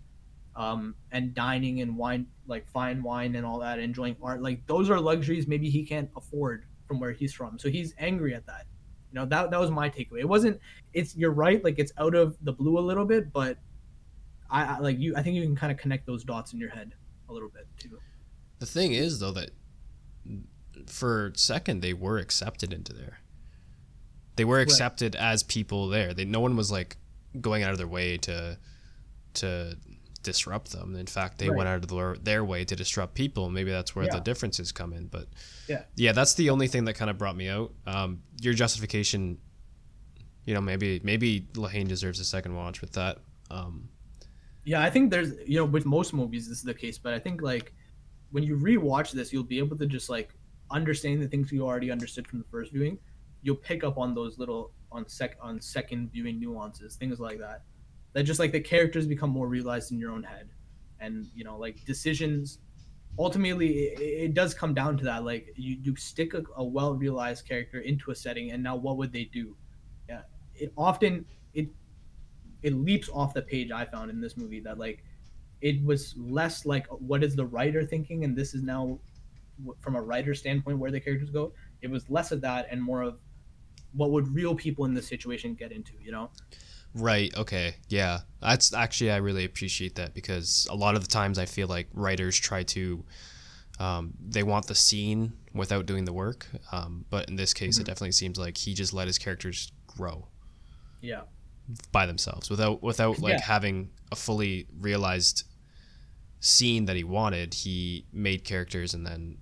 um, 0.55 0.95
and 1.11 1.33
dining 1.33 1.81
and 1.81 1.97
wine, 1.97 2.27
like 2.47 2.67
fine 2.67 3.01
wine 3.03 3.35
and 3.35 3.45
all 3.45 3.59
that, 3.59 3.79
enjoying 3.79 4.15
art. 4.21 4.41
Like 4.41 4.65
those 4.67 4.89
are 4.89 4.99
luxuries 4.99 5.47
maybe 5.47 5.69
he 5.69 5.85
can't 5.85 6.09
afford 6.15 6.65
from 6.87 6.99
where 6.99 7.11
he's 7.11 7.33
from. 7.33 7.57
So 7.57 7.69
he's 7.69 7.93
angry 7.97 8.33
at 8.33 8.45
that. 8.47 8.65
You 9.11 9.19
know, 9.19 9.25
that 9.25 9.51
that 9.51 9.59
was 9.59 9.71
my 9.71 9.89
takeaway. 9.89 10.19
It 10.19 10.29
wasn't. 10.29 10.59
It's 10.93 11.15
you're 11.15 11.31
right. 11.31 11.63
Like 11.63 11.79
it's 11.79 11.91
out 11.97 12.15
of 12.15 12.37
the 12.41 12.53
blue 12.53 12.77
a 12.77 12.81
little 12.81 13.05
bit, 13.05 13.31
but 13.33 13.57
I, 14.49 14.75
I 14.75 14.79
like 14.79 14.99
you. 14.99 15.15
I 15.15 15.21
think 15.21 15.35
you 15.35 15.43
can 15.43 15.55
kind 15.55 15.71
of 15.71 15.77
connect 15.77 16.05
those 16.05 16.23
dots 16.23 16.53
in 16.53 16.59
your 16.59 16.69
head 16.69 16.93
a 17.29 17.33
little 17.33 17.49
bit 17.49 17.67
too. 17.79 17.99
The 18.59 18.65
thing 18.65 18.93
is, 18.93 19.19
though, 19.19 19.31
that 19.31 19.51
for 20.87 21.31
second 21.35 21.81
they 21.81 21.93
were 21.93 22.17
accepted 22.17 22.73
into 22.73 22.93
there. 22.93 23.19
They 24.35 24.45
were 24.45 24.59
accepted 24.59 25.15
as 25.15 25.43
people 25.43 25.87
there. 25.87 26.13
They, 26.13 26.25
no 26.25 26.39
one 26.39 26.55
was 26.55 26.71
like 26.71 26.97
going 27.39 27.63
out 27.63 27.71
of 27.71 27.77
their 27.77 27.87
way 27.87 28.17
to 28.17 28.57
to 29.35 29.77
disrupt 30.23 30.71
them. 30.71 30.95
In 30.95 31.05
fact, 31.07 31.37
they 31.39 31.49
Right. 31.49 31.57
went 31.57 31.69
out 31.69 31.83
of 31.83 31.89
their, 31.89 32.15
their 32.17 32.45
way 32.45 32.63
to 32.65 32.75
disrupt 32.75 33.15
people. 33.15 33.49
Maybe 33.49 33.71
that's 33.71 33.95
where 33.95 34.05
Yeah. 34.05 34.15
the 34.15 34.19
differences 34.21 34.71
come 34.71 34.93
in. 34.93 35.07
But 35.07 35.27
Yeah. 35.67 35.85
yeah, 35.95 36.11
that's 36.11 36.33
the 36.35 36.49
only 36.49 36.67
thing 36.67 36.85
that 36.85 36.93
kind 36.93 37.09
of 37.09 37.17
brought 37.17 37.35
me 37.35 37.47
out. 37.47 37.73
Um, 37.85 38.21
your 38.41 38.53
justification, 38.53 39.37
you 40.45 40.53
know, 40.53 40.61
maybe 40.61 40.99
maybe 41.03 41.47
La 41.55 41.67
Haine 41.69 41.87
deserves 41.87 42.19
a 42.19 42.25
second 42.25 42.55
watch 42.55 42.81
with 42.81 42.91
that. 42.93 43.19
Um, 43.49 43.89
Yeah, 44.63 44.81
I 44.83 44.89
think 44.91 45.09
there's 45.09 45.33
you 45.47 45.55
know 45.57 45.65
with 45.65 45.85
most 45.85 46.13
movies 46.13 46.47
this 46.47 46.59
is 46.59 46.63
the 46.63 46.73
case, 46.73 46.97
but 46.99 47.13
I 47.13 47.19
think 47.19 47.41
like 47.41 47.73
when 48.31 48.43
you 48.43 48.55
rewatch 48.57 49.11
this, 49.11 49.33
you'll 49.33 49.43
be 49.43 49.57
able 49.57 49.77
to 49.77 49.85
just 49.85 50.09
like 50.09 50.35
understand 50.69 51.21
the 51.21 51.27
things 51.27 51.51
you 51.51 51.65
already 51.65 51.91
understood 51.91 52.27
from 52.27 52.39
the 52.39 52.45
first 52.45 52.71
viewing. 52.71 52.97
You'll 53.41 53.55
pick 53.57 53.83
up 53.83 53.97
on 53.97 54.13
those 54.13 54.37
little 54.37 54.73
on 54.91 55.07
sec 55.07 55.35
on 55.41 55.59
second 55.61 56.11
viewing 56.11 56.39
nuances, 56.39 56.95
things 56.95 57.19
like 57.19 57.39
that. 57.39 57.63
That 58.13 58.23
just 58.23 58.39
like 58.39 58.51
the 58.51 58.59
characters 58.59 59.07
become 59.07 59.29
more 59.29 59.47
realized 59.47 59.91
in 59.91 59.99
your 59.99 60.11
own 60.11 60.23
head, 60.23 60.49
and 60.99 61.27
you 61.35 61.43
know 61.43 61.57
like 61.57 61.83
decisions. 61.85 62.59
Ultimately, 63.19 63.87
it, 63.87 63.99
it 63.99 64.33
does 64.33 64.53
come 64.53 64.73
down 64.73 64.97
to 64.97 65.03
that. 65.03 65.25
Like 65.25 65.53
you, 65.55 65.77
you 65.81 65.95
stick 65.95 66.33
a, 66.33 66.43
a 66.55 66.63
well 66.63 66.93
realized 66.93 67.47
character 67.47 67.79
into 67.79 68.11
a 68.11 68.15
setting, 68.15 68.51
and 68.51 68.63
now 68.63 68.75
what 68.75 68.97
would 68.97 69.11
they 69.11 69.25
do? 69.25 69.55
Yeah, 70.09 70.21
it 70.55 70.71
often 70.77 71.25
it 71.53 71.67
it 72.63 72.73
leaps 72.73 73.09
off 73.09 73.33
the 73.33 73.41
page 73.41 73.71
I 73.71 73.85
found 73.85 74.11
in 74.11 74.21
this 74.21 74.37
movie 74.37 74.59
that 74.61 74.77
like 74.77 75.03
it 75.61 75.83
was 75.83 76.15
less 76.17 76.65
like 76.65 76.87
what 76.87 77.23
is 77.23 77.35
the 77.35 77.45
writer 77.45 77.85
thinking 77.85 78.23
and 78.23 78.35
this 78.35 78.53
is 78.53 78.63
now 78.63 78.99
from 79.79 79.95
a 79.95 80.01
writer 80.01 80.33
standpoint 80.33 80.79
where 80.79 80.91
the 80.91 80.99
characters 80.99 81.29
go 81.29 81.53
it 81.81 81.89
was 81.89 82.09
less 82.09 82.31
of 82.31 82.41
that 82.41 82.67
and 82.71 82.81
more 82.81 83.01
of 83.01 83.19
what 83.93 84.11
would 84.11 84.27
real 84.33 84.55
people 84.55 84.85
in 84.85 84.93
this 84.93 85.07
situation 85.07 85.53
get 85.53 85.71
into 85.71 85.93
you 86.01 86.11
know 86.11 86.31
Right. 86.93 87.35
Okay. 87.37 87.75
Yeah. 87.87 88.21
That's 88.41 88.73
actually 88.73 89.11
I 89.11 89.17
really 89.17 89.45
appreciate 89.45 89.95
that 89.95 90.13
because 90.13 90.67
a 90.69 90.75
lot 90.75 90.95
of 90.95 91.01
the 91.01 91.07
times 91.07 91.37
I 91.39 91.45
feel 91.45 91.67
like 91.67 91.87
writers 91.93 92.37
try 92.37 92.63
to 92.63 93.03
um, 93.79 94.13
they 94.23 94.43
want 94.43 94.67
the 94.67 94.75
scene 94.75 95.33
without 95.53 95.85
doing 95.85 96.05
the 96.05 96.13
work. 96.13 96.45
Um, 96.71 97.05
but 97.09 97.29
in 97.29 97.35
this 97.35 97.53
case, 97.53 97.77
it 97.77 97.83
Mhm. 97.83 97.85
definitely 97.85 98.11
seems 98.11 98.37
like 98.37 98.57
he 98.57 98.73
just 98.73 98.93
let 98.93 99.07
his 99.07 99.17
characters 99.17 99.71
grow 99.87 100.27
yeah 101.01 101.21
by 101.91 102.05
themselves 102.05 102.49
without 102.49 102.83
without 102.83 103.19
like 103.19 103.33
Yeah. 103.39 103.41
having 103.41 103.89
a 104.11 104.15
fully 104.15 104.67
realized 104.79 105.43
scene 106.39 106.85
that 106.85 106.95
he 106.95 107.03
wanted. 107.03 107.53
He 107.53 108.05
made 108.11 108.43
characters 108.43 108.93
and 108.93 109.05
then 109.05 109.37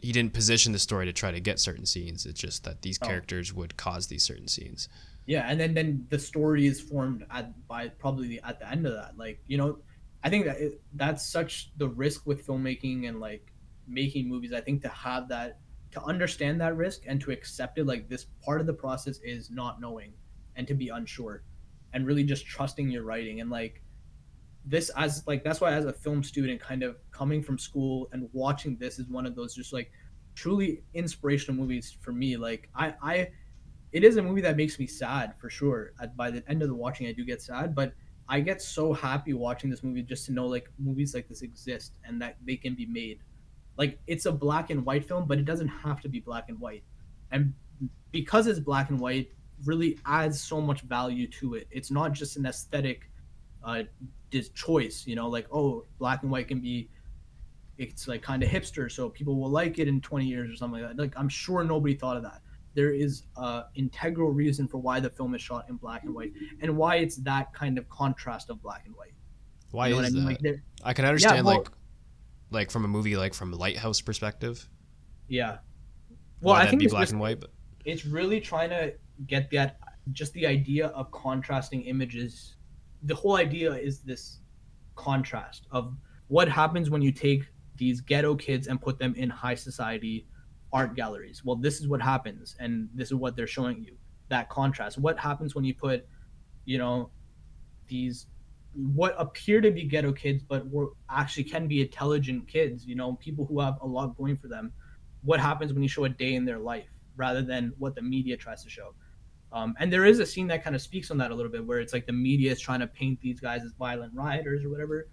he 0.00 0.12
didn't 0.12 0.32
position 0.32 0.72
the 0.72 0.78
story 0.78 1.06
to 1.06 1.12
try 1.12 1.30
to 1.30 1.40
get 1.40 1.58
certain 1.58 1.86
scenes. 1.86 2.26
It's 2.26 2.40
just 2.40 2.64
that 2.64 2.82
these 2.82 2.98
Oh. 3.02 3.06
characters 3.06 3.52
would 3.52 3.76
cause 3.76 4.06
these 4.06 4.22
certain 4.22 4.48
scenes. 4.48 4.88
Yeah 5.26 5.46
and 5.48 5.58
then 5.58 5.74
then 5.74 6.06
the 6.10 6.18
story 6.18 6.66
is 6.66 6.80
formed 6.80 7.24
at 7.30 7.66
by 7.66 7.88
probably 7.88 8.40
at 8.42 8.58
the 8.58 8.70
end 8.70 8.86
of 8.86 8.92
that 8.92 9.16
like 9.16 9.40
you 9.46 9.56
know 9.56 9.78
i 10.22 10.28
think 10.30 10.44
that 10.44 10.58
it, 10.58 10.80
that's 10.94 11.26
such 11.26 11.70
the 11.78 11.88
risk 11.88 12.26
with 12.26 12.46
filmmaking 12.46 13.08
and 13.08 13.20
like 13.20 13.52
making 13.86 14.28
movies 14.28 14.52
i 14.52 14.60
think 14.60 14.82
to 14.82 14.88
have 14.88 15.28
that 15.28 15.58
to 15.90 16.02
understand 16.02 16.60
that 16.60 16.76
risk 16.76 17.02
and 17.06 17.20
to 17.20 17.30
accept 17.30 17.78
it 17.78 17.86
like 17.86 18.08
this 18.08 18.26
part 18.44 18.60
of 18.60 18.66
the 18.66 18.72
process 18.72 19.18
is 19.22 19.50
not 19.50 19.80
knowing 19.80 20.12
and 20.56 20.66
to 20.66 20.74
be 20.74 20.88
unsure 20.88 21.42
and 21.92 22.06
really 22.06 22.24
just 22.24 22.44
trusting 22.44 22.90
your 22.90 23.04
writing 23.04 23.40
and 23.40 23.50
like 23.50 23.80
this 24.66 24.90
as 24.96 25.22
like 25.26 25.44
that's 25.44 25.60
why 25.60 25.72
as 25.72 25.84
a 25.84 25.92
film 25.92 26.22
student 26.22 26.60
kind 26.60 26.82
of 26.82 26.96
coming 27.10 27.42
from 27.42 27.58
school 27.58 28.08
and 28.12 28.28
watching 28.32 28.76
this 28.78 28.98
is 28.98 29.06
one 29.08 29.26
of 29.26 29.34
those 29.36 29.54
just 29.54 29.72
like 29.72 29.90
truly 30.34 30.82
inspirational 30.94 31.58
movies 31.58 31.96
for 32.00 32.12
me 32.12 32.36
like 32.36 32.68
i 32.74 32.94
i 33.02 33.28
it 33.94 34.02
is 34.02 34.16
a 34.16 34.22
movie 34.22 34.40
that 34.40 34.56
makes 34.56 34.80
me 34.80 34.88
sad 34.88 35.34
for 35.38 35.48
sure. 35.48 35.92
By 36.16 36.32
the 36.32 36.42
end 36.50 36.62
of 36.62 36.68
the 36.68 36.74
watching 36.74 37.06
i 37.06 37.12
do 37.12 37.24
get 37.24 37.40
sad 37.40 37.74
but 37.74 37.94
i 38.28 38.40
get 38.40 38.60
so 38.60 38.92
happy 38.92 39.32
watching 39.32 39.70
this 39.70 39.82
movie 39.82 40.02
just 40.02 40.26
to 40.26 40.32
know 40.32 40.46
like 40.46 40.68
movies 40.78 41.14
like 41.14 41.28
this 41.28 41.42
exist 41.42 41.92
and 42.04 42.20
that 42.20 42.36
they 42.44 42.56
can 42.56 42.74
be 42.74 42.86
made. 42.86 43.20
Like 43.78 43.98
it's 44.06 44.26
a 44.26 44.32
black 44.32 44.70
and 44.70 44.84
white 44.84 45.06
film 45.06 45.26
but 45.26 45.38
it 45.38 45.44
doesn't 45.44 45.68
have 45.68 46.00
to 46.02 46.08
be 46.08 46.20
black 46.20 46.48
and 46.48 46.58
white. 46.58 46.82
And 47.30 47.54
because 48.10 48.48
it's 48.48 48.58
black 48.58 48.90
and 48.90 48.98
white 48.98 49.30
really 49.64 49.98
adds 50.04 50.40
so 50.40 50.60
much 50.60 50.80
value 50.82 51.28
to 51.28 51.54
it. 51.54 51.68
It's 51.70 51.90
not 51.92 52.12
just 52.12 52.36
an 52.36 52.46
aesthetic 52.46 53.10
uh 53.62 53.84
choice 54.52 55.06
you 55.06 55.14
know 55.14 55.28
like 55.28 55.46
oh 55.52 55.84
black 56.00 56.22
and 56.22 56.30
white 56.30 56.48
can 56.48 56.60
be 56.60 56.90
it's 57.78 58.08
like 58.08 58.20
kind 58.20 58.42
of 58.42 58.48
hipster 58.48 58.90
so 58.90 59.08
people 59.08 59.40
will 59.40 59.48
like 59.48 59.78
it 59.78 59.86
in 59.86 60.00
20 60.00 60.26
years 60.26 60.50
or 60.50 60.56
something 60.56 60.82
like 60.82 60.96
that. 60.96 61.00
Like 61.00 61.14
i'm 61.16 61.28
sure 61.28 61.62
nobody 61.62 61.94
thought 61.94 62.16
of 62.16 62.24
that 62.24 62.40
there 62.74 62.92
is 62.92 63.24
a 63.36 63.64
integral 63.74 64.30
reason 64.32 64.66
for 64.68 64.78
why 64.78 65.00
the 65.00 65.10
film 65.10 65.34
is 65.34 65.40
shot 65.42 65.66
in 65.68 65.76
black 65.76 66.02
and 66.04 66.14
white 66.14 66.32
and 66.60 66.76
why 66.76 66.96
it's 66.96 67.16
that 67.16 67.52
kind 67.54 67.78
of 67.78 67.88
contrast 67.88 68.50
of 68.50 68.60
black 68.62 68.82
and 68.86 68.94
white. 68.96 69.14
Why 69.70 69.88
You 69.88 69.94
know 69.96 70.00
is 70.02 70.14
I 70.14 70.18
mean? 70.18 70.24
that? 70.42 70.42
Like, 70.44 70.60
I 70.84 70.92
can 70.92 71.04
understand 71.04 71.46
well- 71.46 71.58
like 71.58 71.68
like 72.50 72.70
from 72.70 72.84
a 72.84 72.88
movie 72.88 73.16
like 73.16 73.34
from 73.34 73.52
a 73.52 73.56
lighthouse 73.56 74.00
perspective. 74.00 74.68
yeah. 75.28 75.58
Well, 76.40 76.54
I 76.54 76.66
think 76.66 76.80
be 76.80 76.84
it's 76.86 76.92
black 76.92 77.02
just- 77.04 77.12
and 77.12 77.20
white, 77.20 77.40
but 77.40 77.50
it's 77.84 78.04
really 78.04 78.40
trying 78.40 78.70
to 78.70 78.92
get 79.26 79.50
that 79.52 79.78
just 80.12 80.32
the 80.34 80.46
idea 80.46 80.88
of 80.88 81.10
contrasting 81.12 81.82
images 81.82 82.56
the 83.04 83.14
whole 83.14 83.36
idea 83.36 83.72
is 83.72 84.00
this 84.00 84.40
contrast 84.96 85.66
of 85.70 85.96
what 86.28 86.48
happens 86.48 86.90
when 86.90 87.02
you 87.02 87.12
take 87.12 87.44
these 87.76 88.00
ghetto 88.00 88.34
kids 88.34 88.66
and 88.68 88.80
put 88.80 88.98
them 88.98 89.14
in 89.16 89.28
high 89.30 89.54
society 89.54 90.26
art 90.74 90.94
galleries. 90.94 91.42
Well 91.44 91.56
this 91.56 91.80
is 91.80 91.88
what 91.88 92.02
happens 92.02 92.56
and 92.60 92.88
this 92.94 93.08
is 93.08 93.14
what 93.14 93.36
they're 93.36 93.46
showing 93.46 93.82
you 93.82 93.96
that 94.28 94.50
contrast. 94.50 94.98
What 94.98 95.18
happens 95.18 95.54
when 95.54 95.64
you 95.64 95.74
put 95.74 96.06
you 96.66 96.76
know 96.76 97.10
these 97.88 98.26
what 98.74 99.14
appear 99.18 99.60
to 99.60 99.70
be 99.70 99.84
ghetto 99.84 100.12
kids 100.12 100.42
but 100.42 100.68
were 100.68 100.90
actually 101.08 101.44
can 101.44 101.68
be 101.68 101.80
intelligent 101.80 102.48
kids 102.48 102.84
you 102.84 102.96
know 102.96 103.12
people 103.14 103.46
who 103.46 103.60
have 103.60 103.78
a 103.80 103.86
lot 103.86 104.16
going 104.18 104.36
for 104.36 104.48
them. 104.48 104.72
What 105.22 105.40
happens 105.40 105.72
when 105.72 105.82
you 105.82 105.88
show 105.88 106.04
a 106.04 106.08
day 106.08 106.34
in 106.34 106.44
their 106.44 106.58
life 106.58 106.90
rather 107.16 107.42
than 107.42 107.72
what 107.78 107.94
the 107.94 108.02
media 108.02 108.36
tries 108.36 108.62
to 108.64 108.68
show. 108.68 108.94
Um, 109.52 109.74
and 109.78 109.92
there 109.92 110.04
is 110.04 110.18
a 110.18 110.26
scene 110.26 110.48
that 110.48 110.64
kind 110.64 110.74
of 110.74 110.82
speaks 110.82 111.12
on 111.12 111.18
that 111.18 111.30
a 111.30 111.34
little 111.34 111.50
bit, 111.50 111.64
where 111.64 111.78
it's 111.78 111.92
like 111.92 112.06
the 112.06 112.12
media 112.12 112.50
is 112.50 112.60
trying 112.60 112.80
to 112.80 112.88
paint 112.88 113.20
these 113.20 113.38
guys 113.38 113.62
as 113.62 113.72
violent 113.78 114.12
rioters 114.12 114.64
or 114.64 114.68
whatever, 114.68 115.08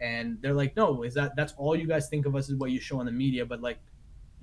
and 0.00 0.36
they're 0.42 0.52
like, 0.52 0.76
"No, 0.76 1.04
is 1.04 1.14
that 1.14 1.36
that's 1.36 1.54
all 1.56 1.76
you 1.76 1.86
guys 1.86 2.08
think 2.08 2.26
of 2.26 2.34
us 2.34 2.48
is 2.48 2.56
what 2.56 2.72
you 2.72 2.80
show 2.80 2.98
on 2.98 3.06
the 3.06 3.12
media, 3.12 3.46
but 3.46 3.60
like, 3.60 3.78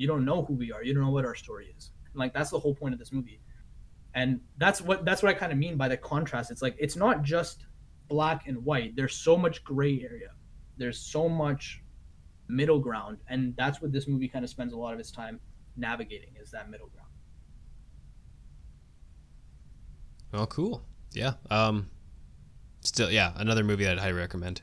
you 0.02 0.08
don't 0.08 0.26
know 0.26 0.44
who 0.44 0.54
we 0.54 0.72
are, 0.72 0.84
you 0.84 0.94
don't 0.94 1.04
know 1.04 1.12
what 1.12 1.26
our 1.26 1.36
story 1.36 1.74
is." 1.78 1.92
And 2.12 2.20
like 2.20 2.34
that's 2.34 2.50
the 2.50 2.60
whole 2.60 2.76
point 2.76 2.94
of 2.94 3.00
this 3.00 3.12
movie, 3.12 3.42
and 4.16 4.40
that's 4.58 4.82
what 4.82 5.06
that's 5.06 5.22
what 5.24 5.30
I 5.30 5.38
kind 5.38 5.52
of 5.52 5.58
mean 5.58 5.78
by 5.78 5.88
the 5.88 5.98
contrast. 5.98 6.52
It's 6.52 6.62
like 6.62 6.76
it's 6.80 6.96
not 6.96 7.24
just 7.24 7.66
black 8.08 8.48
and 8.48 8.64
white. 8.66 8.96
There's 8.96 9.16
so 9.16 9.38
much 9.38 9.64
gray 9.64 10.02
area. 10.02 10.32
There's 10.78 11.00
so 11.00 11.30
much 11.30 11.84
middle 12.48 12.80
ground, 12.80 13.18
and 13.28 13.56
that's 13.56 13.82
what 13.82 13.92
this 13.92 14.08
movie 14.08 14.28
kind 14.28 14.44
of 14.44 14.50
spends 14.50 14.74
a 14.74 14.78
lot 14.78 14.94
of 14.94 15.00
its 15.00 15.12
time 15.12 15.40
navigating 15.78 16.34
is 16.42 16.52
that 16.52 16.70
middle 16.70 16.88
ground. 16.88 17.08
oh 20.34 20.46
cool. 20.48 20.84
Yeah. 21.14 21.34
Um 21.50 21.90
still 22.82 23.12
yeah, 23.12 23.34
another 23.36 23.64
movie 23.64 23.84
that 23.84 23.94
I'd 23.94 24.00
highly 24.00 24.14
recommend. 24.14 24.62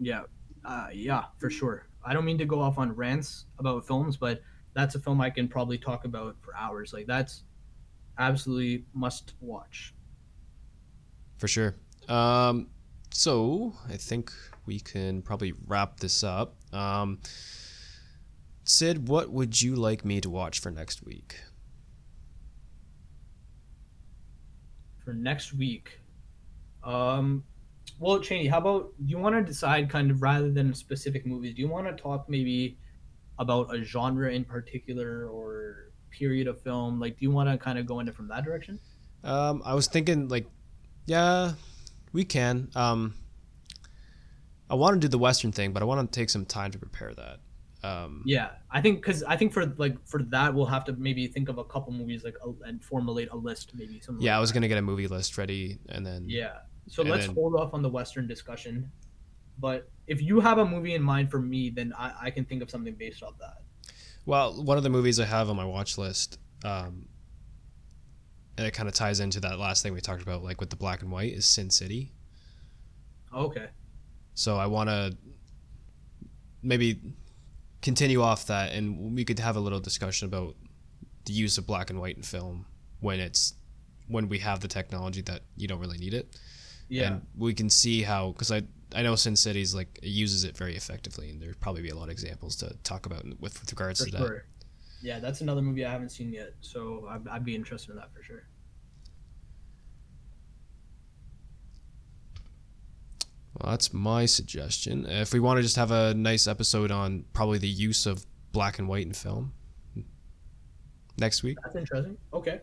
Yeah, 0.00 0.22
uh, 0.64 0.88
yeah, 0.92 1.24
for 1.38 1.50
sure. 1.50 1.86
I 2.04 2.12
don't 2.12 2.24
mean 2.24 2.38
to 2.38 2.44
go 2.44 2.60
off 2.60 2.78
on 2.78 2.92
rants 2.92 3.46
about 3.58 3.86
films, 3.86 4.16
but 4.16 4.42
that's 4.78 4.94
a 4.94 5.00
film 5.00 5.20
I 5.20 5.30
can 5.30 5.48
probably 5.48 5.78
talk 5.78 6.04
about 6.04 6.36
for 6.40 6.54
hours. 6.56 6.92
Like 6.92 7.06
that's 7.06 7.42
absolutely 8.18 8.84
must 8.94 9.34
watch. 9.40 9.94
For 11.38 11.48
sure. 11.48 11.74
Um, 12.08 12.68
so 13.12 13.74
I 13.88 13.96
think 13.96 14.32
we 14.66 14.80
can 14.80 15.22
probably 15.22 15.52
wrap 15.66 16.00
this 16.00 16.22
up. 16.22 16.54
Um, 16.72 17.20
Sid, 18.64 19.08
what 19.08 19.30
would 19.30 19.60
you 19.60 19.74
like 19.76 20.04
me 20.04 20.20
to 20.20 20.30
watch 20.30 20.60
for 20.60 20.70
next 20.70 21.04
week? 21.04 21.36
for 25.08 25.14
next 25.14 25.54
week. 25.54 26.00
Um, 26.84 27.42
well, 27.98 28.20
Cheney, 28.20 28.46
how 28.46 28.58
about 28.58 28.92
you 29.02 29.16
want 29.16 29.34
to 29.36 29.42
decide 29.42 29.88
kind 29.88 30.10
of 30.10 30.20
rather 30.20 30.50
than 30.50 30.74
specific 30.74 31.24
movies? 31.24 31.54
Do 31.54 31.62
you 31.62 31.68
want 31.68 31.86
to 31.86 31.94
talk 31.94 32.28
maybe 32.28 32.76
about 33.38 33.74
a 33.74 33.82
genre 33.84 34.30
in 34.32 34.44
particular 34.44 35.26
or 35.28 35.90
period 36.10 36.46
of 36.48 36.60
film? 36.62 36.98
Like, 37.00 37.18
do 37.18 37.24
you 37.24 37.30
want 37.30 37.48
to 37.48 37.58
kind 37.58 37.78
of 37.78 37.86
go 37.86 38.00
into 38.00 38.12
from 38.12 38.28
that 38.28 38.44
direction? 38.44 38.78
Um, 39.24 39.62
I 39.64 39.74
was 39.74 39.86
thinking 39.86 40.28
like, 40.28 40.46
yeah, 41.06 41.52
we 42.12 42.24
can. 42.24 42.68
Um, 42.74 43.14
I 44.70 44.74
want 44.74 44.94
to 44.94 45.00
do 45.00 45.08
the 45.08 45.18
Western 45.18 45.52
thing, 45.52 45.72
but 45.72 45.82
I 45.82 45.86
want 45.86 46.12
to 46.12 46.20
take 46.20 46.30
some 46.30 46.44
time 46.44 46.70
to 46.72 46.78
prepare 46.78 47.14
that. 47.14 47.40
Um, 47.82 48.22
Yeah, 48.26 48.50
I 48.70 48.80
think 48.82 49.00
because 49.00 49.22
I 49.22 49.36
think 49.36 49.52
for 49.52 49.64
like 49.76 49.96
for 50.06 50.22
that 50.24 50.52
we'll 50.52 50.66
have 50.66 50.84
to 50.86 50.92
maybe 50.94 51.28
think 51.28 51.48
of 51.48 51.58
a 51.58 51.64
couple 51.64 51.92
movies 51.92 52.24
like 52.24 52.34
a, 52.44 52.50
and 52.66 52.82
formulate 52.84 53.30
a 53.30 53.36
list 53.36 53.70
maybe 53.74 54.00
something. 54.00 54.24
yeah, 54.24 54.36
I 54.36 54.40
was 54.40 54.50
that. 54.50 54.54
gonna 54.54 54.66
get 54.68 54.78
a 54.78 54.82
movie 54.82 55.06
list 55.06 55.38
ready, 55.38 55.78
and 55.88 56.04
then 56.04 56.24
Yeah. 56.28 56.58
So 56.88 57.02
let's 57.04 57.26
then- 57.26 57.34
hold 57.36 57.54
off 57.54 57.72
on 57.74 57.82
the 57.82 57.88
Western 57.88 58.26
discussion. 58.26 58.90
But 59.58 59.88
if 60.06 60.22
you 60.22 60.40
have 60.40 60.58
a 60.58 60.64
movie 60.64 60.94
in 60.94 61.02
mind 61.02 61.30
for 61.30 61.40
me, 61.40 61.70
then 61.70 61.92
I, 61.98 62.12
I 62.22 62.30
can 62.30 62.44
think 62.44 62.62
of 62.62 62.70
something 62.70 62.94
based 62.94 63.22
off 63.22 63.34
that. 63.38 63.58
Well, 64.24 64.62
one 64.62 64.76
of 64.76 64.82
the 64.82 64.90
movies 64.90 65.18
I 65.18 65.24
have 65.24 65.48
on 65.48 65.56
my 65.56 65.64
watch 65.64 65.98
list, 65.98 66.38
um, 66.64 67.06
and 68.56 68.66
it 68.66 68.72
kind 68.72 68.88
of 68.88 68.94
ties 68.94 69.20
into 69.20 69.40
that 69.40 69.58
last 69.58 69.82
thing 69.82 69.92
we 69.92 70.00
talked 70.00 70.22
about, 70.22 70.42
like 70.42 70.60
with 70.60 70.70
the 70.70 70.76
black 70.76 71.02
and 71.02 71.10
white, 71.10 71.32
is 71.32 71.46
Sin 71.46 71.70
City. 71.70 72.12
Okay. 73.34 73.68
So 74.34 74.56
I 74.56 74.66
want 74.66 74.90
to 74.90 75.16
maybe 76.62 77.00
continue 77.82 78.22
off 78.22 78.46
that, 78.46 78.72
and 78.72 79.14
we 79.14 79.24
could 79.24 79.38
have 79.38 79.56
a 79.56 79.60
little 79.60 79.80
discussion 79.80 80.26
about 80.26 80.56
the 81.24 81.32
use 81.32 81.58
of 81.58 81.66
black 81.66 81.90
and 81.90 82.00
white 82.00 82.16
in 82.16 82.22
film 82.22 82.66
when 83.00 83.20
it's 83.20 83.54
when 84.08 84.28
we 84.28 84.38
have 84.38 84.60
the 84.60 84.68
technology 84.68 85.20
that 85.22 85.42
you 85.56 85.68
don't 85.68 85.80
really 85.80 85.98
need 85.98 86.14
it. 86.14 86.36
Yeah. 86.88 87.12
And 87.12 87.26
we 87.36 87.54
can 87.54 87.70
see 87.70 88.02
how 88.02 88.32
because 88.32 88.50
I 88.50 88.62
I 88.94 89.02
know 89.02 89.14
Sin 89.16 89.36
City's 89.36 89.74
like 89.74 89.98
uses 90.02 90.44
it 90.44 90.56
very 90.56 90.76
effectively, 90.76 91.30
and 91.30 91.40
there'd 91.40 91.60
probably 91.60 91.82
be 91.82 91.90
a 91.90 91.94
lot 91.94 92.04
of 92.04 92.10
examples 92.10 92.56
to 92.56 92.74
talk 92.84 93.06
about 93.06 93.24
with, 93.24 93.60
with 93.60 93.70
regards 93.70 94.00
for 94.04 94.10
to 94.10 94.16
that. 94.16 94.42
Yeah, 95.02 95.20
that's 95.20 95.40
another 95.42 95.62
movie 95.62 95.84
I 95.84 95.92
haven't 95.92 96.10
seen 96.10 96.32
yet, 96.32 96.54
so 96.60 97.06
I'd, 97.08 97.28
I'd 97.28 97.44
be 97.44 97.54
interested 97.54 97.90
in 97.90 97.96
that 97.96 98.12
for 98.12 98.22
sure. 98.22 98.44
Well, 103.54 103.70
that's 103.70 103.92
my 103.92 104.26
suggestion. 104.26 105.06
If 105.06 105.32
we 105.32 105.40
want 105.40 105.58
to 105.58 105.62
just 105.62 105.76
have 105.76 105.90
a 105.90 106.14
nice 106.14 106.46
episode 106.46 106.90
on 106.90 107.24
probably 107.32 107.58
the 107.58 107.68
use 107.68 108.06
of 108.06 108.24
black 108.52 108.78
and 108.78 108.88
white 108.88 109.06
in 109.06 109.12
film 109.12 109.52
next 111.18 111.42
week. 111.42 111.58
That's 111.62 111.76
interesting. 111.76 112.16
Okay. 112.32 112.60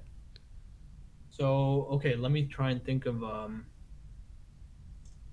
So 1.30 1.88
okay, 1.92 2.16
let 2.16 2.32
me 2.32 2.46
try 2.46 2.72
and 2.72 2.84
think 2.84 3.06
of 3.06 3.24
um, 3.24 3.66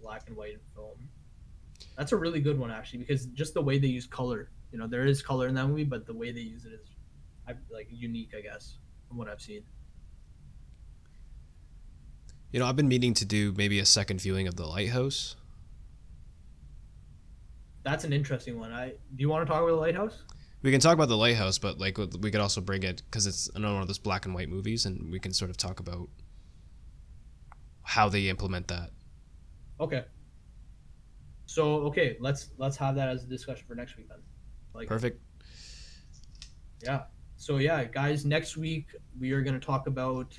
black 0.03 0.25
and 0.27 0.37
white 0.37 0.55
in 0.55 0.61
film. 0.75 1.09
That's 1.97 2.13
a 2.13 2.17
really 2.17 2.41
good 2.41 2.59
one 2.59 2.71
actually, 2.71 3.01
because 3.01 3.27
just 3.27 3.55
the 3.55 3.63
way 3.63 3.79
they 3.79 3.89
use 3.89 4.07
color. 4.07 4.51
You 4.73 4.79
know, 4.79 4.87
there 4.87 5.07
is 5.07 5.23
color 5.23 5.49
in 5.49 5.55
that 5.55 5.67
movie, 5.67 5.85
but 5.85 6.07
the 6.07 6.15
way 6.15 6.33
they 6.33 6.41
use 6.41 6.65
it 6.65 6.73
is, 6.73 7.57
like 7.71 7.89
unique, 7.91 8.33
I 8.37 8.41
guess, 8.41 8.79
from 9.09 9.19
what 9.19 9.29
I've 9.29 9.41
seen. 9.41 9.63
You 12.53 12.61
know, 12.61 12.67
I've 12.67 12.77
been 12.77 12.89
meaning 12.89 13.15
to 13.15 13.25
do 13.25 13.53
maybe 13.57 13.79
a 13.79 13.87
second 13.87 14.21
viewing 14.21 14.47
of 14.47 14.57
The 14.57 14.67
Lighthouse. 14.67 15.37
That's 17.83 18.05
an 18.05 18.13
interesting 18.13 18.59
one. 18.59 18.73
I 18.73 18.91
do 18.91 19.19
you 19.19 19.29
want 19.29 19.47
to 19.47 19.53
talk 19.53 19.63
about 19.63 19.73
the 19.73 19.81
lighthouse? 19.81 20.23
We 20.63 20.71
can 20.71 20.81
talk 20.81 20.95
about 20.95 21.09
The 21.09 21.17
Lighthouse, 21.17 21.59
but 21.59 21.79
like 21.81 21.99
we 21.99 22.31
could 22.31 22.41
also 22.41 22.61
bring 22.61 22.85
it 22.85 23.03
because 23.11 23.27
it's 23.27 23.51
another 23.55 23.75
one 23.75 23.83
of 23.83 23.89
those 23.89 23.99
black 23.99 24.25
and 24.25 24.35
white 24.35 24.49
movies, 24.49 24.87
and 24.87 25.11
we 25.11 25.19
can 25.19 25.33
sort 25.33 25.51
of 25.51 25.57
talk 25.57 25.81
about 25.81 26.09
how 27.83 28.09
they 28.09 28.29
implement 28.29 28.69
that. 28.69 28.91
Okay. 29.81 30.05
So 31.47 31.81
okay, 31.83 32.17
let's 32.21 32.51
let's 32.57 32.77
have 32.77 32.95
that 32.97 33.09
as 33.09 33.25
a 33.25 33.27
discussion 33.27 33.65
for 33.67 33.75
next 33.75 33.97
week 33.97 34.09
then. 34.09 34.19
Like 34.75 34.89
Perfect. 34.89 35.21
Yeah. 36.83 37.03
So 37.37 37.59
yeah, 37.59 37.85
guys, 37.85 38.25
next 38.25 38.57
week 38.57 38.87
we 39.19 39.33
are 39.33 39.43
going 39.43 39.59
to 39.59 39.65
talk 39.65 39.87
about 39.87 40.39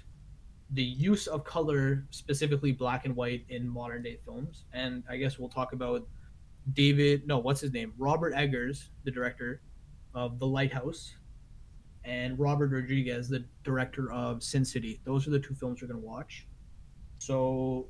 the 0.71 0.83
use 0.83 1.27
of 1.27 1.43
color, 1.43 2.07
specifically 2.09 2.71
black 2.71 3.05
and 3.05 3.15
white, 3.15 3.45
in 3.49 3.67
modern 3.67 4.01
day 4.01 4.17
films, 4.25 4.65
and 4.73 5.03
I 5.09 5.17
guess 5.17 5.37
we'll 5.37 5.49
talk 5.49 5.73
about 5.73 6.07
David. 6.73 7.27
No, 7.27 7.37
what's 7.37 7.61
his 7.61 7.71
name? 7.71 7.93
Robert 7.97 8.33
Eggers, 8.33 8.89
the 9.03 9.11
director 9.11 9.61
of 10.15 10.39
The 10.39 10.47
Lighthouse, 10.47 11.15
and 12.05 12.39
Robert 12.39 12.71
Rodriguez, 12.71 13.29
the 13.29 13.45
director 13.63 14.11
of 14.11 14.41
Sin 14.41 14.65
City. 14.65 14.99
Those 15.05 15.27
are 15.27 15.31
the 15.31 15.39
two 15.39 15.53
films 15.53 15.81
we're 15.81 15.87
going 15.87 16.01
to 16.01 16.05
watch. 16.05 16.47
So, 17.19 17.87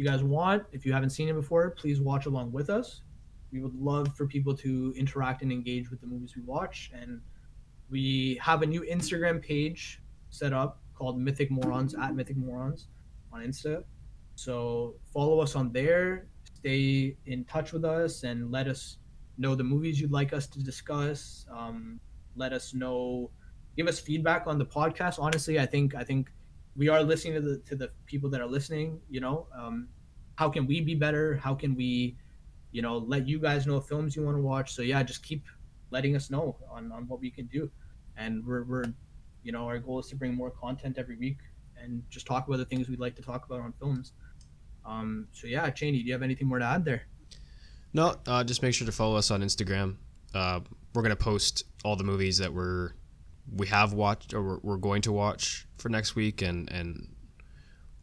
you 0.00 0.06
guys 0.06 0.22
want, 0.22 0.62
if 0.72 0.86
you 0.86 0.94
haven't 0.94 1.10
seen 1.10 1.28
it 1.28 1.34
before, 1.34 1.70
please 1.72 2.00
watch 2.00 2.24
along 2.24 2.50
with 2.52 2.70
us. 2.70 3.02
We 3.52 3.60
would 3.60 3.74
love 3.74 4.16
for 4.16 4.26
people 4.26 4.56
to 4.56 4.94
interact 4.96 5.42
and 5.42 5.52
engage 5.52 5.90
with 5.90 6.00
the 6.00 6.06
movies 6.06 6.34
we 6.34 6.42
watch, 6.42 6.90
and 6.98 7.20
we 7.90 8.40
have 8.40 8.62
a 8.62 8.66
new 8.66 8.80
Instagram 8.80 9.42
page 9.42 10.00
set 10.30 10.54
up 10.54 10.80
called 10.94 11.20
Mythic 11.20 11.50
Morons 11.50 11.94
at 11.94 12.14
Mythic 12.14 12.38
Morons 12.38 12.88
on 13.30 13.42
Insta. 13.42 13.84
So 14.36 14.94
follow 15.12 15.40
us 15.40 15.54
on 15.54 15.70
there. 15.70 16.28
Stay 16.54 17.18
in 17.26 17.44
touch 17.44 17.72
with 17.74 17.84
us 17.84 18.22
and 18.22 18.50
let 18.50 18.68
us 18.68 18.96
know 19.36 19.54
the 19.54 19.64
movies 19.64 20.00
you'd 20.00 20.12
like 20.12 20.32
us 20.32 20.46
to 20.46 20.60
discuss. 20.62 21.44
Um, 21.54 22.00
let 22.36 22.54
us 22.54 22.72
know, 22.72 23.30
give 23.76 23.86
us 23.86 24.00
feedback 24.00 24.46
on 24.46 24.56
the 24.56 24.64
podcast. 24.64 25.18
Honestly, 25.18 25.60
I 25.60 25.66
think 25.66 25.94
I 25.94 26.04
think 26.04 26.30
we 26.76 26.88
are 26.88 27.02
listening 27.02 27.34
to 27.34 27.40
the 27.40 27.58
to 27.58 27.76
the 27.76 27.90
people 28.06 28.30
that 28.30 28.40
are 28.40 28.46
listening. 28.46 29.00
You 29.10 29.20
know, 29.20 29.46
um, 29.56 29.88
how 30.36 30.48
can 30.48 30.66
we 30.66 30.80
be 30.80 30.94
better? 30.94 31.36
How 31.36 31.54
can 31.54 31.74
we, 31.74 32.16
you 32.72 32.82
know, 32.82 32.98
let 32.98 33.28
you 33.28 33.38
guys 33.38 33.66
know 33.66 33.80
films 33.80 34.16
you 34.16 34.22
want 34.22 34.36
to 34.36 34.42
watch? 34.42 34.72
So 34.72 34.82
yeah, 34.82 35.02
just 35.02 35.22
keep 35.22 35.44
letting 35.90 36.16
us 36.16 36.30
know 36.30 36.56
on, 36.70 36.92
on 36.92 37.06
what 37.08 37.20
we 37.20 37.30
can 37.30 37.46
do 37.46 37.70
and 38.16 38.46
we're, 38.46 38.62
we're 38.64 38.84
you 39.42 39.52
know, 39.52 39.66
our 39.66 39.78
goal 39.78 39.98
is 40.00 40.06
to 40.08 40.16
bring 40.16 40.34
more 40.34 40.50
content 40.50 40.98
every 40.98 41.16
week 41.16 41.38
and 41.82 42.02
just 42.10 42.26
talk 42.26 42.46
about 42.46 42.58
the 42.58 42.64
things 42.64 42.88
we'd 42.88 43.00
like 43.00 43.16
to 43.16 43.22
talk 43.22 43.46
about 43.46 43.60
on 43.60 43.72
films. 43.72 44.12
Um, 44.84 45.28
so 45.32 45.46
yeah, 45.46 45.68
Cheney, 45.70 46.02
do 46.02 46.04
you 46.04 46.12
have 46.12 46.22
anything 46.22 46.46
more 46.46 46.58
to 46.58 46.64
add 46.64 46.84
there? 46.84 47.02
No, 47.92 48.16
uh, 48.26 48.44
just 48.44 48.62
make 48.62 48.74
sure 48.74 48.86
to 48.86 48.92
follow 48.92 49.16
us 49.16 49.30
on 49.30 49.42
Instagram. 49.42 49.96
Uh, 50.34 50.60
we're 50.94 51.02
gonna 51.02 51.16
post 51.16 51.64
all 51.84 51.96
the 51.96 52.04
movies 52.04 52.38
that 52.38 52.52
we're 52.52 52.92
we 53.54 53.66
have 53.68 53.92
watched 53.92 54.32
or 54.34 54.42
we're, 54.42 54.58
we're 54.62 54.76
going 54.76 55.02
to 55.02 55.12
watch 55.12 55.66
for 55.78 55.88
next 55.88 56.14
week, 56.14 56.42
and 56.42 56.70
and 56.70 57.14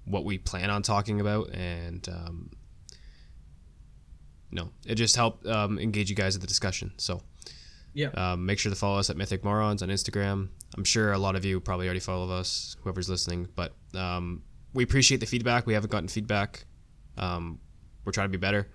what 0.05 0.23
we 0.25 0.37
plan 0.37 0.69
on 0.69 0.81
talking 0.81 1.19
about, 1.21 1.49
and 1.53 2.07
um, 2.09 2.49
no, 4.51 4.69
it 4.85 4.95
just 4.95 5.15
helped 5.15 5.45
um, 5.45 5.77
engage 5.79 6.09
you 6.09 6.15
guys 6.15 6.35
in 6.35 6.41
the 6.41 6.47
discussion. 6.47 6.93
So 6.97 7.21
Yeah. 7.93 8.07
um, 8.13 8.45
make 8.45 8.59
sure 8.59 8.69
to 8.69 8.75
follow 8.75 8.97
us 8.99 9.09
at 9.09 9.17
Mythic 9.17 9.43
Morons 9.43 9.81
on 9.83 9.89
Instagram. 9.89 10.49
I'm 10.77 10.83
sure 10.85 11.11
a 11.11 11.17
lot 11.17 11.35
of 11.35 11.43
you 11.43 11.59
probably 11.59 11.85
already 11.87 11.99
follow 11.99 12.29
us, 12.33 12.75
whoever's 12.83 13.09
listening, 13.09 13.47
but 13.55 13.73
um, 13.93 14.43
we 14.73 14.83
appreciate 14.83 15.19
the 15.19 15.25
feedback. 15.25 15.65
We 15.65 15.73
haven't 15.73 15.91
gotten 15.91 16.07
feedback. 16.07 16.65
Um, 17.17 17.59
we're 18.05 18.11
trying 18.13 18.27
to 18.31 18.37
be 18.37 18.41
better, 18.41 18.69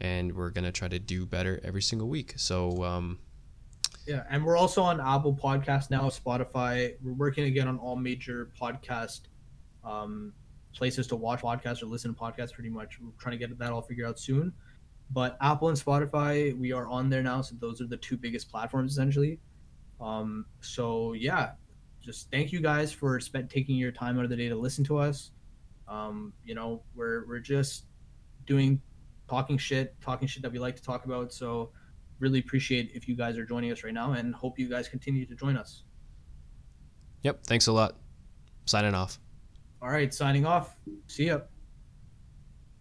and 0.00 0.34
we're 0.36 0.50
gonna 0.50 0.72
try 0.72 0.88
to 0.88 0.98
do 0.98 1.24
better 1.24 1.60
every 1.64 1.82
single 1.82 2.08
week. 2.08 2.34
So 2.36 2.84
um, 2.84 3.18
Yeah, 4.06 4.22
and 4.30 4.44
we're 4.44 4.56
also 4.56 4.82
on 4.82 5.00
Apple 5.00 5.34
Podcast 5.34 5.90
now, 5.90 6.02
Spotify. 6.02 6.94
We're 7.02 7.12
working 7.12 7.44
again 7.44 7.66
on 7.66 7.78
all 7.78 7.96
major 7.96 8.52
podcast 8.60 9.22
um, 9.84 10.32
places 10.72 11.08
to 11.08 11.16
watch 11.16 11.40
podcasts 11.40 11.82
or 11.82 11.86
listen 11.86 12.14
to 12.14 12.20
podcasts. 12.20 12.52
Pretty 12.52 12.70
much, 12.70 13.00
we're 13.00 13.10
trying 13.18 13.32
to 13.32 13.38
get 13.38 13.58
that 13.58 13.72
all 13.72 13.82
figured 13.82 14.06
out 14.06 14.20
soon. 14.20 14.52
But 15.10 15.36
Apple 15.40 15.70
and 15.70 15.78
Spotify, 15.78 16.56
we 16.56 16.72
are 16.72 16.86
on 16.86 17.10
there 17.10 17.22
now, 17.22 17.40
so 17.40 17.56
those 17.58 17.80
are 17.80 17.86
the 17.86 17.96
two 17.96 18.16
biggest 18.16 18.48
platforms 18.48 18.92
essentially. 18.92 19.40
Um, 20.00 20.46
so 20.60 21.12
yeah, 21.14 21.52
just 22.00 22.30
thank 22.30 22.52
you 22.52 22.60
guys 22.60 22.92
for 22.92 23.18
spent 23.18 23.50
taking 23.50 23.76
your 23.76 23.90
time 23.90 24.18
out 24.18 24.24
of 24.24 24.30
the 24.30 24.36
day 24.36 24.48
to 24.48 24.56
listen 24.56 24.84
to 24.84 24.98
us. 24.98 25.32
Um, 25.88 26.32
you 26.44 26.54
know, 26.54 26.82
we're 26.94 27.26
we're 27.26 27.40
just 27.40 27.86
doing 28.46 28.80
talking 29.28 29.58
shit, 29.58 30.00
talking 30.00 30.28
shit 30.28 30.42
that 30.42 30.52
we 30.52 30.60
like 30.60 30.76
to 30.76 30.82
talk 30.82 31.06
about. 31.06 31.32
So 31.32 31.70
really 32.18 32.38
appreciate 32.38 32.90
if 32.94 33.08
you 33.08 33.16
guys 33.16 33.36
are 33.36 33.44
joining 33.44 33.72
us 33.72 33.84
right 33.84 33.94
now 33.94 34.12
and 34.12 34.34
hope 34.34 34.58
you 34.58 34.68
guys 34.68 34.88
continue 34.88 35.26
to 35.26 35.34
join 35.34 35.56
us. 35.56 35.82
yep, 37.22 37.44
thanks 37.46 37.66
a 37.66 37.72
lot. 37.72 37.96
Signing 38.64 38.94
off. 38.94 39.18
All 39.82 39.88
right, 39.90 40.12
signing 40.12 40.46
off. 40.46 40.76
See 41.06 41.26
ya. 41.26 41.40